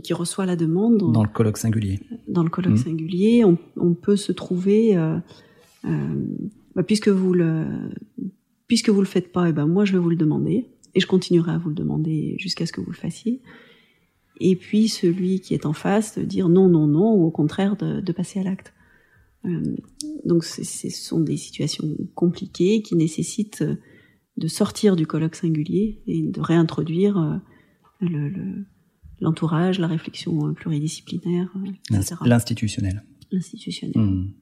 qui 0.00 0.14
reçoit 0.14 0.46
la 0.46 0.56
demande. 0.56 1.12
Dans 1.12 1.22
le 1.22 1.28
colloque 1.28 1.58
singulier. 1.58 2.00
Dans 2.28 2.42
le 2.42 2.50
colloque 2.50 2.74
mmh. 2.74 2.84
singulier, 2.84 3.44
on, 3.44 3.58
on, 3.76 3.94
peut 3.94 4.16
se 4.16 4.32
trouver, 4.32 4.96
euh, 4.96 5.18
euh, 5.84 6.26
bah, 6.74 6.82
puisque 6.82 7.08
vous 7.08 7.34
le, 7.34 7.66
puisque 8.66 8.88
vous 8.88 9.00
le 9.00 9.06
faites 9.06 9.32
pas, 9.32 9.46
et 9.46 9.50
eh 9.50 9.52
ben 9.52 9.66
moi 9.66 9.84
je 9.84 9.92
vais 9.92 9.98
vous 9.98 10.10
le 10.10 10.16
demander 10.16 10.66
et 10.94 11.00
je 11.00 11.06
continuerai 11.06 11.52
à 11.52 11.58
vous 11.58 11.68
le 11.68 11.74
demander 11.74 12.36
jusqu'à 12.38 12.66
ce 12.66 12.72
que 12.72 12.80
vous 12.80 12.90
le 12.90 12.96
fassiez. 12.96 13.42
Et 14.40 14.56
puis 14.56 14.88
celui 14.88 15.40
qui 15.40 15.54
est 15.54 15.66
en 15.66 15.72
face 15.72 16.18
de 16.18 16.24
dire 16.24 16.48
non, 16.48 16.68
non, 16.68 16.86
non, 16.86 17.14
ou 17.14 17.24
au 17.24 17.30
contraire 17.30 17.76
de, 17.76 18.00
de 18.00 18.12
passer 18.12 18.40
à 18.40 18.44
l'acte. 18.44 18.72
Euh, 19.44 19.76
donc 20.24 20.44
ce 20.44 20.88
sont 20.88 21.20
des 21.20 21.36
situations 21.36 21.88
compliquées 22.14 22.80
qui 22.80 22.96
nécessitent 22.96 23.64
de 24.36 24.48
sortir 24.48 24.96
du 24.96 25.06
colloque 25.06 25.36
singulier 25.36 26.02
et 26.06 26.22
de 26.22 26.40
réintroduire 26.40 27.18
euh, 27.18 27.36
le, 28.00 28.28
le 28.28 28.64
l'entourage, 29.20 29.78
la 29.78 29.86
réflexion 29.86 30.48
euh, 30.48 30.52
pluridisciplinaire, 30.52 31.48
euh, 31.56 31.96
etc. 31.96 32.16
L'institutionnel. 32.24 33.04
L'institutionnel. 33.30 33.96
Hmm. 33.96 34.32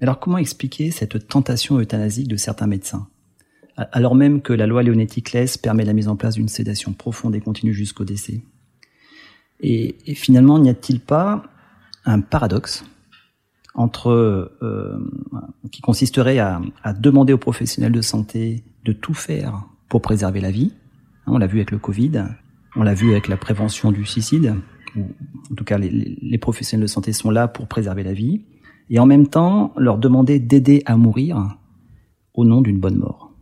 Alors 0.00 0.18
comment 0.18 0.38
expliquer 0.38 0.90
cette 0.90 1.28
tentation 1.28 1.78
euthanasique 1.78 2.28
de 2.28 2.36
certains 2.36 2.66
médecins? 2.66 3.08
Alors 3.76 4.14
même 4.14 4.40
que 4.40 4.54
la 4.54 4.66
loi 4.66 4.82
laisse 4.82 5.58
permet 5.58 5.84
la 5.84 5.92
mise 5.92 6.08
en 6.08 6.16
place 6.16 6.36
d'une 6.36 6.48
sédation 6.48 6.94
profonde 6.94 7.36
et 7.36 7.40
continue 7.40 7.74
jusqu'au 7.74 8.04
décès 8.04 8.42
et, 9.60 10.14
finalement, 10.14 10.58
n'y 10.58 10.70
a-t-il 10.70 11.00
pas 11.00 11.44
un 12.04 12.20
paradoxe? 12.20 12.84
Entre 13.76 14.10
euh, 14.10 14.98
qui 15.70 15.82
consisterait 15.82 16.38
à, 16.38 16.60
à, 16.82 16.92
demander 16.92 17.32
aux 17.32 17.38
professionnels 17.38 17.92
de 17.92 18.00
santé 18.00 18.64
de 18.84 18.92
tout 18.92 19.14
faire 19.14 19.64
pour 19.88 20.00
préserver 20.02 20.40
la 20.40 20.50
vie 20.50 20.72
hein, 21.26 21.32
On 21.34 21.38
l'a 21.38 21.46
vu 21.46 21.58
avec 21.58 21.70
le 21.70 21.78
Covid, 21.78 22.24
on 22.74 22.82
l'a 22.82 22.94
vu 22.94 23.12
avec 23.12 23.28
la 23.28 23.36
prévention 23.36 23.92
du 23.92 24.04
suicide. 24.04 24.54
En 24.96 25.54
tout 25.54 25.64
cas, 25.64 25.78
les, 25.78 26.38
professionnels 26.38 26.82
de 26.82 26.88
santé 26.88 27.12
sont 27.12 27.30
là 27.30 27.48
pour 27.48 27.66
préserver 27.68 28.02
la 28.02 28.12
vie. 28.12 28.42
Et 28.88 28.98
en 28.98 29.06
même 29.06 29.26
temps, 29.26 29.72
leur 29.76 29.98
demander 29.98 30.38
d'aider 30.38 30.82
à 30.86 30.96
mourir 30.96 31.58
au 32.34 32.44
nom 32.44 32.60
d'une 32.60 32.78
bonne 32.78 32.96
mort. 32.96 33.32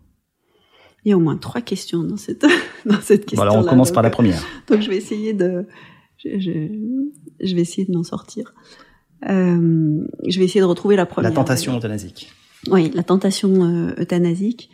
Il 1.05 1.11
y 1.11 1.13
a 1.13 1.17
au 1.17 1.21
moins 1.21 1.37
trois 1.37 1.61
questions 1.61 2.03
dans 2.03 2.17
cette, 2.17 2.47
dans 2.87 3.01
cette 3.01 3.27
question. 3.27 3.45
Voilà, 3.45 3.53
on 3.53 3.65
commence 3.65 3.93
par 3.93 4.03
la 4.03 4.11
première. 4.11 4.43
Donc 4.69 4.81
je 4.81 4.89
vais 4.89 4.97
essayer 4.97 5.33
de, 5.33 5.67
je, 6.17 6.39
je, 6.39 7.55
vais 7.55 7.61
essayer 7.61 7.87
de 7.87 7.93
m'en 7.93 8.05
sortir. 8.05 8.55
Euh, 9.29 10.07
je 10.27 10.39
vais 10.39 10.45
essayer 10.45 10.61
de 10.61 10.67
retrouver 10.67 10.97
la 10.97 11.07
première. 11.07 11.31
La 11.31 11.37
tentation 11.37 11.77
euthanasique. 11.77 12.33
Oui, 12.71 12.91
la 12.95 13.03
tentation 13.03 13.65
euh, 13.65 13.95
euthanasique. 13.99 14.71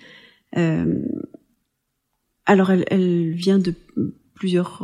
Euh, 0.56 1.02
alors 2.46 2.70
elle, 2.70 2.84
elle, 2.88 3.30
vient 3.30 3.58
de 3.58 3.74
plusieurs 4.34 4.82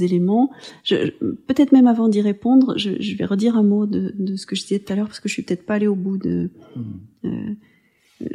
éléments. 0.00 0.50
Peut-être 0.86 1.72
même 1.72 1.86
avant 1.86 2.08
d'y 2.08 2.20
répondre, 2.20 2.76
je, 2.76 3.16
vais 3.16 3.24
redire 3.24 3.56
un 3.56 3.62
mot 3.62 3.86
de, 3.86 4.36
ce 4.36 4.46
que 4.46 4.56
je 4.56 4.62
disais 4.62 4.78
tout 4.78 4.92
à 4.92 4.96
l'heure 4.96 5.06
parce 5.06 5.20
que 5.20 5.28
je 5.28 5.34
suis 5.34 5.42
peut-être 5.42 5.66
pas 5.66 5.74
allée 5.74 5.86
au 5.86 5.94
bout 5.94 6.18
de. 6.18 6.50
Mmh. 6.76 6.82
Euh, 7.24 7.54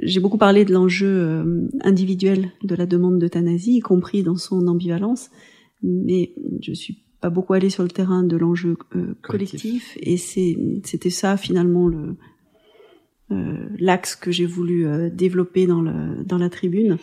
j'ai 0.02 0.20
beaucoup 0.20 0.38
parlé 0.38 0.66
de 0.66 0.74
l'enjeu 0.74 1.08
euh, 1.08 1.68
individuel 1.82 2.52
de 2.64 2.76
la 2.76 2.86
demande 2.86 3.20
d'euthanasie, 3.20 3.78
y 3.78 3.80
compris 3.82 4.24
dans 4.24 4.38
son 4.38 4.68
ambivalence, 4.68 5.30
mais 5.84 6.34
je 6.62 6.74
suis 6.74 7.05
pas 7.26 7.30
beaucoup 7.32 7.54
allée 7.54 7.72
sur 7.72 7.82
le 7.84 7.90
terrain 7.90 8.24
de 8.24 8.38
l'enjeu 8.38 8.78
euh, 8.96 9.16
collectif. 9.24 9.98
et 10.00 10.18
c'était 10.18 11.10
ça 11.10 11.38
finalement 11.38 11.88
le 11.88 12.16
l'axe 13.80 14.16
que 14.16 14.32
j'ai 14.32 14.46
voulu 14.46 14.86
développer 15.12 15.66
dans 15.66 15.82
le 15.82 16.24
dans 16.24 16.38
la 16.38 16.50
tribune. 16.52 16.98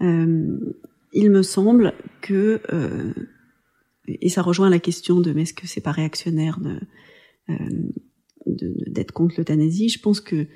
il 0.00 1.30
me 1.30 1.42
semble 1.42 1.92
que 2.20 2.60
et 4.06 4.28
ça 4.28 4.42
rejoint 4.42 4.70
la 4.70 4.78
question 4.78 5.20
de 5.20 5.32
mais 5.32 5.42
est-ce 5.42 5.54
que 5.54 5.66
c'est 5.66 5.80
pas 5.80 5.92
réactionnaire 5.92 6.58
euh, 7.48 7.54
de 8.46 8.74
d'être 8.90 9.12
contre 9.12 9.36
l'euthanasie? 9.38 9.88
Je 9.88 10.00
pense 10.00 10.20
que 10.20 10.46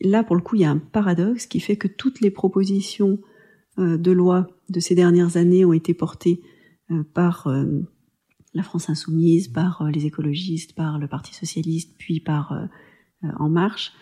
là, 0.00 0.24
pour 0.24 0.36
le 0.36 0.42
coup, 0.42 0.56
il 0.56 0.62
y 0.62 0.64
a 0.64 0.70
un 0.70 0.78
paradoxe 0.78 1.46
qui 1.46 1.60
fait 1.60 1.76
que 1.76 1.88
toutes 1.88 2.20
les 2.20 2.30
propositions 2.30 3.20
euh, 3.78 3.98
de 3.98 4.12
loi 4.12 4.46
de 4.68 4.80
ces 4.80 4.94
dernières 4.94 5.36
années 5.36 5.64
ont 5.64 5.72
été 5.72 5.94
portées 5.94 6.40
euh, 6.90 7.02
par 7.14 7.48
la 8.56 8.62
France 8.62 8.90
insoumise, 8.90 9.48
par 9.48 9.84
les 9.92 10.06
écologistes, 10.06 10.74
par 10.74 10.98
le 10.98 11.08
Parti 11.08 11.34
socialiste, 11.34 11.94
puis 11.98 12.20
par 12.20 12.68
En 13.38 13.48
Marche, 13.48 13.92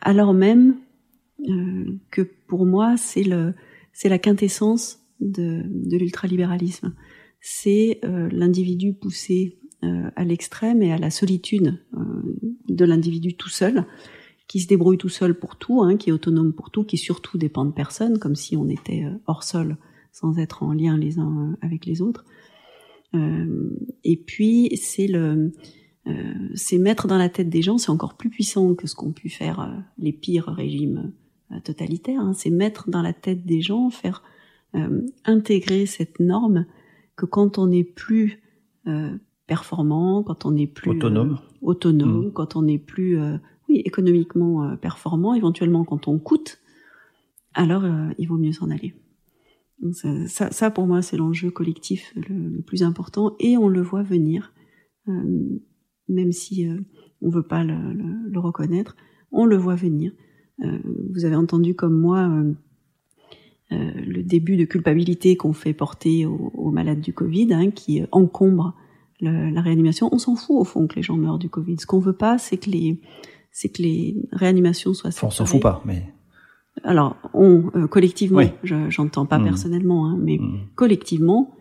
alors 0.00 0.34
même 0.34 0.76
que 2.10 2.22
pour 2.48 2.66
moi, 2.66 2.96
c'est 2.96 3.24
la 3.24 4.18
quintessence 4.18 4.98
de, 5.20 5.62
de 5.66 5.96
l'ultralibéralisme 5.96 6.94
c'est 7.40 8.00
euh, 8.04 8.28
l'individu 8.30 8.92
poussé 8.92 9.58
euh, 9.82 10.10
à 10.14 10.24
l'extrême 10.24 10.82
et 10.82 10.92
à 10.92 10.98
la 10.98 11.10
solitude 11.10 11.78
euh, 11.94 11.98
de 12.68 12.84
l'individu 12.84 13.34
tout 13.34 13.48
seul, 13.48 13.86
qui 14.46 14.60
se 14.60 14.68
débrouille 14.68 14.98
tout 14.98 15.08
seul 15.08 15.34
pour 15.34 15.56
tout, 15.56 15.82
hein, 15.82 15.96
qui 15.96 16.10
est 16.10 16.12
autonome 16.12 16.52
pour 16.52 16.70
tout, 16.70 16.84
qui 16.84 16.98
surtout 16.98 17.38
dépend 17.38 17.64
de 17.64 17.72
personne, 17.72 18.18
comme 18.18 18.34
si 18.34 18.56
on 18.56 18.68
était 18.68 19.04
hors 19.26 19.42
sol, 19.42 19.76
sans 20.12 20.38
être 20.38 20.62
en 20.62 20.72
lien 20.72 20.98
les 20.98 21.18
uns 21.18 21.56
avec 21.62 21.86
les 21.86 22.02
autres. 22.02 22.24
Et 23.12 24.16
puis 24.16 24.76
c'est 24.76 25.06
le 25.06 25.52
c'est 26.54 26.78
mettre 26.78 27.06
dans 27.06 27.18
la 27.18 27.28
tête 27.28 27.48
des 27.48 27.62
gens, 27.62 27.78
c'est 27.78 27.90
encore 27.90 28.14
plus 28.14 28.30
puissant 28.30 28.74
que 28.74 28.86
ce 28.86 28.94
qu'ont 28.94 29.12
pu 29.12 29.28
faire 29.28 29.84
les 29.98 30.12
pires 30.12 30.46
régimes 30.46 31.12
totalitaires. 31.64 32.20
Hein, 32.20 32.32
c'est 32.32 32.50
mettre 32.50 32.90
dans 32.90 33.02
la 33.02 33.12
tête 33.12 33.44
des 33.44 33.60
gens, 33.60 33.90
faire 33.90 34.22
intégrer 35.24 35.86
cette 35.86 36.20
norme 36.20 36.66
que 37.20 37.26
quand 37.26 37.58
on 37.58 37.66
n'est 37.66 37.84
plus 37.84 38.40
euh, 38.86 39.10
performant, 39.46 40.22
quand 40.22 40.46
on 40.46 40.52
n'est 40.52 40.66
plus 40.66 40.92
autonome, 40.92 41.32
euh, 41.32 41.56
autonome, 41.60 42.26
mm. 42.28 42.32
quand 42.32 42.56
on 42.56 42.62
n'est 42.62 42.78
plus 42.78 43.18
euh, 43.18 43.36
oui 43.68 43.82
économiquement 43.84 44.76
performant, 44.76 45.34
éventuellement 45.34 45.84
quand 45.84 46.08
on 46.08 46.18
coûte, 46.18 46.60
alors 47.52 47.84
il 48.16 48.26
vaut 48.26 48.38
mieux 48.38 48.52
s'en 48.52 48.70
aller. 48.70 48.94
Ça, 50.26 50.50
ça, 50.50 50.70
pour 50.70 50.86
moi, 50.86 51.02
c'est 51.02 51.16
l'enjeu 51.16 51.50
collectif 51.50 52.12
le, 52.16 52.60
plus 52.62 52.82
important 52.82 53.34
et 53.40 53.56
on 53.56 53.68
le 53.68 53.80
voit 53.80 54.02
venir, 54.02 54.52
même 55.06 56.32
si 56.32 56.68
on 57.22 57.30
veut 57.30 57.42
pas 57.42 57.64
le, 57.64 57.92
le, 57.92 58.40
reconnaître, 58.40 58.96
on 59.32 59.44
le 59.44 59.56
voit 59.56 59.76
venir. 59.76 60.12
vous 60.58 61.24
avez 61.24 61.36
entendu 61.36 61.74
comme 61.74 61.98
moi 61.98 62.28
euh, 63.72 63.92
le 64.04 64.22
début 64.24 64.56
de 64.56 64.64
culpabilité 64.64 65.36
qu'on 65.36 65.52
fait 65.52 65.72
porter 65.72 66.26
aux, 66.26 66.70
malades 66.72 67.00
du 67.00 67.12
Covid, 67.12 67.52
hein, 67.52 67.70
qui 67.70 68.02
encombre 68.10 68.74
la 69.20 69.60
réanimation. 69.60 70.08
On 70.12 70.18
s'en 70.18 70.34
fout 70.34 70.56
au 70.58 70.64
fond 70.64 70.86
que 70.86 70.96
les 70.96 71.02
gens 71.02 71.16
meurent 71.16 71.38
du 71.38 71.48
Covid. 71.50 71.76
Ce 71.78 71.86
qu'on 71.86 72.00
veut 72.00 72.14
pas, 72.14 72.38
c'est 72.38 72.56
que 72.56 72.70
les 72.70 73.00
c'est 73.52 73.68
que 73.68 73.82
les 73.82 74.16
réanimations 74.32 74.94
soient 74.94 75.10
on 75.22 75.30
s'en 75.30 75.46
fout 75.46 75.60
pas, 75.60 75.82
mais 75.84 76.12
alors 76.84 77.16
on 77.34 77.70
euh, 77.74 77.86
collectivement, 77.86 78.42
j'entends 78.62 79.26
pas 79.26 79.38
mmh. 79.38 79.44
personnellement, 79.44 80.06
hein, 80.06 80.18
mais 80.20 80.38
mmh. 80.38 80.68
collectivement, 80.74 81.54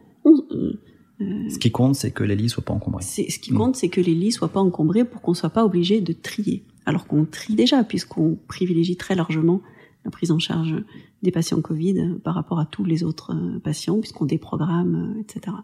euh, 1.21 1.49
ce 1.49 1.59
qui 1.59 1.71
compte, 1.71 1.95
c'est 1.95 2.11
que 2.11 2.23
les 2.23 2.35
lits 2.35 2.49
soient 2.49 2.63
pas 2.63 2.73
encombrés. 2.73 3.03
Ce 3.03 3.39
qui 3.39 3.51
compte, 3.51 3.75
c'est 3.75 3.89
que 3.89 4.01
les 4.01 4.13
lits 4.13 4.31
soient 4.31 4.49
pas 4.49 4.61
encombrés 4.61 5.03
pour 5.03 5.21
qu'on 5.21 5.33
soit 5.33 5.49
pas 5.49 5.65
obligé 5.65 6.01
de 6.01 6.13
trier. 6.13 6.63
Alors 6.85 7.07
qu'on 7.07 7.25
trie 7.25 7.55
déjà, 7.55 7.83
puisqu'on 7.83 8.37
privilégie 8.47 8.95
très 8.95 9.15
largement 9.15 9.61
la 10.05 10.11
prise 10.11 10.31
en 10.31 10.39
charge 10.39 10.75
des 11.23 11.31
patients 11.31 11.61
Covid 11.61 12.15
par 12.23 12.35
rapport 12.35 12.59
à 12.59 12.65
tous 12.65 12.85
les 12.85 13.03
autres 13.03 13.33
euh, 13.33 13.59
patients, 13.59 13.99
puisqu'on 13.99 14.25
déprogramme, 14.25 15.15
euh, 15.17 15.21
etc. 15.21 15.55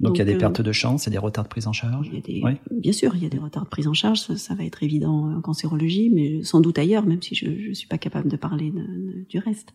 Donc, 0.00 0.16
il 0.16 0.18
y 0.18 0.22
a 0.22 0.24
des 0.24 0.34
euh, 0.34 0.38
pertes 0.38 0.62
de 0.62 0.72
chance, 0.72 1.04
il 1.04 1.08
y 1.08 1.12
a 1.12 1.12
des 1.12 1.18
retards 1.18 1.44
de 1.44 1.48
prise 1.48 1.66
en 1.66 1.72
charge 1.72 2.10
Bien 2.70 2.92
sûr, 2.92 3.14
il 3.14 3.22
y 3.22 3.26
a 3.26 3.28
des 3.28 3.38
retards 3.38 3.64
de 3.64 3.68
prise 3.68 3.86
en 3.86 3.92
charge, 3.92 4.20
ça, 4.20 4.54
va 4.54 4.64
être 4.64 4.82
évident 4.82 5.34
en 5.36 5.40
cancérologie, 5.42 6.10
mais 6.10 6.42
sans 6.42 6.60
doute 6.60 6.78
ailleurs, 6.78 7.04
même 7.04 7.20
si 7.20 7.34
je 7.34 7.68
ne 7.68 7.74
suis 7.74 7.86
pas 7.86 7.98
capable 7.98 8.28
de 8.28 8.36
parler 8.36 8.72
du 9.28 9.38
reste. 9.38 9.74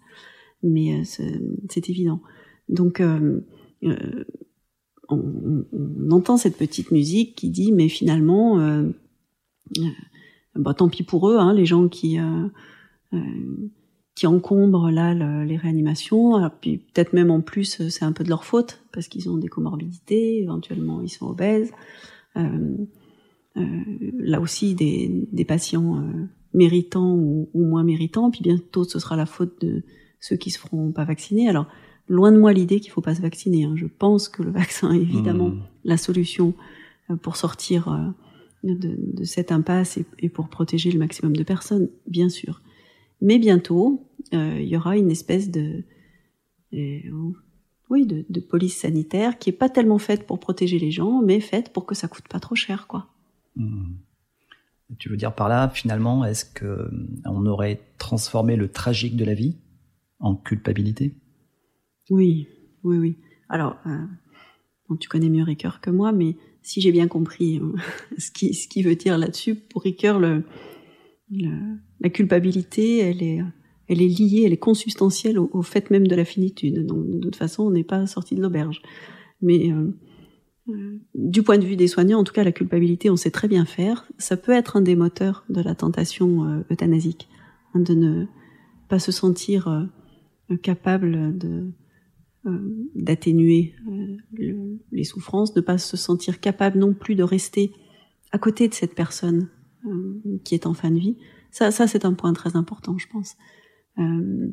Mais 0.63 1.03
c'est 1.03 1.89
évident. 1.89 2.21
Donc, 2.69 3.03
on, 5.09 5.65
entend 6.09 6.37
cette 6.37 6.57
petite 6.57 6.89
musique 6.91 7.35
qui 7.35 7.51
dit, 7.51 7.71
mais 7.71 7.87
finalement, 7.87 8.57
bah, 10.55 10.73
tant 10.73 10.89
pis 10.89 11.03
pour 11.03 11.29
eux, 11.29 11.37
hein, 11.37 11.53
les 11.53 11.67
gens 11.67 11.87
qui 11.87 12.17
qui 14.15 14.27
encombrent 14.27 14.89
là 14.89 15.13
les 15.43 15.57
réanimations. 15.57 16.49
puis 16.61 16.77
peut-être 16.77 17.13
même 17.13 17.29
en 17.29 17.41
plus, 17.41 17.81
euh, 17.81 17.89
c'est 17.89 18.05
un 18.05 18.13
peu 18.13 18.23
de 18.23 18.29
leur 18.29 18.45
faute 18.45 18.81
parce 18.93 19.09
qu'ils 19.09 19.29
ont 19.29 19.37
des 19.37 19.49
comorbidités, 19.49 20.41
éventuellement 20.41 21.01
ils 21.01 21.09
sont 21.09 21.27
obèses. 21.27 21.71
Euh, 22.37 22.77
euh, 23.57 23.61
là 24.17 24.41
aussi, 24.41 24.75
des, 24.75 25.27
des 25.31 25.45
patients 25.45 25.97
euh, 25.97 26.27
méritants 26.53 27.13
ou, 27.13 27.49
ou, 27.53 27.65
moins 27.65 27.83
méritants. 27.83 28.29
Puis 28.31 28.41
bientôt, 28.41 28.83
ce 28.83 28.99
sera 28.99 29.15
la 29.15 29.25
faute 29.25 29.61
de 29.61 29.83
ceux 30.19 30.35
qui 30.35 30.51
se 30.51 30.59
feront 30.59 30.91
pas 30.91 31.05
vacciner. 31.05 31.47
Alors, 31.47 31.67
loin 32.09 32.31
de 32.31 32.37
moi 32.37 32.51
l'idée 32.51 32.79
qu'il 32.79 32.91
faut 32.91 33.01
pas 33.01 33.15
se 33.15 33.21
vacciner. 33.21 33.63
Hein. 33.63 33.73
Je 33.75 33.85
pense 33.85 34.27
que 34.27 34.43
le 34.43 34.51
vaccin 34.61 34.91
est 34.91 35.01
évidemment 35.01 35.49
mmh. 35.49 35.61
la 35.85 35.97
solution 35.97 36.53
pour 37.21 37.35
sortir 37.35 38.13
de, 38.63 38.73
de, 38.73 39.23
cette 39.23 39.51
impasse 39.51 39.97
et, 39.97 40.05
et 40.19 40.27
pour 40.27 40.49
protéger 40.49 40.91
le 40.91 40.97
maximum 40.97 41.35
de 41.35 41.43
personnes, 41.43 41.87
bien 42.07 42.29
sûr. 42.29 42.61
Mais 43.21 43.37
bientôt, 43.37 44.04
il 44.31 44.67
y 44.67 44.75
aura 44.75 44.97
une 44.97 45.11
espèce 45.11 45.49
de, 45.51 45.83
euh, 46.75 47.31
oui, 47.89 48.05
de, 48.05 48.39
police 48.39 48.77
sanitaire 48.77 49.37
qui 49.37 49.49
est 49.49 49.53
pas 49.53 49.69
tellement 49.69 49.99
faite 49.99 50.25
pour 50.25 50.39
protéger 50.39 50.79
les 50.79 50.91
gens, 50.91 51.21
mais 51.21 51.39
faite 51.39 51.71
pour 51.71 51.85
que 51.85 51.93
ça 51.93 52.07
coûte 52.07 52.27
pas 52.27 52.39
trop 52.39 52.55
cher, 52.55 52.87
quoi. 52.87 53.07
Hmm. 53.55 53.93
Tu 54.99 55.09
veux 55.09 55.17
dire 55.17 55.33
par 55.33 55.49
là, 55.49 55.69
finalement, 55.69 56.25
est-ce 56.25 56.45
que 56.45 56.65
euh, 56.65 56.89
on 57.25 57.45
aurait 57.45 57.81
transformé 57.97 58.55
le 58.55 58.71
tragique 58.71 59.15
de 59.15 59.25
la 59.25 59.33
vie 59.33 59.55
en 60.19 60.35
culpabilité? 60.35 61.15
Oui, 62.09 62.47
oui, 62.83 62.97
oui. 62.97 63.17
Alors, 63.49 63.77
tu 64.99 65.07
connais 65.09 65.29
mieux 65.29 65.43
Ricoeur 65.43 65.81
que 65.81 65.89
moi, 65.89 66.11
mais 66.11 66.35
si 66.61 66.81
j'ai 66.81 66.91
bien 66.91 67.07
compris 67.07 67.61
ce 68.17 68.31
qui 68.31 68.53
ce 68.53 68.67
qui 68.67 68.83
veut 68.83 68.95
dire 68.95 69.17
là-dessus, 69.17 69.55
pour 69.55 69.83
Ricoeur, 69.83 70.19
le, 70.19 70.43
la 71.31 72.09
culpabilité, 72.09 72.99
elle 72.99 73.23
est, 73.23 73.41
elle 73.87 74.01
est 74.01 74.07
liée, 74.07 74.43
elle 74.45 74.53
est 74.53 74.57
consubstantielle 74.57 75.37
au, 75.39 75.61
fait 75.61 75.91
même 75.91 76.07
de 76.07 76.15
la 76.15 76.25
finitude. 76.25 76.85
Donc, 76.85 77.07
de 77.09 77.19
toute 77.19 77.35
façon, 77.35 77.63
on 77.63 77.71
n'est 77.71 77.83
pas 77.83 78.07
sorti 78.07 78.35
de 78.35 78.41
l'auberge. 78.41 78.81
Mais 79.41 79.71
euh, 79.71 79.95
euh, 80.69 80.97
du 81.13 81.43
point 81.43 81.57
de 81.57 81.65
vue 81.65 81.75
des 81.75 81.87
soignants, 81.87 82.19
en 82.19 82.23
tout 82.23 82.33
cas, 82.33 82.43
la 82.43 82.51
culpabilité, 82.51 83.09
on 83.09 83.15
sait 83.15 83.31
très 83.31 83.47
bien 83.47 83.65
faire. 83.65 84.05
Ça 84.17 84.37
peut 84.37 84.51
être 84.51 84.77
un 84.77 84.81
des 84.81 84.95
moteurs 84.95 85.45
de 85.49 85.61
la 85.61 85.75
tentation 85.75 86.45
euh, 86.45 86.63
euthanasique, 86.71 87.27
hein, 87.73 87.79
de 87.79 87.93
ne 87.93 88.25
pas 88.89 88.99
se 88.99 89.11
sentir 89.11 89.89
capable 90.61 91.37
de 91.37 91.71
d'atténuer 92.93 93.73
les 94.91 95.03
souffrances, 95.03 95.55
de 95.55 95.61
ne 95.61 95.65
pas 95.65 95.79
se 95.79 95.97
sentir 95.97 96.39
capable 96.39 96.77
non 96.77 96.93
plus 96.93 97.15
de 97.15 97.23
rester 97.23 97.71
à 98.31 98.37
côté 98.37 98.67
de 98.67 98.73
cette 98.75 98.93
personne 98.93 99.49
euh, 99.87 100.19
qui 100.43 100.55
est 100.55 100.65
en 100.65 100.73
fin 100.73 100.91
de 100.91 100.99
vie. 100.99 101.15
Ça, 101.51 101.71
ça 101.71 101.87
c'est 101.87 102.05
un 102.05 102.13
point 102.13 102.33
très 102.33 102.55
important, 102.55 102.97
je 102.97 103.07
pense. 103.07 103.35
Euh, 103.99 104.47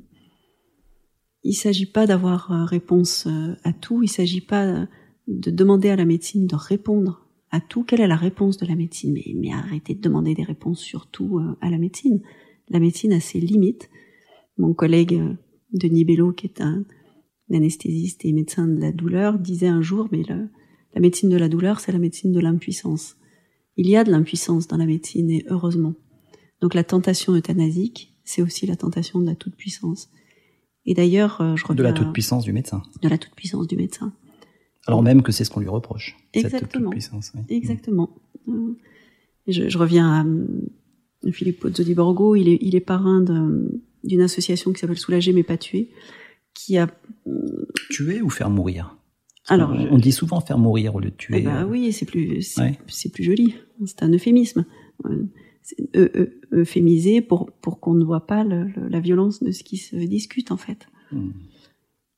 il 1.43 1.55
s'agit 1.55 1.87
pas 1.87 2.07
d'avoir 2.07 2.53
euh, 2.53 2.65
réponse 2.65 3.27
euh, 3.27 3.55
à 3.65 3.73
tout. 3.73 4.03
Il 4.03 4.09
s'agit 4.09 4.41
pas 4.41 4.87
de 5.27 5.51
demander 5.51 5.91
à 5.91 5.97
la 5.97 6.05
médecine 6.05 6.47
de 6.47 6.57
répondre 6.57 7.27
à 7.51 7.61
tout. 7.61 7.85
Quelle 7.85 8.01
est 8.01 8.07
la 8.07 8.17
réponse 8.17 8.57
de 8.57 8.67
la 8.67 8.75
médecine? 8.75 9.13
Mais, 9.13 9.35
mais 9.37 9.53
arrêtez 9.53 9.95
de 9.95 10.01
demander 10.01 10.35
des 10.35 10.45
réponses 10.45 10.81
surtout 10.81 11.41
à 11.61 11.71
la 11.71 11.79
médecine. 11.79 12.21
La 12.69 12.81
médecine 12.81 13.13
a 13.13 13.21
ses 13.21 13.41
limites. 13.41 13.91
Mon 14.59 14.75
collègue 14.75 15.21
Denis 15.73 16.05
Bello, 16.05 16.33
qui 16.33 16.47
est 16.47 16.61
un, 16.61 16.85
anesthésiste 17.53 18.25
et 18.25 18.33
médecin 18.33 18.67
de 18.67 18.81
la 18.81 18.93
douleur, 18.93 19.39
disait 19.39 19.69
un 19.69 19.83
jour, 19.83 20.09
mais 20.11 20.23
la 20.27 21.01
médecine 21.01 21.29
de 21.29 21.37
la 21.37 21.49
douleur, 21.49 21.81
c'est 21.81 21.93
la 21.93 21.99
médecine 21.99 22.33
de 22.33 22.41
l'impuissance. 22.41 23.17
Il 23.77 23.89
y 23.89 23.97
a 23.97 24.05
de 24.05 24.11
l'impuissance 24.11 24.69
dans 24.69 24.77
la 24.77 24.87
médecine 24.87 25.31
et 25.31 25.45
heureusement. 25.49 25.95
Donc 26.61 26.75
la 26.75 26.85
tentation 26.85 27.35
euthanasique, 27.35 28.12
c'est 28.25 28.43
aussi 28.43 28.67
la 28.67 28.77
tentation 28.77 29.21
de 29.21 29.27
la 29.27 29.35
toute-puissance. 29.35 30.11
Et 30.87 30.95
d'ailleurs, 30.95 31.41
euh, 31.41 31.57
je 31.57 31.65
reviens... 31.65 31.77
De 31.77 31.83
la 31.83 31.93
toute-puissance 31.93 32.45
du 32.45 32.53
médecin. 32.53 32.83
De 33.01 33.09
la 33.09 33.19
toute-puissance 33.19 33.67
du 33.67 33.77
médecin. 33.77 34.13
Alors 34.87 35.03
même 35.03 35.23
que 35.23 35.31
c'est 35.31 35.45
ce 35.45 35.51
qu'on 35.51 35.61
lui 35.61 35.69
reproche. 35.69 36.17
Exactement. 36.33 36.91
Cette 36.99 37.51
Exactement. 37.51 38.11
Je, 39.47 39.69
je, 39.69 39.79
reviens 39.79 40.27
à 41.25 41.31
Philippe 41.31 41.61
Pozzo 41.61 41.85
di 41.85 41.95
Borgo, 41.95 42.35
il 42.35 42.49
est, 42.49 42.59
il 42.61 42.75
est 42.75 42.81
parrain 42.81 43.25
d'une 44.03 44.21
association 44.21 44.73
qui 44.73 44.81
s'appelle 44.81 44.99
Soulager 44.99 45.33
mais 45.33 45.45
pas 45.45 45.57
tuer, 45.57 45.91
qui 46.55 46.79
a 46.79 46.89
tuer 47.91 48.23
ou 48.23 48.31
faire 48.31 48.51
mourir? 48.51 48.97
Alors, 49.49 49.73
on, 49.73 49.99
dit 49.99 50.13
souvent 50.13 50.41
faire 50.41 50.59
mourir 50.59 50.95
au 50.95 51.01
lieu 51.01 51.11
de 51.11 51.17
tuer. 51.17 51.39
Eh 51.39 51.43
ben, 51.43 51.67
oui, 51.69 51.93
c'est 51.93 52.07
plus, 52.07 52.57
c'est 52.87 53.13
plus 53.13 53.25
joli. 53.25 53.57
C'est 53.87 54.03
un 54.05 54.13
euphémisme. 54.13 54.65
Euh, 55.95 56.27
euphémisé 56.53 57.21
pour 57.21 57.51
pour 57.61 57.79
qu'on 57.79 57.95
ne 57.95 58.05
voit 58.05 58.27
pas 58.27 58.43
le, 58.43 58.67
la 58.91 58.99
violence 58.99 59.43
de 59.43 59.53
ce 59.53 59.63
qui 59.63 59.77
se 59.77 59.95
discute 59.95 60.51
en 60.51 60.57
fait. 60.57 60.89
Hmm. 61.13 61.31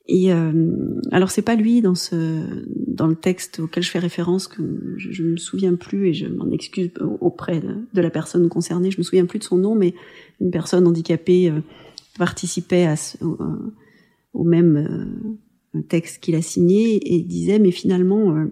Et 0.06 0.32
euh, 0.32 0.98
alors 1.12 1.30
c'est 1.30 1.42
pas 1.42 1.54
lui 1.54 1.82
dans 1.82 1.94
ce 1.94 2.64
dans 2.86 3.06
le 3.06 3.16
texte 3.16 3.60
auquel 3.60 3.82
je 3.82 3.90
fais 3.90 3.98
référence 3.98 4.48
que 4.48 4.94
je, 4.96 5.12
je 5.12 5.22
me 5.22 5.36
souviens 5.36 5.74
plus 5.74 6.08
et 6.08 6.14
je 6.14 6.26
m'en 6.26 6.50
excuse 6.50 6.90
auprès 7.20 7.60
de, 7.60 8.00
la 8.00 8.10
personne 8.10 8.48
concernée. 8.48 8.90
Je 8.90 8.98
me 8.98 9.02
souviens 9.02 9.26
plus 9.26 9.38
de 9.38 9.44
son 9.44 9.58
nom, 9.58 9.74
mais 9.74 9.94
une 10.40 10.50
personne 10.50 10.86
handicapée 10.86 11.50
euh, 11.50 11.60
participait 12.18 12.86
à 12.86 12.96
ce, 12.96 13.22
au, 13.22 13.38
au, 14.32 14.44
même 14.44 15.20
euh, 15.74 15.82
texte 15.82 16.22
qu'il 16.22 16.34
a 16.34 16.42
signé 16.42 17.14
et 17.14 17.20
disait 17.20 17.58
mais 17.58 17.72
finalement 17.72 18.34
euh, 18.34 18.46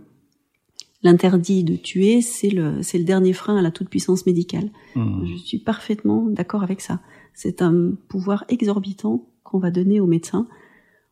l'interdit 1.03 1.65
de 1.65 1.77
tuer 1.77 2.23
c'est 2.23 2.51
le 2.51 2.83
c'est 2.83 2.99
le 2.99 3.05
dernier 3.05 3.33
frein 3.33 3.57
à 3.57 3.63
la 3.63 3.71
toute 3.71 3.89
puissance 3.89 4.27
médicale. 4.27 4.71
Mmh. 4.95 5.27
Je 5.27 5.37
suis 5.37 5.59
parfaitement 5.59 6.27
d'accord 6.29 6.63
avec 6.63 6.81
ça. 6.81 7.01
C'est 7.35 7.63
un 7.63 7.93
pouvoir 8.09 8.45
exorbitant 8.49 9.27
qu'on 9.43 9.59
va 9.59 9.71
donner 9.71 10.01
aux 10.01 10.07
médecins 10.07 10.47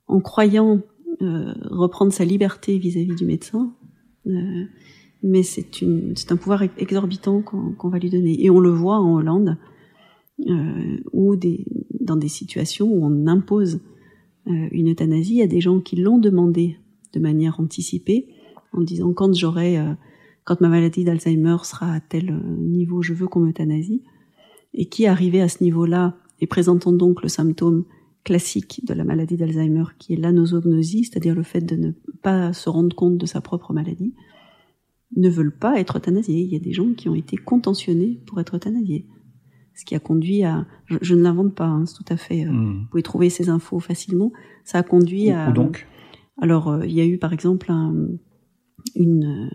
en 0.07 0.21
croyant 0.21 0.81
euh, 1.23 1.53
reprendre 1.71 2.13
sa 2.13 2.25
liberté 2.25 2.79
vis-à-vis 2.79 3.15
du 3.15 3.25
médecin, 3.25 3.75
euh, 4.27 4.65
mais 5.23 5.43
c'est 5.43 5.83
une, 5.83 6.15
c'est 6.17 6.33
un 6.33 6.37
pouvoir 6.37 6.63
exorbitant 6.79 7.43
qu'on, 7.43 7.89
va 7.89 7.99
lui 7.99 8.11
donner. 8.11 8.43
Et 8.43 8.51
on 8.51 8.61
le 8.61 8.71
voit 8.71 8.99
en 8.99 9.15
Hollande, 9.15 9.57
euh, 10.49 10.97
ou 11.13 11.37
des, 11.37 11.67
dans 12.01 12.17
des 12.17 12.29
situations 12.29 12.87
où 12.87 13.05
on 13.05 13.27
impose 13.27 13.81
euh, 14.47 14.69
une 14.73 14.91
euthanasie, 14.91 15.43
a 15.43 15.47
des 15.47 15.61
gens 15.61 15.81
qui 15.81 15.97
l'ont 15.97 16.19
demandé 16.19 16.77
de 17.13 17.21
manière 17.21 17.61
anticipée, 17.61 18.29
en 18.73 18.81
disant 18.81 19.13
quand 19.13 19.35
j'aurai, 19.35 19.79
euh, 19.79 19.95
quand 20.45 20.61
ma 20.61 20.69
maladie 20.69 21.05
d'Alzheimer 21.05 21.57
sera 21.63 21.93
à 21.93 22.01
tel 22.01 22.35
niveau, 22.59 23.03
je 23.03 23.13
veux 23.13 23.27
qu'on 23.27 23.41
m'euthanasie, 23.41 24.03
et 24.75 24.87
qui 24.87 25.07
arrivé 25.07 25.41
à 25.41 25.49
ce 25.49 25.63
niveau-là 25.63 26.17
et 26.41 26.47
présentant 26.47 26.93
donc 26.93 27.23
le 27.23 27.29
symptôme 27.29 27.85
classique 28.25 28.83
de 28.87 28.95
la 28.95 29.05
maladie 29.05 29.37
d'Alzheimer, 29.37 29.85
qui 29.99 30.13
est 30.13 30.17
l'anosognosie, 30.17 31.05
c'est-à-dire 31.05 31.35
le 31.35 31.43
fait 31.43 31.61
de 31.61 31.77
ne 31.77 31.93
pas 32.23 32.53
se 32.53 32.69
rendre 32.69 32.95
compte 32.95 33.19
de 33.19 33.27
sa 33.27 33.41
propre 33.41 33.73
maladie, 33.73 34.15
ne 35.17 35.29
veulent 35.29 35.57
pas 35.57 35.81
être 35.81 35.97
euthanasiés. 35.97 36.43
Il 36.43 36.53
y 36.53 36.57
a 36.57 36.61
des 36.61 36.73
gens 36.73 36.93
qui 36.93 37.09
ont 37.09 37.15
été 37.15 37.37
contentionnés 37.37 38.21
pour 38.27 38.41
être 38.41 38.57
euthanasiés. 38.57 39.07
Ce 39.75 39.85
qui 39.85 39.95
a 39.95 39.99
conduit 39.99 40.45
à, 40.45 40.67
je, 40.87 41.15
ne 41.15 41.23
l'invente 41.23 41.55
pas, 41.55 41.67
hein, 41.67 41.87
c'est 41.87 41.95
tout 41.95 42.13
à 42.13 42.17
fait, 42.17 42.45
euh, 42.45 42.51
hmm. 42.51 42.81
vous 42.81 42.87
pouvez 42.91 43.03
trouver 43.03 43.31
ces 43.31 43.49
infos 43.49 43.81
facilement. 43.81 44.33
Ça 44.65 44.79
a 44.79 44.83
conduit 44.83 45.31
à. 45.31 45.51
Où 45.51 45.53
donc 45.53 45.87
Alors, 46.41 46.69
euh, 46.69 46.87
il 46.87 46.93
y 46.93 47.01
a 47.01 47.07
eu 47.07 47.19
par 47.19 47.33
exemple 47.33 47.73
une, 48.95 49.51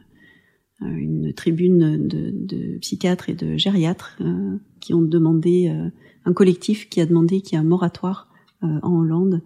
euh, 0.82 0.86
une 0.86 1.34
tribune 1.34 2.08
de, 2.08 2.32
de, 2.32 2.78
psychiatres 2.80 3.30
et 3.30 3.34
de 3.34 3.58
gériatres 3.58 4.20
qui 4.82 4.94
ont 4.94 5.02
demandé, 5.02 5.70
un 6.26 6.34
collectif 6.34 6.90
qui 6.90 7.02
a 7.02 7.06
demandé 7.06 7.42
qu'il 7.42 7.54
y 7.54 7.56
ait 7.56 7.64
un 7.64 7.68
moratoire 7.68 8.30
euh, 8.64 8.80
en 8.84 9.00
Hollande 9.00 9.42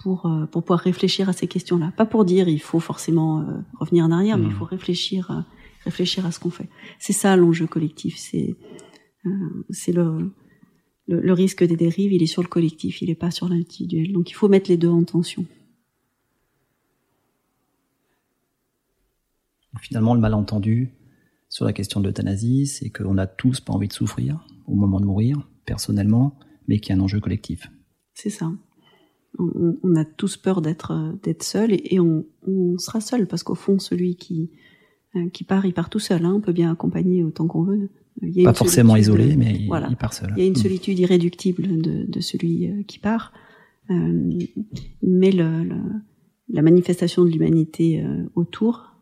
pour, 0.00 0.26
euh, 0.26 0.46
pour 0.46 0.62
pouvoir 0.62 0.80
réfléchir 0.80 1.28
à 1.28 1.32
ces 1.32 1.46
questions-là. 1.46 1.92
Pas 1.96 2.06
pour 2.06 2.24
dire 2.24 2.48
il 2.48 2.60
faut 2.60 2.80
forcément 2.80 3.40
euh, 3.40 3.44
revenir 3.78 4.04
en 4.04 4.10
arrière, 4.10 4.36
mais 4.36 4.46
il 4.46 4.50
mmh. 4.50 4.56
faut 4.56 4.64
réfléchir, 4.64 5.44
réfléchir 5.84 6.26
à 6.26 6.32
ce 6.32 6.40
qu'on 6.40 6.50
fait. 6.50 6.68
C'est 6.98 7.12
ça 7.12 7.36
l'enjeu 7.36 7.66
collectif. 7.66 8.16
C'est 8.16 8.56
c'est 9.68 9.92
le, 9.92 10.32
le, 11.06 11.32
risque 11.34 11.62
des 11.62 11.76
dérives, 11.76 12.12
il 12.12 12.22
est 12.22 12.26
sur 12.26 12.40
le 12.40 12.48
collectif, 12.48 13.02
il 13.02 13.08
n'est 13.08 13.14
pas 13.14 13.30
sur 13.30 13.48
l'individuel. 13.48 14.12
Donc 14.12 14.30
il 14.30 14.34
faut 14.34 14.48
mettre 14.48 14.70
les 14.70 14.78
deux 14.78 14.88
en 14.88 15.02
tension. 15.02 15.44
Finalement, 19.80 20.14
le 20.14 20.20
malentendu 20.20 20.94
sur 21.48 21.64
la 21.64 21.72
question 21.72 22.00
de 22.00 22.06
l'euthanasie, 22.06 22.66
c'est 22.66 22.90
qu'on 22.90 23.14
n'a 23.14 23.26
tous 23.26 23.60
pas 23.60 23.72
envie 23.72 23.88
de 23.88 23.92
souffrir 23.92 24.44
au 24.66 24.74
moment 24.74 25.00
de 25.00 25.06
mourir, 25.06 25.48
personnellement, 25.64 26.38
mais 26.66 26.78
qu'il 26.78 26.94
y 26.94 26.98
a 26.98 27.00
un 27.00 27.04
enjeu 27.04 27.20
collectif. 27.20 27.70
C'est 28.14 28.30
ça. 28.30 28.52
On, 29.38 29.94
a 29.94 30.04
tous 30.04 30.36
peur 30.36 30.62
d'être 30.62 30.90
euh, 30.90 31.12
d'être 31.22 31.44
seul 31.44 31.72
et, 31.72 32.00
on, 32.00 32.24
sera 32.78 33.00
seul 33.00 33.28
parce 33.28 33.44
qu'au 33.44 33.54
fond 33.54 33.78
celui 33.78 34.16
qui 34.16 34.50
euh, 35.14 35.28
qui 35.28 35.44
part 35.44 35.64
il 35.64 35.74
part 35.74 35.90
tout 35.90 36.00
seul. 36.00 36.24
Hein. 36.24 36.32
On 36.34 36.40
peut 36.40 36.52
bien 36.52 36.72
accompagner 36.72 37.22
autant 37.22 37.46
qu'on 37.46 37.62
veut. 37.62 37.90
Il 38.20 38.42
Pas 38.42 38.54
forcément 38.54 38.96
isolé, 38.96 39.36
mais 39.36 39.54
il, 39.54 39.70
il, 39.90 39.96
part 39.96 40.12
seul. 40.12 40.32
Il 40.36 40.42
y 40.42 40.44
a 40.44 40.48
une 40.48 40.54
mm. 40.54 40.62
solitude 40.62 40.98
irréductible 40.98 41.80
de, 41.80 42.04
de 42.04 42.20
celui 42.20 42.66
euh, 42.66 42.82
qui 42.82 42.98
part, 42.98 43.32
mais 43.90 45.30
le, 45.30 45.68
la 46.48 46.62
manifestation 46.62 47.24
de 47.24 47.30
l'humanité 47.30 48.04
autour, 48.34 48.97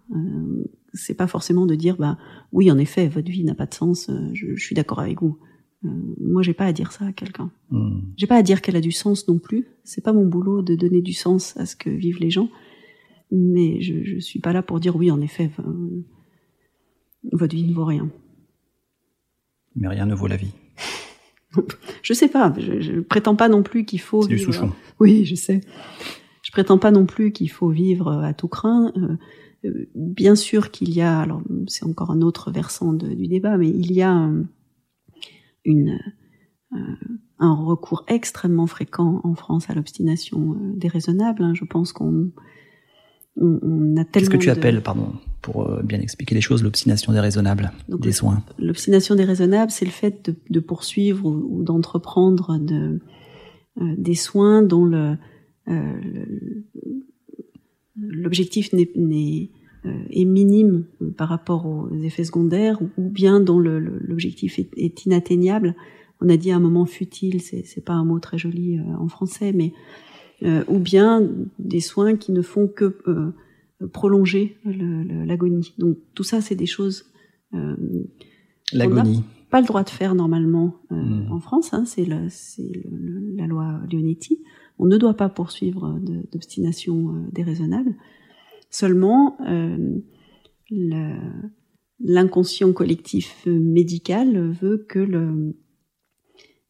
c'est 0.92 1.14
pas 1.14 1.26
forcément 1.26 1.66
de 1.66 1.74
dire 1.74 1.96
bah 1.96 2.16
oui 2.52 2.70
en 2.70 2.78
effet 2.78 3.08
votre 3.08 3.30
vie 3.30 3.44
n'a 3.44 3.54
pas 3.54 3.66
de 3.66 3.74
sens. 3.74 4.10
je, 4.32 4.54
je 4.54 4.62
suis 4.62 4.74
d'accord 4.74 5.00
avec 5.00 5.20
vous. 5.20 5.38
Euh, 5.84 5.88
moi, 6.20 6.42
j'ai 6.42 6.54
pas 6.54 6.64
à 6.64 6.72
dire 6.72 6.92
ça 6.92 7.06
à 7.06 7.12
quelqu'un. 7.12 7.50
Hmm. 7.70 8.00
J'ai 8.16 8.26
pas 8.26 8.36
à 8.36 8.42
dire 8.42 8.62
qu'elle 8.62 8.76
a 8.76 8.80
du 8.80 8.92
sens 8.92 9.28
non 9.28 9.38
plus. 9.38 9.66
C'est 9.84 10.02
pas 10.02 10.12
mon 10.12 10.26
boulot 10.26 10.62
de 10.62 10.74
donner 10.74 11.02
du 11.02 11.12
sens 11.12 11.56
à 11.56 11.66
ce 11.66 11.76
que 11.76 11.90
vivent 11.90 12.20
les 12.20 12.30
gens. 12.30 12.48
Mais 13.30 13.80
je, 13.80 14.04
je 14.04 14.18
suis 14.18 14.40
pas 14.40 14.52
là 14.52 14.62
pour 14.62 14.80
dire 14.80 14.96
oui, 14.96 15.10
en 15.10 15.20
effet, 15.20 15.50
votre 17.32 17.54
vie 17.54 17.64
ne 17.64 17.74
vaut 17.74 17.84
rien. 17.84 18.08
Mais 19.74 19.88
rien 19.88 20.06
ne 20.06 20.14
vaut 20.14 20.28
la 20.28 20.36
vie. 20.36 20.52
je 22.02 22.12
sais 22.12 22.28
pas. 22.28 22.54
Je, 22.58 22.80
je 22.80 23.00
prétends 23.00 23.36
pas 23.36 23.48
non 23.48 23.62
plus 23.62 23.84
qu'il 23.84 24.00
faut. 24.00 24.22
C'est 24.22 24.28
du 24.28 24.38
Souchon. 24.38 24.72
Oui, 25.00 25.24
je 25.24 25.34
sais. 25.34 25.60
Je 26.42 26.52
prétends 26.52 26.78
pas 26.78 26.90
non 26.90 27.04
plus 27.04 27.32
qu'il 27.32 27.50
faut 27.50 27.68
vivre 27.68 28.10
à 28.22 28.32
tout 28.32 28.48
craint. 28.48 28.92
Euh, 28.96 29.00
euh, 29.00 29.16
bien 29.94 30.34
sûr 30.34 30.70
qu'il 30.70 30.92
y 30.92 31.00
a, 31.00 31.20
alors 31.20 31.42
c'est 31.66 31.84
encore 31.84 32.10
un 32.10 32.20
autre 32.20 32.50
versant 32.50 32.92
du 32.92 33.26
débat, 33.26 33.56
mais 33.56 33.68
il 33.68 33.92
y 33.92 34.02
a 34.02 34.30
une, 35.64 35.98
euh, 36.72 36.78
un 37.38 37.54
recours 37.54 38.04
extrêmement 38.08 38.66
fréquent 38.66 39.20
en 39.24 39.34
France 39.34 39.68
à 39.68 39.74
l'obstination 39.74 40.52
euh, 40.52 40.72
déraisonnable. 40.76 41.42
Hein. 41.42 41.52
Je 41.54 41.64
pense 41.64 41.92
qu'on 41.92 42.30
on, 43.36 43.96
a 43.96 44.04
tellement. 44.04 44.10
Qu'est-ce 44.12 44.30
que 44.30 44.36
tu 44.36 44.50
appelles, 44.50 44.82
pardon, 44.82 45.12
pour 45.42 45.68
euh, 45.68 45.82
bien 45.82 46.00
expliquer 46.00 46.34
les 46.34 46.40
choses, 46.40 46.62
l'obstination 46.62 47.12
déraisonnable 47.12 47.72
des 47.88 48.12
soins? 48.12 48.42
L'obstination 48.58 49.14
déraisonnable, 49.14 49.70
c'est 49.70 49.84
le 49.84 49.90
fait 49.90 50.30
de, 50.30 50.36
de 50.48 50.60
poursuivre 50.60 51.26
ou, 51.26 51.62
d'entreprendre 51.62 52.58
de, 52.58 53.00
des 53.76 54.14
soins 54.14 54.62
dont 54.62 54.86
le, 54.86 55.18
l'objectif 57.96 58.72
n'est 58.72 58.90
euh, 58.96 59.46
est 60.10 60.24
minime 60.24 60.84
par 61.16 61.28
rapport 61.28 61.66
aux 61.66 61.88
effets 62.02 62.24
secondaires 62.24 62.80
ou 62.82 63.08
bien 63.08 63.40
dont 63.40 63.58
l'objectif 63.58 64.58
est, 64.58 65.04
inatteignable. 65.06 65.74
On 66.20 66.28
a 66.28 66.36
dit 66.36 66.50
un 66.50 66.60
moment 66.60 66.86
futile, 66.86 67.40
c'est 67.42 67.84
pas 67.84 67.92
un 67.92 68.04
mot 68.04 68.18
très 68.18 68.38
joli 68.38 68.78
euh, 68.78 68.82
en 68.98 69.08
français, 69.08 69.52
mais 69.52 69.72
euh, 70.42 70.64
ou 70.68 70.78
bien 70.78 71.28
des 71.58 71.80
soins 71.80 72.16
qui 72.16 72.32
ne 72.32 72.42
font 72.42 72.68
que 72.68 72.96
prolonger 73.92 74.56
l'agonie. 74.64 75.74
Donc 75.78 75.98
tout 76.14 76.24
ça, 76.24 76.40
c'est 76.40 76.54
des 76.54 76.66
choses. 76.66 77.06
l'agonie. 78.72 79.24
Pas 79.50 79.60
le 79.60 79.66
droit 79.66 79.84
de 79.84 79.90
faire 79.90 80.14
normalement 80.14 80.74
hmm. 80.90 81.30
en 81.30 81.38
France, 81.38 81.72
hein, 81.72 81.84
c'est 81.84 82.04
la 82.06 83.46
loi 83.46 83.80
Leonetti. 83.92 84.40
On 84.78 84.86
ne 84.86 84.96
doit 84.96 85.14
pas 85.14 85.28
poursuivre 85.28 85.98
d'obstination 86.32 87.26
déraisonnable. 87.32 87.94
Seulement, 88.78 89.38
euh, 89.48 89.98
l'inconscient 91.98 92.74
collectif 92.74 93.46
médical 93.46 94.50
veut 94.50 94.84
que 94.86 94.98
le, 94.98 95.56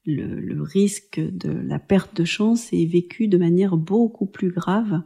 le, 0.05 0.63
risque 0.63 1.19
de 1.19 1.51
la 1.51 1.81
perte 1.81 2.17
de 2.17 2.23
chance 2.23 2.73
est 2.73 2.87
vécu 2.87 3.27
de 3.27 3.39
manière 3.39 3.77
beaucoup 3.77 4.27
plus 4.27 4.53
grave 4.53 5.03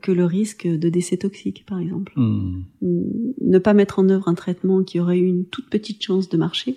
que 0.00 0.12
le 0.12 0.24
risque 0.24 0.68
de 0.68 0.88
décès 0.88 1.16
toxique, 1.16 1.66
par 1.66 1.80
exemple. 1.80 2.12
Hmm. 2.14 2.62
Ne 3.40 3.58
pas 3.58 3.74
mettre 3.74 3.98
en 3.98 4.08
œuvre 4.08 4.28
un 4.28 4.34
traitement 4.34 4.84
qui 4.84 5.00
aurait 5.00 5.18
eu 5.18 5.26
une 5.26 5.46
toute 5.46 5.68
petite 5.70 6.04
chance 6.04 6.28
de 6.28 6.36
marcher, 6.36 6.76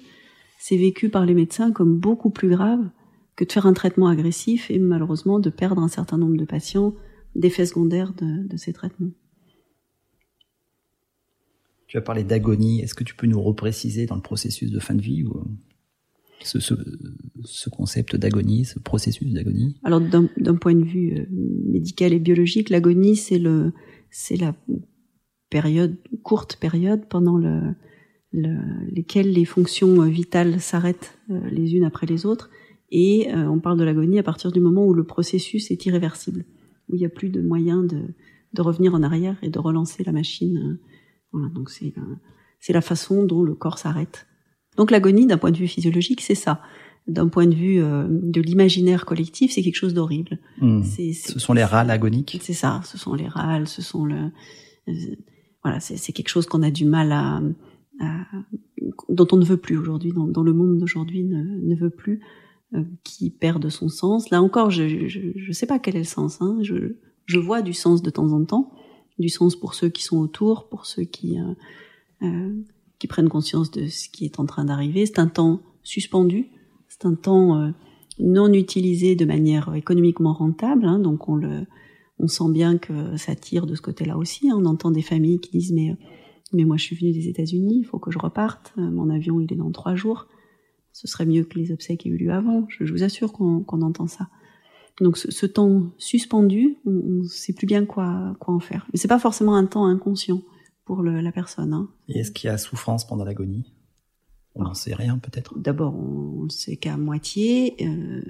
c'est 0.57 0.77
vécu 0.77 1.09
par 1.09 1.27
les 1.27 1.35
médecins 1.35 1.71
comme 1.71 1.99
beaucoup 1.99 2.31
plus 2.31 2.49
grave 2.49 2.89
que 3.35 3.45
de 3.45 3.51
faire 3.51 3.67
un 3.67 3.73
traitement 3.73 4.07
agressif 4.07 4.71
et 4.71 4.79
malheureusement 4.79 5.39
de 5.39 5.51
perdre 5.51 5.83
un 5.83 5.87
certain 5.87 6.17
nombre 6.17 6.37
de 6.37 6.45
patients 6.45 6.95
d'effets 7.39 7.65
secondaires 7.65 8.13
de, 8.13 8.57
ces 8.57 8.73
traitements. 8.73 9.11
Tu 11.87 11.97
as 11.97 12.01
parlé 12.01 12.23
d'agonie. 12.23 12.81
Est-ce 12.81 12.93
que 12.93 13.03
tu 13.03 13.15
peux 13.15 13.27
nous 13.27 13.41
repréciser 13.41 14.05
dans 14.05 14.15
le 14.15 14.21
processus 14.21 14.69
de 14.69 14.79
fin 14.79 14.93
de 14.93 15.01
vie 15.01 15.23
ou 15.23 15.37
euh, 15.37 15.43
ce, 16.43 16.59
ce, 16.59 17.69
concept 17.69 18.15
d'agonie, 18.15 18.65
ce 18.65 18.77
processus 18.77 19.33
d'agonie? 19.33 19.77
Alors 19.83 20.01
d'un 20.01 20.55
point 20.55 20.75
de 20.75 20.83
vue 20.83 21.17
euh, 21.17 21.25
médical 21.31 22.13
et 22.13 22.19
biologique, 22.19 22.69
l'agonie 22.69 23.15
c'est 23.15 23.39
le 23.39 23.71
c'est 24.11 24.35
la 24.35 24.53
période, 25.49 25.95
courte 26.23 26.57
période 26.57 27.07
pendant 27.09 27.37
le, 27.37 27.75
lesquelles 28.33 29.31
les 29.31 29.45
fonctions 29.45 30.01
vitales 30.03 30.59
s'arrêtent 30.59 31.17
les 31.29 31.75
unes 31.75 31.85
après 31.85 32.05
les 32.05 32.25
autres. 32.25 32.49
Et 32.91 33.27
on 33.33 33.59
parle 33.59 33.77
de 33.77 33.83
l'agonie 33.83 34.17
à 34.17 34.23
partir 34.23 34.51
du 34.51 34.59
moment 34.59 34.85
où 34.85 34.95
le 34.95 35.03
processus 35.03 35.69
est 35.69 35.85
irréversible, 35.85 36.43
où 36.89 36.95
il 36.95 36.99
n'y 36.99 37.05
a 37.05 37.09
plus 37.09 37.29
de 37.29 37.41
moyen 37.41 37.83
de, 37.83 38.01
de 38.53 38.61
revenir 38.61 38.93
en 38.95 39.03
arrière 39.03 39.37
et 39.41 39.49
de 39.49 39.59
relancer 39.59 40.03
la 40.03 40.11
machine. 40.11 40.79
Voilà, 41.31 41.49
donc 41.49 41.69
c'est 41.69 41.93
c'est 42.59 42.73
la 42.73 42.81
façon 42.81 43.25
dont 43.25 43.43
le 43.43 43.55
corps 43.55 43.77
s'arrête. 43.77 44.27
Donc 44.77 44.91
l'agonie, 44.91 45.25
d'un 45.25 45.37
point 45.37 45.51
de 45.51 45.57
vue 45.57 45.67
physiologique, 45.67 46.21
c'est 46.21 46.35
ça. 46.35 46.61
D'un 47.07 47.27
point 47.27 47.47
de 47.47 47.55
vue 47.55 47.81
euh, 47.81 48.05
de 48.09 48.41
l'imaginaire 48.41 49.05
collectif, 49.05 49.51
c'est 49.51 49.63
quelque 49.63 49.75
chose 49.75 49.93
d'horrible. 49.93 50.39
Hmm. 50.61 50.83
Ce 50.83 51.39
sont 51.39 51.53
les 51.53 51.63
râles 51.63 51.89
agoniques? 51.89 52.39
C'est 52.41 52.53
ça. 52.53 52.81
Ce 52.83 52.97
sont 52.97 53.13
les 53.13 53.27
râles. 53.27 53.67
Ce 53.67 53.81
sont 53.81 54.05
le. 54.05 54.31
Euh, 54.87 54.93
voilà, 55.63 55.79
c'est 55.79 56.13
quelque 56.13 56.29
chose 56.29 56.45
qu'on 56.45 56.63
a 56.63 56.71
du 56.71 56.85
mal 56.85 57.11
à, 57.11 57.41
à, 57.99 58.25
dont 59.09 59.27
on 59.31 59.37
ne 59.37 59.43
veut 59.43 59.57
plus 59.57 59.77
aujourd'hui, 59.77 60.13
dont, 60.13 60.27
dont, 60.27 60.43
le 60.43 60.53
monde 60.53 60.77
d'aujourd'hui 60.77 61.25
ne, 61.25 61.43
ne, 61.43 61.75
veut 61.75 61.89
plus, 61.89 62.21
qui 63.03 63.31
perd 63.31 63.61
de 63.61 63.69
son 63.69 63.89
sens. 63.89 64.29
Là 64.29 64.41
encore, 64.41 64.69
je 64.69 64.83
ne 65.47 65.53
sais 65.53 65.65
pas 65.65 65.79
quel 65.79 65.95
est 65.95 65.99
le 65.99 66.05
sens. 66.05 66.41
Hein. 66.41 66.59
Je, 66.61 66.95
je 67.25 67.39
vois 67.39 67.61
du 67.61 67.73
sens 67.73 68.01
de 68.01 68.09
temps 68.09 68.31
en 68.31 68.43
temps, 68.43 68.71
du 69.17 69.29
sens 69.29 69.55
pour 69.55 69.73
ceux 69.73 69.89
qui 69.89 70.03
sont 70.03 70.17
autour, 70.17 70.67
pour 70.67 70.85
ceux 70.85 71.03
qui 71.03 71.39
euh, 71.39 71.53
euh, 72.23 72.61
qui 72.99 73.07
prennent 73.07 73.29
conscience 73.29 73.71
de 73.71 73.87
ce 73.87 74.09
qui 74.09 74.25
est 74.25 74.39
en 74.39 74.45
train 74.45 74.65
d'arriver. 74.65 75.05
C'est 75.05 75.19
un 75.19 75.27
temps 75.27 75.61
suspendu, 75.83 76.47
c'est 76.89 77.05
un 77.05 77.15
temps 77.15 77.59
euh, 77.59 77.69
non 78.19 78.51
utilisé 78.51 79.15
de 79.15 79.25
manière 79.25 79.73
économiquement 79.75 80.33
rentable, 80.33 80.85
hein, 80.85 80.99
donc 80.99 81.29
on 81.29 81.35
le, 81.35 81.65
on 82.19 82.27
sent 82.27 82.51
bien 82.51 82.77
que 82.77 83.15
ça 83.15 83.35
tire 83.35 83.65
de 83.65 83.75
ce 83.75 83.81
côté-là 83.81 84.17
aussi. 84.17 84.49
Hein. 84.49 84.57
On 84.59 84.65
entend 84.65 84.91
des 84.91 85.01
familles 85.01 85.39
qui 85.39 85.51
disent 85.51 85.71
mais 85.71 85.95
mais 86.51 86.65
moi 86.65 86.77
je 86.77 86.83
suis 86.83 86.95
venu 86.95 87.11
des 87.11 87.27
États-Unis, 87.29 87.79
il 87.79 87.83
faut 87.83 87.99
que 87.99 88.11
je 88.11 88.19
reparte. 88.19 88.73
Euh, 88.77 88.89
mon 88.89 89.09
avion 89.09 89.39
il 89.39 89.51
est 89.51 89.57
dans 89.57 89.71
trois 89.71 89.95
jours. 89.95 90.27
Ce 90.91 91.07
serait 91.07 91.25
mieux 91.25 91.43
que 91.43 91.57
les 91.57 91.71
obsèques 91.71 92.05
aient 92.05 92.09
eu 92.09 92.17
lieu 92.17 92.31
avant. 92.31 92.65
Je, 92.69 92.83
vous 92.91 93.03
assure 93.03 93.31
qu'on 93.31 93.81
entend 93.81 94.07
ça. 94.07 94.29
Donc 94.99 95.17
ce, 95.17 95.31
ce 95.31 95.45
temps 95.45 95.91
suspendu, 95.97 96.77
on, 96.85 96.91
ne 96.91 97.23
sait 97.23 97.53
plus 97.53 97.67
bien 97.67 97.85
quoi 97.85 98.35
quoi 98.39 98.53
en 98.53 98.59
faire. 98.59 98.85
Mais 98.91 98.99
c'est 98.99 99.07
pas 99.07 99.19
forcément 99.19 99.55
un 99.55 99.65
temps 99.65 99.85
inconscient 99.85 100.41
pour 100.89 101.03
la 101.03 101.31
personne. 101.31 101.73
Hein. 101.73 101.87
Et 102.07 102.19
est-ce 102.19 102.31
qu'il 102.31 102.47
y 102.47 102.51
a 102.51 102.57
souffrance 102.57 103.05
pendant 103.05 103.23
l'agonie? 103.23 103.71
On 104.55 104.63
n'en 104.63 104.73
sait 104.73 104.95
rien 104.95 105.19
peut-être? 105.19 105.57
D'abord, 105.59 105.95
on 105.95 106.45
ne 106.45 106.49
sait 106.49 106.77
qu'à 106.77 106.97
moitié. 106.97 107.75
Euh, 107.81 108.21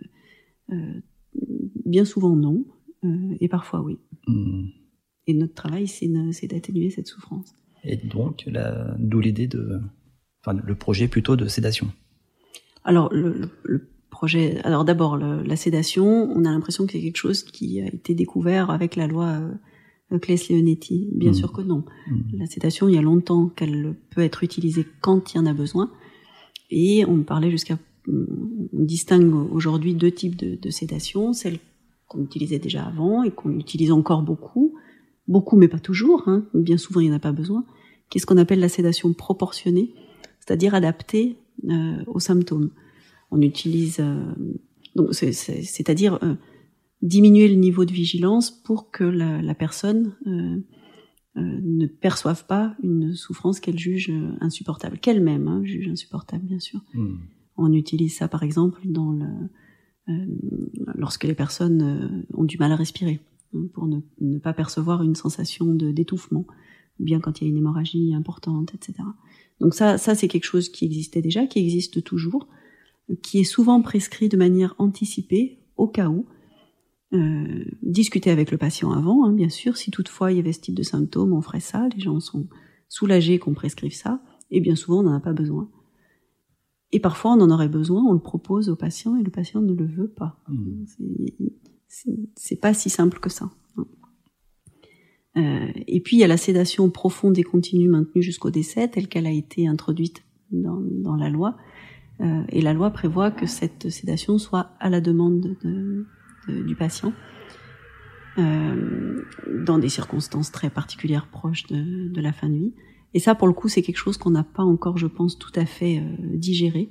euh, 0.71 1.01
bien 1.85 2.05
souvent 2.05 2.35
non, 2.35 2.65
euh, 3.05 3.37
et 3.39 3.47
parfois 3.47 3.81
oui. 3.81 3.97
Hmm. 4.27 4.67
Et 5.25 5.33
notre 5.33 5.53
travail, 5.53 5.87
c'est 5.87 6.07
d'atténuer 6.47 6.89
cette 6.89 7.07
souffrance. 7.07 7.55
Et 7.83 7.95
donc, 7.95 8.49
d'où 8.97 9.19
l'idée 9.21 9.47
de, 9.47 9.79
enfin, 10.41 10.59
le 10.61 10.75
projet 10.75 11.07
plutôt 11.07 11.35
de 11.35 11.47
sédation? 11.47 11.87
Alors, 12.83 13.09
le, 13.13 13.49
projet, 14.09 14.59
alors 14.63 14.85
d'abord, 14.85 15.17
la 15.17 15.55
sédation, 15.55 16.29
on 16.35 16.45
a 16.45 16.51
l'impression 16.51 16.85
que 16.85 16.93
c'est 16.93 17.01
quelque 17.01 17.17
chose 17.17 17.43
qui 17.43 17.81
a 17.81 17.87
été 17.87 18.13
découvert 18.13 18.69
avec 18.69 18.95
la 18.95 19.07
loi 19.07 19.39
Claes 20.17 20.49
Leonetti 20.49 21.09
Bien 21.13 21.31
mm. 21.31 21.35
sûr 21.35 21.51
que 21.51 21.61
non. 21.61 21.85
Mm. 22.07 22.39
La 22.39 22.45
sédation, 22.47 22.89
il 22.89 22.95
y 22.95 22.97
a 22.97 23.01
longtemps 23.01 23.47
qu'elle 23.47 23.95
peut 24.09 24.21
être 24.21 24.43
utilisée 24.43 24.85
quand 25.01 25.33
il 25.33 25.37
y 25.37 25.39
en 25.39 25.45
a 25.45 25.53
besoin. 25.53 25.91
Et 26.71 27.05
on 27.05 27.23
parlait 27.23 27.51
jusqu'à, 27.51 27.77
on 28.07 28.67
distingue 28.73 29.33
aujourd'hui 29.51 29.93
deux 29.93 30.11
types 30.11 30.35
de, 30.35 30.55
de 30.55 30.69
sédation, 30.69 31.33
celle 31.33 31.59
qu'on 32.07 32.23
utilisait 32.23 32.59
déjà 32.59 32.83
avant 32.83 33.23
et 33.23 33.31
qu'on 33.31 33.57
utilise 33.57 33.91
encore 33.91 34.23
beaucoup, 34.23 34.75
beaucoup 35.27 35.55
mais 35.55 35.67
pas 35.67 35.79
toujours. 35.79 36.23
Hein. 36.27 36.45
Bien 36.53 36.77
souvent, 36.77 36.99
il 36.99 37.07
n'y 37.07 37.13
en 37.13 37.17
a 37.17 37.19
pas 37.19 37.31
besoin. 37.31 37.63
Qu'est-ce 38.09 38.25
qu'on 38.25 38.37
appelle 38.37 38.59
la 38.59 38.69
sédation 38.69 39.13
proportionnée, 39.13 39.93
c'est-à-dire 40.39 40.73
adaptée 40.73 41.37
euh, 41.37 41.38
aux 42.07 42.19
symptômes. 42.19 42.71
On 43.31 43.41
utilise, 43.41 43.97
euh, 43.99 44.33
donc 44.95 45.13
c'est-à-dire 45.13 46.19
euh, 46.23 46.35
diminuer 47.01 47.47
le 47.47 47.55
niveau 47.55 47.85
de 47.85 47.91
vigilance 47.91 48.51
pour 48.51 48.91
que 48.91 49.03
la, 49.03 49.41
la 49.41 49.55
personne 49.55 50.15
euh, 50.27 50.57
euh, 51.37 51.59
ne 51.61 51.85
perçoive 51.85 52.45
pas 52.47 52.75
une 52.81 53.13
souffrance 53.13 53.59
qu'elle 53.59 53.77
juge 53.77 54.09
euh, 54.09 54.31
insupportable, 54.41 54.97
qu'elle-même 54.97 55.47
hein, 55.47 55.61
juge 55.63 55.87
insupportable, 55.87 56.45
bien 56.45 56.59
sûr. 56.59 56.81
Hmm. 56.93 57.17
On 57.55 57.71
utilise 57.73 58.15
ça, 58.15 58.27
par 58.27 58.43
exemple, 58.43 58.81
dans 58.85 59.11
le, 59.11 59.27
euh, 60.09 60.25
lorsque 60.95 61.25
les 61.25 61.35
personnes 61.35 61.81
euh, 61.81 62.25
ont 62.33 62.45
du 62.45 62.57
mal 62.57 62.71
à 62.71 62.75
respirer, 62.75 63.19
hein, 63.53 63.67
pour 63.73 63.85
ne, 63.85 63.99
ne, 64.21 64.39
pas 64.39 64.53
percevoir 64.53 65.03
une 65.03 65.15
sensation 65.15 65.73
de 65.73 65.91
d'étouffement, 65.91 66.45
ou 66.99 67.03
bien 67.03 67.19
quand 67.19 67.39
il 67.39 67.43
y 67.43 67.47
a 67.47 67.49
une 67.51 67.57
hémorragie 67.57 68.13
importante, 68.15 68.73
etc. 68.73 69.03
Donc 69.59 69.73
ça, 69.73 69.97
ça 69.97 70.15
c'est 70.15 70.27
quelque 70.27 70.45
chose 70.45 70.69
qui 70.69 70.85
existait 70.85 71.21
déjà, 71.21 71.45
qui 71.45 71.59
existe 71.59 72.03
toujours, 72.03 72.47
qui 73.21 73.39
est 73.39 73.43
souvent 73.43 73.81
prescrit 73.81 74.29
de 74.29 74.37
manière 74.37 74.75
anticipée, 74.77 75.59
au 75.75 75.87
cas 75.87 76.09
où, 76.09 76.25
euh, 77.11 77.65
discuter 77.81 78.29
avec 78.29 78.51
le 78.51 78.57
patient 78.57 78.91
avant, 78.91 79.25
hein, 79.25 79.33
bien 79.33 79.49
sûr. 79.49 79.77
Si 79.77 79.91
toutefois 79.91 80.31
il 80.31 80.37
y 80.37 80.39
avait 80.39 80.53
ce 80.53 80.61
type 80.61 80.75
de 80.75 80.83
symptômes, 80.83 81.33
on 81.33 81.41
ferait 81.41 81.59
ça. 81.59 81.87
Les 81.95 81.99
gens 81.99 82.19
sont 82.19 82.47
soulagés 82.87 83.39
qu'on 83.39 83.53
prescrive 83.53 83.95
ça. 83.95 84.21
Et 84.51 84.61
bien 84.61 84.75
souvent, 84.75 84.99
on 84.99 85.03
n'en 85.03 85.13
a 85.15 85.19
pas 85.19 85.33
besoin. 85.33 85.69
Et 86.91 86.99
parfois, 86.99 87.33
on 87.33 87.41
en 87.41 87.51
aurait 87.51 87.69
besoin, 87.69 88.03
on 88.03 88.13
le 88.13 88.19
propose 88.19 88.69
au 88.69 88.75
patient 88.75 89.15
et 89.15 89.23
le 89.23 89.29
patient 89.29 89.61
ne 89.61 89.73
le 89.73 89.85
veut 89.85 90.07
pas. 90.07 90.39
Mmh. 90.47 90.85
C'est 92.35 92.59
pas 92.59 92.73
si 92.73 92.89
simple 92.89 93.19
que 93.19 93.29
ça. 93.29 93.49
Euh, 95.37 95.67
et 95.87 95.99
puis, 95.99 96.17
il 96.17 96.19
y 96.19 96.23
a 96.23 96.27
la 96.27 96.37
sédation 96.37 96.89
profonde 96.89 97.37
et 97.37 97.43
continue 97.43 97.89
maintenue 97.89 98.21
jusqu'au 98.21 98.49
décès, 98.49 98.87
telle 98.87 99.07
qu'elle 99.07 99.27
a 99.27 99.31
été 99.31 99.67
introduite 99.67 100.23
dans, 100.51 100.79
dans 100.79 101.15
la 101.15 101.29
loi. 101.29 101.57
Euh, 102.21 102.43
et 102.49 102.61
la 102.61 102.73
loi 102.73 102.91
prévoit 102.91 103.31
que 103.31 103.45
cette 103.45 103.89
sédation 103.89 104.37
soit 104.37 104.71
à 104.79 104.89
la 104.89 105.01
demande 105.01 105.55
de, 105.63 106.05
du 106.47 106.75
patient, 106.75 107.13
euh, 108.37 109.21
dans 109.65 109.79
des 109.79 109.89
circonstances 109.89 110.51
très 110.51 110.69
particulières 110.69 111.27
proches 111.27 111.67
de, 111.67 112.09
de, 112.09 112.21
la 112.21 112.33
fin 112.33 112.49
de 112.49 112.55
vie. 112.55 112.73
Et 113.13 113.19
ça, 113.19 113.35
pour 113.35 113.47
le 113.47 113.53
coup, 113.53 113.69
c'est 113.69 113.81
quelque 113.81 113.97
chose 113.97 114.17
qu'on 114.17 114.31
n'a 114.31 114.43
pas 114.43 114.63
encore, 114.63 114.97
je 114.97 115.07
pense, 115.07 115.37
tout 115.37 115.51
à 115.55 115.65
fait 115.65 116.03
digéré. 116.33 116.89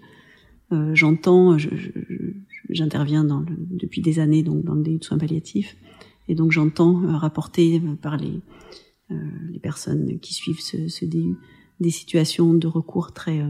Euh, 0.73 0.95
J'entends, 0.95 1.57
j'interviens 2.69 3.25
dans 3.25 3.41
le, 3.41 3.57
depuis 3.59 4.03
des 4.03 4.19
années 4.19 4.43
donc 4.43 4.65
dans 4.65 4.75
le 4.75 4.83
DU 4.83 4.99
de 4.99 5.05
soins 5.05 5.19
palliatifs, 5.19 5.77
et 6.29 6.35
donc 6.35 6.53
j'entends 6.53 7.03
euh, 7.03 7.17
rapporter 7.17 7.81
euh, 7.81 7.95
par 7.97 8.17
les, 8.17 8.41
les 9.51 9.59
personnes 9.59 10.21
qui 10.21 10.35
suivent 10.35 10.61
ce, 10.61 10.89
ce 10.89 11.05
DU 11.07 11.37
des 11.81 11.91
situations 11.91 12.53
de 12.53 12.67
recours 12.67 13.13
très 13.13 13.43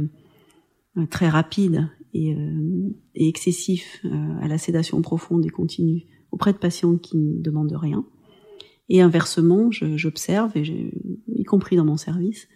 très 1.10 1.28
rapides 1.28 1.88
et, 2.14 2.34
euh, 2.34 2.90
et 3.14 3.28
excessif 3.28 4.00
euh, 4.04 4.38
à 4.40 4.48
la 4.48 4.58
sédation 4.58 5.02
profonde 5.02 5.44
et 5.46 5.50
continue 5.50 6.06
auprès 6.30 6.52
de 6.52 6.58
patients 6.58 6.96
qui 6.96 7.16
ne 7.16 7.40
demandent 7.40 7.76
rien. 7.76 8.04
Et 8.88 9.02
inversement, 9.02 9.70
j'observe, 9.70 10.52
y 10.56 11.44
compris 11.44 11.76
dans 11.76 11.84
mon 11.84 11.98
service, 11.98 12.48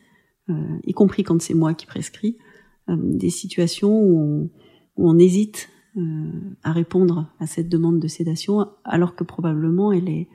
euh, 0.49 0.79
y 0.85 0.93
compris 0.93 1.25
quand 1.25 1.41
c'est 1.43 1.55
moi 1.55 1.75
qui 1.75 1.87
prescris, 1.87 2.39
euh, 2.89 2.97
des 2.99 3.29
situations 3.29 4.01
où 4.01 4.19
on, 4.19 4.51
où 4.97 5.11
on 5.11 5.19
hésite 5.19 5.69
euh, 5.69 5.72
à 6.63 6.73
répondre 6.73 7.31
à 7.39 7.47
cette 7.47 7.69
demande 7.69 8.01
de 8.01 8.09
sédation, 8.09 8.67
alors 8.85 9.15
que 9.15 9.25
probablement 9.25 9.93
elle 9.93 10.09
est, 10.09 10.29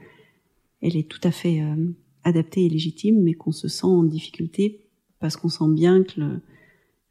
elle 0.82 0.96
est 0.96 1.10
tout 1.10 1.22
à 1.24 1.32
fait 1.32 1.62
euh, 1.62 1.76
adaptée 2.24 2.66
et 2.66 2.70
légitime, 2.70 3.24
mais 3.24 3.34
qu'on 3.34 3.52
se 3.52 3.68
sent 3.68 3.88
en 3.88 4.04
difficulté 4.04 4.88
parce 5.20 5.36
qu'on 5.36 5.50
sent 5.50 5.70
bien 5.70 6.04
que 6.04 6.20
le, 6.20 6.42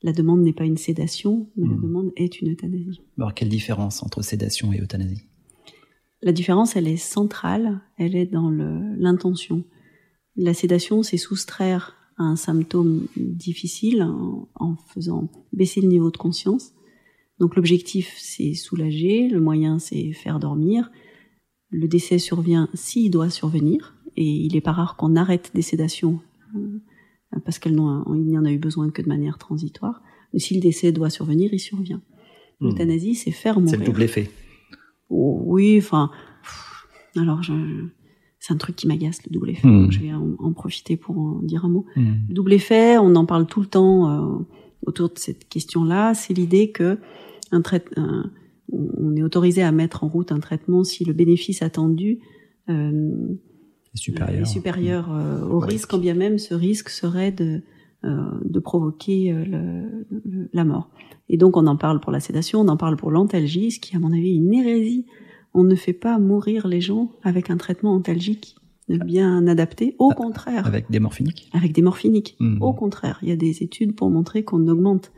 la 0.02 0.12
demande 0.12 0.42
n'est 0.42 0.52
pas 0.52 0.64
une 0.64 0.76
sédation, 0.76 1.48
mais 1.56 1.66
la 1.66 1.74
hmm. 1.74 1.82
demande 1.82 2.12
est 2.14 2.40
une 2.40 2.52
euthanasie. 2.52 3.00
Alors, 3.18 3.34
quelle 3.34 3.48
différence 3.48 4.02
entre 4.02 4.22
sédation 4.22 4.72
et 4.72 4.80
euthanasie? 4.80 5.24
La 6.22 6.32
différence, 6.32 6.76
elle 6.76 6.86
est 6.86 6.96
centrale, 6.96 7.80
elle 7.98 8.14
est 8.14 8.26
dans 8.26 8.50
l'intention. 8.50 9.64
La 10.36 10.54
sédation, 10.54 11.02
c'est 11.02 11.16
soustraire 11.16 11.96
à 12.16 12.22
un 12.22 12.36
symptôme 12.36 13.06
difficile 13.16 14.02
en, 14.02 14.48
en 14.54 14.76
faisant 14.76 15.30
baisser 15.52 15.80
le 15.80 15.88
niveau 15.88 16.10
de 16.10 16.16
conscience. 16.16 16.72
Donc 17.38 17.56
l'objectif, 17.56 18.14
c'est 18.16 18.54
soulager, 18.54 19.28
le 19.28 19.40
moyen, 19.40 19.78
c'est 19.78 20.12
faire 20.12 20.38
dormir. 20.38 20.90
Le 21.70 21.88
décès 21.88 22.18
survient 22.18 22.68
s'il 22.74 23.10
doit 23.10 23.30
survenir, 23.30 23.94
et 24.16 24.24
il 24.24 24.54
n'est 24.54 24.60
pas 24.60 24.72
rare 24.72 24.96
qu'on 24.96 25.16
arrête 25.16 25.50
des 25.54 25.62
sédations 25.62 26.20
euh, 26.54 26.80
parce 27.44 27.58
qu'il 27.58 27.74
n'y 27.74 28.38
en 28.38 28.44
a 28.44 28.52
eu 28.52 28.58
besoin 28.58 28.90
que 28.90 29.02
de 29.02 29.08
manière 29.08 29.38
transitoire. 29.38 30.02
Mais 30.32 30.38
si 30.38 30.54
le 30.54 30.60
décès 30.60 30.92
doit 30.92 31.10
survenir, 31.10 31.52
il 31.52 31.58
survient. 31.58 32.00
Hmm. 32.60 32.68
L'euthanasie, 32.68 33.14
c'est 33.14 33.30
faire 33.30 33.60
mourir. 33.60 33.70
C'est 33.70 33.76
le 33.78 33.84
double 33.84 34.02
effet. 34.02 34.30
Oh, 35.10 35.42
oui, 35.44 35.76
enfin, 35.78 36.10
alors 37.16 37.42
c'est 38.38 38.54
un 38.54 38.56
truc 38.56 38.76
qui 38.76 38.86
m'agace 38.86 39.24
le 39.26 39.32
double 39.32 39.50
effet. 39.50 39.68
Hmm. 39.68 39.90
je 39.90 40.00
vais 40.00 40.12
en, 40.12 40.52
profiter 40.52 40.96
pour 40.96 41.18
en 41.18 41.42
dire 41.42 41.64
un 41.64 41.68
mot. 41.68 41.86
Hmm. 41.96 42.14
Le 42.28 42.34
double 42.34 42.54
effet, 42.54 42.96
on 42.98 43.14
en 43.14 43.26
parle 43.26 43.46
tout 43.46 43.60
le 43.60 43.66
temps 43.66 44.08
euh, 44.08 44.38
autour 44.86 45.08
de 45.10 45.18
cette 45.18 45.48
question-là. 45.48 46.14
C'est 46.14 46.34
l'idée 46.34 46.70
que 46.70 46.98
un 47.52 47.62
un, 47.96 48.30
on 48.72 49.14
est 49.14 49.22
autorisé 49.22 49.62
à 49.62 49.72
mettre 49.72 50.04
en 50.04 50.08
route 50.08 50.32
un 50.32 50.40
traitement 50.40 50.84
si 50.84 51.04
le 51.04 51.12
bénéfice 51.12 51.62
attendu 51.62 52.18
euh, 52.68 53.10
supérieur, 53.94 54.46
supérieur 54.46 55.10
au 55.50 55.58
risque, 55.60 55.90
quand 55.90 55.98
bien 55.98 56.14
même 56.14 56.38
ce 56.38 56.54
risque 56.54 56.88
serait 56.88 57.30
de, 57.30 57.62
de 58.02 58.58
provoquer 58.58 59.32
la 60.52 60.64
mort. 60.64 60.90
Et 61.28 61.36
donc 61.36 61.56
on 61.56 61.66
en 61.68 61.76
parle 61.76 62.00
pour 62.00 62.10
la 62.10 62.20
sédation, 62.20 62.60
on 62.60 62.68
en 62.68 62.76
parle 62.76 62.96
pour 62.96 63.12
l'antalgie, 63.12 63.70
ce 63.70 63.78
qui 63.78 63.94
est 63.94 63.96
à 63.96 64.00
mon 64.00 64.12
avis 64.12 64.34
une 64.34 64.52
hérésie. 64.52 65.06
On 65.54 65.62
ne 65.62 65.76
fait 65.76 65.92
pas 65.92 66.18
mourir 66.18 66.66
les 66.66 66.80
gens 66.80 67.12
avec 67.22 67.48
un 67.50 67.56
traitement 67.56 67.94
antalgique 67.94 68.56
bien 68.88 69.46
adapté. 69.46 69.96
Au 69.98 70.10
contraire. 70.10 70.66
Avec 70.66 70.90
des 70.90 71.00
morphiniques 71.00 71.50
Avec 71.52 71.72
des 71.72 71.82
morphiniques. 71.82 72.36
Mmh. 72.40 72.62
Au 72.62 72.72
contraire, 72.72 73.18
il 73.22 73.28
y 73.28 73.32
a 73.32 73.36
des 73.36 73.62
études 73.62 73.94
pour 73.94 74.10
montrer 74.10 74.44
qu'on 74.44 74.66
augmente 74.68 75.12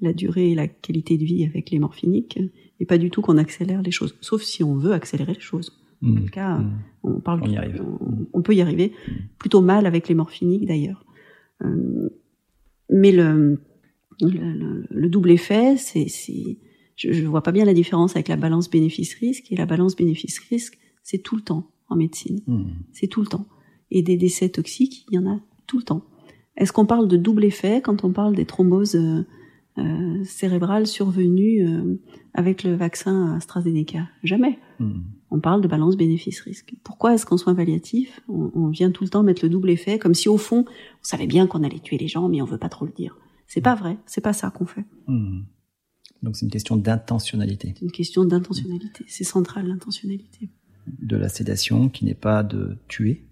la 0.00 0.12
durée 0.12 0.50
et 0.50 0.54
la 0.54 0.68
qualité 0.68 1.16
de 1.16 1.24
vie 1.24 1.44
avec 1.44 1.70
les 1.70 1.78
morphiniques 1.78 2.38
et 2.80 2.84
pas 2.84 2.98
du 2.98 3.10
tout 3.10 3.22
qu'on 3.22 3.38
accélère 3.38 3.82
les 3.82 3.90
choses. 3.90 4.16
Sauf 4.20 4.42
si 4.42 4.62
on 4.62 4.76
veut 4.76 4.92
accélérer 4.92 5.34
les 5.34 5.40
choses. 5.40 5.72
Mmh. 6.02 6.12
En 6.12 6.20
tout 6.20 6.30
cas, 6.30 6.58
mmh. 6.58 6.82
on 7.04 7.20
parle. 7.20 7.42
On 7.44 7.50
y 7.50 7.56
arrive. 7.56 7.82
On, 8.32 8.42
peut 8.42 8.54
y 8.54 8.60
arriver. 8.60 8.92
Plutôt 9.38 9.62
mal 9.62 9.86
avec 9.86 10.08
les 10.08 10.14
morphiniques 10.14 10.66
d'ailleurs. 10.66 11.04
Euh, 11.62 12.10
mais 12.90 13.12
le, 13.12 13.62
le, 14.20 15.08
double 15.08 15.30
effet, 15.30 15.76
c'est, 15.78 16.08
je, 16.96 17.12
je 17.12 17.24
vois 17.24 17.42
pas 17.42 17.52
bien 17.52 17.64
la 17.64 17.74
différence 17.74 18.16
avec 18.16 18.28
la 18.28 18.36
balance 18.36 18.68
bénéfice-risque. 18.68 19.50
Et 19.50 19.56
la 19.56 19.64
balance 19.64 19.96
bénéfice-risque, 19.96 20.78
c'est 21.02 21.18
tout 21.18 21.36
le 21.36 21.42
temps 21.42 21.70
en 21.88 21.96
médecine. 21.96 22.40
Hmm. 22.46 22.64
C'est 22.92 23.06
tout 23.06 23.20
le 23.20 23.26
temps. 23.26 23.46
Et 23.90 24.02
des 24.02 24.16
décès 24.16 24.48
toxiques, 24.48 25.06
il 25.10 25.14
y 25.14 25.18
en 25.18 25.26
a 25.26 25.40
tout 25.66 25.78
le 25.78 25.84
temps. 25.84 26.04
Est-ce 26.56 26.72
qu'on 26.72 26.86
parle 26.86 27.08
de 27.08 27.16
double 27.16 27.44
effet 27.44 27.80
quand 27.80 28.04
on 28.04 28.12
parle 28.12 28.34
des 28.34 28.44
thromboses 28.44 28.96
euh, 28.96 29.26
euh 29.78 30.24
cérébrales 30.24 30.86
survenues 30.86 31.66
euh, 31.66 31.96
avec 32.32 32.62
le 32.62 32.74
vaccin 32.74 33.34
AstraZeneca? 33.34 34.08
Jamais. 34.22 34.58
Hmm. 34.78 35.02
On 35.30 35.40
parle 35.40 35.60
de 35.60 35.68
balance 35.68 35.96
bénéfice-risque. 35.96 36.74
Pourquoi 36.84 37.14
est-ce 37.14 37.26
qu'en 37.26 37.36
soins 37.36 37.54
palliatifs, 37.54 38.20
on, 38.28 38.52
on, 38.54 38.68
vient 38.68 38.92
tout 38.92 39.02
le 39.02 39.10
temps 39.10 39.24
mettre 39.24 39.44
le 39.44 39.48
double 39.48 39.70
effet, 39.70 39.98
comme 39.98 40.14
si 40.14 40.28
au 40.28 40.36
fond, 40.36 40.64
on 40.68 41.04
savait 41.04 41.26
bien 41.26 41.48
qu'on 41.48 41.64
allait 41.64 41.80
tuer 41.80 41.98
les 41.98 42.06
gens, 42.06 42.28
mais 42.28 42.40
on 42.40 42.44
veut 42.44 42.58
pas 42.58 42.68
trop 42.68 42.86
le 42.86 42.92
dire 42.92 43.18
C'est 43.48 43.60
pas 43.60 43.74
vrai. 43.74 43.98
C'est 44.06 44.20
pas 44.20 44.32
ça 44.32 44.50
qu'on 44.50 44.66
fait. 44.66 44.84
Hmm. 45.08 45.42
Donc 46.22 46.36
c'est 46.36 46.46
une 46.46 46.52
question 46.52 46.76
d'intentionnalité. 46.76 47.74
C'est 47.76 47.84
une 47.84 47.92
question 47.92 48.24
d'intentionnalité. 48.24 49.04
C'est 49.08 49.24
central 49.24 49.66
l'intentionnalité 49.66 50.50
de 50.86 51.16
la 51.16 51.28
sédation 51.28 51.88
qui 51.88 52.04
n'est 52.04 52.14
pas 52.14 52.42
de 52.42 52.78
tuer, 52.88 53.26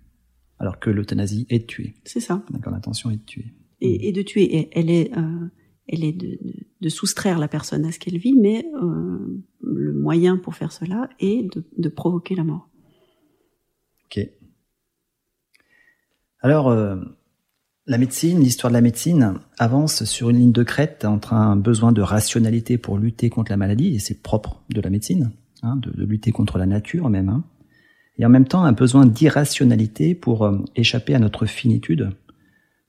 alors 0.59 0.79
que 0.79 0.91
l'euthanasie 0.91 1.47
est 1.51 1.61
de 1.61 1.67
tuer. 1.67 1.95
C'est 2.05 2.21
ça. 2.21 2.45
D'accord, 2.51 2.73
l'intention 2.73 3.11
est 3.11 3.17
de 3.17 3.25
tuer. 3.25 3.53
Et, 3.81 4.13
de 4.13 4.23
tuer, 4.23 4.69
elle 4.71 4.91
est, 4.91 5.13
euh, 5.17 5.49
elle 5.89 6.05
est 6.05 6.13
de, 6.13 6.89
soustraire 6.89 7.41
la 7.41 7.49
personne 7.49 7.85
à 7.85 7.91
ce 7.91 7.99
qu'elle 7.99 8.17
vit, 8.17 8.35
mais 8.35 8.65
euh, 8.81 9.43
le 9.61 9.93
moyen 9.93 10.37
pour 10.37 10.55
faire 10.55 10.71
cela 10.71 11.09
est 11.19 11.49
de, 11.77 11.89
provoquer 11.89 12.37
la 12.37 12.45
mort. 12.45 12.69
Ok. 14.07 14.21
Alors, 16.41 16.69
euh, 16.69 16.97
la 17.87 17.99
médecine, 17.99 18.39
l'histoire 18.39 18.71
de 18.71 18.77
la 18.77 18.81
médecine 18.81 19.35
avance 19.59 20.05
sur 20.05 20.31
une 20.31 20.39
ligne 20.39 20.53
de 20.53 20.63
crête 20.63 21.05
entre 21.05 21.33
un 21.33 21.57
besoin 21.57 21.91
de 21.91 22.03
rationalité 22.03 22.79
pour 22.79 22.99
lutter 22.99 23.31
contre 23.31 23.51
la 23.51 23.57
maladie, 23.57 23.97
et 23.97 23.99
c'est 23.99 24.23
propre 24.23 24.63
de 24.71 24.81
la 24.81 24.91
médecine, 24.91 25.33
Hein, 25.65 25.77
de, 25.77 26.05
lutter 26.05 26.33
contre 26.33 26.59
la 26.59 26.67
nature 26.67 27.09
même, 27.09 27.29
hein, 27.29 27.45
et 28.19 28.27
en 28.27 28.29
même 28.29 28.49
temps 28.49 28.65
un 28.65 28.73
besoin 28.73 29.07
d'irrationalité 29.07 30.17
pour 30.17 30.45
euh, 30.45 30.59
échapper 30.75 31.15
à 31.15 31.21
notre 31.21 31.47
finitude, 31.47 32.11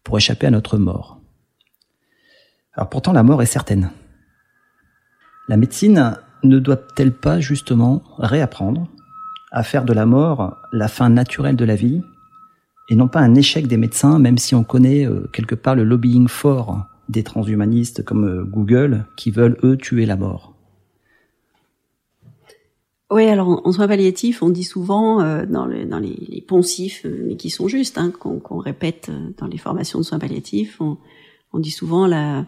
pour 0.03 0.17
échapper 0.17 0.47
à 0.47 0.51
notre 0.51 0.79
mort. 0.79 1.21
Alors 2.73 2.89
pourtant 2.89 3.13
la 3.13 3.21
mort 3.21 3.43
est 3.43 3.47
certaine. 3.47 3.91
La 5.47 5.55
médecine 5.55 6.17
ne 6.43 6.57
doit-elle 6.57 7.11
pas 7.13 7.39
justement 7.39 8.01
réapprendre 8.17 8.87
à 9.51 9.61
faire 9.61 9.85
de 9.85 9.93
la 9.93 10.07
mort 10.07 10.57
la 10.71 10.87
fin 10.87 11.09
naturelle 11.09 11.55
de 11.55 11.65
la 11.65 11.75
vie 11.75 12.01
et 12.89 12.95
non 12.95 13.07
pas 13.07 13.19
un 13.19 13.35
échec 13.35 13.67
des 13.67 13.77
médecins, 13.77 14.17
même 14.17 14.39
si 14.39 14.55
on 14.55 14.63
connaît 14.63 15.05
euh, 15.05 15.29
quelque 15.31 15.53
part 15.53 15.75
le 15.75 15.83
lobbying 15.83 16.27
fort 16.27 16.87
des 17.07 17.21
transhumanistes 17.21 18.03
comme 18.03 18.25
euh, 18.25 18.43
Google 18.43 19.05
qui 19.15 19.29
veulent 19.29 19.59
eux 19.63 19.77
tuer 19.77 20.07
la 20.07 20.17
mort? 20.17 20.52
Oui, 23.13 23.27
alors 23.27 23.61
en, 23.63 23.71
soins 23.71 23.87
palliatifs, 23.87 24.41
on 24.41 24.49
dit 24.49 24.63
souvent 24.63 25.21
euh, 25.21 25.45
dans, 25.45 25.67
le, 25.67 25.85
dans 25.85 25.99
les, 25.99 26.15
les, 26.29 26.41
poncifs, 26.41 27.05
euh, 27.05 27.25
mais 27.27 27.35
qui 27.35 27.51
sont 27.51 27.67
justes, 27.67 27.99
hein, 27.99 28.09
qu'on 28.09 28.57
répète 28.57 29.09
euh, 29.09 29.29
dans 29.37 29.45
les 29.45 29.59
formations 29.59 29.99
de 29.99 30.03
soins 30.03 30.17
palliatifs, 30.17 30.81
on, 30.81 30.97
dit 31.59 31.69
souvent 31.69 32.07
le 32.07 32.47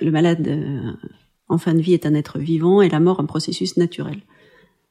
malade 0.00 0.96
en 1.48 1.58
fin 1.58 1.74
de 1.74 1.80
vie 1.80 1.94
est 1.94 2.06
un 2.06 2.14
être 2.14 2.38
vivant 2.38 2.80
et 2.80 2.88
la 2.88 3.00
mort 3.00 3.18
un 3.18 3.24
processus 3.24 3.76
naturel. 3.76 4.20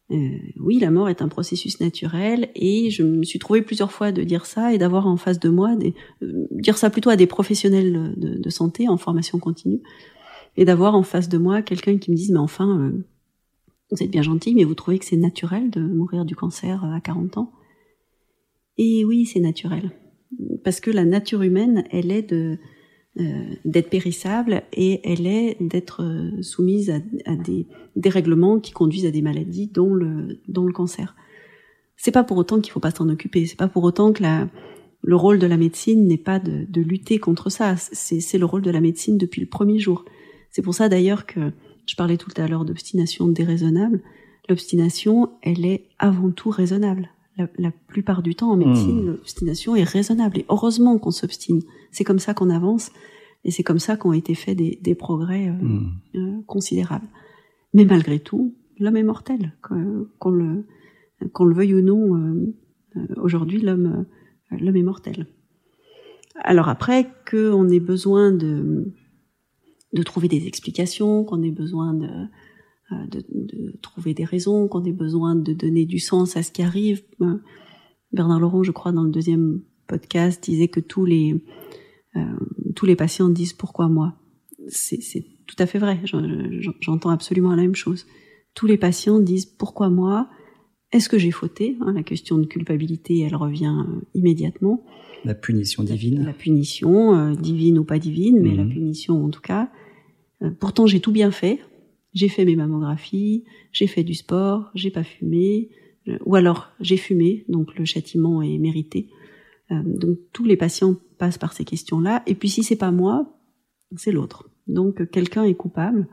oui, 0.10 0.80
la 0.80 0.92
mort 0.92 1.08
est 1.08 1.22
un 1.22 1.30
processus 1.30 1.80
naturel 1.80 2.50
et 2.54 2.90
je 2.90 3.04
me 3.04 3.24
suis 3.24 3.40
trouvé 3.40 3.62
plusieurs 3.62 3.94
fois 3.94 4.12
de 4.12 4.24
dire 4.24 4.46
ça 4.46 4.74
et 4.74 4.78
d'avoir 4.78 5.08
en 5.08 5.16
face 5.16 5.40
de 5.40 5.48
moi 5.48 5.78
des, 5.78 5.94
dire 6.52 6.78
ça 6.78 6.90
plutôt 6.90 7.12
à 7.12 7.16
des 7.16 7.28
professionnels 7.28 8.14
de, 8.18 8.38
de 8.38 8.50
santé 8.50 8.90
en 8.90 8.98
formation 8.98 9.40
continue 9.40 9.80
et 10.58 10.66
d'avoir 10.66 10.96
en 10.96 11.04
face 11.04 11.30
de 11.30 11.38
moi 11.38 11.62
quelqu'un 11.62 11.98
qui 11.98 12.12
me 12.12 12.18
dise 12.18 12.32
mais 12.32 12.40
enfin 12.40 12.92
vous 13.96 14.04
êtes 14.04 14.12
bien 14.12 14.22
gentil, 14.22 14.54
mais 14.56 14.64
vous 14.64 14.76
trouvez 14.76 15.00
que 15.00 15.06
c'est 15.06 15.18
naturel 15.18 15.70
de 15.70 15.82
mourir 15.82 16.26
du 16.26 16.36
cancer 16.36 16.84
à 16.84 17.00
40 17.00 17.38
ans? 17.38 17.52
Et 18.78 19.06
oui, 19.06 19.26
c'est 19.26 19.40
naturel. 19.40 19.92
Parce 20.64 20.80
que 20.80 20.92
la 20.92 21.06
nature 21.06 21.42
humaine, 21.42 21.86
elle 21.92 22.12
est 22.12 22.24
de 22.24 22.58
euh, 23.18 23.46
d'être 23.64 23.90
périssable 23.90 24.64
et 24.74 25.00
elle 25.10 25.26
est 25.26 25.56
d'être 25.62 26.04
euh, 26.04 26.42
soumise 26.42 26.90
à, 26.90 27.36
des 27.38 27.66
dérèglements 27.96 28.60
qui 28.60 28.74
conduisent 28.74 29.06
à 29.06 29.12
des 29.12 29.22
maladies, 29.22 29.68
dont 29.68 29.94
le, 29.94 30.42
dont 30.50 30.66
le 30.66 30.74
cancer. 30.74 31.16
C'est 31.96 32.12
pas 32.12 32.26
pour 32.26 32.36
autant 32.36 32.60
qu'il 32.60 32.74
faut 32.74 32.82
pas 32.82 32.92
s'en 32.92 33.08
occuper. 33.08 33.46
C'est 33.46 33.56
pas 33.56 33.70
pour 33.70 33.86
autant 33.86 34.12
que 34.12 34.22
le 35.02 35.16
rôle 35.16 35.40
de 35.40 35.48
la 35.48 35.56
médecine 35.56 36.06
n'est 36.06 36.18
pas 36.18 36.40
de 36.40 36.82
lutter 36.82 37.18
contre 37.18 37.50
ça. 37.50 37.78
C'est 37.78 38.38
le 38.38 38.46
rôle 38.46 38.62
de 38.62 38.70
la 38.72 38.82
médecine 38.82 39.18
depuis 39.18 39.40
le 39.40 39.48
premier 39.48 39.80
jour. 39.80 40.04
C'est 40.52 40.62
pour 40.62 40.74
ça 40.74 40.90
d'ailleurs 40.90 41.26
que 41.26 41.54
je 41.86 41.96
parlais 41.96 42.18
tout 42.18 42.32
à 42.38 42.48
l'heure 42.48 42.66
d'obstination 42.66 43.28
déraisonnable. 43.28 44.02
L'obstination, 44.50 45.32
elle 45.42 45.66
est 45.66 45.88
avant 46.00 46.32
tout 46.32 46.50
raisonnable. 46.50 47.10
La, 47.38 47.72
plupart 47.88 48.24
du 48.24 48.34
temps 48.34 48.52
en 48.52 48.56
médecine, 48.56 49.04
hmm. 49.04 49.08
l'obstination 49.08 49.76
est 49.76 49.84
raisonnable. 49.84 50.40
Et 50.40 50.46
heureusement 50.48 50.98
qu'on 50.98 51.12
s'obstine. 51.12 51.62
C'est 51.92 52.06
comme 52.06 52.20
ça 52.20 52.34
qu'on 52.34 52.50
avance. 52.50 52.92
Et 53.44 53.52
c'est 53.52 53.64
comme 53.64 53.80
ça 53.80 53.98
qu'ont 53.98 54.14
été 54.14 54.36
faits 54.36 54.58
des, 54.58 54.96
progrès 54.96 55.50
euh, 55.50 55.52
hmm. 55.52 55.92
euh, 56.16 56.42
considérables. 56.48 57.08
Mais 57.74 57.84
malgré 57.84 58.20
tout, 58.20 58.56
l'homme 58.80 58.98
est 58.98 59.04
mortel. 59.04 59.54
Qu'on 59.62 60.32
le, 60.32 60.64
veuille 61.54 61.76
ou 61.76 61.82
non, 61.82 62.16
euh, 62.16 63.06
aujourd'hui, 63.18 63.60
l'homme, 63.60 64.06
l'homme 64.52 64.78
est 64.78 64.84
mortel. 64.84 65.28
Alors 66.42 66.70
après, 66.70 67.10
qu'on 67.30 67.68
ait 67.70 67.80
besoin 67.82 68.32
de 68.32 68.94
de 69.96 70.04
trouver 70.04 70.28
des 70.28 70.46
explications, 70.46 71.24
qu'on 71.24 71.42
ait 71.42 71.52
besoin 71.52 71.94
de, 71.94 72.10
euh, 72.92 73.08
de, 73.08 73.26
de, 73.30 73.74
trouver 73.82 74.14
des 74.14 74.26
raisons, 74.26 74.68
qu'on 74.68 74.84
ait 74.84 74.92
besoin 74.92 75.36
de 75.36 75.54
donner 75.54 75.86
du 75.86 75.98
sens 75.98 76.38
à 76.38 76.44
ce 76.44 76.52
qui 76.52 76.62
arrive. 76.62 77.02
Ben, 77.20 77.42
Bernard 78.12 78.40
Laurent, 78.40 78.62
je 78.62 78.72
crois, 78.72 78.92
dans 78.92 79.04
le 79.04 79.10
deuxième 79.10 79.62
podcast, 79.88 80.44
disait 80.44 80.68
que 80.68 80.80
tous 80.80 81.06
les 81.06 81.42
euh, 82.16 82.22
tous 82.76 82.86
les 82.86 82.96
patients 82.96 83.30
disent 83.30 83.54
pourquoi 83.54 83.88
moi. 83.88 84.14
C'est 84.68 85.26
tout 85.48 85.56
à 85.58 85.66
fait 85.66 85.80
vrai. 85.80 86.00
J'entends 86.82 87.10
absolument 87.10 87.56
la 87.56 87.64
même 87.64 87.76
chose. 87.76 88.06
Tous 88.54 88.68
les 88.68 88.78
patients 88.78 89.20
disent 89.20 89.46
pourquoi 89.46 89.90
moi. 89.90 90.30
Est-ce 90.92 91.10
que 91.10 91.18
j'ai 91.18 91.32
fauté 91.32 91.78
hein, 91.82 91.92
La 91.94 92.04
question 92.04 92.38
de 92.38 92.46
culpabilité, 92.46 93.20
elle 93.22 93.36
revient 93.36 93.76
euh, 93.88 94.02
immédiatement. 94.14 94.86
La 95.24 95.34
punition 95.34 95.84
divine. 95.84 96.24
La, 96.24 96.34
punition, 96.34 97.32
divine 97.32 97.80
ou 97.80 97.84
pas 97.84 97.98
divine, 97.98 98.40
mais 98.42 98.54
la 98.54 98.64
mhm. 98.64 98.70
punition 98.70 99.26
en 99.26 99.30
tout 99.30 99.42
cas. 99.42 99.72
Euh, 100.46 100.52
pourtant, 100.52 100.88
j'ai 100.88 101.00
tout 101.00 101.12
bien 101.12 101.32
fait. 101.32 101.60
J'ai 102.14 102.30
fait 102.30 102.46
mes 102.46 102.56
mammographies, 102.56 103.44
j'ai 103.74 103.88
fait 103.88 104.04
du 104.04 104.14
sport, 104.14 104.72
j'ai 104.74 104.90
pas 104.90 105.04
fumé, 105.04 105.70
euh, 106.08 106.18
ou 106.26 106.36
alors 106.36 106.70
j'ai 106.80 106.96
fumé, 106.96 107.44
donc 107.50 107.78
le 107.78 107.84
châtiment 107.84 108.42
est 108.42 108.58
mérité. 108.58 109.10
Euh, 109.72 109.82
donc 109.84 110.20
tous 110.32 110.46
les 110.46 110.56
patients 110.56 110.96
passent 111.18 111.38
par 111.38 111.52
ces 111.52 111.66
questions-là. 111.66 112.24
Et 112.26 112.36
puis 112.36 112.48
si 112.48 112.64
c'est 112.64 112.78
pas 112.78 112.92
moi, 112.92 113.38
c'est 113.98 114.14
l'autre. 114.14 114.50
Donc 114.68 115.10
quelqu'un 115.12 115.44
est 115.44 115.56
coupable. 115.56 116.08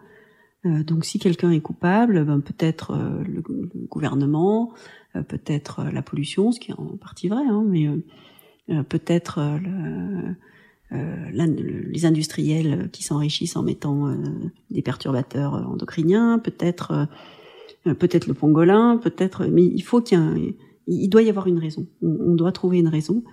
donc 0.64 1.04
si 1.04 1.18
quelqu'un 1.18 1.50
est 1.52 1.60
coupable, 1.60 2.24
ben, 2.24 2.40
peut-être 2.40 2.96
le, 3.26 3.42
gouvernement, 3.88 4.74
peut-être 5.28 5.84
la 5.90 6.02
pollution, 6.02 6.52
ce 6.52 6.60
qui 6.60 6.70
est 6.70 6.78
en 6.78 6.96
partie 6.98 7.28
vrai, 7.28 7.44
hein, 7.48 7.64
mais 7.66 7.88
peut-être 8.84 9.40
les 10.92 12.04
industriels 12.04 12.90
qui 12.92 13.02
s'enrichissent 13.02 13.56
en 13.56 13.62
mettant 13.62 14.08
euh, 14.08 14.16
des 14.70 14.82
perturbateurs 14.82 15.54
endocriniens, 15.54 16.38
peut-être 16.38 17.08
euh, 17.86 17.94
peut-être 17.94 18.26
le 18.26 18.34
pangolin, 18.34 18.98
peut-être, 18.98 19.46
mais 19.46 19.64
il 19.64 19.82
faut 19.82 20.00
qu'il 20.00 20.18
y 20.18 20.20
ait 20.20 20.24
un, 20.24 20.36
il 20.86 21.08
doit 21.08 21.22
y 21.22 21.30
avoir 21.30 21.46
une 21.46 21.58
raison. 21.58 21.86
On, 22.02 22.34
doit 22.34 22.52
trouver 22.52 22.78
une 22.78 22.88
raison. 22.88 23.24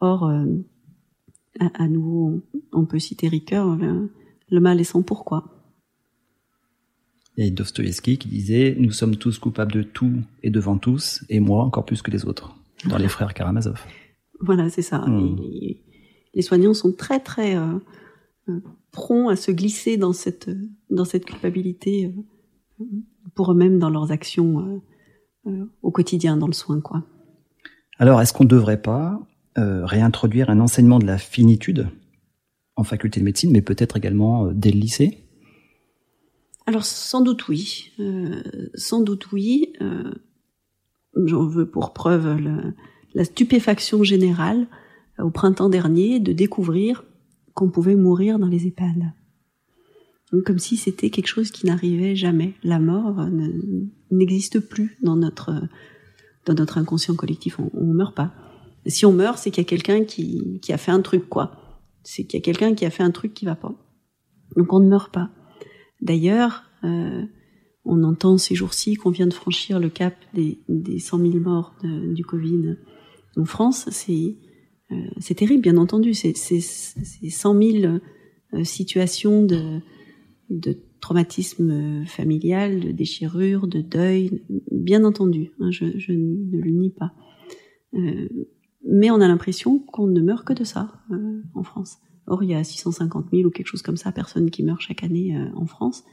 Or, 0.00 0.30
à, 1.58 1.88
nouveau, 1.88 2.42
on 2.72 2.84
peut 2.84 2.98
citer 2.98 3.28
Ricoeur, 3.28 3.76
le 3.76 4.60
mal 4.60 4.80
est 4.80 4.84
sans 4.84 5.02
pourquoi. 5.02 5.56
Et 7.36 7.50
Dostoïevski 7.50 8.18
qui 8.18 8.28
disait 8.28 8.76
Nous 8.78 8.92
sommes 8.92 9.16
tous 9.16 9.38
coupables 9.38 9.72
de 9.72 9.82
tout 9.82 10.22
et 10.42 10.50
devant 10.50 10.78
tous, 10.78 11.24
et 11.28 11.40
moi 11.40 11.64
encore 11.64 11.84
plus 11.84 12.02
que 12.02 12.10
les 12.10 12.24
autres, 12.24 12.56
dans 12.88 12.98
les 12.98 13.08
frères 13.08 13.34
Karamazov. 13.34 13.80
Voilà, 14.40 14.68
c'est 14.70 14.82
ça. 14.82 14.98
Hmm. 14.98 15.36
Les, 16.36 16.42
soignants 16.42 16.74
sont 16.74 16.92
très, 16.92 17.18
très 17.18 17.56
euh, 17.56 17.78
euh, 18.48 18.60
prompts 18.92 19.30
à 19.30 19.36
se 19.36 19.50
glisser 19.50 19.96
dans 19.96 20.12
cette, 20.12 20.48
dans 20.90 21.04
cette 21.04 21.24
culpabilité 21.24 22.12
euh, 22.80 22.84
pour 23.34 23.50
eux-mêmes 23.50 23.78
dans 23.78 23.90
leurs 23.90 24.12
actions 24.12 24.82
au 25.82 25.90
quotidien, 25.90 26.36
dans 26.36 26.46
le 26.46 26.52
soin. 26.52 26.80
quoi. 26.80 27.04
Alors, 27.98 28.20
est-ce 28.20 28.32
qu'on 28.32 28.44
ne 28.44 28.48
devrait 28.48 28.80
pas 28.80 29.20
réintroduire 29.56 30.50
un 30.50 30.60
enseignement 30.60 30.98
de 30.98 31.06
la 31.06 31.18
finitude 31.18 31.88
en 32.76 32.84
faculté 32.84 33.20
de 33.20 33.24
médecine, 33.24 33.50
mais 33.50 33.62
peut-être 33.62 33.96
également 33.96 34.52
dès 34.52 34.70
le 34.70 34.78
lycée? 34.78 35.26
Alors 36.66 36.84
sans 36.84 37.20
doute 37.20 37.48
oui, 37.48 37.92
euh, 38.00 38.42
sans 38.74 39.00
doute 39.00 39.32
oui. 39.32 39.72
Euh, 39.80 40.12
J'en 41.24 41.46
veux 41.46 41.66
pour 41.66 41.94
preuve 41.94 42.38
la 43.14 43.24
stupéfaction 43.24 44.02
générale 44.02 44.66
euh, 44.70 44.85
au 45.18 45.30
printemps 45.30 45.68
dernier 45.68 46.20
de 46.20 46.32
découvrir 46.32 47.04
qu'on 47.54 47.70
pouvait 47.70 47.96
mourir 47.96 48.38
dans 48.38 48.48
les 48.48 48.66
EHPAD. 48.66 49.12
Donc, 50.32 50.44
comme 50.44 50.58
si 50.58 50.76
c'était 50.76 51.10
quelque 51.10 51.28
chose 51.28 51.50
qui 51.50 51.66
n'arrivait 51.66 52.16
jamais. 52.16 52.54
La 52.62 52.78
mort 52.78 53.26
n'existe 54.10 54.60
plus 54.60 54.98
dans 55.02 55.16
notre 55.16 55.62
dans 56.44 56.54
notre 56.54 56.78
inconscient 56.78 57.14
collectif. 57.14 57.58
On, 57.58 57.70
on 57.74 57.92
meurt 57.92 58.14
pas. 58.14 58.32
Si 58.86 59.04
on 59.04 59.12
meurt, 59.12 59.38
c'est 59.38 59.50
qu'il 59.50 59.62
y 59.62 59.66
a 59.66 59.68
quelqu'un 59.68 60.04
qui, 60.04 60.60
qui 60.60 60.72
a 60.72 60.78
fait 60.78 60.92
un 60.92 61.00
truc 61.00 61.28
quoi. 61.28 61.52
C'est 62.04 62.24
qu'il 62.24 62.38
y 62.38 62.42
a 62.42 62.44
quelqu'un 62.44 62.74
qui 62.74 62.84
a 62.84 62.90
fait 62.90 63.02
un 63.02 63.10
truc 63.10 63.34
qui 63.34 63.44
va 63.44 63.56
pas. 63.56 63.74
Donc 64.56 64.72
on 64.72 64.80
ne 64.80 64.88
meurt 64.88 65.12
pas. 65.12 65.30
D'ailleurs, 66.00 66.62
euh, 66.84 67.24
on 67.84 68.02
entend 68.04 68.38
ces 68.38 68.54
jours-ci 68.54 68.94
qu'on 68.94 69.10
vient 69.10 69.26
de 69.26 69.34
franchir 69.34 69.80
le 69.80 69.88
cap 69.88 70.14
des, 70.34 70.58
des 70.68 70.98
100 70.98 71.18
000 71.18 71.34
morts 71.38 71.74
du 71.82 72.24
Covid 72.24 72.76
en 73.36 73.44
France. 73.44 73.88
C'est 73.90 74.12
euh, 74.12 74.45
c'est 75.18 75.34
terrible, 75.34 75.62
bien 75.62 75.76
entendu. 75.76 76.14
C'est 76.14 76.34
100 76.34 77.62
000 77.62 77.98
euh, 78.54 78.64
situations 78.64 79.42
de, 79.42 79.80
de 80.50 80.78
traumatisme 81.00 82.04
familial, 82.06 82.80
de 82.80 82.92
déchirure, 82.92 83.66
de 83.66 83.80
deuil, 83.80 84.42
bien 84.70 85.04
entendu. 85.04 85.50
Hein, 85.60 85.70
je, 85.70 85.98
je, 85.98 86.12
ne 86.12 86.60
le 86.60 86.70
nie 86.70 86.90
pas. 86.90 87.12
Euh, 87.94 88.28
mais 88.86 89.10
on 89.10 89.20
a 89.20 89.28
l'impression 89.28 89.78
qu'on 89.78 90.06
ne 90.06 90.20
meurt 90.20 90.46
que 90.46 90.52
de 90.52 90.64
ça 90.64 90.92
euh, 91.10 91.42
en 91.54 91.62
France. 91.62 91.98
Or, 92.26 92.42
il 92.42 92.50
y 92.50 92.54
a 92.54 92.62
650 92.62 93.26
000 93.32 93.46
ou 93.46 93.50
quelque 93.50 93.66
chose 93.66 93.82
comme 93.82 93.96
ça 93.96 94.12
personnes 94.12 94.50
qui 94.50 94.62
meurent 94.62 94.80
chaque 94.80 95.02
année 95.02 95.36
euh, 95.36 95.48
en 95.56 95.66
France. 95.66 96.04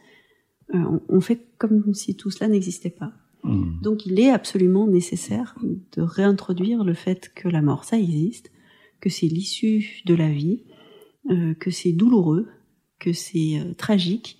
Euh, 0.74 0.99
on, 1.07 1.21
fait 1.21 1.47
comme 1.57 1.93
si 1.93 2.15
tout 2.15 2.32
cela 2.32 2.47
n'existait 2.47 2.89
pas. 2.89 3.13
Hmm. 3.43 3.80
Donc, 3.82 4.05
il 4.05 4.19
est 4.19 4.30
absolument 4.30 4.88
nécessaire 4.88 5.55
de 5.95 6.01
réintroduire 6.01 6.84
le 6.84 6.93
fait 6.93 7.32
que 7.36 7.47
la 7.47 7.61
mort, 7.61 7.84
ça 7.84 7.97
existe, 7.97 8.51
que 9.04 9.10
c'est 9.10 9.28
l'issue 9.28 10.01
de 10.06 10.14
la 10.14 10.30
vie, 10.30 10.64
euh, 11.30 11.54
que 11.56 11.72
c'est 11.72 11.91
douloureux, 11.91 12.47
que 12.99 13.12
c'est 13.12 13.60
tragique, 13.78 14.38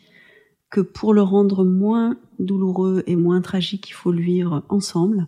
que 0.72 0.80
pour 0.80 1.14
le 1.14 1.22
rendre 1.22 1.66
moins 1.66 2.18
douloureux 2.40 3.04
et 3.08 3.18
moins 3.18 3.42
tragique, 3.42 3.90
il 3.90 3.94
faut 3.94 4.14
le 4.14 4.22
vivre 4.22 4.64
ensemble. 4.70 5.28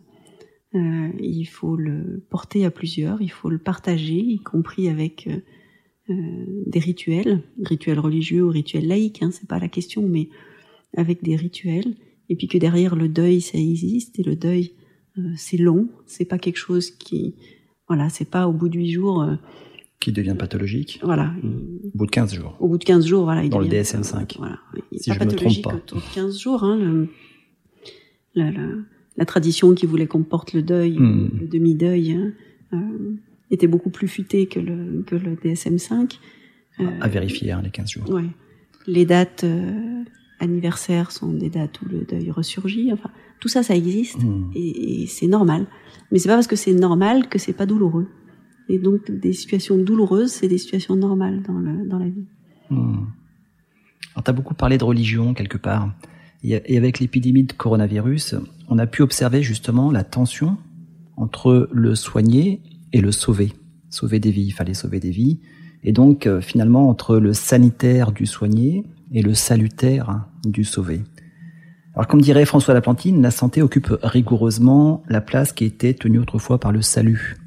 Euh, 0.74 1.10
il 1.20 1.44
faut 1.46 1.76
le 1.76 2.24
porter 2.30 2.64
à 2.64 2.72
plusieurs, 2.72 3.22
il 3.22 3.30
faut 3.30 3.50
le 3.50 3.58
partager, 3.58 4.16
y 4.16 4.40
compris 4.40 4.88
avec 4.88 5.28
euh, 6.10 6.64
des 6.66 6.80
rituels, 6.80 7.44
rituels 7.62 8.00
religieux 8.00 8.46
ou 8.46 8.50
rituels 8.50 8.88
laïques, 8.88 9.22
hein, 9.22 9.32
c'est 9.32 9.50
pas 9.50 9.60
la 9.60 9.68
question, 9.68 10.02
mais 10.08 10.30
avec 10.96 11.24
des 11.24 11.36
rituels, 11.36 11.96
et 12.30 12.38
puis 12.38 12.48
que 12.48 12.58
derrière 12.58 12.96
le 12.96 13.10
deuil 13.10 13.42
ça 13.42 13.58
existe 13.58 14.18
et 14.18 14.24
le 14.24 14.38
deuil 14.38 14.72
euh, 15.18 15.34
c'est 15.36 15.58
long, 15.58 15.90
c'est 16.06 16.26
pas 16.26 16.40
quelque 16.40 16.58
chose 16.58 16.90
qui, 16.90 17.36
voilà, 17.88 18.10
c'est 18.10 18.30
pas 18.30 18.48
au 18.48 18.52
bout 18.52 18.70
de 18.70 18.78
huit 18.78 18.92
jours 18.92 19.22
euh, 19.22 19.36
qui 20.00 20.12
devient 20.12 20.36
pathologique. 20.38 21.00
Voilà. 21.04 21.34
Au 21.44 21.98
bout 21.98 22.06
de 22.06 22.12
15 22.12 22.34
jours. 22.34 22.56
Au 22.60 22.68
bout 22.68 22.78
de 22.78 22.84
15 22.84 23.06
jours, 23.06 23.24
voilà. 23.24 23.44
Il 23.44 23.50
Dans 23.50 23.60
le 23.60 23.68
DSM-5. 23.68 24.38
voilà. 24.38 24.60
si 24.96 25.10
pas 25.10 25.16
je 25.16 25.20
pathologique 25.20 25.66
me 25.66 25.72
trompe 25.72 25.82
pas. 25.82 25.96
Au 25.96 26.00
bout 26.00 26.08
de 26.08 26.14
15 26.14 26.40
jours, 26.40 26.64
hein, 26.64 26.78
le, 26.78 27.10
la, 28.36 28.52
la, 28.52 28.68
la, 29.18 29.26
tradition 29.26 29.74
qui 29.74 29.86
voulait 29.86 30.08
qu'on 30.08 30.24
porte 30.24 30.54
le 30.54 30.62
deuil, 30.62 30.98
hmm. 31.00 31.30
le 31.42 31.48
demi-deuil, 31.48 32.12
hein, 32.12 32.34
euh, 32.74 33.16
était 33.52 33.68
beaucoup 33.68 33.90
plus 33.90 34.08
futé 34.08 34.48
que 34.48 34.60
le, 34.60 35.04
que 35.04 35.16
le 35.16 35.36
DSM-5. 35.36 36.18
Euh, 36.80 36.84
à 37.02 37.08
vérifier, 37.08 37.52
hein, 37.52 37.62
les 37.64 37.70
15 37.70 37.90
jours. 37.90 38.10
Ouais. 38.10 38.26
Les 38.88 39.06
dates 39.06 39.44
euh, 39.44 40.04
anniversaires 40.40 41.12
sont 41.12 41.32
des 41.32 41.50
dates 41.50 41.82
où 41.82 41.86
le 41.86 42.02
deuil 42.02 42.32
ressurgit. 42.32 42.92
Enfin, 42.92 43.10
tout 43.40 43.48
ça, 43.48 43.64
ça 43.64 43.76
existe 43.76 44.24
hmm. 44.24 44.52
et, 44.56 45.04
et 45.04 45.08
c'est 45.08 45.28
normal. 45.28 45.68
Mais 46.12 46.20
c'est 46.20 46.30
pas 46.30 46.36
parce 46.36 46.48
que 46.48 46.56
c'est 46.56 46.74
normal 46.74 47.28
que 47.28 47.40
c'est 47.40 47.54
pas 47.54 47.66
douloureux. 47.66 48.08
Et 48.70 48.80
donc, 48.80 49.12
des 49.12 49.34
situations 49.34 49.78
douloureuses, 49.78 50.32
c'est 50.32 50.48
des 50.48 50.58
situations 50.58 50.96
normales 50.96 51.44
dans, 51.44 51.60
le, 51.60 51.88
dans 51.88 52.00
la 52.00 52.10
vie. 52.10 52.26
Hmm. 52.70 53.06
Alors, 54.14 54.24
tu 54.24 54.30
as 54.30 54.34
beaucoup 54.34 54.54
parlé 54.54 54.78
de 54.78 54.84
religion 54.84 55.34
quelque 55.34 55.58
part. 55.58 55.94
Et 56.44 56.78
avec 56.78 57.00
l'épidémie 57.00 57.44
de 57.44 57.54
coronavirus, 57.54 58.36
on 58.70 58.78
a 58.78 58.86
pu 58.86 59.02
observer 59.02 59.42
justement 59.42 59.92
la 59.92 60.04
tension 60.04 60.58
entre 61.18 61.70
le 61.72 61.96
soigner 61.96 62.62
et 62.94 63.02
le 63.02 63.12
sauver. 63.12 63.54
Sauver 63.90 64.20
des 64.20 64.32
vies, 64.32 64.46
il 64.46 64.52
fallait 64.52 64.76
sauver 64.76 65.00
des 65.00 65.10
vies. 65.10 65.40
Et 65.84 65.92
donc, 65.92 66.28
euh, 66.28 66.42
finalement, 66.42 66.90
entre 66.90 67.18
le 67.18 67.34
sanitaire 67.34 68.12
du 68.12 68.26
soigné 68.26 68.84
et 69.12 69.22
le 69.22 69.34
salutaire 69.34 70.28
du 70.44 70.64
sauvé. 70.64 71.02
Alors, 71.96 72.08
comme 72.08 72.20
dirait 72.20 72.46
François 72.46 72.74
Laplantine, 72.74 73.22
la 73.22 73.32
santé 73.32 73.62
occupe 73.62 73.88
rigoureusement 74.04 75.02
la 75.08 75.22
place 75.22 75.54
qui 75.54 75.64
était 75.64 75.94
tenue 75.94 76.20
autrefois 76.20 76.60
par 76.60 76.74
le 76.74 76.82
salut. 76.82 77.38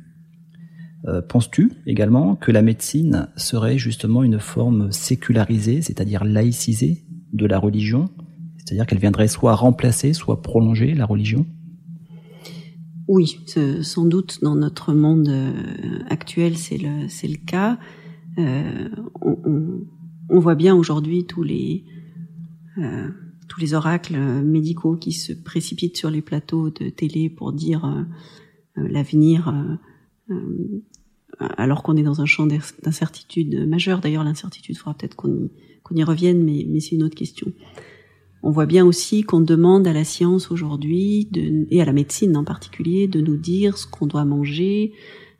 Euh, 1.07 1.21
penses-tu 1.21 1.73
également 1.87 2.35
que 2.35 2.51
la 2.51 2.63
médecine 2.63 3.29
serait 3.37 3.77
justement 3.77 4.23
une 4.23 4.41
forme 4.41 4.91
sécularisée, 4.91 5.83
c'est-à-dire 5.83 6.25
laïcisée 6.25 7.05
de 7.35 7.45
la 7.45 7.59
religion? 7.59 8.09
C'est-à-dire 8.57 8.87
qu'elle 8.87 8.99
viendrait 8.99 9.29
soit 9.29 9.55
remplacer, 9.55 10.15
soit 10.15 10.41
prolonger 10.41 10.95
la 10.95 11.05
religion? 11.05 11.47
Oui, 13.07 13.41
sans 13.83 14.07
doute 14.07 14.39
dans 14.43 14.55
notre 14.55 14.95
monde 14.95 15.29
euh, 15.29 15.53
actuel, 16.09 16.57
c'est 16.57 16.79
le, 16.79 17.05
le 17.07 17.47
cas. 17.47 17.79
Euh, 18.39 18.89
on, 19.21 19.87
on, 20.31 20.39
voit 20.39 20.55
bien 20.55 20.75
aujourd'hui 20.75 21.27
tous 21.27 21.43
les 21.43 21.85
euh, 22.79 23.09
tous 23.49 23.61
les 23.61 23.75
oracles 23.75 24.17
médicaux 24.17 24.97
qui 24.97 25.13
se 25.13 25.33
précipitent 25.33 25.97
sur 25.97 26.11
les 26.11 26.23
plateaux 26.23 26.71
de 26.71 26.89
télé 26.91 27.31
pour 27.31 27.53
dire 27.53 27.85
euh, 27.85 28.03
euh 28.79 28.89
l'avenir, 28.89 29.53
alors 31.41 31.83
qu'on 31.83 31.97
est 31.97 32.03
dans 32.03 32.21
un 32.21 32.27
champ 32.27 32.47
d'incertitude 32.47 33.67
majeure. 33.67 34.01
D'ailleurs, 34.01 34.25
l'incertitude, 34.25 34.77
il 34.77 34.79
faudra 34.79 34.95
peut-être 34.95 35.17
qu'on 35.17 35.49
y, 35.91 36.05
revienne, 36.05 36.45
mais, 36.45 36.67
mais 36.69 36.81
c'est 36.81 36.97
une 36.97 37.03
autre 37.03 37.15
question. 37.15 37.53
On 38.43 38.51
voit 38.51 38.67
bien 38.67 38.87
aussi 38.87 39.23
qu'on 39.23 39.41
demande 39.41 39.87
à 39.87 39.93
la 39.93 40.05
science 40.05 40.51
aujourd'hui, 40.51 41.29
et 41.71 41.83
à 41.83 41.85
la 41.85 41.93
médecine 41.93 42.37
en 42.37 42.45
particulier, 42.45 43.09
de 43.09 43.21
nous 43.21 43.37
dire 43.37 43.77
ce 43.79 43.87
qu'on 43.87 44.07
doit 44.07 44.25
manger, 44.25 44.93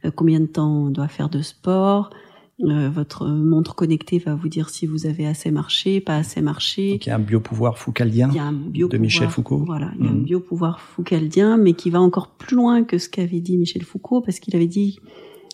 euh, 0.05 0.11
combien 0.11 0.41
de 0.41 0.47
temps 0.47 0.87
on 0.87 0.91
doit 0.91 1.09
faire 1.09 1.29
de 1.29 1.41
sport. 1.41 2.11
Euh, 2.61 2.91
votre 2.91 3.27
montre 3.27 3.77
connectée 3.77 4.19
va 4.19 4.35
vous 4.35 4.49
dire 4.49 4.69
si 4.69 4.87
vous 4.87 5.07
avez 5.07 5.27
assez 5.27 5.51
marché, 5.51 6.01
pas 6.01 6.17
assez 6.17 6.41
marché. 6.41 6.93
Donc 6.93 7.07
il 7.07 7.09
y 7.09 7.13
a 7.13 7.17
un 7.17 7.21
biopouvoir 7.21 7.79
foucaldien 7.79 8.29
de 8.29 8.99
Michel 8.99 9.29
Foucault. 9.29 9.65
Voilà, 9.65 9.93
il 9.99 10.05
y 10.05 10.09
a 10.09 10.11
un 10.11 10.15
mhm. 10.15 10.25
biopouvoir 10.25 10.81
foucaldien, 10.81 11.57
mais 11.57 11.75
qui 11.75 11.91
va 11.91 12.01
encore 12.01 12.31
plus 12.31 12.57
loin 12.57 12.83
que 12.83 12.99
ce 12.99 13.09
qu'avait 13.09 13.41
dit 13.41 13.57
Michel 13.59 13.85
Foucault, 13.85 14.21
parce 14.23 14.41
qu'il 14.41 14.57
avait 14.57 14.67
dit, 14.67 14.99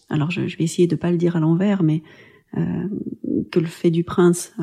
alors 0.09 0.31
je, 0.31 0.41
vais 0.41 0.65
essayer 0.65 0.89
de 0.89 0.97
pas 0.97 1.11
le 1.11 1.19
dire 1.19 1.37
à 1.37 1.41
l'envers, 1.41 1.83
mais 1.83 2.03
euh, 2.57 2.89
que 3.51 3.61
le 3.61 3.67
fait 3.67 3.91
du 3.91 4.03
prince 4.03 4.55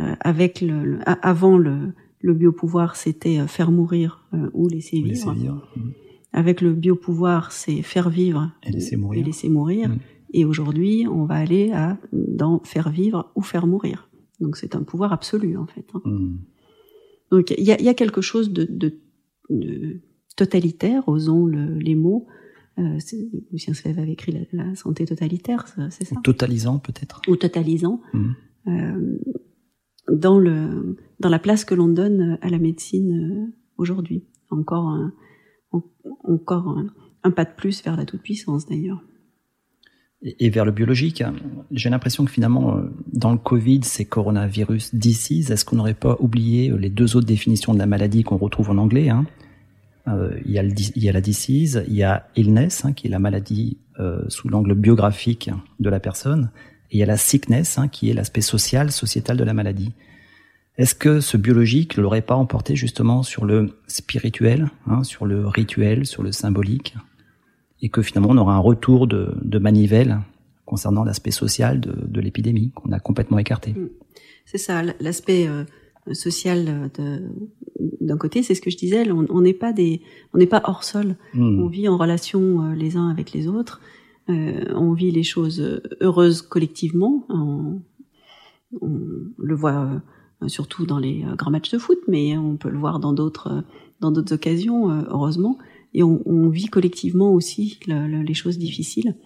euh, 0.00 0.14
avec 0.20 0.60
le, 0.60 0.98
avant 1.04 1.58
le, 1.58 1.92
le 2.20 2.34
biopouvoir, 2.34 2.96
c'était 2.96 3.38
euh, 3.38 3.46
faire 3.46 3.70
mourir 3.70 4.24
euh, 4.34 4.50
ou 4.52 4.68
laisser 4.68 5.00
vivre. 5.00 5.32
Mm. 5.76 5.90
Avec 6.32 6.60
le 6.60 6.72
biopouvoir, 6.72 7.50
c'est 7.50 7.82
faire 7.82 8.08
vivre 8.08 8.52
et 8.62 8.70
laisser 8.70 8.96
mourir. 8.96 9.20
Et, 9.20 9.24
laisser 9.24 9.48
mourir. 9.48 9.88
Mm. 9.88 9.98
Et 10.32 10.44
aujourd'hui, 10.44 11.06
on 11.08 11.24
va 11.24 11.36
aller 11.36 11.72
à 11.72 11.98
dans 12.12 12.60
faire 12.60 12.90
vivre 12.90 13.32
ou 13.34 13.42
faire 13.42 13.66
mourir. 13.66 14.08
Donc 14.40 14.56
c'est 14.56 14.74
un 14.74 14.82
pouvoir 14.82 15.12
absolu 15.12 15.56
en 15.56 15.66
fait. 15.66 15.86
Hein. 15.94 16.02
Mm. 16.04 16.38
Donc 17.30 17.54
il 17.56 17.64
y 17.64 17.72
a, 17.72 17.80
y 17.80 17.88
a, 17.88 17.94
quelque 17.94 18.20
chose 18.20 18.52
de, 18.52 18.64
de, 18.64 18.98
de 19.50 20.00
totalitaire, 20.36 21.08
osons 21.08 21.46
le, 21.46 21.74
les 21.74 21.94
mots. 21.94 22.26
Euh, 22.78 22.98
Lucien 23.52 23.74
Svev 23.74 23.98
avait 23.98 24.12
écrit 24.12 24.32
la, 24.32 24.64
la 24.64 24.74
santé 24.74 25.04
totalitaire, 25.04 25.66
c'est 25.90 26.04
ça 26.04 26.16
Ou 26.16 26.22
totalisant 26.22 26.78
peut-être. 26.78 27.20
Ou 27.28 27.36
totalisant. 27.36 28.00
Euh, 28.66 29.18
dans 30.10 30.38
le 30.38 30.96
dans 31.20 31.28
la 31.28 31.38
place 31.38 31.64
que 31.64 31.74
l'on 31.74 31.88
donne 31.88 32.38
à 32.40 32.48
la 32.48 32.58
médecine 32.58 33.12
euh, 33.12 33.52
aujourd'hui. 33.76 34.24
Encore 34.50 34.88
un, 34.88 35.12
encore 36.24 36.76
un, 37.22 37.30
pas 37.30 37.44
de 37.44 37.54
plus 37.56 37.84
vers 37.84 37.96
la 37.96 38.04
toute 38.04 38.22
puissance 38.22 38.66
d'ailleurs. 38.66 39.02
Et, 40.22 40.50
vers 40.50 40.64
le 40.64 40.72
biologique. 40.72 41.22
J'ai 41.70 41.90
l'impression 41.90 42.24
que 42.24 42.30
finalement, 42.30 42.76
euh, 42.76 42.82
dans 43.12 43.32
le 43.32 43.38
Covid, 43.38 43.80
c'est 43.84 44.04
coronavirus 44.04 44.94
disease. 44.94 45.50
Est-ce 45.50 45.64
qu'on 45.64 45.76
n'aurait 45.76 45.94
pas 45.94 46.16
oublié 46.20 46.72
les 46.78 46.90
deux 46.90 47.16
autres 47.16 47.26
définitions 47.26 47.72
de 47.74 47.78
la 47.78 47.86
maladie 47.86 48.22
qu'on 48.22 48.36
retrouve 48.36 48.70
en 48.70 48.78
anglais 48.78 49.08
hein? 49.08 49.26
Euh, 50.08 50.30
il, 50.44 50.52
y 50.52 50.58
a 51.08 51.12
la 51.12 51.20
disease, 51.20 51.84
il 51.86 51.94
y 51.94 52.02
a 52.02 52.26
illness, 52.36 52.84
hein, 52.84 52.92
qui 52.92 53.06
est 53.06 53.10
la 53.10 53.18
maladie 53.18 53.78
euh, 53.98 54.22
sous 54.28 54.48
l'angle 54.48 54.74
biographique 54.74 55.50
de 55.78 55.90
la 55.90 56.00
personne, 56.00 56.50
et 56.90 56.96
il 56.96 57.00
y 57.00 57.02
a 57.02 57.06
la 57.06 57.16
sickness, 57.16 57.78
hein, 57.78 57.88
qui 57.88 58.10
est 58.10 58.14
l'aspect 58.14 58.40
social, 58.40 58.90
sociétal 58.90 59.36
de 59.36 59.44
la 59.44 59.52
maladie. 59.52 59.92
Est-ce 60.78 60.94
que 60.94 61.20
ce 61.20 61.36
biologique 61.36 61.98
ne 61.98 62.02
l'aurait 62.02 62.22
pas 62.22 62.34
emporté 62.34 62.76
justement 62.76 63.22
sur 63.22 63.44
le 63.44 63.78
spirituel, 63.86 64.70
hein, 64.86 65.04
sur 65.04 65.26
le 65.26 65.46
rituel, 65.46 66.06
sur 66.06 66.22
le 66.22 66.32
symbolique? 66.32 66.96
Et 67.82 67.88
que 67.88 68.02
finalement 68.02 68.30
on 68.30 68.38
aura 68.38 68.54
un 68.54 68.60
retour 68.60 69.06
de, 69.06 69.34
de 69.42 69.58
manivelle 69.58 70.18
concernant 70.64 71.04
l'aspect 71.04 71.30
social 71.30 71.80
de, 71.80 71.94
de 72.06 72.20
l'épidémie 72.20 72.70
qu'on 72.74 72.92
a 72.92 73.00
complètement 73.00 73.38
écarté. 73.38 73.72
Mm. 73.72 73.88
C'est 74.44 74.58
ça, 74.58 74.82
l'aspect 75.00 75.46
euh, 75.46 75.64
social 76.12 76.90
d'un 78.00 78.16
côté, 78.16 78.42
c'est 78.42 78.54
ce 78.54 78.60
que 78.60 78.70
je 78.70 78.76
disais, 78.76 79.10
on 79.10 79.40
n'est 79.40 79.54
pas 79.54 79.72
des, 79.72 80.00
on 80.34 80.38
n'est 80.38 80.46
pas 80.46 80.62
hors 80.64 80.84
sol. 80.84 81.16
Mm. 81.34 81.62
On 81.62 81.66
vit 81.68 81.88
en 81.88 81.96
relation 81.96 82.62
euh, 82.62 82.74
les 82.74 82.96
uns 82.96 83.08
avec 83.08 83.32
les 83.32 83.48
autres. 83.48 83.80
Euh, 84.28 84.64
on 84.74 84.92
vit 84.92 85.10
les 85.10 85.22
choses 85.22 85.80
heureuses 86.00 86.42
collectivement. 86.42 87.24
On, 87.28 87.80
on 88.80 89.00
le 89.38 89.54
voit 89.54 90.00
euh, 90.42 90.48
surtout 90.48 90.86
dans 90.86 90.98
les 90.98 91.24
grands 91.36 91.50
matchs 91.50 91.70
de 91.70 91.78
foot, 91.78 91.98
mais 92.08 92.36
on 92.36 92.56
peut 92.56 92.70
le 92.70 92.78
voir 92.78 93.00
dans 93.00 93.12
d'autres, 93.12 93.64
dans 94.00 94.10
d'autres 94.10 94.34
occasions, 94.34 94.88
heureusement 95.10 95.58
et 95.94 96.02
on, 96.02 96.22
on 96.26 96.48
vit 96.48 96.66
collectivement 96.66 97.32
aussi 97.32 97.78
les 97.86 98.34
choses 98.34 98.58
difficiles, 98.58 99.16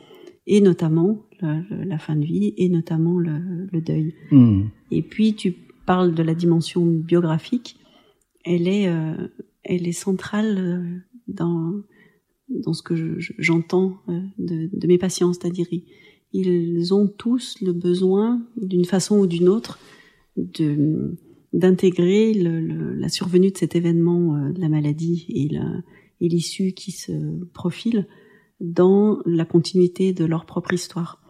et 0.47 0.61
notamment 0.61 1.27
la 1.41 1.99
fin 1.99 2.16
de 2.16 2.24
vie, 2.24 2.55
et 2.57 2.69
notamment 2.69 3.19
le, 3.19 3.81
deuil. 3.81 4.15
Hmm. 4.31 4.65
Et 4.91 5.03
puis 5.03 5.35
tu 5.35 5.55
parles 5.86 6.15
de 6.15 6.23
la 6.23 6.35
dimension 6.35 6.85
biographique, 6.86 7.77
elle 8.45 8.69
est, 8.69 8.89
euh, 8.89 9.28
elle 9.62 9.86
est 9.89 9.93
centrale 9.93 10.59
euh, 10.59 10.99
dans 11.28 11.73
dans 12.51 12.74
ce 12.74 12.82
que 12.82 12.95
j'entends 13.39 13.97
euh, 14.11 14.20
de, 14.39 14.69
de, 14.70 14.86
mes 14.86 14.99
patients, 14.99 15.32
c'est-à-dire 15.32 15.66
ils 16.35 16.95
ont 16.95 17.09
tous 17.09 17.57
le 17.62 17.73
besoin, 17.73 18.43
d'une 18.57 18.85
façon 18.85 19.19
ou 19.19 19.27
d'une 19.27 19.49
autre, 19.49 19.78
de 20.36 21.16
d'intégrer 21.55 22.35
la 22.35 23.09
survenue 23.09 23.53
de 23.53 23.57
cet 23.57 23.77
événement 23.77 24.51
de 24.51 24.61
la 24.61 24.69
maladie 24.69 25.24
et 25.28 25.55
la, 25.55 25.65
et 26.25 26.29
l'issue 26.29 26.73
qui 26.73 26.93
se 26.93 27.45
profile 27.53 28.07
dans 28.61 29.21
la 29.27 29.45
continuité 29.45 30.13
de 30.13 30.25
leur 30.25 30.47
propre 30.47 30.73
histoire. 30.73 31.21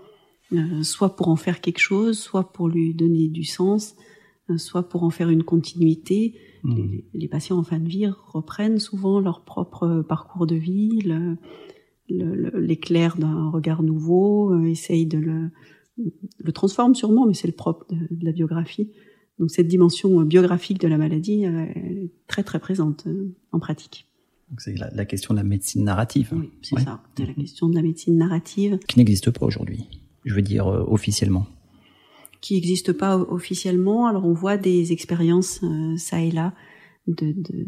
Euh, 0.53 0.83
soit 0.83 1.17
pour 1.17 1.29
en 1.29 1.37
faire 1.37 1.61
quelque 1.61 1.81
chose, 1.81 2.19
soit 2.19 2.53
pour 2.53 2.69
lui 2.69 2.95
donner 2.95 3.29
du 3.29 3.45
sens, 3.45 3.97
euh, 4.51 4.59
soit 4.59 4.89
pour 4.89 5.03
en 5.03 5.11
faire 5.11 5.31
une 5.31 5.43
continuité. 5.43 6.35
Mmh. 6.63 6.99
Les, 7.15 7.29
patients 7.29 7.59
en 7.59 7.63
fin 7.63 7.79
de 7.79 7.89
vie 7.89 8.07
reprennent 8.07 8.79
souvent 8.79 9.21
leur 9.21 9.45
propre 9.45 10.05
parcours 10.07 10.47
de 10.47 10.55
vie, 10.55 11.01
l'éclair 12.09 13.17
d'un 13.17 13.49
regard 13.49 13.83
nouveau, 13.83 14.53
euh, 14.53 14.67
essayent 14.67 15.07
de 15.07 15.19
le, 15.19 15.51
le 15.97 16.53
transforme 16.53 16.95
sûrement, 16.95 17.27
mais 17.27 17.35
c'est 17.35 17.49
le 17.49 17.55
propre 17.55 17.87
de, 17.89 17.97
de, 18.15 18.25
la 18.25 18.33
biographie. 18.33 18.91
Donc 19.39 19.51
cette 19.51 19.67
dimension 19.67 20.21
biographique 20.23 20.79
de 20.79 20.89
la 20.89 20.99
maladie 20.99 21.47
euh, 21.47 21.65
est 21.75 22.13
très 22.27 22.43
très 22.43 22.59
présente 22.59 23.09
en 23.51 23.59
pratique. 23.59 24.07
C'est 24.59 24.77
la, 24.77 25.05
question 25.05 25.35
de 25.35 25.39
la 25.39 25.45
médecine 25.45 25.85
narrative. 25.85 26.31
Oui, 26.33 26.51
c'est 26.63 26.79
ça. 26.81 27.03
C'est 27.17 27.27
la 27.27 27.33
question 27.33 27.69
de 27.69 27.75
la 27.75 27.83
médecine 27.83 28.17
narrative. 28.17 28.79
Qui 28.87 28.99
n'existe 28.99 29.31
pas 29.31 29.47
aujourd'hui, 29.47 29.87
je 30.25 30.35
veux 30.35 30.43
dire 30.43 30.67
euh, 30.69 30.85
officiellement. 30.87 31.47
Qui 32.41 32.55
n'existe 32.55 32.93
pas 32.93 33.19
officiellement. 33.19 34.07
Alors 34.07 34.25
on 34.25 34.35
voit 34.35 34.57
des 34.57 34.93
expériences, 34.93 35.61
euh, 35.63 35.97
ça 35.97 36.21
et 36.21 36.31
là, 36.31 36.53
de, 37.09 37.33
de, 37.33 37.67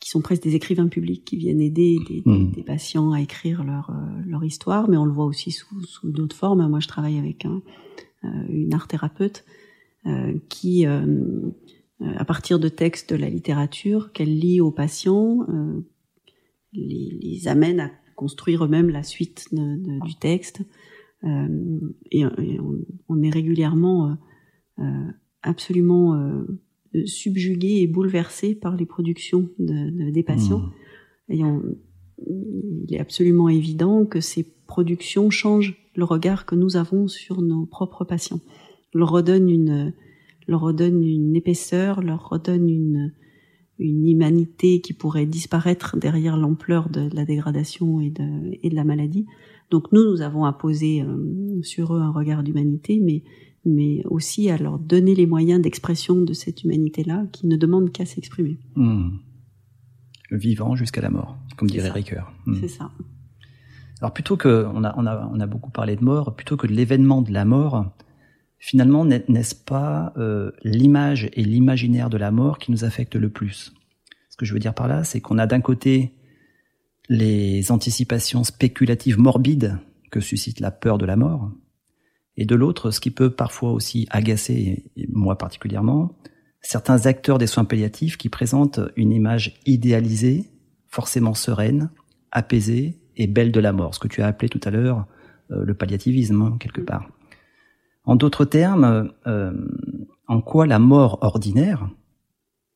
qui 0.00 0.10
sont 0.10 0.20
presque 0.20 0.42
des 0.42 0.54
écrivains 0.54 0.88
publics 0.88 1.24
qui 1.24 1.36
viennent 1.36 1.60
aider 1.60 1.98
des, 2.08 2.22
hmm. 2.24 2.52
des, 2.52 2.62
patients 2.62 3.12
à 3.12 3.20
écrire 3.20 3.64
leur, 3.64 3.90
euh, 3.90 4.22
leur 4.26 4.44
histoire, 4.44 4.88
mais 4.90 4.96
on 4.96 5.04
le 5.04 5.12
voit 5.12 5.26
aussi 5.26 5.50
sous, 5.50 5.80
sous 5.82 6.10
d'autres 6.10 6.36
formes. 6.36 6.68
Moi, 6.68 6.80
je 6.80 6.88
travaille 6.88 7.18
avec 7.18 7.46
un, 7.46 7.62
une 8.48 8.74
art 8.74 8.88
thérapeute 8.88 9.44
qui 10.48 10.86
à 12.00 12.24
partir 12.24 12.58
de 12.58 12.68
textes 12.68 13.12
de 13.12 13.16
la 13.16 13.30
littérature 13.30 14.12
qu'elle 14.12 14.38
lit 14.38 14.60
aux 14.60 14.70
patients, 14.70 15.46
euh, 15.48 15.80
les, 16.72 17.18
les, 17.22 17.48
amène 17.48 17.80
à 17.80 17.90
construire 18.16 18.64
eux-mêmes 18.64 18.90
la 18.90 19.02
suite 19.02 19.48
de, 19.52 19.76
de, 19.76 20.04
du 20.04 20.14
texte. 20.16 20.62
Euh, 21.24 21.80
et, 22.10 22.20
et 22.20 22.60
on, 22.60 22.74
on, 23.08 23.22
est 23.22 23.30
régulièrement 23.30 24.16
euh, 24.78 24.82
absolument 25.42 26.14
euh, 26.14 26.44
subjugué 27.06 27.80
et 27.80 27.86
bouleversé 27.86 28.54
par 28.54 28.76
les 28.76 28.86
productions 28.86 29.48
de, 29.58 30.10
des 30.10 30.22
patients. 30.22 30.58
Mmh. 30.58 31.32
Et 31.32 31.44
on, 31.44 31.62
il 32.26 32.94
est 32.94 33.00
absolument 33.00 33.48
évident 33.48 34.04
que 34.04 34.20
ces 34.20 34.44
productions 34.66 35.30
changent 35.30 35.76
le 35.94 36.04
regard 36.04 36.44
que 36.44 36.54
nous 36.54 36.76
avons 36.76 37.08
sur 37.08 37.40
nos 37.40 37.64
propres 37.64 38.04
patients, 38.04 38.40
leur 38.92 39.10
redonnent 39.10 39.48
une 39.48 39.94
leur 40.46 40.60
redonne 40.60 41.02
une 41.02 41.34
épaisseur, 41.36 42.02
leur 42.02 42.28
redonne 42.28 42.68
une, 42.68 43.12
une 43.78 44.08
humanité 44.08 44.80
qui 44.80 44.92
pourrait 44.92 45.26
disparaître 45.26 45.96
derrière 45.96 46.36
l'ampleur 46.36 46.88
de 46.88 47.08
la 47.12 47.24
dégradation 47.24 48.00
et 48.00 48.10
de, 48.10 48.58
et 48.62 48.70
de 48.70 48.74
la 48.74 48.84
maladie. 48.84 49.26
Donc 49.70 49.90
nous, 49.92 50.04
nous 50.04 50.22
avons 50.22 50.44
imposé 50.44 51.02
euh, 51.02 51.60
sur 51.62 51.94
eux 51.94 52.00
un 52.00 52.10
regard 52.10 52.42
d'humanité, 52.42 53.00
mais, 53.02 53.22
mais 53.64 54.02
aussi 54.06 54.48
à 54.50 54.56
leur 54.56 54.78
donner 54.78 55.14
les 55.14 55.26
moyens 55.26 55.60
d'expression 55.60 56.22
de 56.22 56.32
cette 56.32 56.62
humanité-là 56.64 57.26
qui 57.32 57.46
ne 57.46 57.56
demande 57.56 57.90
qu'à 57.90 58.06
s'exprimer. 58.06 58.58
Hmm. 58.76 59.10
Vivant 60.30 60.74
jusqu'à 60.76 61.00
la 61.00 61.10
mort, 61.10 61.36
comme 61.56 61.68
dirait 61.68 61.90
Ricoeur. 61.90 62.32
Hmm. 62.46 62.54
C'est 62.60 62.68
ça. 62.68 62.90
Alors 64.00 64.12
plutôt 64.12 64.36
que, 64.36 64.66
on 64.74 64.84
a, 64.84 64.94
on, 64.98 65.06
a, 65.06 65.30
on 65.32 65.40
a 65.40 65.46
beaucoup 65.46 65.70
parlé 65.70 65.96
de 65.96 66.04
mort, 66.04 66.36
plutôt 66.36 66.56
que 66.56 66.66
de 66.66 66.72
l'événement 66.72 67.22
de 67.22 67.32
la 67.32 67.44
mort, 67.44 67.92
finalement, 68.58 69.04
n'est-ce 69.04 69.54
pas 69.54 70.12
euh, 70.16 70.52
l'image 70.62 71.28
et 71.32 71.44
l'imaginaire 71.44 72.10
de 72.10 72.16
la 72.16 72.30
mort 72.30 72.58
qui 72.58 72.70
nous 72.70 72.84
affectent 72.84 73.16
le 73.16 73.28
plus? 73.28 73.72
Ce 74.30 74.36
que 74.36 74.44
je 74.44 74.52
veux 74.52 74.60
dire 74.60 74.74
par 74.74 74.88
là, 74.88 75.04
c'est 75.04 75.20
qu'on 75.20 75.38
a 75.38 75.46
d'un 75.46 75.60
côté 75.60 76.12
les 77.08 77.70
anticipations 77.70 78.44
spéculatives 78.44 79.18
morbides 79.18 79.78
que 80.10 80.20
suscite 80.20 80.60
la 80.60 80.70
peur 80.70 80.98
de 80.98 81.06
la 81.06 81.16
mort, 81.16 81.50
et 82.36 82.44
de 82.44 82.54
l'autre, 82.54 82.90
ce 82.90 83.00
qui 83.00 83.10
peut 83.10 83.30
parfois 83.30 83.72
aussi 83.72 84.06
agacer, 84.10 84.84
et 84.96 85.08
moi 85.10 85.38
particulièrement, 85.38 86.16
certains 86.60 87.06
acteurs 87.06 87.38
des 87.38 87.46
soins 87.46 87.64
palliatifs 87.64 88.16
qui 88.16 88.28
présentent 88.28 88.80
une 88.96 89.12
image 89.12 89.58
idéalisée, 89.64 90.44
forcément 90.86 91.34
sereine, 91.34 91.90
apaisée 92.32 92.98
et 93.16 93.26
belle 93.26 93.52
de 93.52 93.60
la 93.60 93.72
mort, 93.72 93.94
ce 93.94 94.00
que 94.00 94.08
tu 94.08 94.20
as 94.20 94.26
appelé 94.26 94.48
tout 94.48 94.60
à 94.64 94.70
l'heure 94.70 95.06
euh, 95.50 95.64
le 95.64 95.74
palliativisme, 95.74 96.42
hein, 96.42 96.56
quelque 96.60 96.80
part. 96.80 97.08
En 98.06 98.14
d'autres 98.14 98.44
termes, 98.44 99.12
euh, 99.26 99.52
en 100.28 100.40
quoi 100.40 100.66
la 100.66 100.78
mort 100.78 101.18
ordinaire 101.22 101.90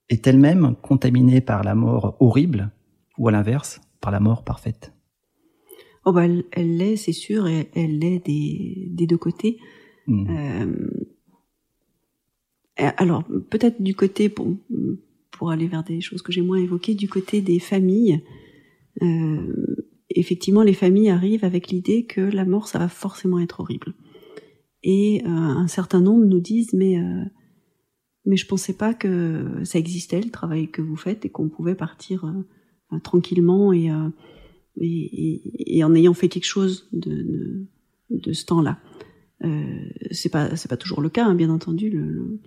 est 0.09 0.27
elle-même 0.27 0.75
contaminée 0.83 1.41
par 1.41 1.63
la 1.63 1.77
mort 1.77 2.17
horrible 2.19 2.71
ou 3.17 3.29
à 3.29 3.33
l'inverse, 3.33 3.81
par 4.01 4.11
la 4.11 4.19
mort 4.19 4.45
parfaite? 4.45 4.93
Oh 6.05 6.13
bah 6.13 6.25
elle 6.25 6.77
l'est, 6.77 6.97
c'est 6.97 7.13
sûr, 7.13 7.47
et 7.47 7.71
elle 7.75 7.99
l'est 7.99 8.25
des, 8.25 8.89
des, 8.91 9.07
deux 9.07 9.19
côtés. 9.19 9.59
Hmm. 10.07 10.27
Euh, 10.31 10.75
alors 12.97 13.23
peut-être 13.51 13.81
du 13.81 13.95
côté, 13.95 14.29
pour, 14.29 14.49
pour 15.31 15.51
aller 15.51 15.69
vers 15.69 15.85
des 15.85 16.01
choses 16.01 16.23
que 16.23 16.33
j'ai 16.33 16.43
moins 16.43 16.59
évoquées, 16.59 16.95
du 16.95 17.09
côté 17.09 17.41
des 17.41 17.61
familles, 17.61 18.25
euh, 19.03 19.87
effectivement 20.09 20.63
les 20.63 20.75
familles 20.75 21.11
arrivent 21.11 21.45
avec 21.45 21.69
l'idée 21.69 22.05
que 22.07 22.21
la 22.21 22.45
mort 22.45 22.67
ça 22.67 22.79
va 22.79 22.89
forcément 22.89 23.39
être 23.39 23.61
horrible. 23.61 23.95
Et 24.83 25.23
euh, 25.25 25.29
un 25.29 25.69
certain 25.69 26.01
nombre 26.01 26.25
nous 26.25 26.41
disent 26.41 26.73
mais 26.73 26.99
euh, 26.99 27.25
mais 28.25 28.37
je 28.37 28.47
pensais 28.47 28.75
pas 28.75 28.95
que 28.95 29.61
ça 29.65 29.79
existait 29.79 30.21
le 30.21 30.31
travail 30.31 30.71
que 30.71 30.83
vous 30.83 30.97
faites 30.97 31.25
et 31.25 31.31
qu'on 31.31 31.49
pouvait 31.49 31.75
partir 31.75 32.25
euh, 32.25 32.99
tranquillement 33.01 33.73
et, 33.73 33.91
et, 34.79 35.79
et, 35.79 35.85
en 35.85 35.95
ayant 35.95 36.15
fait 36.15 36.29
quelque 36.29 36.45
chose 36.45 36.89
de, 36.93 37.67
de, 38.11 38.33
ce 38.33 38.45
temps-là. 38.47 38.79
Euh, 39.45 39.89
c'est 40.11 40.29
pas 40.29 40.55
c'est 40.57 40.69
pas 40.69 40.77
toujours 40.77 41.01
le 41.01 41.09
cas, 41.09 41.25
hein, 41.25 41.35
bien 41.35 41.51
entendu. 41.51 41.91
Le, 41.91 42.41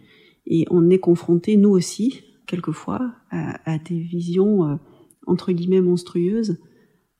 et 0.45 0.65
on 0.69 0.89
est 0.89 0.99
confronté 0.99 1.57
nous 1.57 1.69
aussi 1.69 2.21
quelquefois 2.45 3.13
à, 3.31 3.71
à 3.71 3.77
des 3.79 3.99
visions 3.99 4.69
euh, 4.69 4.75
entre 5.25 5.51
guillemets 5.53 5.81
monstrueuses, 5.81 6.59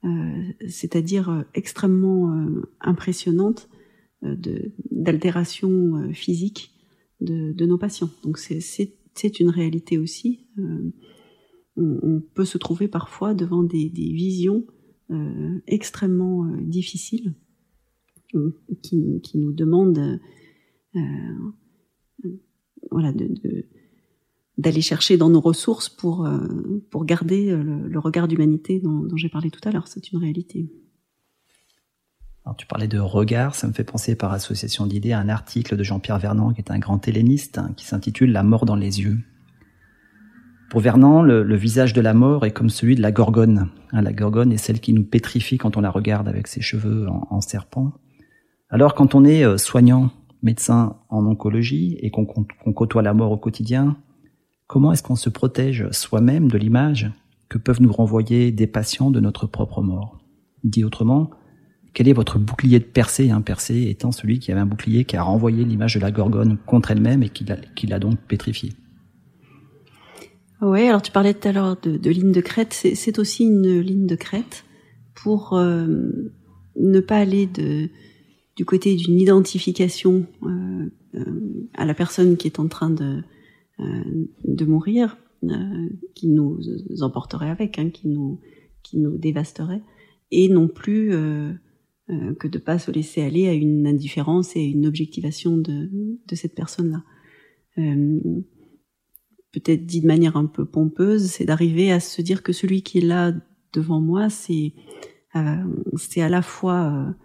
euh, 0.04 0.44
c'est-à-dire 0.68 1.46
extrêmement 1.54 2.46
impressionnantes 2.82 3.70
d'altération 4.92 5.98
euh, 5.98 6.14
physique 6.14 6.72
de, 7.22 7.66
nos 7.66 7.78
patients. 7.78 8.10
Donc 8.24 8.38
c'est 8.38 9.40
une 9.40 9.50
réalité 9.50 9.98
aussi. 9.98 10.48
Euh, 10.58 10.92
on, 11.78 12.22
peut 12.34 12.46
se 12.46 12.58
trouver 12.58 12.88
parfois 12.88 13.34
devant 13.34 13.64
des, 13.64 13.90
visions 13.90 14.66
euh, 15.10 15.60
extrêmement 15.68 16.46
difficiles 16.62 17.34
qui, 18.82 19.38
nous 19.38 19.54
demande 19.54 20.20
voilà, 22.92 23.14
de, 23.14 23.66
d'aller 24.58 24.82
chercher 24.82 25.18
dans 25.18 25.30
nos 25.30 25.40
ressources 25.40 25.88
pour, 25.90 26.28
pour 26.90 27.06
garder 27.06 27.56
le, 27.56 28.00
regard 28.00 28.28
d'humanité 28.28 28.80
dont, 28.80 29.00
dont 29.04 29.18
j'ai 29.18 29.30
parlé 29.30 29.50
tout 29.50 29.62
à 29.64 29.72
l'heure. 29.72 29.88
C'est 29.88 30.12
une 30.12 30.20
réalité. 30.20 30.68
Alors, 32.46 32.58
tu 32.58 32.68
parlais 32.68 32.90
de 32.90 33.00
regard, 33.00 33.56
ça 33.56 33.68
me 33.68 33.74
fait 33.74 33.86
penser 33.86 34.16
par 34.16 34.34
association 34.34 34.86
d'idées 34.86 35.14
à 35.14 35.20
un 35.20 35.30
article 35.30 35.78
de 35.78 35.84
Jean-Pierre 35.84 36.20
Vernant, 36.20 36.52
qui 36.52 36.60
est 36.60 36.72
un 36.72 36.80
grand 36.80 37.08
helléniste, 37.08 37.58
hein, 37.58 37.72
qui 37.78 37.86
s'intitule 37.86 38.34
La 38.34 38.44
mort 38.44 38.66
dans 38.66 38.76
les 38.76 39.00
yeux. 39.00 39.20
Pour 40.70 40.82
Vernant, 40.82 41.22
le, 41.22 41.56
visage 41.56 41.94
de 41.94 42.02
la 42.02 42.14
mort 42.14 42.46
est 42.46 42.52
comme 42.52 42.70
celui 42.70 42.96
de 42.96 43.02
la 43.02 43.12
gorgone. 43.12 43.70
Hein, 43.92 44.02
la 44.02 44.12
gorgone 44.12 44.52
est 44.52 44.58
celle 44.58 44.80
qui 44.80 44.92
nous 44.92 45.04
pétrifie 45.04 45.58
quand 45.58 45.78
on 45.78 45.82
la 45.82 45.92
regarde 45.92 46.28
avec 46.28 46.48
ses 46.48 46.62
cheveux 46.62 47.08
en, 47.08 47.42
serpent. 47.42 47.94
Alors 48.70 48.96
quand 48.96 49.14
on 49.14 49.24
est 49.24 49.46
euh, 49.46 49.58
soignant, 49.58 50.10
médecin 50.42 50.98
en 51.10 51.28
oncologie 51.28 51.98
et 52.02 52.10
qu'on 52.10 52.26
côtoie 52.26 53.04
la 53.04 53.14
mort 53.14 53.32
au 53.32 53.38
quotidien, 53.38 53.98
comment 54.66 54.92
est-ce 54.92 55.04
qu'on 55.04 55.16
se 55.16 55.30
protège 55.30 55.88
soi-même 55.92 56.50
de 56.50 56.58
l'image 56.58 57.12
que 57.50 57.60
peuvent 57.60 57.82
nous 57.82 57.94
renvoyer 57.94 58.52
des 58.52 58.68
patients 58.68 59.12
de 59.12 59.20
notre 59.20 59.46
propre 59.46 59.84
mort? 59.84 60.18
Dit 60.64 60.84
autrement, 60.84 61.30
quel 61.94 62.08
est 62.08 62.14
votre 62.14 62.40
bouclier 62.40 62.80
de 62.80 62.86
Persée 62.86 63.30
hein, 63.30 63.42
Persée 63.42 63.90
étant 63.90 64.12
celui 64.12 64.40
qui 64.40 64.52
avait 64.52 64.62
un 64.62 64.66
bouclier 64.66 65.06
qui 65.06 65.16
a 65.16 65.24
renvoyé 65.24 65.64
l'image 65.64 65.96
de 65.96 66.00
la 66.00 66.12
Gorgone 66.12 66.58
contre 66.66 66.92
elle-même 66.92 67.24
et 67.24 67.30
qui 67.30 67.88
l'a 67.88 68.00
donc 68.00 68.18
pétrifiée. 68.28 68.74
Oui, 70.64 70.88
alors 70.88 71.02
tu 71.02 71.12
parlais 71.12 71.34
tout 71.34 71.48
à 71.48 71.52
l'heure 71.52 71.78
de, 71.82 72.10
ligne 72.10 72.32
de 72.32 72.40
crête. 72.40 72.74
C'est 72.74 73.20
aussi 73.20 73.44
une 73.44 73.80
ligne 73.80 74.08
de 74.08 74.16
crête 74.16 74.64
pour 75.14 75.54
euh, 75.54 76.32
ne 76.78 77.00
pas 77.02 77.18
aller 77.18 77.50
du 78.56 78.66
côté 78.66 78.96
d'une 78.96 79.20
identification 79.20 80.26
euh, 80.44 80.90
euh, 81.16 81.70
à 81.74 81.86
la 81.86 81.94
personne 81.94 82.38
qui 82.38 82.48
est 82.48 82.60
en 82.60 82.70
train 82.70 82.90
de, 82.90 83.24
mourir, 84.66 85.18
qui 86.16 86.30
nous 86.30 86.60
emporterait 87.02 87.50
avec, 87.50 87.78
hein, 87.78 87.90
qui 87.90 88.08
nous 88.08 89.18
dévasterait, 89.18 89.82
et 90.32 90.48
non 90.48 90.70
plus 90.70 91.12
euh, 92.10 92.36
que 92.36 92.50
de 92.50 92.58
pas 92.58 92.80
se 92.80 92.92
laisser 92.92 93.22
aller 93.22 93.48
à 93.48 93.54
une 93.54 93.88
indifférence 93.88 94.58
et 94.58 94.60
à 94.60 94.64
une 94.64 94.86
objectivation 94.86 95.56
de, 95.56 95.90
de 96.28 96.36
cette 96.36 96.54
personne-là. 96.54 97.04
Euh, 97.78 98.20
Peut-être 99.54 99.86
dit 99.86 100.02
de 100.02 100.08
manière 100.08 100.36
un 100.36 100.48
peu 100.48 100.66
pompeuse, 100.66 101.28
c'est 101.28 101.46
d'arriver 101.46 101.92
à 101.92 102.00
se 102.00 102.24
dire 102.24 102.42
que 102.42 102.52
celui 102.52 102.82
qui 102.82 102.98
est 102.98 103.06
là 103.06 103.32
devant 103.72 104.02
moi, 104.02 104.30
c'est 104.30 104.74
euh, 105.36 105.64
c'est 105.96 106.22
à 106.22 106.30
la 106.30 106.42
fois 106.42 107.16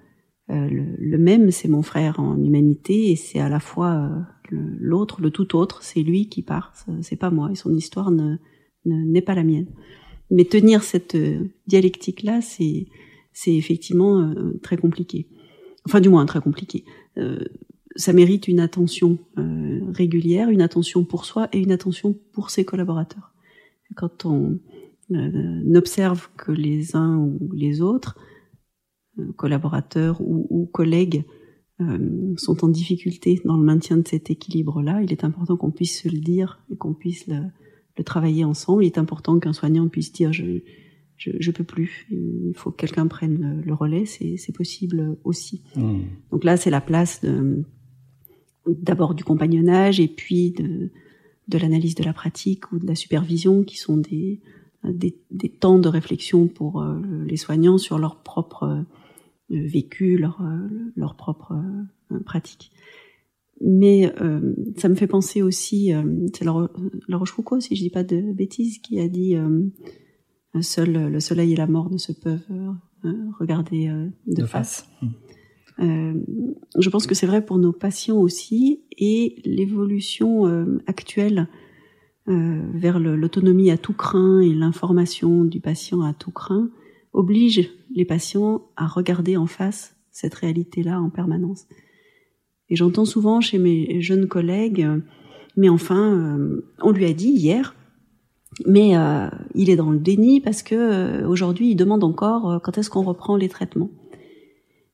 euh, 0.51 0.69
le, 0.69 0.95
le, 0.99 1.19
même, 1.19 1.51
c'est 1.51 1.69
mon 1.69 1.81
frère 1.81 2.21
en 2.21 2.37
humanité, 2.37 3.11
et 3.11 3.17
c'est 3.17 3.41
à 3.41 3.49
la 3.49 3.61
fois 3.61 4.11
l'autre, 4.51 5.23
le, 5.23 5.31
tout 5.31 5.57
autre, 5.57 5.83
c'est 5.83 6.03
lui 6.03 6.29
qui 6.29 6.43
part, 6.43 6.75
c'est 7.01 7.17
pas 7.17 7.31
moi, 7.31 7.51
et 7.51 7.55
son 7.55 7.75
histoire 7.75 8.11
ne 8.11 8.37
n'est 8.85 9.23
pas 9.23 9.35
la 9.35 9.43
mienne. 9.43 9.69
Mais 10.31 10.45
tenir 10.45 10.83
cette 10.83 11.17
dialectique-là, 11.67 12.43
c'est 12.43 12.89
c'est 13.39 13.55
effectivement 13.55 14.21
euh, 14.21 14.59
très 14.65 14.77
compliqué. 14.77 15.29
Enfin, 15.87 16.01
du 16.01 16.09
moins 16.09 16.27
très 16.27 16.41
compliqué. 16.41 16.85
Euh, 17.19 17.39
ça 17.95 18.13
mérite 18.13 18.49
une 18.49 18.59
attention 18.59 19.19
euh, 19.39 19.81
régulière, 19.93 20.51
une 20.51 20.61
attention 20.61 21.05
pour 21.05 21.25
soi 21.25 21.49
et 21.53 21.61
une 21.61 21.71
attention 21.71 22.19
pour 22.33 22.51
ses 22.51 22.65
collaborateurs. 22.65 23.33
Quand 23.95 24.27
on 24.27 24.59
observe 25.75 26.29
que 26.37 26.53
les 26.53 26.95
uns 26.95 27.17
ou 27.17 27.39
les 27.55 27.81
autres, 27.81 28.19
collaborateurs 29.37 30.21
ou, 30.21 30.69
collègues, 30.71 31.25
sont 32.37 32.63
en 32.63 32.69
difficulté 32.69 33.41
dans 33.47 33.57
le 33.57 33.65
maintien 33.65 33.97
de 33.97 34.07
cet 34.07 34.31
équilibre-là, 34.31 35.01
il 35.03 35.11
est 35.11 35.25
important 35.25 35.57
qu'on 35.57 35.71
puisse 35.71 36.03
se 36.03 36.09
le 36.09 36.19
dire 36.19 36.61
et 36.71 36.77
qu'on 36.77 36.93
puisse 36.93 37.27
le, 37.27 37.41
le, 37.97 38.05
travailler 38.05 38.45
ensemble. 38.45 38.85
Il 38.85 38.87
est 38.89 38.99
important 38.99 39.39
qu'un 39.39 39.55
soignant 39.55 39.89
puisse 39.89 40.13
dire 40.13 40.31
je, 40.35 40.61
je, 41.19 41.31
je 41.39 41.51
peux 41.51 41.65
plus. 41.65 42.07
Il 42.11 42.55
faut 42.55 42.71
que 42.71 42.77
quelqu'un 42.77 43.07
prenne 43.07 43.63
le, 43.65 43.75
relais. 43.75 44.07
C'est 44.07 44.55
possible 44.55 45.17
aussi. 45.25 45.63
Mmh. 45.77 45.99
Donc 46.31 46.45
là, 46.45 46.57
c'est 46.57 46.71
la 46.71 46.81
place 46.81 47.21
d'abord 48.67 49.15
du 49.15 49.25
compagnonnage 49.25 50.01
et 50.01 50.09
puis 50.09 50.53
de, 50.53 50.91
de 51.49 51.59
l'analyse 51.59 51.95
de 51.95 52.05
la 52.05 52.13
pratique 52.13 52.73
ou 52.73 52.79
de 52.79 52.87
la 52.87 52.95
supervision, 52.95 53.65
qui 53.65 53.79
sont 53.79 53.97
des, 53.97 54.41
des, 54.85 55.17
des 55.31 55.49
temps 55.49 55.79
de 55.79 55.89
réflexion 55.89 56.47
pour 56.47 56.83
euh, 56.83 57.01
les 57.27 57.37
soignants 57.37 57.79
sur 57.79 57.99
leur 57.99 58.23
propre 58.23 58.65
euh, 58.65 58.83
vécu, 59.51 60.19
leur, 60.19 60.41
euh, 60.43 60.69
leur 60.97 61.17
propre 61.17 61.55
pratique. 62.25 62.71
Mais 63.61 64.13
ça 64.77 64.89
me 64.89 64.95
fait 64.95 65.09
penser 65.09 65.43
aussi, 65.43 65.93
c'est 66.33 66.45
la, 66.45 66.71
la 67.09 67.17
Rochefoucauld, 67.17 67.61
si 67.61 67.75
je 67.75 67.83
dis 67.83 67.91
pas 67.91 68.05
de 68.05 68.21
bêtises, 68.33 68.79
qui 68.79 69.01
a 69.01 69.09
dit 69.09 69.35
Seul 70.61 71.11
le 71.11 71.21
soleil 71.21 71.53
et 71.53 71.57
la 71.57 71.67
mort 71.67 71.91
ne 71.91 71.99
se 71.99 72.13
peuvent 72.13 72.47
euh, 73.05 73.13
regarder 73.39 73.89
euh, 73.89 74.09
de, 74.27 74.45
face. 74.45 74.91
Euh, 75.79 76.15
je 76.77 76.91
pense 76.91 77.07
que 77.07 77.15
c'est 77.15 77.29
vrai 77.29 77.45
pour 77.45 77.57
nos 77.57 77.71
patients 77.73 78.17
aussi 78.17 78.83
et 78.97 79.41
l'évolution 79.45 80.75
actuelle 80.89 81.47
vers 82.27 82.99
l'autonomie 82.99 83.71
à 83.71 83.79
tout 83.79 83.93
craint 83.93 84.41
et 84.41 84.53
l'information 84.53 85.45
du 85.45 85.61
patient 85.61 86.03
à 86.03 86.13
tout 86.13 86.33
craint 86.33 86.69
oblige 87.13 87.71
les 87.95 88.05
patients 88.05 88.67
à 88.77 88.87
regarder 88.87 89.37
en 89.37 89.47
face 89.47 89.97
cette 90.11 90.35
réalité-là 90.35 91.01
en 91.01 91.09
permanence. 91.09 91.67
Et 92.69 92.77
j'entends 92.77 93.07
souvent 93.07 93.41
chez 93.41 93.59
mes 93.59 94.03
jeunes 94.03 94.27
collègues, 94.27 94.87
mais 95.57 95.69
enfin, 95.71 96.39
on 96.83 96.91
lui 96.91 97.07
a 97.07 97.13
dit 97.15 97.31
hier, 97.31 97.77
mais 98.67 98.97
euh, 98.97 99.29
il 99.55 99.71
est 99.71 99.77
dans 99.77 99.91
le 99.91 99.99
déni 99.99 100.41
parce 100.41 100.63
que 100.63 100.75
euh, 100.75 101.29
aujourd'hui, 101.29 101.71
il 101.71 101.77
demande 101.77 102.05
encore 102.05 102.51
euh, 102.51 102.59
quand 102.59 102.79
est-ce 102.79 102.91
qu'on 102.91 103.03
reprend 103.03 103.37
les 103.37 103.49
traitements. 103.49 103.91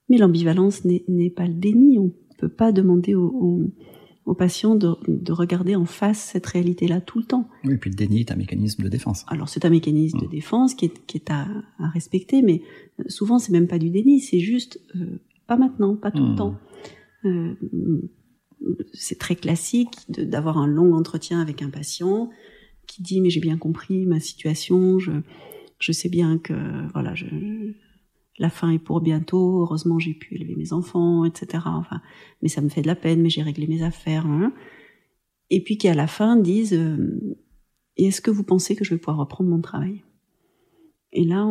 Mais 0.09 0.18
l'ambivalence 0.18 0.85
n'est 0.85 1.31
pas 1.31 1.47
le 1.47 1.55
déni. 1.55 1.98
On 1.98 2.05
ne 2.05 2.36
peut 2.39 2.51
pas 2.51 2.72
demander 2.72 3.14
aux, 3.14 3.62
patients 4.36 4.74
de, 4.74 4.94
de, 5.09 5.32
regarder 5.32 5.76
en 5.76 5.86
face 5.86 6.18
cette 6.18 6.47
réalité-là 6.47 7.01
tout 7.01 7.18
le 7.18 7.24
temps. 7.24 7.48
Oui, 7.64 7.74
et 7.74 7.78
puis 7.78 7.90
le 7.90 7.97
déni 7.97 8.20
est 8.20 8.31
un 8.31 8.36
mécanisme 8.36 8.82
de 8.82 8.89
défense. 8.89 9.24
Alors 9.28 9.48
c'est 9.48 9.64
un 9.64 9.70
mécanisme 9.70 10.18
de 10.18 10.26
mmh. 10.26 10.31
défense 10.31 10.74
qui 10.74 10.86
est, 10.86 11.06
qui 11.06 11.16
est 11.16 11.31
à, 11.31 11.47
à, 11.78 11.89
respecter, 11.89 12.43
mais 12.43 12.60
souvent 13.06 13.39
c'est 13.39 13.52
même 13.52 13.66
pas 13.66 13.78
du 13.78 13.89
déni, 13.89 14.20
c'est 14.20 14.40
juste 14.40 14.78
pas 15.47 15.56
maintenant, 15.56 15.97
pas 15.97 16.10
tout 16.10 16.22
le 16.22 16.32
mmh. 16.32 16.36
temps. 16.36 16.55
c'est 18.93 19.18
très 19.18 19.36
classique 19.36 19.94
d'avoir 20.09 20.59
un 20.59 20.66
long 20.66 20.94
entretien 20.94 21.40
avec 21.40 21.62
un 21.62 21.70
patient 21.70 22.28
qui 22.86 23.02
dit 23.02 23.20
mais 23.20 23.31
j'ai 23.31 23.40
bien 23.40 23.59
compris 23.59 24.06
ma 24.06 24.20
situation, 24.20 24.98
je, 24.98 25.12
je 25.78 25.93
sais 25.93 26.09
bien 26.09 26.39
que 26.39 26.55
voilà, 26.93 27.15
je, 27.15 27.27
la 28.39 28.51
fin 28.51 28.70
est 28.70 28.78
pour 28.78 29.01
bientôt, 29.01 29.62
heureusement 29.62 29.98
j'ai 29.98 30.15
pu 30.15 30.35
élever 30.35 30.56
mes 30.56 30.73
enfants, 30.73 31.24
etc. 31.24 31.65
Enfin, 31.66 32.01
mais 32.43 32.48
ça 32.48 32.61
me 32.61 32.69
fait 32.69 32.82
de 32.82 32.86
la 32.86 32.97
peine, 32.97 33.23
mais 33.23 33.31
j'ai 33.31 33.43
réglé 33.43 33.66
mes 33.66 33.82
affaires. 33.82 34.27
Hein. 34.27 34.52
Et 35.51 35.62
puis 35.62 35.78
qui 35.78 35.89
à 35.89 35.94
la 35.94 36.06
fin 36.06 36.36
disent 36.36 36.74
euh, 36.74 37.36
est-ce 37.97 38.20
que 38.20 38.31
vous 38.31 38.43
pensez 38.44 38.74
que 38.74 38.85
je 38.85 38.90
vais 38.90 38.98
pouvoir 38.98 39.19
reprendre 39.19 39.51
mon 39.51 39.61
travail? 39.61 40.02
Et 41.12 41.24
là, 41.24 41.47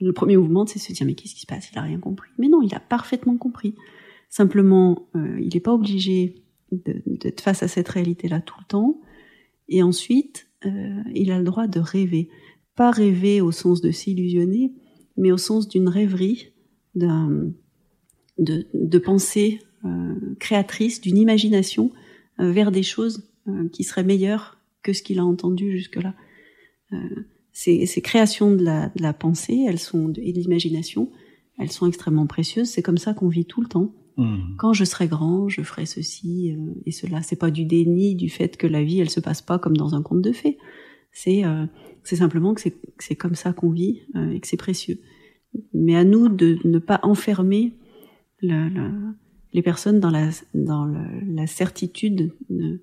le 0.00 0.12
premier 0.12 0.36
mouvement, 0.36 0.66
c'est 0.66 0.78
se 0.78 0.92
dire 0.92 1.06
mais 1.06 1.14
qu'est-ce 1.14 1.34
qui 1.34 1.40
se 1.40 1.46
passe? 1.46 1.70
Il 1.72 1.78
a 1.78 1.82
rien 1.82 1.98
compris. 1.98 2.30
Mais 2.38 2.48
non, 2.48 2.60
il 2.60 2.74
a 2.74 2.80
parfaitement 2.80 3.36
compris. 3.38 3.74
Simplement, 4.28 5.08
euh, 5.16 5.38
il 5.40 5.50
n'est 5.54 5.60
pas 5.60 5.72
obligé 5.72 6.42
d'être 6.72 7.40
face 7.40 7.62
à 7.62 7.68
cette 7.68 7.88
réalité-là 7.88 8.40
tout 8.40 8.56
le 8.58 8.64
temps. 8.66 9.00
Et 9.68 9.82
ensuite, 9.82 10.50
euh, 10.66 11.02
il 11.14 11.30
a 11.30 11.38
le 11.38 11.44
droit 11.44 11.66
de 11.66 11.80
rêver. 11.80 12.28
Pas 12.76 12.90
rêver 12.90 13.40
au 13.40 13.52
sens 13.52 13.80
de 13.80 13.90
s'illusionner, 13.90 14.72
mais 15.16 15.32
au 15.32 15.36
sens 15.36 15.68
d'une 15.68 15.88
rêverie, 15.88 16.48
de, 16.94 17.52
de 18.38 18.98
pensée 18.98 19.60
euh, 19.84 20.14
créatrice, 20.38 21.00
d'une 21.00 21.16
imagination 21.16 21.90
euh, 22.40 22.50
vers 22.50 22.72
des 22.72 22.82
choses 22.82 23.28
qui 23.72 23.82
seraient 23.82 24.04
meilleures 24.04 24.58
que 24.84 24.92
ce 24.92 25.02
qu'il 25.02 25.18
a 25.18 25.24
entendu 25.24 25.72
jusque-là. 25.72 26.14
Ces, 27.52 27.86
ces, 27.86 28.00
créations 28.00 28.54
de 28.54 28.62
la, 28.62 28.92
de 28.94 29.02
la, 29.02 29.12
pensée, 29.12 29.64
elles 29.68 29.80
sont 29.80 30.12
et 30.12 30.32
de 30.32 30.38
l'imagination, 30.38 31.10
elles 31.58 31.72
sont 31.72 31.88
extrêmement 31.88 32.28
précieuses. 32.28 32.68
C'est 32.68 32.82
comme 32.82 32.98
ça 32.98 33.14
qu'on 33.14 33.28
vit 33.28 33.44
tout 33.44 33.60
le 33.60 33.66
temps. 33.66 33.92
Mmh. 34.16 34.56
Quand 34.58 34.72
je 34.72 34.84
serai 34.84 35.08
grand, 35.08 35.48
je 35.48 35.62
ferai 35.62 35.86
ceci 35.86 36.54
euh, 36.54 36.74
et 36.86 36.92
cela. 36.92 37.22
C'est 37.22 37.36
pas 37.36 37.50
du 37.50 37.64
déni 37.64 38.14
du 38.14 38.28
fait 38.28 38.56
que 38.56 38.66
la 38.66 38.82
vie, 38.82 39.00
elle 39.00 39.10
se 39.10 39.20
passe 39.20 39.42
pas 39.42 39.58
comme 39.58 39.76
dans 39.76 39.94
un 39.94 40.02
conte 40.02 40.22
de 40.22 40.32
fées. 40.32 40.58
C'est 41.12 41.44
euh, 41.44 41.66
simplement 42.04 42.54
que 42.54 42.62
c'est 42.98 43.16
comme 43.16 43.34
ça 43.34 43.52
qu'on 43.52 43.70
vit 43.70 44.02
euh, 44.16 44.32
et 44.32 44.40
que 44.40 44.46
c'est 44.46 44.56
précieux. 44.56 45.00
Mais 45.74 45.96
à 45.96 46.04
nous 46.04 46.28
de 46.28 46.58
ne 46.64 46.78
pas 46.78 47.00
enfermer 47.02 47.74
le, 48.40 48.70
les 49.52 49.62
personnes 49.62 50.00
dans 50.00 50.10
la 50.10 50.30
dans 50.54 50.86
la 50.86 51.46
certitude 51.46 52.32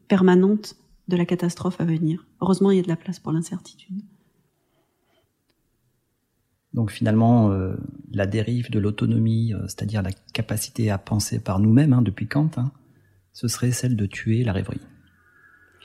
permanente 0.07 0.75
de 1.07 1.17
la 1.17 1.25
catastrophe 1.25 1.81
à 1.81 1.85
venir. 1.85 2.27
Heureusement, 2.41 2.69
il 2.69 2.77
y 2.77 2.79
a 2.79 2.83
de 2.83 2.87
la 2.87 2.95
place 2.95 3.19
pour 3.19 3.31
l'incertitude. 3.31 4.03
Donc 6.73 6.91
finalement, 6.91 7.51
euh, 7.51 7.75
la 8.11 8.27
dérive 8.27 8.69
de 8.69 8.79
l'autonomie, 8.79 9.53
euh, 9.53 9.61
c'est-à-dire 9.63 10.01
la 10.01 10.11
capacité 10.33 10.89
à 10.91 10.97
penser 10.97 11.39
par 11.39 11.59
nous-mêmes, 11.59 11.93
hein, 11.93 12.01
depuis 12.01 12.27
Kant, 12.27 12.51
hein, 12.57 12.71
ce 13.33 13.47
serait 13.47 13.71
celle 13.71 13.95
de 13.95 14.05
tuer 14.05 14.43
la 14.43 14.53
rêverie, 14.53 14.81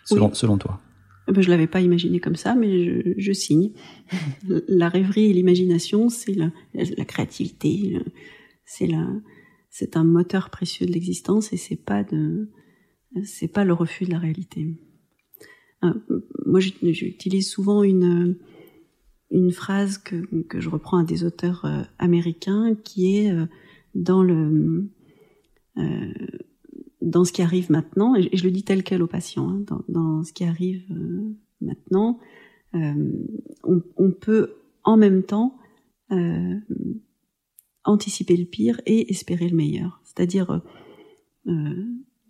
selon, 0.04 0.32
selon 0.34 0.58
toi. 0.58 0.80
Eh 1.26 1.32
ben, 1.32 1.40
je 1.40 1.48
l'avais 1.48 1.66
pas 1.66 1.80
imaginé 1.80 2.20
comme 2.20 2.36
ça, 2.36 2.54
mais 2.54 2.84
je, 2.84 3.14
je 3.16 3.32
signe. 3.32 3.72
la 4.68 4.90
rêverie 4.90 5.30
et 5.30 5.32
l'imagination, 5.32 6.10
c'est 6.10 6.34
la, 6.34 6.50
la, 6.74 7.04
créativité, 7.06 7.98
c'est 8.66 8.86
la, 8.86 9.06
c'est 9.70 9.96
un 9.96 10.04
moteur 10.04 10.50
précieux 10.50 10.86
de 10.86 10.92
l'existence 10.92 11.52
et 11.54 11.56
c'est 11.56 11.82
pas 11.82 12.04
de, 12.04 12.50
c'est 13.22 13.48
pas 13.48 13.64
le 13.64 13.72
refus 13.72 14.04
de 14.04 14.10
la 14.10 14.18
réalité. 14.18 14.66
Euh, 15.82 15.92
moi, 16.46 16.60
j'utilise 16.60 17.48
souvent 17.48 17.82
une 17.82 18.36
une 19.30 19.52
phrase 19.52 19.98
que, 19.98 20.16
que 20.44 20.60
je 20.60 20.68
reprends 20.68 20.98
à 20.98 21.04
des 21.04 21.24
auteurs 21.24 21.64
euh, 21.64 21.82
américains 21.98 22.74
qui 22.84 23.18
est 23.18 23.32
euh, 23.32 23.46
dans 23.94 24.22
le 24.22 24.88
euh, 25.76 26.12
dans 27.00 27.24
ce 27.24 27.32
qui 27.32 27.42
arrive 27.42 27.70
maintenant, 27.70 28.14
et 28.14 28.34
je, 28.34 28.44
le 28.44 28.50
dis 28.50 28.62
tel 28.62 28.82
quel 28.82 29.02
aux 29.02 29.06
patients, 29.06 29.50
hein, 29.50 29.64
dans, 29.66 29.82
dans, 29.88 30.24
ce 30.24 30.32
qui 30.32 30.44
arrive 30.44 30.84
maintenant, 31.60 32.18
on, 32.72 33.82
on, 33.96 34.10
peut 34.10 34.54
en 34.84 34.96
même 34.96 35.22
temps 35.22 35.58
anticiper 37.84 38.38
le 38.38 38.46
pire 38.46 38.80
et 38.86 39.10
espérer 39.10 39.50
le 39.50 39.56
meilleur. 39.56 40.00
C'est-à-dire 40.04 40.62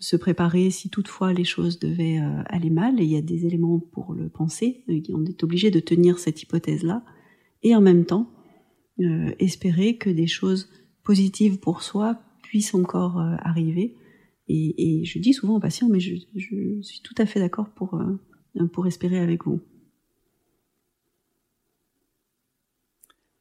se 0.05 0.17
préparer 0.17 0.71
si 0.71 0.91
toutefois 0.91 1.33
les 1.33 1.45
choses 1.45 1.79
devaient 1.79 2.19
euh, 2.19 2.43
aller 2.47 2.69
mal, 2.69 3.01
et 3.01 3.05
il 3.05 3.11
y 3.11 3.17
a 3.17 3.23
des 3.23 3.47
éléments 3.47 3.79
pour 3.79 4.13
le 4.13 4.29
penser, 4.29 4.85
on 5.09 5.25
est 5.25 5.43
obligé 5.43 5.71
de 5.71 5.81
tenir 5.81 6.19
cette 6.19 6.43
hypothèse-là, 6.43 7.03
et 7.63 7.75
en 7.75 7.81
même 7.81 8.05
temps 8.05 8.31
euh, 9.01 9.33
espérer 9.39 9.97
que 9.97 10.11
des 10.11 10.27
choses 10.27 10.69
positives 11.05 11.59
pour 11.59 11.83
soi 11.83 12.19
puissent 12.43 12.75
encore 12.75 13.19
euh, 13.19 13.37
arriver. 13.39 13.97
Et, 14.47 15.03
je 15.07 15.19
dis 15.19 15.33
souvent 15.33 15.57
aux 15.57 15.61
patients, 15.61 15.89
mais 15.89 16.01
je, 16.01 16.17
je 16.37 16.83
suis 16.83 17.01
tout 17.03 17.15
à 17.17 17.25
fait 17.25 17.41
d'accord 17.41 17.71
pour, 17.71 17.99
pour 18.75 18.87
espérer 18.87 19.19
avec 19.19 19.47
vous. 19.47 19.63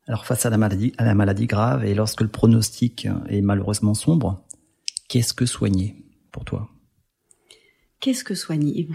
Alors 0.08 0.26
face 0.26 0.46
à 0.46 0.50
la 0.50 0.58
maladie, 0.58 0.94
à 0.98 1.04
la 1.04 1.14
maladie 1.14 1.46
grave 1.46 1.84
et 1.84 1.94
lorsque 1.94 2.22
le 2.22 2.30
pronostic 2.30 3.10
est 3.28 3.42
malheureusement 3.42 3.94
sombre, 3.94 4.46
qu'est-ce 5.10 5.34
que 5.34 5.46
soigner? 5.46 6.04
Pour 6.34 6.44
toi? 6.44 6.70
Qu'est-ce 8.02 8.26
que 8.26 8.36
soigner? 8.36 8.90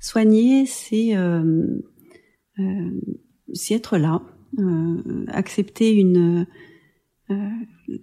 Soigner, 0.00 0.66
c'est 0.66 1.16
euh, 1.16 1.66
euh, 2.58 3.00
être 3.70 3.98
là, 3.98 4.22
euh, 4.58 5.24
accepter 5.28 5.92
une 5.92 6.46
euh, 7.30 7.50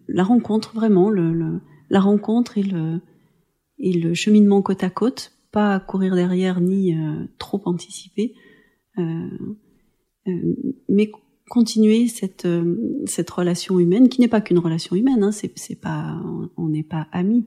la 0.08 0.24
rencontre 0.24 0.74
vraiment, 0.76 1.10
la 1.10 2.00
rencontre 2.00 2.58
et 2.58 2.64
le 2.64 3.02
et 3.78 3.92
le 3.92 4.14
cheminement 4.14 4.62
côte 4.62 4.84
à 4.84 4.90
côte, 4.90 5.34
pas 5.52 5.80
courir 5.80 6.16
derrière 6.16 6.62
ni 6.62 6.96
trop 7.40 7.62
anticiper, 7.66 8.36
mais 10.90 11.12
continuer 11.50 12.08
cette 12.08 12.48
cette 13.06 13.30
relation 13.30 13.80
humaine 13.80 14.10
qui 14.10 14.22
n'est 14.22 14.28
pas 14.28 14.42
qu'une 14.42 14.60
relation 14.60 14.96
humaine, 14.96 15.24
hein, 15.24 15.32
c'est 15.32 15.82
pas 15.82 16.22
on 16.56 16.70
n'est 16.70 16.84
pas 16.84 17.08
amis, 17.12 17.46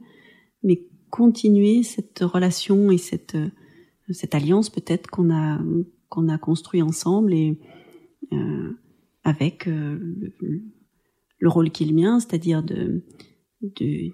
mais 0.62 0.86
continuer 1.10 1.82
cette 1.82 2.20
relation 2.20 2.90
et 2.90 2.98
cette 2.98 3.36
cette 4.10 4.34
alliance 4.34 4.70
peut-être 4.70 5.08
qu'on 5.08 5.30
a 5.30 5.60
qu'on 6.08 6.28
a 6.28 6.38
construit 6.38 6.82
ensemble 6.82 7.34
et 7.34 7.58
euh, 8.32 8.78
avec 9.24 9.68
euh, 9.68 9.98
le, 11.38 11.48
rôle 11.48 11.70
qui 11.70 11.84
est 11.84 11.86
le 11.86 11.94
mien, 11.94 12.20
c'est-à-dire 12.20 12.62
de 12.62 13.04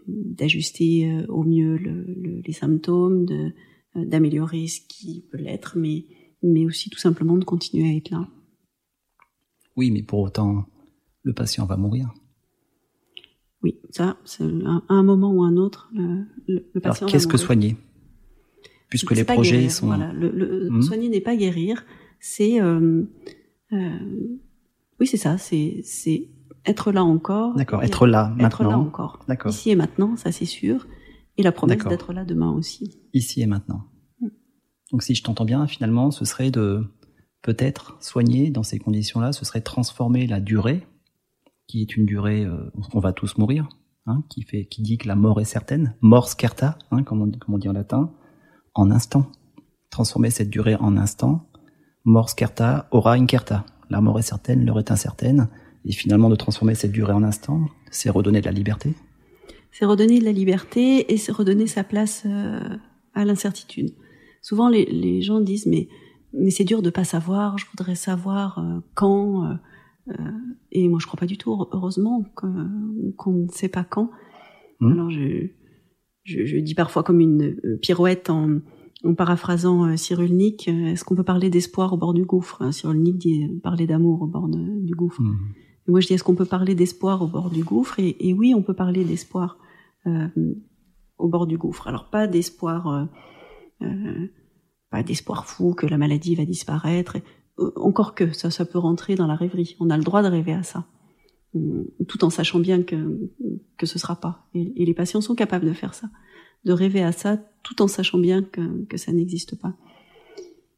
d'ajuster 0.06 1.10
euh, 1.10 1.26
au 1.28 1.44
mieux 1.44 1.76
le, 1.76 2.40
les 2.46 2.52
symptômes, 2.52 3.26
de 3.26 3.52
euh, 3.96 4.04
d'améliorer 4.06 4.66
ce 4.66 4.80
qui 4.88 5.26
peut 5.30 5.38
l'être, 5.38 5.76
mais 5.78 6.06
mais 6.42 6.66
aussi 6.66 6.90
tout 6.90 6.98
simplement 6.98 7.36
de 7.36 7.44
continuer 7.44 7.88
à 7.90 7.94
être 7.94 8.10
là. 8.10 8.28
Oui, 9.76 9.90
mais 9.90 10.02
pour 10.02 10.20
autant, 10.20 10.64
le 11.22 11.32
patient 11.32 11.66
va 11.66 11.76
mourir. 11.76 12.12
Oui, 13.64 13.80
ça, 13.88 14.18
c'est 14.26 14.44
à 14.44 14.92
un 14.92 15.02
moment 15.02 15.32
ou 15.32 15.42
un 15.42 15.56
autre, 15.56 15.90
le, 15.94 16.26
le, 16.46 16.80
patient. 16.80 17.06
Alors, 17.06 17.12
qu'est-ce 17.12 17.26
que 17.26 17.38
soigner? 17.38 17.78
Puisque 18.90 19.12
les 19.12 19.24
projets 19.24 19.70
sont. 19.70 19.86
Voilà, 19.86 20.12
le, 20.12 20.68
hmm. 20.70 20.82
soigner 20.82 21.08
n'est 21.08 21.22
pas 21.22 21.34
guérir, 21.34 21.86
c'est. 22.20 22.60
Euh, 22.60 23.04
euh, 23.72 23.98
oui, 25.00 25.06
c'est 25.06 25.16
ça, 25.16 25.38
c'est 25.38 25.80
c'est 25.82 26.28
être 26.66 26.92
là 26.92 27.04
encore. 27.04 27.56
D'accord, 27.56 27.82
être 27.82 28.06
là 28.06 28.28
maintenant. 28.36 28.46
Être 28.46 28.64
là 28.64 28.78
encore. 28.78 29.20
D'accord. 29.28 29.50
Ici 29.50 29.70
et 29.70 29.76
maintenant, 29.76 30.14
ça 30.16 30.30
c'est 30.30 30.44
sûr, 30.44 30.86
et 31.38 31.42
la 31.42 31.50
promesse 31.50 31.82
d'être 31.86 32.12
là 32.12 32.26
demain 32.26 32.52
aussi. 32.52 33.00
Ici 33.14 33.40
et 33.40 33.46
maintenant. 33.46 33.84
Hmm. 34.20 34.28
Donc, 34.92 35.02
si 35.02 35.14
je 35.14 35.22
t'entends 35.22 35.46
bien, 35.46 35.66
finalement, 35.66 36.10
ce 36.10 36.26
serait 36.26 36.50
de 36.50 36.84
peut-être 37.40 37.96
soigner 38.00 38.50
dans 38.50 38.62
ces 38.62 38.78
conditions-là, 38.78 39.32
ce 39.32 39.46
serait 39.46 39.62
transformer 39.62 40.26
la 40.26 40.40
durée 40.40 40.86
qui 41.66 41.82
est 41.82 41.96
une 41.96 42.06
durée, 42.06 42.44
euh, 42.44 42.70
on 42.92 43.00
va 43.00 43.12
tous 43.12 43.38
mourir, 43.38 43.68
hein, 44.06 44.22
qui 44.28 44.42
fait, 44.42 44.66
qui 44.66 44.82
dit 44.82 44.98
que 44.98 45.08
la 45.08 45.16
mort 45.16 45.40
est 45.40 45.44
certaine, 45.44 45.94
mors 46.00 46.28
scerta, 46.28 46.78
hein, 46.90 47.02
comme, 47.02 47.32
on, 47.48 47.58
dit 47.58 47.68
en 47.68 47.72
latin, 47.72 48.12
en 48.74 48.90
instant. 48.90 49.30
Transformer 49.90 50.30
cette 50.30 50.50
durée 50.50 50.76
en 50.76 50.96
instant, 50.96 51.48
mors 52.04 52.28
scerta, 52.28 52.88
aura 52.90 53.14
incerta. 53.14 53.64
La 53.90 54.00
mort 54.00 54.18
est 54.18 54.22
certaine, 54.22 54.64
l'heure 54.64 54.78
est 54.78 54.90
incertaine, 54.90 55.48
et 55.84 55.92
finalement 55.92 56.28
de 56.28 56.36
transformer 56.36 56.74
cette 56.74 56.92
durée 56.92 57.12
en 57.12 57.22
instant, 57.22 57.66
c'est 57.90 58.10
redonner 58.10 58.40
de 58.40 58.46
la 58.46 58.52
liberté. 58.52 58.94
C'est 59.70 59.84
redonner 59.84 60.18
de 60.20 60.24
la 60.24 60.32
liberté 60.32 61.12
et 61.12 61.16
c'est 61.16 61.32
redonner 61.32 61.66
sa 61.66 61.84
place 61.84 62.22
euh, 62.26 62.60
à 63.12 63.24
l'incertitude. 63.24 63.94
Souvent 64.40 64.68
les, 64.68 65.22
gens 65.22 65.40
disent 65.40 65.66
mais 65.66 65.88
mais 66.32 66.50
c'est 66.50 66.64
dur 66.64 66.82
de 66.82 66.90
pas 66.90 67.04
savoir, 67.04 67.58
je 67.58 67.66
voudrais 67.66 67.94
savoir 67.94 68.58
euh, 68.58 68.80
quand. 68.94 69.58
Euh, 70.08 70.12
et 70.72 70.88
moi, 70.88 70.98
je 71.00 71.06
crois 71.06 71.18
pas 71.18 71.26
du 71.26 71.38
tout, 71.38 71.66
heureusement, 71.72 72.24
qu'on 72.34 73.32
ne 73.32 73.48
sait 73.48 73.68
pas 73.68 73.84
quand. 73.84 74.10
Mmh. 74.80 74.92
Alors, 74.92 75.10
je, 75.10 75.48
je, 76.24 76.44
je, 76.44 76.58
dis 76.58 76.74
parfois 76.74 77.02
comme 77.02 77.20
une 77.20 77.56
euh, 77.64 77.78
pirouette 77.80 78.28
en, 78.28 78.60
en 79.04 79.14
paraphrasant 79.14 79.86
euh, 79.86 79.96
Cyrulnik, 79.96 80.68
est-ce 80.68 81.04
qu'on 81.04 81.14
peut 81.14 81.24
parler 81.24 81.50
d'espoir 81.50 81.92
au 81.92 81.96
bord 81.96 82.14
du 82.14 82.24
gouffre? 82.24 82.60
Hein, 82.62 82.72
Cyrulnik 82.72 83.18
dit 83.18 83.48
parler 83.62 83.86
d'amour 83.86 84.22
au 84.22 84.26
bord 84.26 84.48
du 84.48 84.94
gouffre. 84.94 85.22
Mmh. 85.22 85.36
Et 85.86 85.90
moi, 85.90 86.00
je 86.00 86.06
dis 86.06 86.14
est-ce 86.14 86.24
qu'on 86.24 86.34
peut 86.34 86.44
parler 86.44 86.74
d'espoir 86.74 87.22
au 87.22 87.26
bord 87.26 87.50
du 87.50 87.62
gouffre? 87.62 87.98
Et, 87.98 88.16
et, 88.20 88.32
oui, 88.32 88.54
on 88.54 88.62
peut 88.62 88.74
parler 88.74 89.04
d'espoir 89.04 89.58
euh, 90.06 90.28
au 91.18 91.28
bord 91.28 91.46
du 91.46 91.58
gouffre. 91.58 91.88
Alors, 91.88 92.08
pas 92.10 92.26
d'espoir, 92.26 93.08
euh, 93.82 94.26
pas 94.90 95.02
d'espoir 95.02 95.46
fou 95.46 95.74
que 95.74 95.86
la 95.86 95.98
maladie 95.98 96.34
va 96.34 96.44
disparaître. 96.44 97.18
Euh, 97.58 97.70
encore 97.76 98.14
que 98.14 98.32
ça, 98.32 98.50
ça 98.50 98.64
peut 98.64 98.78
rentrer 98.78 99.14
dans 99.14 99.26
la 99.26 99.36
rêverie. 99.36 99.76
On 99.80 99.90
a 99.90 99.96
le 99.96 100.02
droit 100.02 100.22
de 100.22 100.28
rêver 100.28 100.52
à 100.52 100.62
ça, 100.62 100.86
euh, 101.54 101.84
tout 102.08 102.24
en 102.24 102.30
sachant 102.30 102.58
bien 102.58 102.82
que 102.82 103.30
que 103.76 103.86
ce 103.86 103.98
sera 103.98 104.16
pas. 104.16 104.46
Et, 104.54 104.84
les 104.84 104.94
patients 104.94 105.20
sont 105.20 105.34
capables 105.34 105.66
de 105.66 105.72
faire 105.72 105.94
ça, 105.94 106.08
de 106.64 106.72
rêver 106.72 107.02
à 107.02 107.12
ça, 107.12 107.38
tout 107.62 107.80
en 107.80 107.88
sachant 107.88 108.18
bien 108.18 108.42
que 108.42 108.84
que 108.86 108.96
ça 108.96 109.12
n'existe 109.12 109.56
pas. 109.56 109.76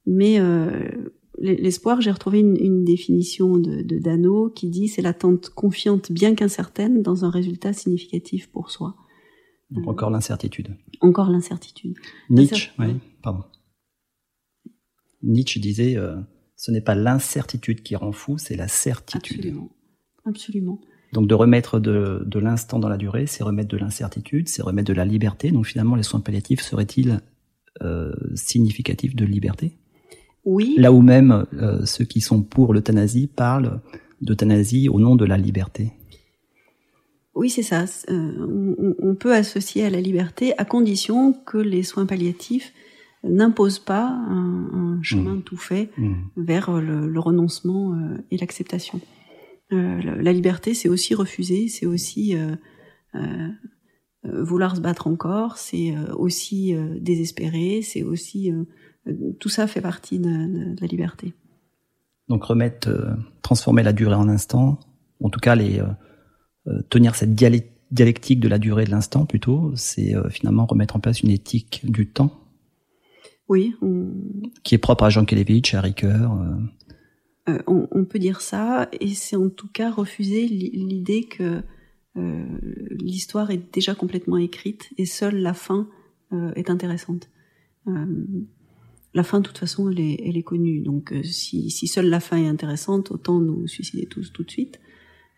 Mais 0.04 0.38
euh, 0.38 1.10
l'espoir, 1.38 2.00
j'ai 2.00 2.10
retrouvé 2.10 2.40
une, 2.40 2.56
une, 2.56 2.84
définition 2.84 3.56
de, 3.56 3.82
de 3.82 3.98
Dano 3.98 4.50
qui 4.50 4.68
dit 4.68 4.88
c'est 4.88 5.02
l'attente 5.02 5.48
confiante, 5.48 6.12
bien 6.12 6.34
qu'incertaine, 6.34 7.02
dans 7.02 7.24
un 7.24 7.30
résultat 7.30 7.72
significatif 7.72 8.50
pour 8.50 8.70
soi. 8.70 8.96
Donc 9.70 9.88
encore 9.88 10.10
l'incertitude. 10.10 10.76
Encore 11.00 11.30
l'incertitude. 11.30 11.96
Nietzsche, 12.30 12.70
oui, 12.78 12.98
pardon. 13.22 13.42
Nietzsche 15.22 15.58
disait 15.58 15.96
ce 16.56 16.70
n'est 16.70 16.80
pas 16.80 16.94
l'incertitude 16.94 17.82
qui 17.82 17.96
rend 17.96 18.12
fou, 18.12 18.38
c'est 18.38 18.56
la 18.56 18.68
certitude. 18.68 19.38
Absolument. 19.38 19.70
Absolument. 20.24 20.80
Donc 21.12 21.28
de 21.28 21.34
remettre 21.34 21.78
de, 21.78 22.22
de 22.26 22.38
l'instant 22.38 22.78
dans 22.78 22.88
la 22.88 22.96
durée, 22.96 23.26
c'est 23.26 23.44
remettre 23.44 23.68
de 23.68 23.76
l'incertitude, 23.76 24.48
c'est 24.48 24.62
remettre 24.62 24.88
de 24.88 24.94
la 24.94 25.04
liberté. 25.04 25.50
Donc 25.52 25.66
finalement, 25.66 25.94
les 25.94 26.02
soins 26.02 26.20
palliatifs 26.20 26.60
seraient-ils 26.60 27.20
euh, 27.82 28.12
significatifs 28.34 29.14
de 29.14 29.24
liberté? 29.24 29.76
Oui. 30.44 30.74
Là 30.78 30.92
où 30.92 31.02
même 31.02 31.46
euh, 31.54 31.84
ceux 31.84 32.04
qui 32.04 32.20
sont 32.20 32.42
pour 32.42 32.72
l'euthanasie 32.72 33.26
parlent 33.26 33.80
d'euthanasie 34.20 34.88
au 34.88 34.98
nom 34.98 35.14
de 35.14 35.24
la 35.24 35.36
liberté. 35.36 35.92
Oui, 37.34 37.50
c'est 37.50 37.62
ça. 37.62 37.84
Euh, 38.08 38.74
on, 38.78 38.94
on, 38.98 39.14
peut 39.14 39.34
associer 39.34 39.84
à 39.84 39.90
la 39.90 40.00
liberté 40.00 40.54
à 40.56 40.64
condition 40.64 41.34
que 41.34 41.58
les 41.58 41.82
soins 41.82 42.06
palliatifs 42.06 42.72
n'impose 43.28 43.78
pas 43.78 44.08
un, 44.08 45.00
chemin 45.02 45.36
mmh. 45.36 45.42
tout 45.42 45.56
fait 45.56 45.90
mmh. 45.96 46.14
vers 46.36 46.72
le, 46.80 47.18
renoncement 47.18 47.94
euh, 47.94 48.16
et 48.30 48.36
l'acceptation. 48.36 49.00
Euh, 49.72 50.00
la, 50.00 50.32
liberté, 50.32 50.74
c'est 50.74 50.88
aussi 50.88 51.14
refuser, 51.14 51.68
c'est 51.68 51.86
aussi 51.86 52.36
euh, 53.14 53.48
vouloir 54.24 54.76
se 54.76 54.80
battre 54.80 55.06
encore, 55.06 55.58
c'est 55.58 55.94
aussi 56.14 56.74
désespérer, 57.00 57.82
c'est 57.82 58.02
aussi 58.02 58.52
tout 59.38 59.48
ça 59.48 59.66
fait 59.66 59.80
partie 59.80 60.18
de, 60.18 60.80
la 60.80 60.86
liberté. 60.86 61.34
Donc 62.28 62.44
remettre, 62.44 62.88
transformer 63.42 63.82
la 63.82 63.92
durée 63.92 64.16
en 64.16 64.28
instant, 64.28 64.80
en 65.22 65.30
tout 65.30 65.40
cas 65.40 65.54
les 65.54 65.80
tenir 66.88 67.14
cette 67.14 67.34
dialectique 67.34 68.40
de 68.40 68.48
la 68.48 68.58
durée 68.58 68.84
de 68.84 68.90
l'instant 68.90 69.26
plutôt, 69.26 69.72
c'est 69.76 70.14
finalement 70.30 70.66
remettre 70.66 70.96
en 70.96 71.00
place 71.00 71.22
une 71.22 71.30
éthique 71.30 71.80
du 71.84 72.08
temps. 72.08 72.45
Oui. 73.48 73.74
Qui 74.64 74.74
est 74.74 74.78
propre 74.78 75.04
à 75.04 75.10
Jean 75.10 75.24
Kelevich, 75.24 75.74
à 75.74 75.80
Ricoeur. 75.80 76.38
Euh, 77.48 77.58
on, 77.68 78.04
peut 78.04 78.18
dire 78.18 78.40
ça, 78.40 78.88
et 79.00 79.14
c'est 79.14 79.36
en 79.36 79.48
tout 79.48 79.68
cas 79.68 79.90
refuser 79.90 80.48
l'idée 80.48 81.24
que 81.24 81.62
euh, 82.16 82.44
l'histoire 82.90 83.52
est 83.52 83.72
déjà 83.72 83.94
complètement 83.94 84.36
écrite 84.36 84.90
et 84.98 85.06
seule 85.06 85.36
la 85.36 85.54
fin 85.54 85.88
euh, 86.32 86.52
est 86.54 86.70
intéressante. 86.70 87.30
la 87.86 89.22
fin, 89.22 89.38
de 89.38 89.46
toute 89.46 89.58
façon, 89.58 89.88
elle 89.90 90.00
est, 90.00 90.20
elle 90.26 90.36
est 90.36 90.42
connue. 90.42 90.80
Donc, 90.80 91.14
si, 91.22 91.70
si, 91.70 91.86
seule 91.86 92.08
la 92.08 92.18
fin 92.18 92.36
est 92.36 92.48
intéressante, 92.48 93.12
autant 93.12 93.38
nous 93.38 93.68
suicider 93.68 94.06
tous 94.06 94.32
tout 94.32 94.42
de 94.42 94.50
suite. 94.50 94.80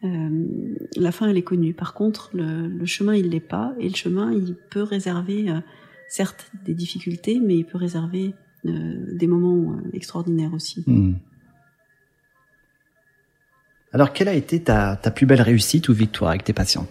la 0.01 1.13
fin, 1.13 1.29
elle 1.29 1.37
est 1.37 1.43
connue. 1.43 1.75
Par 1.75 1.93
contre, 1.93 2.31
le, 2.33 2.69
le 2.69 2.87
chemin, 2.87 3.15
il 3.15 3.29
l'est 3.29 3.41
pas, 3.41 3.75
et 3.79 3.89
le 3.91 3.95
chemin, 3.95 4.33
il 4.33 4.57
peut 4.71 4.83
réserver, 4.83 5.53
certes, 6.09 6.51
des 6.65 6.75
difficultés, 6.75 7.41
mais 7.41 7.57
il 7.57 7.65
peut 7.65 7.79
réserver 7.79 8.35
des 8.65 9.27
moments 9.27 9.77
extraordinaires 9.93 10.53
aussi. 10.53 10.83
Hmm. 10.87 11.15
Alors, 13.93 14.13
quelle 14.13 14.29
a 14.29 14.35
été 14.35 14.63
ta, 14.63 14.97
plus 15.15 15.27
belle 15.27 15.41
réussite 15.41 15.89
ou 15.89 15.95
victoire 15.95 16.31
avec 16.31 16.45
tes 16.45 16.53
patients? 16.53 16.87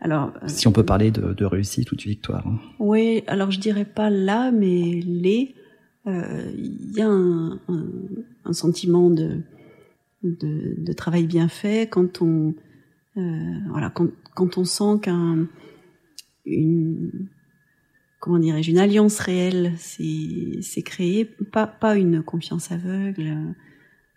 Alors, 0.00 0.32
si 0.46 0.66
on 0.66 0.72
peut 0.72 0.84
parler 0.84 1.10
de, 1.10 1.44
réussite 1.44 1.92
ou 1.92 1.96
de 1.96 2.02
victoire. 2.02 2.46
Hein. 2.46 2.58
Oui, 2.78 3.22
alors 3.26 3.50
je 3.50 3.60
dirais 3.60 3.84
pas 3.84 4.10
là, 4.10 4.50
mais 4.50 5.00
les. 5.04 5.54
Euh, 6.06 6.50
il 6.56 6.96
y 6.96 7.02
a 7.02 7.08
un, 7.08 8.52
sentiment 8.52 9.10
de, 9.10 9.42
de, 10.22 10.92
travail 10.92 11.26
bien 11.26 11.48
fait 11.48 11.88
quand 11.88 12.22
on 12.22 12.54
euh, 13.16 13.58
voilà 13.68 13.90
quand, 13.90 14.58
on 14.58 14.64
sent 14.64 15.00
qu'un 15.02 15.46
une 16.46 17.28
comment 18.20 18.38
dirais-je 18.38 18.70
une 18.70 18.78
alliance 18.78 19.18
réelle 19.18 19.72
s'est 19.76 20.82
créée, 20.82 21.24
pas 21.24 21.66
pas 21.66 21.96
une 21.96 22.22
confiance 22.22 22.70
aveugle, 22.70 23.36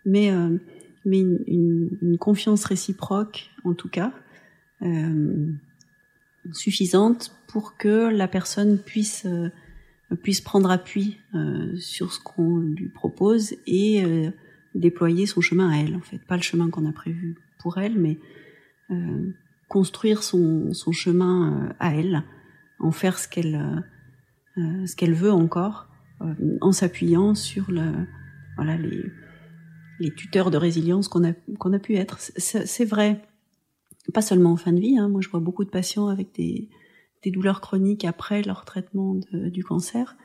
mais 0.04 0.30
euh, 0.30 0.58
mais 1.04 1.20
une, 1.20 2.16
confiance 2.18 2.64
réciproque, 2.64 3.50
en 3.64 3.74
tout 3.74 3.90
cas, 3.90 4.12
euh, 4.82 5.52
suffisante 6.52 7.36
pour 7.46 7.76
que 7.76 8.08
la 8.08 8.28
personne 8.28 8.78
puisse 8.78 9.26
euh, 10.12 10.16
puisse 10.16 10.40
prendre 10.40 10.70
appui 10.70 11.18
euh, 11.34 11.76
sur 11.76 12.12
ce 12.12 12.20
qu'on 12.20 12.58
lui 12.58 12.88
propose 12.88 13.54
et 13.66 14.04
euh, 14.04 14.30
déployer 14.74 15.26
son 15.26 15.40
chemin 15.40 15.70
à 15.70 15.78
elle. 15.78 15.96
En 15.96 16.00
fait, 16.00 16.18
pas 16.18 16.36
le 16.36 16.42
chemin 16.42 16.70
qu'on 16.70 16.88
a 16.88 16.92
prévu 16.92 17.36
pour 17.58 17.78
elle, 17.78 17.98
mais 17.98 18.18
construire 19.68 20.22
son, 20.22 20.72
son 20.74 20.92
chemin 20.92 21.74
à 21.80 21.94
elle, 21.94 22.22
en 22.78 22.92
faire 22.92 23.18
ce 23.18 23.26
qu'elle 23.26 23.82
ce 24.56 24.94
qu'elle 24.96 25.14
veut 25.14 25.32
encore, 25.32 25.88
en 26.60 26.72
s'appuyant 26.72 27.34
sur 27.34 27.70
le 27.70 28.06
voilà 28.56 28.76
les 28.76 29.04
les 30.00 30.14
tuteurs 30.14 30.50
de 30.50 30.56
résilience 30.56 31.08
qu'on 31.08 31.24
a, 31.24 31.32
qu'on 31.58 31.72
a 31.72 31.78
pu 31.78 31.96
être. 31.96 32.18
C'est 32.18 32.84
vrai, 32.84 33.22
pas 34.12 34.22
seulement 34.22 34.52
en 34.52 34.56
fin 34.56 34.72
de 34.72 34.80
vie. 34.80 34.98
Hein. 34.98 35.08
Moi, 35.08 35.20
je 35.20 35.28
vois 35.28 35.40
beaucoup 35.40 35.64
de 35.64 35.70
patients 35.70 36.08
avec 36.08 36.34
des, 36.34 36.68
des 37.22 37.30
douleurs 37.30 37.60
chroniques 37.60 38.04
après 38.04 38.42
leur 38.42 38.64
traitement 38.64 39.16
du 39.32 39.64
cancer. 39.64 40.16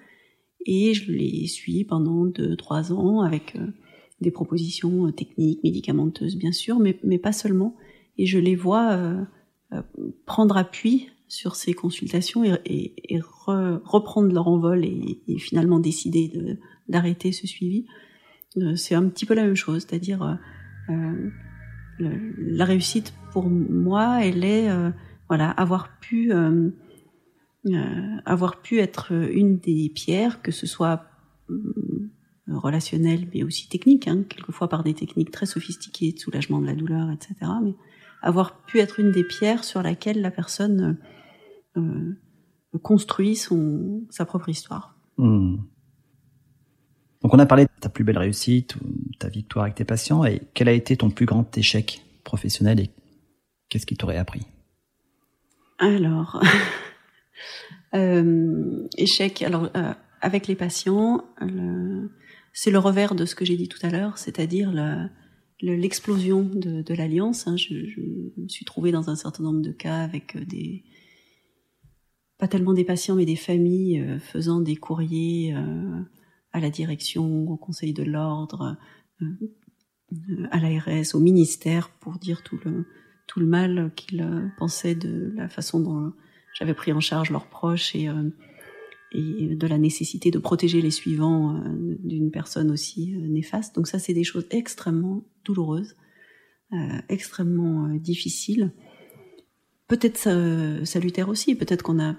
Et 0.66 0.94
je 0.94 1.12
les 1.12 1.48
suis 1.48 1.86
pendant 1.86 2.26
deux, 2.26 2.56
trois 2.58 2.92
ans 2.92 3.22
avec 3.22 3.56
euh, 3.56 3.68
des 4.20 4.32
propositions 4.32 5.08
euh, 5.08 5.12
techniques, 5.12 5.64
médicamenteuses, 5.64 6.36
bien 6.36 6.52
sûr, 6.52 6.80
mais, 6.80 7.00
mais 7.04 7.18
pas 7.18 7.32
seulement. 7.32 7.78
Et 8.18 8.26
je 8.26 8.38
les 8.38 8.56
vois 8.56 8.92
euh, 8.92 9.24
prendre 10.26 10.58
appui 10.58 11.08
sur 11.30 11.56
ces 11.56 11.74
consultations 11.74 12.44
et, 12.44 12.60
et, 12.66 13.20
reprendre 13.22 14.34
leur 14.34 14.48
envol 14.48 14.84
et, 14.84 15.22
et 15.28 15.40
finalement 15.40 15.80
décider 15.80 16.58
d'arrêter 16.90 17.32
ce 17.32 17.48
suivi. 17.48 17.86
Euh, 18.58 18.76
c'est 18.76 18.96
un 18.96 19.08
petit 19.08 19.26
peu 19.26 19.34
la 19.34 19.44
même 19.44 19.56
chose, 19.56 19.86
c'est-à-dire 19.88 20.24
euh, 20.90 20.94
euh, 22.00 22.34
la 22.38 22.66
réussite 22.66 23.14
pour 23.32 23.50
moi, 23.50 24.26
elle 24.26 24.44
est 24.44 24.70
voilà 25.28 25.52
avoir 25.52 26.00
pu 26.00 26.32
avoir 28.26 28.62
pu 28.62 28.80
être 28.80 29.12
une 29.12 29.60
des 29.60 29.92
pierres, 29.94 30.42
que 30.42 30.52
ce 30.52 30.66
soit 30.66 31.06
relationnelle 32.48 33.28
mais 33.34 33.44
aussi 33.44 33.70
technique, 33.70 34.08
hein, 34.08 34.24
quelquefois 34.28 34.70
par 34.70 34.84
des 34.84 34.96
techniques 34.96 35.30
très 35.30 35.46
sophistiquées 35.46 36.14
de 36.14 36.20
soulagement 36.20 36.60
de 36.60 36.66
la 36.66 36.74
douleur, 36.74 37.12
etc. 37.12 37.36
Mais 37.64 37.76
avoir 38.24 38.64
pu 38.64 38.80
être 38.80 39.00
une 39.00 39.12
des 39.12 39.24
pierres 39.24 39.64
sur 39.64 39.84
laquelle 39.84 40.22
la 40.22 40.32
personne 40.32 40.98
euh, 41.80 42.80
construit 42.80 43.36
son, 43.36 44.04
sa 44.10 44.26
propre 44.26 44.50
histoire. 44.50 44.96
Mmh. 45.18 45.58
Donc 47.22 47.34
on 47.34 47.40
a 47.40 47.46
parlé 47.46 47.66
de 47.66 47.70
ta 47.82 47.90
plus 47.90 48.04
belle 48.04 48.18
réussite, 48.18 48.76
ta 49.20 49.28
victoire 49.28 49.66
avec 49.66 49.76
tes 49.76 49.86
patients, 49.86 50.24
et 50.24 50.42
quel 50.54 50.70
a 50.70 50.72
été 50.72 50.96
ton 50.96 51.10
plus 51.10 51.26
grand 51.26 51.58
échec 51.58 52.06
professionnel 52.24 52.80
et 52.80 52.90
qu'est-ce 53.68 53.86
qui 53.86 53.98
t'aurait 53.98 54.18
appris? 54.18 54.42
Alors, 55.80 56.42
euh, 57.96 58.88
échec. 58.98 59.42
Alors 59.42 59.70
euh, 59.76 59.94
avec 60.22 60.48
les 60.48 60.56
patients, 60.56 61.24
c'est 62.54 62.72
le 62.72 62.80
revers 62.80 63.16
de 63.16 63.26
ce 63.26 63.36
que 63.36 63.46
j'ai 63.46 63.56
dit 63.56 63.70
tout 63.70 63.80
à 63.84 63.90
l'heure, 63.90 64.18
c'est-à-dire 64.18 64.74
l'explosion 65.62 66.44
de, 66.44 66.94
l'alliance. 66.94 67.48
Hein. 67.48 67.56
Je, 67.56 67.74
me 67.74 68.48
suis 68.50 68.66
trouvée 68.66 68.92
dans 68.92 69.10
un 69.10 69.16
certain 69.16 69.44
nombre 69.44 69.62
de 69.62 69.72
cas 69.72 70.00
avec 70.00 70.38
des 70.46 70.84
pas 72.40 72.48
tellement 72.48 72.74
des 72.74 72.86
patients 72.86 73.16
mais 73.16 73.26
des 73.26 73.36
familles 73.36 74.00
euh, 74.00 74.20
faisant 74.20 74.62
des 74.62 74.76
courriers 74.76 75.54
à 76.52 76.60
la 76.60 76.70
direction, 76.70 77.48
au 77.48 77.58
Conseil 77.58 77.94
de 77.94 78.04
l'ordre, 78.04 78.78
euh, 79.22 80.48
à 80.52 80.60
l'ARS, 80.60 81.14
au 81.14 81.20
ministère, 81.20 81.90
pour 82.00 82.18
dire 82.18 82.42
tout 82.44 82.60
le, 82.66 82.86
tout 83.28 83.40
le 83.40 83.46
mal 83.46 83.92
qu'ils 83.96 84.22
euh, 84.22 84.48
pensaient 84.58 84.96
de 84.96 85.34
la 85.36 85.50
façon 85.50 85.80
dont 85.80 86.14
j'avais 86.58 86.74
pris 86.74 86.92
en 86.92 87.00
charge 87.00 87.30
leurs 87.30 87.48
proches 87.48 87.96
et, 87.96 88.10
euh, 88.10 88.30
et 89.12 89.56
de 89.56 89.68
la 89.68 89.78
nécessité 89.78 90.32
de 90.32 90.40
protéger 90.40 90.82
les 90.82 90.92
suivants 90.92 91.64
d'une 92.04 92.32
personne 92.32 92.72
aussi 92.72 93.16
néfaste. 93.18 93.76
Donc 93.76 93.88
ça, 93.88 94.00
c'est 94.00 94.14
des 94.14 94.24
choses 94.24 94.46
extrêmement 94.52 95.24
douloureuses, 95.46 95.96
extrêmement 97.08 97.88
difficiles. 97.96 98.72
Peut-être 99.90 100.86
salutaires 100.86 101.28
aussi, 101.28 101.56
peut-être 101.56 101.84
qu'on 101.84 102.00
a 102.00 102.16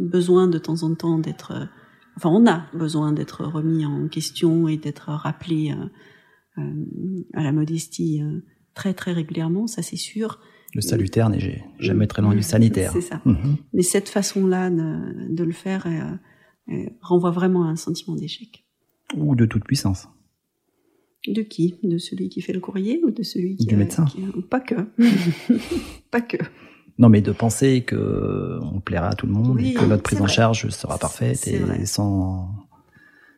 besoin 0.00 0.48
de 0.48 0.56
temps 0.56 0.82
en 0.84 0.94
temps 0.94 1.18
d'être 1.18 1.68
enfin, 2.16 2.30
on 2.30 2.46
a 2.46 2.66
besoin 2.74 3.12
d'être 3.12 3.44
remis 3.44 3.84
en 3.86 4.08
question 4.08 4.68
et 4.68 4.76
d'être 4.76 5.10
rappelé 5.10 5.72
euh, 5.72 6.62
euh, 6.62 7.24
à 7.34 7.42
la 7.42 7.52
modestie 7.52 8.22
euh, 8.22 8.40
très 8.74 8.94
très 8.94 9.12
régulièrement, 9.12 9.66
ça 9.66 9.82
c'est 9.82 9.96
sûr. 9.96 10.40
Le 10.74 10.80
salutaire 10.80 11.28
n'est 11.28 11.62
jamais 11.78 12.06
très 12.06 12.22
loin 12.22 12.34
du 12.34 12.42
sanitaire. 12.42 12.92
C'est 12.92 13.02
ça. 13.02 13.20
Mhm. 13.26 13.56
Mais 13.74 13.82
cette 13.82 14.08
façon-là 14.08 14.70
de, 14.70 15.44
le 15.44 15.52
faire 15.52 15.86
renvoie 17.02 17.30
vraiment 17.30 17.64
à 17.64 17.66
un 17.66 17.76
sentiment 17.76 18.16
d'échec. 18.16 18.64
Ou 19.14 19.36
de 19.36 19.44
toute 19.44 19.64
puissance. 19.64 20.08
De 21.28 21.42
qui? 21.42 21.74
De 21.82 21.98
celui 21.98 22.30
qui 22.30 22.40
fait 22.40 22.54
le 22.54 22.60
courrier 22.60 23.02
ou 23.04 23.10
de 23.10 23.22
celui 23.22 23.56
qui... 23.56 23.66
Du 23.66 23.76
médecin. 23.76 24.06
Pas 24.48 24.60
que. 24.60 24.76
pas 26.10 26.22
que. 26.22 26.38
Non, 26.98 27.08
mais 27.08 27.20
de 27.22 27.32
penser 27.32 27.82
que 27.82 28.58
on 28.62 28.80
plaira 28.80 29.08
à 29.08 29.14
tout 29.14 29.26
le 29.26 29.32
monde 29.32 29.60
et 29.60 29.74
que 29.74 29.84
notre 29.84 30.02
prise 30.02 30.20
en 30.20 30.26
charge 30.26 30.68
sera 30.68 30.98
parfaite 30.98 31.46
et 31.48 31.86
sans 31.86 32.48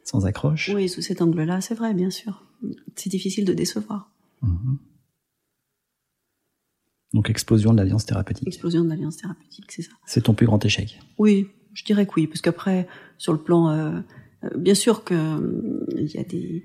sans 0.05 0.27
accroche. 0.27 0.71
Oui, 0.75 0.89
sous 0.89 1.01
cet 1.01 1.23
angle-là, 1.23 1.61
c'est 1.61 1.75
vrai, 1.75 1.95
bien 1.95 2.11
sûr. 2.11 2.43
C'est 2.95 3.11
difficile 3.11 3.45
de 3.45 3.55
décevoir. 3.55 4.11
Mhm. 4.43 4.79
Donc 7.15 7.31
explosion 7.31 7.73
de 7.73 7.79
l'alliance 7.79 8.05
thérapeutique. 8.05 8.49
Explosion 8.49 8.83
de 8.83 8.89
l'alliance 8.89 9.17
thérapeutique, 9.17 9.71
c'est 9.71 9.83
ça. 9.83 9.93
C'est 10.05 10.23
ton 10.23 10.35
plus 10.35 10.47
grand 10.47 10.63
échec. 10.65 10.99
Oui, 11.17 11.49
je 11.73 11.85
dirais 11.85 12.07
que 12.07 12.13
oui, 12.17 12.27
parce 12.27 12.41
qu'après, 12.41 12.89
sur 13.19 13.33
le 13.33 13.39
plan, 13.39 13.71
euh, 13.71 14.01
euh, 14.43 14.51
bien 14.57 14.75
sûr 14.75 15.05
que 15.05 15.15
euh, 15.15 15.87
il 15.97 16.11
y 16.11 16.19
a 16.19 16.25
des 16.25 16.65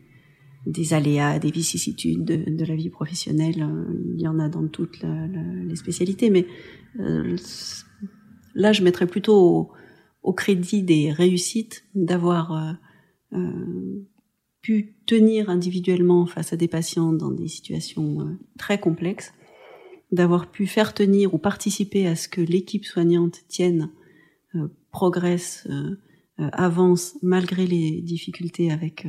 des 0.70 0.94
aléas, 0.94 1.40
des 1.40 1.52
vicissitudes 1.52 2.24
de, 2.24 2.66
la 2.66 2.76
vie 2.76 2.90
professionnelle. 2.90 3.68
Il 4.16 4.22
y 4.22 4.28
en 4.28 4.40
a 4.40 4.50
dans 4.50 4.68
toutes 4.68 5.04
les 5.04 5.76
spécialités, 5.76 6.30
mais 6.30 6.46
euh, 7.00 7.36
là, 8.54 8.72
je 8.72 8.84
mettrais 8.84 9.08
plutôt 9.08 9.72
au, 10.24 10.34
crédit 10.34 10.84
des 10.84 11.12
réussites 11.12 11.84
d'avoir 11.96 12.52
euh, 12.52 12.74
euh, 13.38 14.08
pu 14.62 14.96
tenir 15.08 15.50
individuellement 15.50 16.28
face 16.28 16.54
à 16.54 16.56
des 16.56 16.68
patients 16.68 17.14
dans 17.14 17.32
des 17.32 17.48
situations 17.48 18.38
très 18.58 18.80
complexes, 18.80 19.34
d'avoir 20.12 20.52
pu 20.52 20.68
faire 20.68 20.94
tenir 20.94 21.34
ou 21.34 21.40
participer 21.40 22.06
à 22.06 22.16
ce 22.16 22.28
que 22.28 22.42
l'équipe 22.42 22.86
soignante 22.86 23.40
tienne, 23.48 23.90
progresse, 24.92 25.68
avance 26.38 27.16
malgré 27.22 27.68
les 27.68 28.02
difficultés 28.02 28.72
avec 28.72 29.08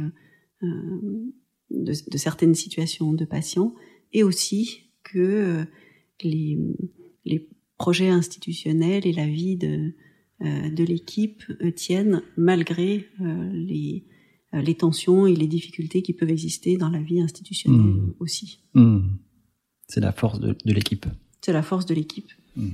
de, 1.71 1.93
certaines 2.17 2.55
situations 2.55 3.13
de 3.13 3.25
patients, 3.25 3.75
et 4.13 4.23
aussi 4.23 4.91
que 5.03 5.65
les, 6.23 6.59
les 7.25 7.49
projets 7.79 8.09
institutionnels 8.09 9.07
et 9.07 9.13
la 9.13 9.27
vie 9.27 9.57
de, 9.57 9.93
de 10.41 10.85
l'équipe 10.85 11.43
tiennent 11.77 12.23
malgré 12.37 13.07
les, 13.19 14.05
les 14.53 14.75
tensions 14.75 15.27
et 15.27 15.35
les 15.35 15.47
difficultés 15.47 16.03
qui 16.03 16.13
peuvent 16.13 16.31
exister 16.31 16.77
dans 16.77 16.91
la 16.91 17.01
vie 17.01 17.21
institutionnelle 17.21 17.81
mmh. 17.81 18.15
aussi. 18.19 18.63
Mmh. 18.75 19.01
C'est 19.89 20.01
la 20.01 20.13
force 20.13 20.41
de, 20.41 20.57
l'équipe. 20.65 21.07
C'est 21.41 21.53
la 21.53 21.63
force 21.63 21.87
de 21.87 21.95
l'équipe. 21.95 22.31
Mmh. 22.57 22.69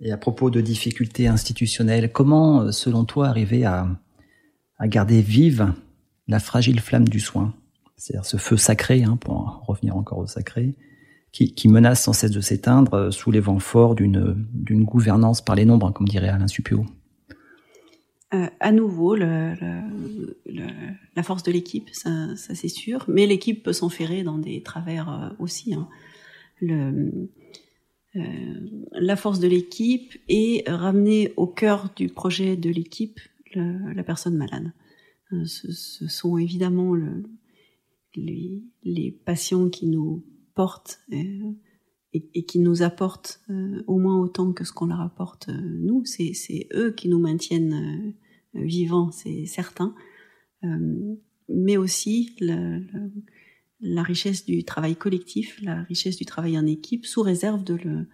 Et 0.00 0.12
à 0.12 0.16
propos 0.16 0.50
de 0.50 0.60
difficultés 0.60 1.26
institutionnelles, 1.26 2.12
comment, 2.12 2.62
euh, 2.62 2.72
selon 2.72 3.04
toi, 3.04 3.28
arriver 3.28 3.64
à, 3.64 3.98
garder 4.80 5.22
vive 5.22 5.74
la 6.28 6.38
fragile 6.38 6.80
flamme 6.80 7.08
du 7.08 7.20
soin 7.20 7.54
C'est-à-dire 7.96 8.24
ce 8.24 8.36
feu 8.36 8.56
sacré, 8.56 9.02
hein, 9.02 9.16
pour 9.16 9.64
revenir 9.66 9.96
encore 9.96 10.18
au 10.18 10.26
sacré, 10.26 10.76
qui, 11.32 11.68
menace 11.68 12.02
sans 12.02 12.12
cesse 12.12 12.30
de 12.30 12.40
s'éteindre 12.40 12.94
euh, 12.94 13.10
sous 13.10 13.30
les 13.30 13.40
vents 13.40 13.58
forts 13.58 13.94
d'une 13.94 14.84
gouvernance 14.84 15.42
par 15.42 15.56
les 15.56 15.64
nombres, 15.64 15.92
comme 15.92 16.08
dirait 16.08 16.28
Alain 16.28 16.48
Supio. 16.48 16.84
Euh, 18.34 18.46
à 18.60 18.72
nouveau, 18.72 19.14
la 19.14 19.52
force 21.22 21.42
de 21.42 21.52
l'équipe, 21.52 21.88
ça, 21.92 22.34
c'est 22.36 22.68
sûr, 22.68 23.04
mais 23.08 23.26
l'équipe 23.26 23.62
peut 23.62 23.72
s'enferrer 23.72 24.22
dans 24.22 24.38
des 24.38 24.62
travers 24.62 25.34
aussi. 25.38 25.74
Hein. 25.74 25.88
Euh, 28.16 28.20
la 28.92 29.16
force 29.16 29.38
de 29.38 29.48
l'équipe 29.48 30.14
et 30.28 30.64
ramener 30.66 31.32
au 31.36 31.46
cœur 31.46 31.90
du 31.94 32.08
projet 32.08 32.56
de 32.56 32.70
l'équipe 32.70 33.20
la 33.54 34.02
personne 34.02 34.36
malade. 34.36 34.72
Euh, 35.32 35.44
ce, 35.44 36.08
sont 36.08 36.38
évidemment 36.38 36.94
les, 38.14 39.20
patients 39.24 39.68
qui 39.68 39.86
nous 39.86 40.24
portent 40.54 41.00
euh, 41.12 41.52
et, 42.12 42.44
qui 42.44 42.58
nous 42.58 42.82
apportent 42.82 43.40
au 43.86 43.98
moins 43.98 44.18
autant 44.18 44.52
que 44.52 44.64
ce 44.64 44.72
qu'on 44.72 44.86
leur 44.86 45.00
apporte 45.00 45.48
nous. 45.48 46.04
C'est 46.04 46.68
eux 46.74 46.92
qui 46.92 47.08
nous 47.08 47.20
maintiennent 47.20 48.14
vivants, 48.54 49.10
c'est 49.10 49.44
certain. 49.44 49.94
mais 51.48 51.76
aussi 51.76 52.34
la 53.80 54.02
richesse 54.02 54.46
du 54.46 54.64
travail 54.64 54.96
collectif, 54.96 55.60
la 55.62 55.82
richesse 55.82 56.16
du 56.16 56.24
travail 56.24 56.58
en 56.58 56.66
équipe, 56.66 57.04
sous 57.04 57.22
réserve 57.22 57.62
de 57.62 57.74
le 57.74 58.06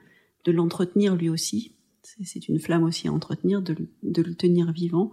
de 0.45 0.53
l'entretenir 0.53 1.16
lui 1.16 1.28
aussi. 1.28 1.73
C'est 2.03 2.49
une 2.49 2.61
flamme 2.61 2.85
aussi 2.85 3.09
à 3.09 3.12
entretenir, 3.12 3.62
de, 3.62 3.74
le 4.03 4.35
tenir 4.35 4.70
vivant. 4.73 5.11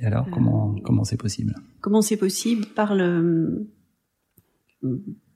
Et 0.00 0.04
alors, 0.04 0.28
comment 0.30 0.74
euh, 0.74 0.80
comment 0.82 1.04
c'est 1.04 1.16
possible? 1.16 1.54
Comment 1.80 2.02
c'est 2.02 2.16
possible? 2.16 2.66
Par 2.74 2.94
le 2.94 3.68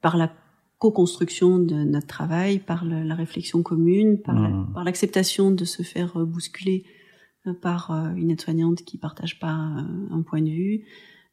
par 0.00 0.16
la 0.16 0.32
co-construction 0.78 1.58
de 1.58 1.76
notre 1.76 2.06
travail, 2.06 2.58
par 2.58 2.84
la 2.84 3.14
réflexion 3.14 3.62
commune, 3.62 4.20
par 4.20 4.34
mmh. 4.34 4.82
l'acceptation 4.84 5.50
de 5.50 5.64
se 5.64 5.82
faire 5.82 6.18
bousculer 6.26 6.84
euh, 7.46 7.54
par 7.54 7.90
euh, 7.90 8.14
une 8.14 8.30
aide-soignante 8.30 8.82
qui 8.82 8.98
partage 8.98 9.38
pas 9.38 9.52
un 9.52 10.22
point 10.22 10.42
de 10.42 10.50
vue, 10.50 10.84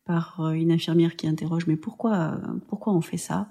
par 0.05 0.39
euh, 0.39 0.51
une 0.51 0.71
infirmière 0.71 1.15
qui 1.15 1.27
interroge 1.27 1.67
mais 1.67 1.77
pourquoi 1.77 2.39
pourquoi 2.67 2.93
on 2.93 3.01
fait 3.01 3.17
ça? 3.17 3.49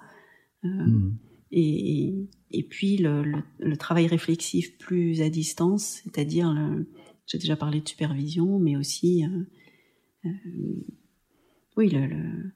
Euh, 0.65 0.69
hmm. 0.69 1.19
et, 1.51 2.29
et, 2.53 2.63
puis 2.63 2.97
le, 2.97 3.25
le, 3.59 3.77
travail 3.77 4.07
réflexif 4.07 4.79
plus 4.79 5.21
à 5.23 5.29
distance, 5.29 6.03
c'est-à-dire 6.05 6.55
j'ai 7.27 7.39
déjà 7.39 7.57
parlé 7.57 7.81
de 7.81 7.89
supervision, 7.89 8.59
mais 8.59 8.77
aussi 8.77 9.25
euh, 9.25 9.45
oui 11.77 11.89
le, 11.89 12.53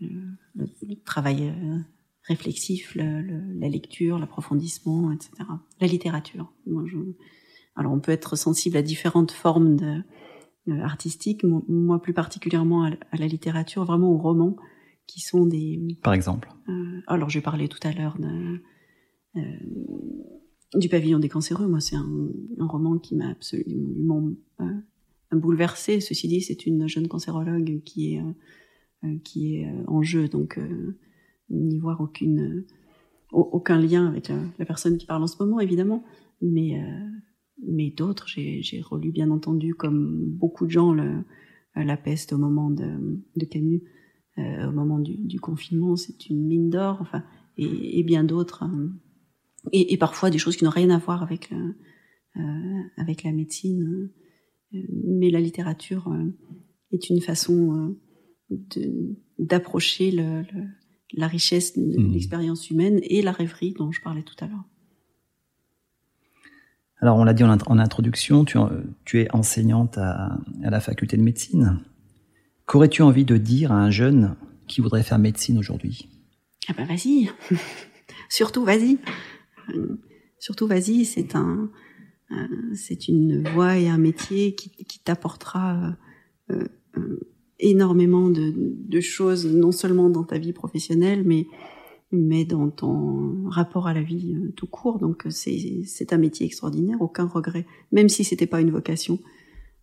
le, 0.00 1.04
travail 1.04 1.52
réflexif, 2.24 2.94
la 2.94 3.68
lecture, 3.68 4.18
l'approfondissement, 4.18 5.12
etc. 5.12 5.30
La 5.80 5.86
littérature. 5.86 6.52
Moi, 6.66 6.84
je, 6.86 6.98
alors 7.76 7.92
on 7.92 8.00
peut 8.00 8.12
être 8.12 8.36
sensible 8.36 8.76
à 8.76 8.82
différentes 8.82 9.32
formes 9.32 9.76
de 9.76 10.02
euh, 10.68 10.82
artistique, 10.82 11.44
moi 11.68 12.00
plus 12.02 12.12
particulièrement 12.12 12.84
à 12.84 13.16
la 13.16 13.26
littérature, 13.26 13.84
vraiment 13.84 14.10
aux 14.10 14.18
romans, 14.18 14.56
qui 15.06 15.20
sont 15.20 15.46
des... 15.46 15.98
Par 16.02 16.12
exemple 16.12 16.52
euh, 16.68 17.00
Alors 17.06 17.30
j'ai 17.30 17.40
parlé 17.40 17.68
tout 17.68 17.78
à 17.82 17.92
l'heure 17.92 18.18
euh, 19.36 19.40
du 20.74 20.88
pavillon 20.88 21.18
des 21.18 21.30
cancéreux, 21.30 21.66
moi 21.66 21.80
c'est 21.80 21.96
un, 21.96 22.30
roman 22.58 22.98
qui 22.98 23.16
m'a 23.16 23.30
absolument 23.30 24.30
bouleversée. 25.32 26.00
Ceci 26.00 26.28
dit, 26.28 26.40
c'est 26.40 26.66
une 26.66 26.88
jeune 26.88 27.08
cancérologue 27.08 27.82
qui 27.84 28.14
est, 28.14 28.22
qui 29.24 29.56
est 29.56 29.72
en 29.86 30.02
jeu, 30.02 30.28
donc 30.28 30.58
n'y 31.50 31.78
voir 31.78 32.00
aucune, 32.00 32.64
aucun 33.32 33.80
lien 33.80 34.06
avec 34.06 34.28
la, 34.28 34.36
la, 34.58 34.64
personne 34.64 34.98
qui 34.98 35.06
parle 35.06 35.22
en 35.22 35.26
ce 35.26 35.42
moment, 35.42 35.60
évidemment, 35.60 36.04
mais 36.42 36.80
mais 37.66 37.90
d'autres, 37.90 38.26
j'ai 38.28 38.80
relu 38.82 39.10
bien 39.10 39.30
entendu, 39.30 39.74
comme 39.74 40.30
beaucoup 40.30 40.66
de 40.66 40.70
gens, 40.70 40.92
le, 40.92 41.24
La 41.74 41.96
peste 41.96 42.32
au 42.32 42.38
moment 42.38 42.70
de, 42.70 43.22
de 43.36 43.44
Camus, 43.44 43.82
euh, 44.38 44.68
au 44.68 44.72
moment 44.72 44.98
du, 44.98 45.16
du 45.16 45.40
confinement, 45.40 45.96
c'est 45.96 46.28
une 46.28 46.46
mine 46.46 46.70
d'or, 46.70 46.98
enfin, 47.00 47.22
et, 47.56 47.98
et 47.98 48.02
bien 48.02 48.24
d'autres, 48.24 48.62
hein. 48.62 48.90
et, 49.72 49.92
et, 49.92 49.96
parfois 49.98 50.30
des 50.30 50.38
choses 50.38 50.56
qui 50.56 50.64
n'ont 50.64 50.70
rien 50.70 50.90
à 50.90 50.98
voir 50.98 51.22
avec, 51.22 51.52
euh, 51.52 52.82
avec 52.96 53.22
la 53.24 53.32
médecine. 53.32 53.82
Euh, 53.82 54.14
mais 54.72 55.30
la 55.30 55.40
littérature 55.40 56.08
euh, 56.08 56.32
est 56.92 57.10
une 57.10 57.20
façon 57.20 57.96
d'approcher 59.38 60.10
le, 60.10 60.44
la 61.12 61.26
richesse 61.26 61.78
de 61.78 61.82
mmh. 61.82 62.12
l'expérience 62.12 62.70
humaine 62.70 63.00
et 63.02 63.22
la 63.22 63.32
rêverie 63.32 63.72
dont 63.72 63.92
je 63.92 64.00
parlais 64.00 64.22
tout 64.22 64.34
à 64.40 64.46
l'heure. 64.46 64.64
Alors, 67.00 67.16
on 67.16 67.24
l'a 67.24 67.32
dit 67.32 67.44
en, 67.44 67.78
introduction, 67.78 68.44
tu, 68.44 69.20
es 69.20 69.28
enseignante 69.34 69.96
à, 69.96 70.38
la 70.60 70.80
faculté 70.80 71.16
de 71.16 71.22
médecine. 71.22 71.80
Qu'aurais-tu 72.66 73.02
envie 73.02 73.24
de 73.24 73.38
dire 73.38 73.72
à 73.72 73.76
un 73.76 73.90
jeune 73.90 74.36
qui 74.66 74.82
voudrait 74.82 75.02
faire 75.02 75.18
médecine 75.18 75.56
aujourd'hui? 75.58 76.08
Ah 76.68 76.74
ben 76.76 76.84
vas-y, 76.84 77.30
surtout 78.28 78.64
vas-y, 78.64 78.98
surtout 80.38 80.66
vas-y. 80.66 81.06
C'est 81.06 81.34
un, 81.34 81.48
euh, 81.48 81.70
c'est 82.74 83.08
une 83.08 83.48
voie 83.48 83.78
et 83.78 83.88
un 83.88 83.98
métier 83.98 84.54
qui, 84.54 85.00
t'apportera 85.00 85.96
euh, 86.50 86.64
euh, 86.96 87.30
énormément 87.58 88.30
de, 88.30 89.00
choses, 89.00 89.46
non 89.46 89.72
seulement 89.72 90.10
dans 90.10 90.24
ta 90.24 90.38
vie 90.38 90.52
professionnelle, 90.52 91.22
mais 91.24 91.46
mais 92.12 92.44
dans 92.44 92.70
ton 92.70 93.48
rapport 93.48 93.86
à 93.86 93.94
la 93.94 94.02
vie 94.02 94.34
euh, 94.34 94.52
tout 94.56 94.66
court. 94.66 94.98
Donc 94.98 95.26
euh, 95.26 95.30
c'est 95.30 96.12
un 96.12 96.18
métier 96.18 96.44
extraordinaire, 96.46 97.00
aucun 97.00 97.26
regret, 97.26 97.66
même 97.92 98.08
si 98.08 98.24
c'était 98.24 98.48
pas 98.48 98.60
une 98.60 98.72
vocation, 98.72 99.20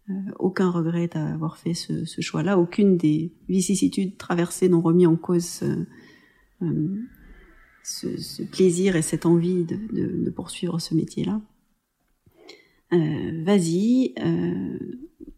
euh, 0.10 0.14
aucun 0.38 0.69
regret 0.69 1.07
d'avoir 1.07 1.57
fait 1.57 1.74
ce, 1.74 2.03
choix-là. 2.19 2.57
Aucune 2.57 2.98
des 2.98 3.34
vicissitudes 3.48 4.18
traversées 4.18 4.68
n'ont 4.68 4.82
remis 4.82 5.07
en 5.07 5.15
cause 5.15 5.64
ce, 7.84 8.44
plaisir 8.52 8.98
et 8.98 9.02
cette 9.02 9.26
envie 9.26 9.64
de 9.64 10.30
poursuivre 10.32 10.80
ce 10.80 10.95
métier-là. 10.95 11.41
Vas-y, 12.92 14.16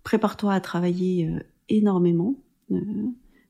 prépare-toi 0.04 0.54
à 0.54 0.62
travailler 0.62 1.30
énormément 1.68 2.36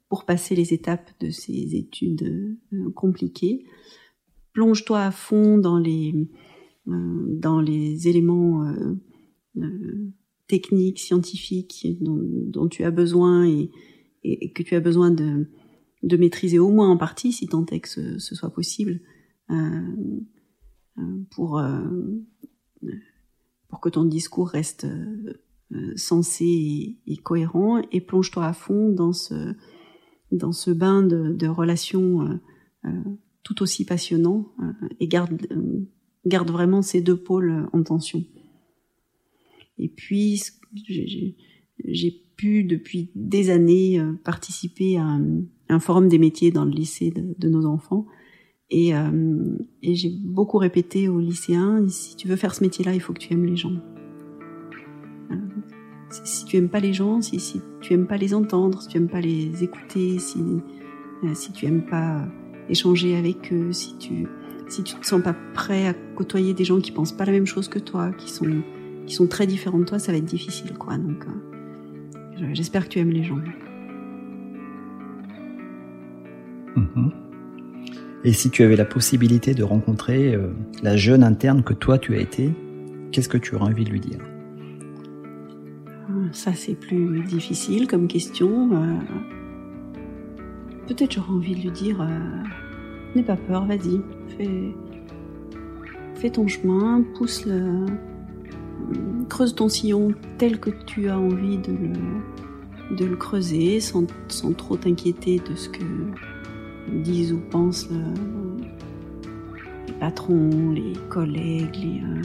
pour 0.10 0.26
passer 0.26 0.56
les 0.56 0.74
étapes 0.74 1.12
de 1.20 1.30
ces 1.30 1.76
études 1.76 2.58
euh, 2.74 2.90
compliquées. 2.92 3.64
Plonge-toi 4.54 5.00
à 5.00 5.12
fond 5.12 5.60
dans 5.60 5.78
les, 5.78 6.14
euh, 6.88 7.26
dans 7.28 7.62
les 7.62 8.08
éléments 8.08 8.68
euh, 9.56 10.12
techniques, 10.48 11.00
scientifiques 11.00 11.88
dont, 12.02 12.68
tu 12.68 12.84
as 12.84 12.92
besoin 12.92 13.48
et, 13.48 13.70
que 14.54 14.64
tu 14.64 14.76
as 14.76 14.80
besoin 14.80 15.12
de, 15.12 15.48
de, 16.02 16.18
maîtriser 16.18 16.58
au 16.58 16.70
moins 16.70 16.90
en 16.90 16.98
partie, 16.98 17.32
si 17.32 17.48
tant 17.48 17.66
est 17.68 17.80
que 17.80 17.88
ce, 17.88 18.18
soit 18.18 18.52
possible, 18.52 19.00
pour, 21.30 21.62
pour 23.70 23.80
que 23.80 23.90
ton 23.90 24.04
discours 24.06 24.50
reste 24.50 24.86
sensé 25.96 26.46
et, 26.46 26.98
et 27.06 27.18
cohérent, 27.18 27.82
et 27.92 28.02
plonge-toi 28.02 28.46
à 28.46 28.54
fond 28.54 28.90
dans 28.90 29.14
ce 29.14 29.56
dans 30.32 30.52
ce 30.52 30.72
bain 30.72 31.02
de, 31.02 31.34
de 31.34 31.48
relations 31.48 32.22
euh, 32.22 32.36
euh, 32.86 33.04
tout 33.44 33.62
aussi 33.64 33.86
passionnants 33.86 34.52
euh, 34.62 34.88
et 35.00 35.08
garde, 35.08 35.42
garde 36.26 36.52
vraiment 36.52 36.82
ces 36.82 37.02
deux 37.02 37.18
pôles 37.18 37.68
en 37.74 37.84
tension. 37.84 38.24
Et 39.78 39.88
puis, 39.88 40.42
j'ai 41.86 42.24
pu 42.36 42.64
depuis 42.64 43.12
des 43.16 43.50
années 43.50 44.02
participer 44.26 44.98
à 44.98 45.18
un, 45.70 45.80
forum 45.80 46.10
des 46.10 46.20
métiers 46.20 46.52
dans 46.52 46.66
le 46.66 46.72
lycée 46.72 47.12
de, 47.12 47.34
de 47.38 47.50
nos 47.50 47.66
enfants. 47.66 48.06
Et, 48.72 48.92
et 49.82 49.96
j'ai 49.96 50.10
beaucoup 50.10 50.58
répété 50.60 51.10
aux 51.10 51.20
lycéens, 51.20 51.88
si 51.88 52.16
tu 52.16 52.28
veux 52.28 52.36
faire 52.36 52.54
ce 52.54 52.64
métier-là, 52.64 52.94
il 52.94 53.02
faut 53.02 53.14
que 53.14 53.20
tu 53.20 53.34
aimes 53.34 53.46
les 53.46 53.56
gens. 53.56 53.74
si 56.12 56.46
tu 56.46 56.58
aimes 56.58 56.70
pas 56.70 56.80
les 56.80 56.94
gens, 56.94 57.22
si, 57.22 57.62
tu 57.82 57.94
aimes 57.94 58.06
pas 58.06 58.18
les 58.18 58.34
entendre, 58.36 58.82
si 58.82 58.88
tu 58.90 58.98
aimes 58.98 59.10
pas 59.10 59.22
les 59.22 59.64
écouter, 59.64 60.20
si, 60.20 60.40
si 61.34 61.52
tu 61.52 61.66
aimes 61.66 61.84
pas 61.84 62.28
échanger 62.70 63.16
avec 63.16 63.52
eux, 63.52 63.72
si 63.72 63.98
tu 63.98 64.28
si 64.70 64.84
te 64.84 65.06
sens 65.06 65.22
pas 65.22 65.36
prêt 65.54 65.88
à 65.88 65.94
côtoyer 65.94 66.54
des 66.54 66.64
gens 66.64 66.80
qui 66.80 66.92
pensent 66.92 67.12
pas 67.12 67.26
la 67.26 67.32
même 67.32 67.48
chose 67.48 67.68
que 67.68 67.80
toi, 67.80 68.12
qui 68.12 68.32
sont 68.32 69.28
très 69.28 69.48
différents 69.48 69.80
de 69.80 69.86
toi, 69.86 70.00
ça 70.00 70.12
va 70.12 70.18
être 70.18 70.26
difficile, 70.26 70.78
quoi. 70.78 70.98
Donc, 70.98 71.26
euh, 71.26 72.50
j'espère 72.54 72.86
que 72.86 72.90
tu 72.90 73.00
aimes 73.00 73.10
les 73.10 73.24
gens. 73.24 73.40
Mhm. 76.76 77.29
Et 78.24 78.34
si 78.34 78.50
tu 78.50 78.64
avais 78.64 78.76
la 78.76 78.86
possibilité 78.86 79.54
de 79.54 79.64
rencontrer 79.64 80.36
euh, 80.36 80.50
la 80.84 80.98
jeune 80.98 81.24
interne 81.24 81.64
que 81.64 81.74
toi 81.74 81.98
tu 81.98 82.16
as 82.16 82.20
été, 82.20 82.52
qu'est-ce 83.12 83.30
que 83.30 83.38
tu 83.38 83.56
aurais 83.56 83.72
envie 83.72 83.86
de 83.86 83.90
lui 83.92 84.02
dire? 84.02 84.20
Euh, 85.88 86.28
Ça 86.34 86.54
c'est 86.54 86.76
plus 86.76 87.24
difficile 87.24 87.88
comme 87.88 88.08
question. 88.08 88.70
Peut-être 90.88 91.14
j'aurais 91.14 91.32
envie 91.32 91.56
de 91.56 91.62
lui 91.62 91.72
dire 91.72 92.06
N'aie 93.16 93.24
pas 93.24 93.38
peur, 93.38 93.66
vas-y, 93.66 94.02
fais, 94.38 96.30
ton 96.30 96.48
chemin, 96.48 97.04
pousse 97.18 97.46
le, 97.46 97.86
creuse 99.30 99.56
ton 99.56 99.70
sillon 99.70 100.14
tel 100.38 100.60
que 100.60 100.70
tu 100.86 101.10
as 101.10 101.18
envie 101.18 101.58
de 101.58 101.74
le, 103.06 103.16
creuser, 103.16 103.80
sans 103.80 104.06
trop 104.58 104.76
t'inquiéter 104.76 105.40
de 105.40 105.56
ce 105.56 105.70
que 105.70 105.84
disent 107.04 107.34
ou 107.34 107.40
pensent 107.40 107.90
les 109.88 109.94
patrons, 109.94 110.72
les 110.72 110.94
collègues. 111.10 111.76
Les, 111.76 112.02
euh, 112.02 112.22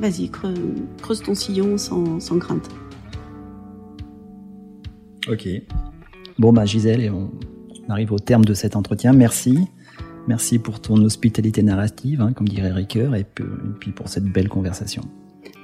vas-y, 0.00 0.30
creuse, 0.30 1.22
ton 1.22 1.34
sillon 1.34 1.78
sans, 1.78 2.20
sans 2.20 2.38
crainte. 2.38 2.68
Ok. 5.28 5.48
Bon, 6.38 6.52
bah 6.52 6.64
Gisèle, 6.64 7.02
et 7.02 7.10
on, 7.10 7.30
arrive 7.88 8.12
au 8.12 8.18
terme 8.18 8.44
de 8.44 8.54
cet 8.54 8.76
entretien. 8.76 9.12
Merci. 9.12 9.58
Merci 10.28 10.58
pour 10.58 10.80
ton 10.80 10.96
hospitalité 11.02 11.62
narrative, 11.62 12.20
hein, 12.20 12.32
comme 12.32 12.48
dirait 12.48 12.72
Ricoeur, 12.72 13.14
et 13.14 13.24
puis 13.80 13.90
pour 13.90 14.08
cette 14.08 14.24
belle 14.24 14.48
conversation. 14.48 15.02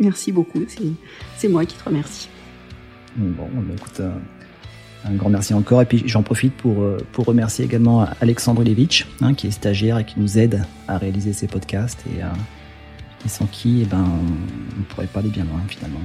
Merci 0.01 0.33
beaucoup, 0.33 0.61
c'est 1.37 1.49
moi 1.49 1.65
qui 1.65 1.77
te 1.77 1.85
remercie. 1.85 2.29
Bon, 3.17 3.47
bah, 3.55 3.75
écoute, 3.75 4.01
euh, 4.01 4.11
un, 5.09 5.15
grand 5.15 5.31
merci 5.31 5.55
encore. 5.55 5.83
Et 5.83 5.87
puis 5.87 6.03
j'en 6.07 6.23
profite 6.23 6.55
pour, 6.55 6.83
euh, 6.83 6.99
pour 7.13 7.25
remercier 7.27 7.65
également 7.65 8.07
Alexandre 8.21 8.63
Levitch, 8.65 9.07
hein, 9.21 9.35
qui 9.35 9.47
est 9.47 9.53
stagiaire 9.53 9.99
et 9.99 10.05
qui 10.05 10.19
nous 10.19 10.39
aide 10.39 10.65
à 10.89 10.99
réaliser 10.99 11.33
ces 11.33 11.47
podcasts 11.47 12.05
et, 12.15 12.23
euh, 12.23 12.27
sans 13.27 13.47
qui 13.47 13.83
eh 13.83 13.87
ben, 13.87 14.05
on 14.05 14.79
ne 14.79 14.85
pourrait 14.85 15.07
pas 15.07 15.21
aller 15.21 15.31
bien 15.31 15.45
loin 15.45 15.61
finalement. 15.69 16.01